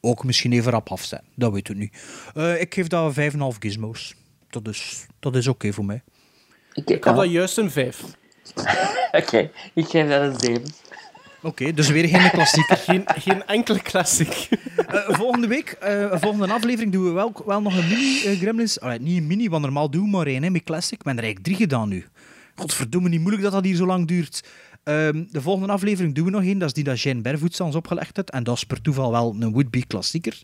[0.00, 1.98] ook misschien even rap afzetten, dat weet ik niet.
[2.34, 4.14] Eh, ik geef dat 5,5 gizmos.
[4.62, 6.02] Dat is, dat is oké voor mij.
[6.72, 8.02] Ik, Ik had dat juist een 5.
[9.12, 10.62] Oké, ik geef dat een 7.
[11.42, 12.76] Oké, dus weer geen klassieker.
[12.76, 14.48] geen, geen enkele klassiek.
[14.76, 18.80] Eh, volgende week, eh, volgende aflevering, doen we wel, wel nog een mini eh, Gremlins.
[18.80, 20.98] Allee, niet een mini, want normaal doen we maar één, hè, met Classic.
[20.98, 22.04] Ik ben er eigenlijk drie gedaan nu.
[22.54, 24.44] Godverdomme, niet moeilijk dat dat hier zo lang duurt.
[24.82, 26.58] Ehm, de volgende aflevering doen we nog één.
[26.58, 28.30] Dat is die dat Jane Bervoets ons opgelegd heeft.
[28.30, 30.42] En dat is per toeval wel een would-be klassieker.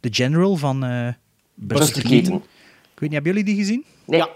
[0.00, 1.08] The General van eh
[1.54, 2.42] Buster Keaton.
[3.02, 3.84] Weet niet, hebben jullie die gezien?
[4.04, 4.20] Nee.
[4.20, 4.28] Ja.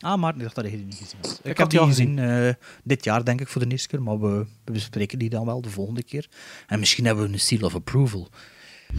[0.00, 1.40] Ah, maar ik dacht dat je die niet gezien had.
[1.42, 2.48] Ik, had heb die al gezien eh,
[2.82, 4.02] dit jaar, denk ik, voor de eerste keer.
[4.02, 6.28] Maar we, we bespreken die dan wel de volgende keer.
[6.66, 8.28] En misschien hebben we een seal of approval.
[8.94, 8.96] 60%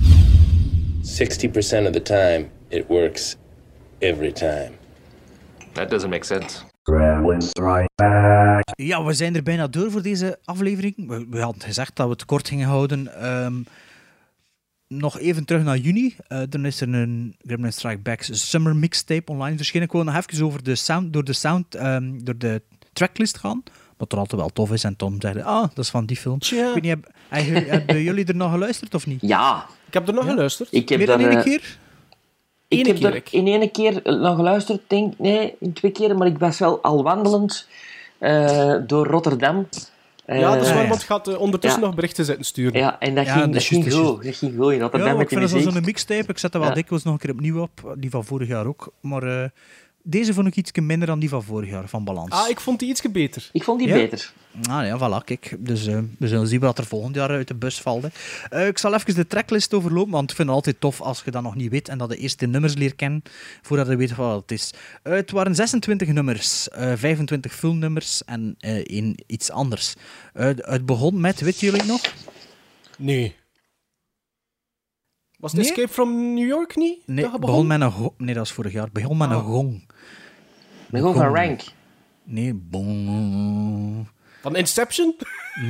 [1.02, 3.36] of the time, it works
[3.98, 4.72] every time.
[5.72, 6.58] That doesn't make sense.
[6.84, 8.64] Gremlins right back.
[8.76, 11.08] Ja, we zijn er bijna door voor deze aflevering.
[11.08, 13.22] We, we hadden gezegd dat we het kort gingen houden.
[13.22, 13.54] Ehm,
[14.88, 16.16] nog even terug naar juni.
[16.28, 19.86] Eh, dan is er een Gremlin Strike Back's Summer Mixtape online verschenen.
[19.88, 22.62] Ik wil nog even over de sound, door de sound, ehm, door de
[22.94, 23.64] tracklist gaan.
[23.98, 24.84] Wat er altijd wel tof is.
[24.84, 26.38] En Tom zei, ah, dat is van die film.
[26.42, 29.22] Ik weet niet, heb- heb- hebben jullie er nog geluisterd of niet?
[29.22, 29.66] Ja.
[29.88, 30.68] Ik heb er nog geluisterd.
[30.72, 31.78] Ik heb Meer dan één eh, keer?
[32.68, 33.32] Ik Ene heb keer er ik.
[33.32, 37.04] in één keer naar geluisterd, denk nee, in twee keer, maar ik was wel al
[37.04, 37.68] wandelend
[38.18, 39.68] eh, door Rotterdam.
[40.26, 40.88] Eh, ja, dat is waar, ja.
[40.88, 41.86] want het gaat eh, ondertussen Ja.
[41.86, 42.80] nog berichten zitten sturen.
[42.80, 44.24] Ja, en dat Ja, ging, dat ging goed.
[44.24, 46.32] Dat ging goed Ja, ik vind dat zo'n mixtape.
[46.32, 46.76] Ik zet dat wel Ja.
[46.76, 47.96] dikwijls nog een keer opnieuw op.
[47.98, 48.94] Die van vorig jaar ook.
[49.02, 49.50] Maar eh,
[50.08, 52.30] deze vond ik iets minder dan die van vorig jaar, van Balans.
[52.32, 53.50] Ah, ik vond die iets beter.
[53.52, 53.94] Ik vond die Ja?
[53.94, 54.34] beter.
[54.70, 55.56] Ah ja, voilà, kijk.
[55.60, 58.06] Dus eh, we zullen zien wat er volgend jaar uit de bus valt.
[58.50, 61.32] Eh, ik zal even de tracklist overlopen, want ik vind het altijd tof als je
[61.32, 63.22] dat nog niet weet en dat de nummers leert kennen
[63.62, 64.74] voordat je weet wat het is.
[65.04, 69.94] Eh, het waren 26 nummers, eh, 25 filmnummers en eh één iets anders.
[70.34, 72.02] Eh, het begon met, weten jullie nog?
[72.98, 73.36] Nee.
[75.40, 75.70] Was het Nee?
[75.70, 77.08] Escape from New York niet?
[77.08, 78.84] Nee, dat begon met een go- Nee, dat is vorig jaar.
[78.84, 79.46] Het begon met een Ah.
[79.46, 79.90] gong.
[81.02, 81.62] Maar gewoon van rank.
[82.24, 82.54] Nee.
[84.42, 85.16] Van Inception?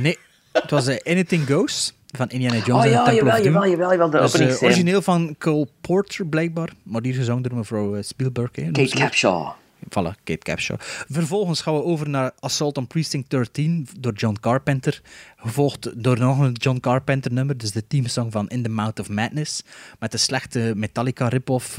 [0.02, 0.18] Nee,
[0.52, 3.44] het was eh, Anything Goes van Indiana Jones Oh en ja, the Temple jawel, of
[3.44, 3.52] Doom.
[3.52, 4.70] jawel, jawel, jawel, de eh, openingsscène.
[4.70, 6.72] origineel van Cole Porter, blijkbaar.
[6.82, 8.50] Maar die is gezongen door mevrouw eh, Spielberg.
[8.52, 9.52] Hè, Kate Capshaw.
[9.88, 10.76] Voilà, Kate Capshaw.
[11.08, 15.00] Vervolgens gaan we over naar Assault on Precinct 13 door John Carpenter.
[15.36, 17.56] Gevolgd door nog een John Carpenter nummer.
[17.58, 19.62] Dus de teamsong van In the Mouth of Madness.
[19.98, 21.78] Met de slechte Metallica rip-off.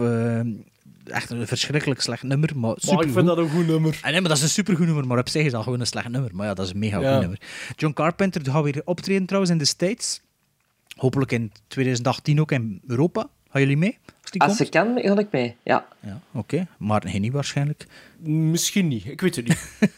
[1.09, 2.49] Echt een verschrikkelijk slecht nummer.
[2.55, 3.99] Maar, ik vind dat een goed nummer.
[4.01, 5.87] Ah, nee, maar dat is een supergoed nummer, maar op zich is dat gewoon een
[5.87, 6.35] slecht nummer.
[6.35, 7.11] Maar ja, dat is een mega Ja.
[7.11, 7.39] goed nummer.
[7.75, 10.21] John Carpenter gaat weer optreden trouwens in de States.
[10.95, 13.29] Hopelijk in 2018 ook in Europa.
[13.49, 13.97] Gaan jullie mee?
[14.21, 14.65] Als die Als komt?
[14.65, 15.55] ze kan, ga ik mee.
[15.63, 15.87] Ja.
[15.99, 16.67] Ja, oké.
[16.77, 17.85] Maar geen niet waarschijnlijk.
[18.19, 19.67] Misschien niet, ik weet het niet.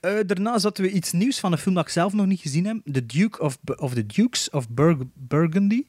[0.00, 2.66] Eh, daarna zaten we iets nieuws van een film dat ik zelf nog niet gezien
[2.66, 2.76] heb.
[2.92, 5.82] The Duke of, of the Dukes of Bur- Burgundy.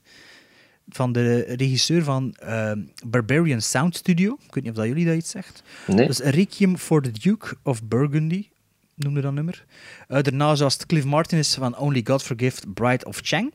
[0.89, 2.71] Van de regisseur van eh,
[3.05, 4.33] Barbarian Sound Studio.
[4.33, 5.63] Ik weet niet of dat jullie dat iets zegt.
[5.87, 6.07] Nee.
[6.07, 8.47] Dat is Requiem for the Duke of Burgundy.
[8.95, 9.65] Noemde dat nummer.
[10.07, 13.53] Eh, daarna zoals het Cliff Martin is van Only God Forgive Bride of Chang.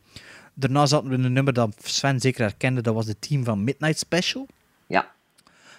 [0.54, 2.80] Daarna zaten we een nummer dat Sven zeker herkende.
[2.80, 4.46] Dat was de team van Midnight Special.
[4.86, 5.14] Ja.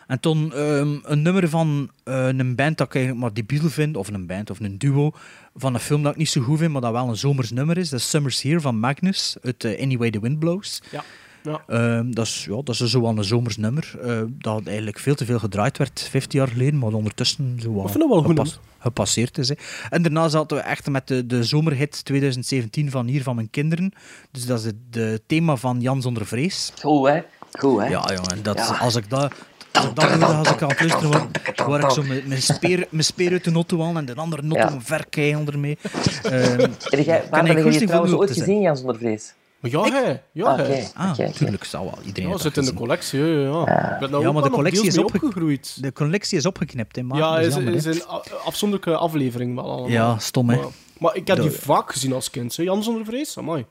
[0.07, 3.97] En toen ehm, een nummer van eh, een band dat ik eigenlijk maar debiel vind,
[3.97, 5.11] of een band of een duo,
[5.55, 7.77] van een film dat ik niet zo goed vind, maar dat wel een zomers nummer
[7.77, 7.89] is.
[7.89, 10.81] Dat is Summer's Here van Magnus, uit eh, Anyway the Wind Blows.
[10.91, 11.03] Ja.
[11.47, 11.61] Ja.
[11.67, 15.15] Ehm, dat, is, ja, dat is zo wel een zomers nummer, eh, dat eigenlijk veel
[15.15, 19.49] te veel gedraaid werd 15 jaar geleden, maar ondertussen zo wel gepas- gepasseerd is.
[19.49, 19.55] Hè.
[19.89, 23.93] En daarna zaten we echt met de, de zomerhit 2017 van Hier van Mijn Kinderen.
[24.31, 26.73] Dus dat is het de thema van Jan Zonder Vrees.
[26.81, 27.21] Goed, hè?
[27.59, 27.87] Goed, hè?
[27.87, 28.43] Ja, jongen.
[28.43, 28.77] Dat, Ja.
[28.77, 29.33] Als ik dat...
[29.71, 31.21] Dat hoorde als ik aan het luisteren was,
[31.67, 34.41] waar ik zo met mijn speer, mijn speer uit de auto aan en de andere
[34.41, 34.71] auto Ja.
[34.71, 35.77] een verkeilen ermee.
[36.23, 39.33] Ehm, Heb jij, kan waar ik heb je trouwens ooit gezien, Jan zonder vrees?
[39.72, 40.19] Ja, hè.
[40.31, 40.64] Ja, Ah, hè.
[40.64, 40.88] oké.
[40.94, 41.31] Ah, oké.
[41.31, 41.98] tuurlijk, zal wel.
[42.06, 43.38] Iedereen Ja, zit in de collectie, ja.
[43.65, 43.94] ja.
[43.94, 45.77] Ik ben daar Ja, maar de collectie is, opge- opgegroeid.
[45.81, 48.02] de collectie is opgeknipt, hè, maar Ja, dat is is, jammer, is een
[48.45, 49.89] afzonderlijke aflevering wel allemaal.
[49.89, 50.56] Ja, stom, hè.
[50.56, 50.65] Maar,
[50.99, 52.56] maar ik heb die De- vaak gezien als kind.
[52.56, 52.64] Hè.
[52.64, 53.65] Jan zonder vrees, amai.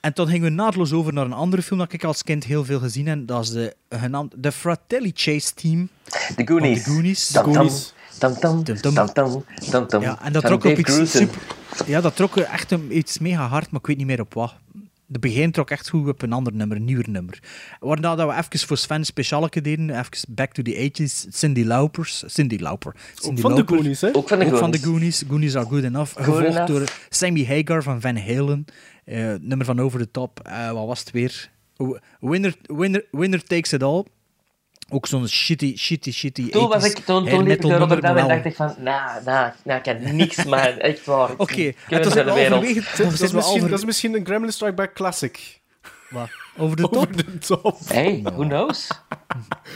[0.00, 2.64] En toen gingen we naadloos over naar een andere film dat ik als kind heel
[2.64, 3.26] veel gezien heb.
[3.26, 5.88] Dat is de, genaamd The Fratelli Chase Team.
[6.36, 6.84] The Goonies.
[6.84, 7.26] De Goonies.
[7.32, 7.92] Tam, tam, Goonies.
[8.80, 10.02] tam, tam, tam, tam.
[10.02, 11.38] Ja, en dat Van trok op iets super...
[11.86, 14.54] Ja, dat trok echt een, iets mega hard, maar ik weet niet meer op wat.
[15.12, 17.38] De begin trok echt goed op een ander nummer, een nieuwer nummer.
[17.80, 22.24] Waarna dat we even voor Sven specialeke deden, even back to the 80s, Cindy Laupers.
[22.26, 22.94] Cindy Lauper.
[23.14, 23.76] Cindy van de Lauper.
[23.76, 24.14] Goonies, hè?
[24.14, 25.24] Ook van de Ook van de Goonies.
[25.28, 25.56] Goonies.
[25.56, 26.12] Are good enough.
[26.12, 26.66] Good Gevolgd enough.
[26.66, 28.64] door Sammy Hagar van Van Halen.
[29.04, 30.40] Eh, nummer van Over the Top.
[30.40, 31.50] Eh, wat was het weer?
[32.20, 34.04] Winner, winner, winner Takes It All.
[34.94, 36.50] Ook zo'n shitty, shitty, shitty.
[36.50, 38.74] Toen was 80s ik, toen, toen liep ik nummer, Rotterdam en maar dacht ik van,
[38.78, 40.58] nou, nou, nou, ik kan niks, man.
[40.60, 41.30] Echt waar.
[41.36, 43.02] Oké, halverwege...
[43.02, 45.60] Dat, halver- dat is misschien een Gremlin Strike Back classic.
[46.10, 46.28] Wat?
[46.58, 46.96] Over de top?
[46.96, 47.78] Over de top.
[47.84, 48.88] Hey, who knows?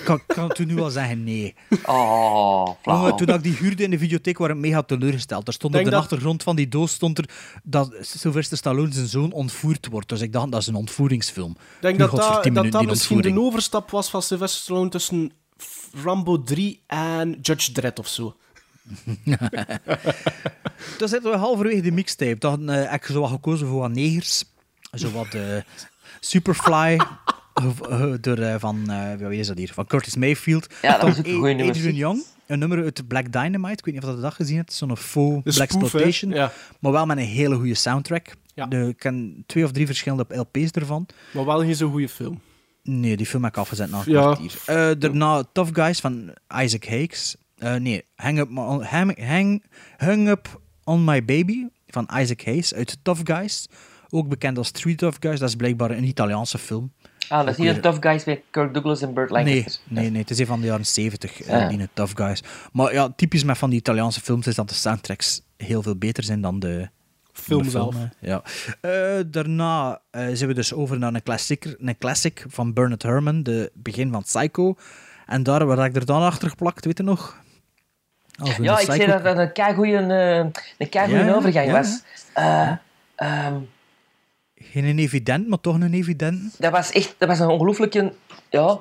[0.05, 1.55] Kan, kan toen nu al zeggen nee.
[1.85, 2.97] Oh, flauw.
[2.97, 5.47] Jongen, toen ik die huurde in de videotheek, waren ik mega teleurgesteld.
[5.47, 7.29] Er stond op de dat- achtergrond van die doos stond er
[7.63, 10.09] dat Sylvester Stallone zijn zoon ontvoerd wordt.
[10.09, 11.51] Dus ik dacht, dat is een ontvoeringsfilm.
[11.51, 15.33] Ik denk Nu dat dat, 10 dat, misschien de overstap was van Sylvester Stallone tussen
[16.03, 18.37] Rambo 3 en Judge Dredd of zo.
[20.99, 22.39] Toen zitten we halverwege de mixtape.
[22.39, 24.45] Dan eh, heb ik zo wat gekozen voor wat negers.
[24.93, 25.57] Zo wat eh,
[26.21, 27.01] Superfly.
[27.55, 29.73] gev- eh, door, eh, van, eh, wie is dat hier?
[29.73, 30.67] Van Curtis Mayfield.
[30.83, 31.75] Ja, dat ook een goeie nummer.
[31.75, 32.25] Adrian Young.
[32.47, 33.73] Een nummer uit Black Dynamite.
[33.79, 34.73] Ik weet niet of je dat gezien hebt.
[34.73, 35.69] Zo'n faux De Black?
[35.71, 36.31] Exploitation.
[36.33, 36.53] Ja.
[36.81, 38.35] Maar wel met een hele goede soundtrack.
[38.55, 38.67] Ja.
[38.67, 41.07] De, ik ken twee of drie verschillende LP's ervan.
[41.33, 42.41] Maar wel geen zo'n goede film.
[42.83, 44.21] Nee, die film heb ik afgezet na een Ja.
[44.21, 44.53] kwartier.
[44.67, 46.31] Eh, daarna Tough Guys van
[46.63, 47.37] Isaac Hayes.
[47.59, 53.21] Eh, nee, Hang Up, on, hang, Up on My Baby van Isaac Hayes uit Tough
[53.25, 53.69] Guys.
[54.17, 55.39] Ook bekend als Three Tough Guys.
[55.39, 56.93] Dat is blijkbaar een Italiaanse film.
[57.29, 59.83] Ah, dat is niet een Tough Guys met Kirk Douglas en Burt Nee, Lancaster.
[59.89, 61.69] nee, nee, het is een van de jaren 70, eh, Ah.
[61.69, 62.43] die een Tough Guys.
[62.73, 66.25] Maar ja, typisch met van die Italiaanse films is dat de soundtracks heel veel beter
[66.25, 66.89] zijn dan de
[67.33, 67.97] Film de zelf.
[68.21, 68.43] Ja.
[68.81, 68.91] Eh,
[69.27, 73.71] daarna eh, zijn we dus over naar een klassieker, een classic van Bernard Herrmann, de
[73.75, 74.75] begin van Psycho.
[75.27, 77.45] En daar waar ik er dan achter geplakt, weet je nog?
[78.61, 80.53] Ja, de ik zei dat dat een keigoeie uh, een
[80.91, 81.73] Ja, overgang ja.
[81.73, 82.03] was.
[82.35, 82.73] Eh,
[83.15, 83.55] ehm,
[84.77, 86.55] Geen een evident, maar toch een evident.
[86.59, 88.13] dat was echt dat was een ongelooflijke...
[88.51, 88.79] Ja,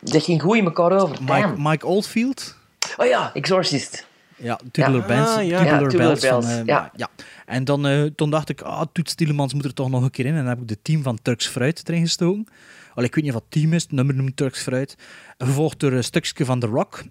[0.00, 1.16] dat ging goed in elkaar over.
[1.20, 1.54] Mike.
[1.56, 2.56] Mike Oldfield.
[2.96, 4.06] Oh ja, Exorcist.
[4.36, 5.06] Ja, Tubular Ja.
[5.06, 5.28] Bells.
[5.28, 5.58] Ah, ja.
[5.58, 6.90] Tubular Ja, Tubular Bells van, Bells, eh, ja.
[6.96, 7.08] ja.
[7.46, 10.26] En dan, eh, toen dacht ik, ah, Toets Tielemans moet er toch nog een keer
[10.26, 10.32] in.
[10.34, 12.46] En dan heb ik de team van Turks Fruit erin gestoken.
[12.94, 14.96] Allee, ik weet niet het team is, het nummer noemt Turks Fruit.
[15.38, 17.02] Gevolgd door een stukje van The Rock.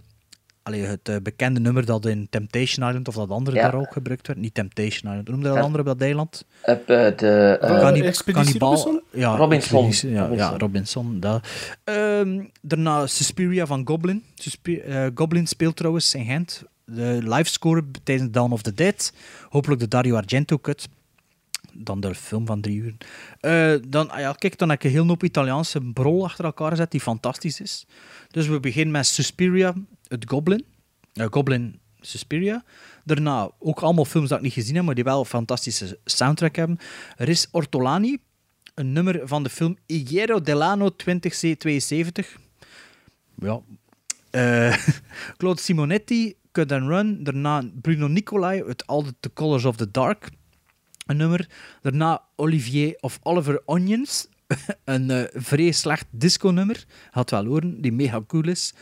[0.65, 3.61] Allee, het eh, bekende nummer dat in Temptation Island, of dat andere Ja.
[3.63, 4.39] daar ook gebruikt werd.
[4.39, 5.63] Niet Temptation Island, hoe noemde dat Ja.
[5.63, 6.45] andere op dat eiland?
[6.63, 7.57] Op eh, de...
[7.61, 9.01] eh, Expeditie Cannibal- Robinson?
[9.11, 9.77] Ja, Robinson.
[10.11, 10.35] Ja, Robinson.
[10.51, 11.19] ja, Robinson.
[11.19, 11.47] dat.
[11.83, 14.23] Ehm, daarna Suspiria van Goblin.
[14.35, 16.63] Suspi- eh, Goblin speelt trouwens in Gent.
[16.85, 19.13] De livescore tijdens Dawn of the Dead.
[19.49, 20.87] Hopelijk de Dario Argento cut.
[21.77, 22.95] Dan de film van drie uur.
[23.39, 26.69] Eh, dan, ah ja, kijk, dan heb ik een heel hoop Italiaanse brol achter elkaar
[26.69, 27.85] gezet die fantastisch is.
[28.31, 29.73] Dus we beginnen met Suspiria,
[30.07, 30.65] het Goblin.
[31.13, 32.63] Eh, Goblin, Suspiria.
[33.03, 36.55] Daarna ook allemaal films dat ik niet gezien heb, maar die wel een fantastische soundtrack
[36.55, 36.77] hebben.
[37.15, 38.17] Er is Ortolani,
[38.73, 42.37] een nummer van de film Higuero Delano 2072.
[43.39, 43.61] Ja.
[44.29, 44.77] Eh,
[45.37, 47.23] Claude Simonetti, Cut and Run.
[47.23, 50.29] Daarna Bruno Nicolai All the Colors of the Dark.
[51.05, 51.49] Een nummer.
[51.81, 54.27] Daarna Olivier of Oliver Onions.
[54.83, 56.85] een eh vrij slecht disco-nummer.
[57.11, 58.73] Had wel horen, die mega cool is.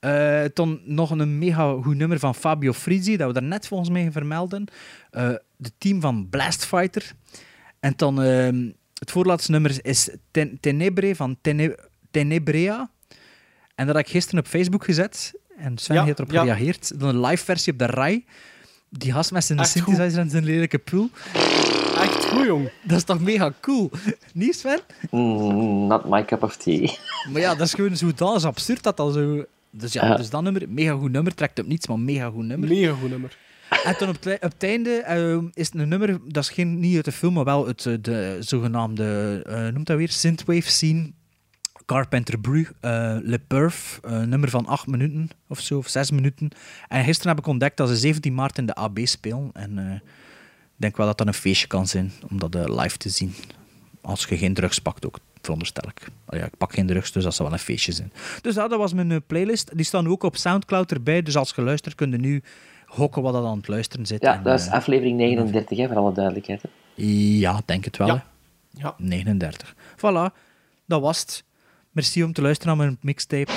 [0.00, 3.90] Eh dan nog een mega goed nummer van Fabio Frizzi, dat we daar net volgens
[3.90, 4.64] mij vermelden.
[5.10, 7.12] Eh de team van Blast Fighter.
[7.80, 11.78] En dan ehm, het voorlaatste nummer is Ten- Tenebre van Tene-
[12.10, 12.90] Tenebrea.
[13.74, 15.32] En dat heb ik gisteren op Facebook gezet.
[15.56, 16.40] En Sven Ja, heeft erop ja.
[16.40, 17.00] gereageerd.
[17.00, 18.24] Dan een live versie op de RAI.
[18.98, 21.08] Die gast met zijn Echt synthesizer en zijn lelijke pool.
[22.00, 22.70] Echt goed, jong.
[22.82, 23.90] Dat is toch mega cool?
[24.34, 24.80] Niet, Sven?
[25.10, 26.90] mm, not my cup of tea.
[27.32, 29.44] Maar ja, dat is gewoon zo dat is absurd dat dat zo...
[29.70, 32.68] Dus ja, dus dat nummer, mega goed nummer, trekt op niets, maar mega goed nummer.
[32.68, 33.36] Mega goed nummer.
[33.84, 36.78] En toen op, het, op het einde eh, is het een nummer, dat is geen,
[36.80, 40.70] niet uit de film, maar wel uit eh, de zogenaamde, eh noemt dat weer, synthwave
[40.70, 41.12] scene.
[41.86, 46.48] Carpenter Bru, eh, Le Perf, een nummer van acht minuten of zo, of zes minuten.
[46.88, 49.50] En gisteren heb ik ontdekt dat ze 17 maart in de AB spelen.
[49.52, 49.94] En eh,
[50.82, 53.34] ik denk wel dat dat een feestje kan zijn om dat eh, live te zien.
[54.00, 55.18] Als je geen drugs pakt ook.
[55.40, 56.08] veronderstel ik.
[56.24, 58.12] Ah ja, ik pak geen drugs, dus dat zal wel een feestje zijn.
[58.40, 59.76] Dus ja, dat was mijn eh, playlist.
[59.76, 62.42] Die staan ook op Soundcloud erbij, dus als je luistert, kun je nu
[62.86, 64.22] hokken wat dat aan het luisteren zit.
[64.22, 66.62] Ja, En, dat is eh, aflevering 39, hè, voor alle duidelijkheid.
[66.62, 66.68] Hè.
[67.38, 68.06] ja, denk het wel.
[68.06, 68.14] Ja.
[68.14, 68.82] hè.
[68.82, 68.94] Ja.
[68.98, 69.74] 39.
[69.96, 70.34] Voilà,
[70.86, 71.44] dat was het.
[71.92, 73.52] Merci om te luisteren naar mijn mixtape.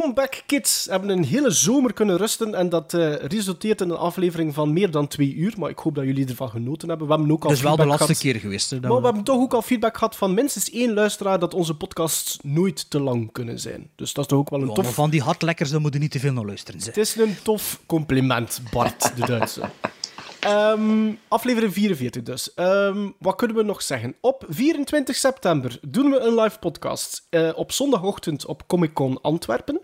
[0.00, 4.54] Comeback Kids hebben een hele zomer kunnen rusten en dat eh, resulteert in een aflevering
[4.54, 5.54] van meer dan twee uur.
[5.58, 7.06] Maar ik hoop dat jullie ervan genoten hebben.
[7.06, 8.20] We hebben ook al Dat is wel de laatste gehad.
[8.22, 8.70] keer geweest.
[8.70, 11.54] Hè, Maar we we- hebben toch ook al feedback gehad van minstens één luisteraar dat
[11.54, 13.90] onze podcasts nooit te lang kunnen zijn.
[13.96, 14.94] Dus dat is toch ook wel een Ja, tof...
[14.94, 16.80] van die hardlekkers, daar moet je niet te veel naar luisteren.
[16.80, 16.94] zeg.
[16.94, 19.60] Het is een tof compliment, Bart de Duitse.
[20.42, 22.54] Ehm, aflevering 44 dus.
[22.54, 24.14] Ehm, wat kunnen we nog zeggen?
[24.20, 27.26] Op 24 september doen we een live podcast.
[27.30, 29.80] eh, op zondagochtend op Comic Con Antwerpen.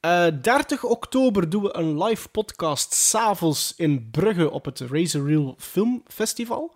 [0.00, 5.54] Eh 30 oktober doen we een live podcast s'avonds in Brugge op het Razor Reel
[5.58, 6.74] Film Festival.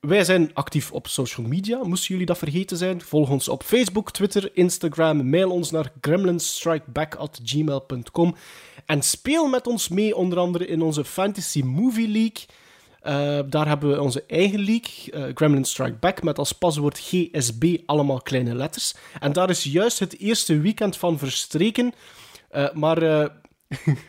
[0.00, 3.00] Wij zijn actief op social media, moesten jullie dat vergeten zijn.
[3.00, 5.28] Volg ons op Facebook, Twitter, Instagram.
[5.30, 8.34] Mail ons naar gremlinsstrikeback.gmail.com.
[8.86, 12.46] En speel met ons mee, onder andere in onze Fantasy Movie League.
[13.02, 17.76] Eh, daar hebben we onze eigen league, eh, Gremlin Strike Back, met als paswoord GSB
[17.86, 18.94] allemaal kleine letters.
[19.20, 21.92] En daar is juist het eerste weekend van verstreken.
[22.48, 23.00] Eh, maar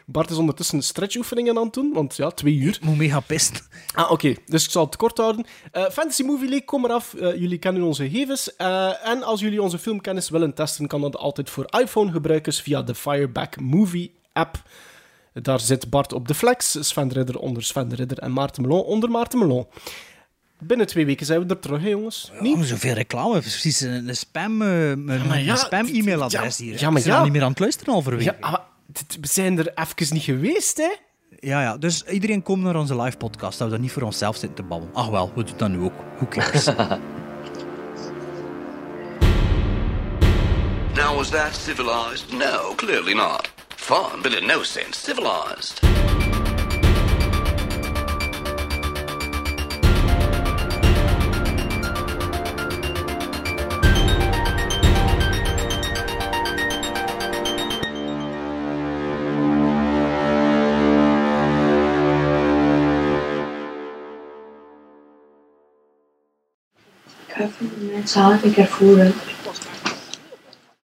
[0.05, 2.75] Bart is ondertussen stretchoefeningen aan het doen, want ja, twee uur.
[2.75, 3.55] Ik moet mee gaan pissen.
[3.93, 4.35] Ah, oké.
[4.45, 5.45] Dus ik zal het kort houden.
[5.71, 7.15] Fantasy Movie League, kom eraf.
[7.19, 8.55] Jullie kennen onze gegevens.
[9.03, 13.59] En als jullie onze filmkennis willen testen, kan dat altijd voor iPhone-gebruikers via de Fireback
[13.59, 14.61] Movie app.
[15.33, 18.61] Daar zit Bart op de flex, Sven de Ridder onder Sven de Ridder en Maarten
[18.61, 19.67] Melon onder Maarten Melon.
[20.59, 22.31] Binnen twee weken zijn we er terug, hè, jongens.
[22.39, 22.57] Niet?
[22.57, 23.39] Oh, zoveel reclame.
[23.39, 26.79] Precies een, een spam, eh, een, ja, een spam-e-mailadres ja, hier.
[26.79, 27.17] ja, maar ja.
[27.17, 28.35] al niet meer aan het luisteren halverwege.
[28.39, 30.95] Ja, maar dit- we zijn er even niet geweest, hè?
[31.39, 33.57] Ja, ja, dus iedereen komt naar onze live podcast.
[33.57, 34.95] Dat we dat niet voor onszelf zitten te babbelen.
[34.95, 35.93] Ach wel, we doen dat nu ook.
[36.15, 36.65] Who cares?
[40.95, 42.31] Now, was that civilized?
[42.31, 43.52] No, clearly not.
[43.83, 45.81] Fun, but in no sense civilized.
[67.27, 69.42] Kaffe met zaal, ik ervoer het.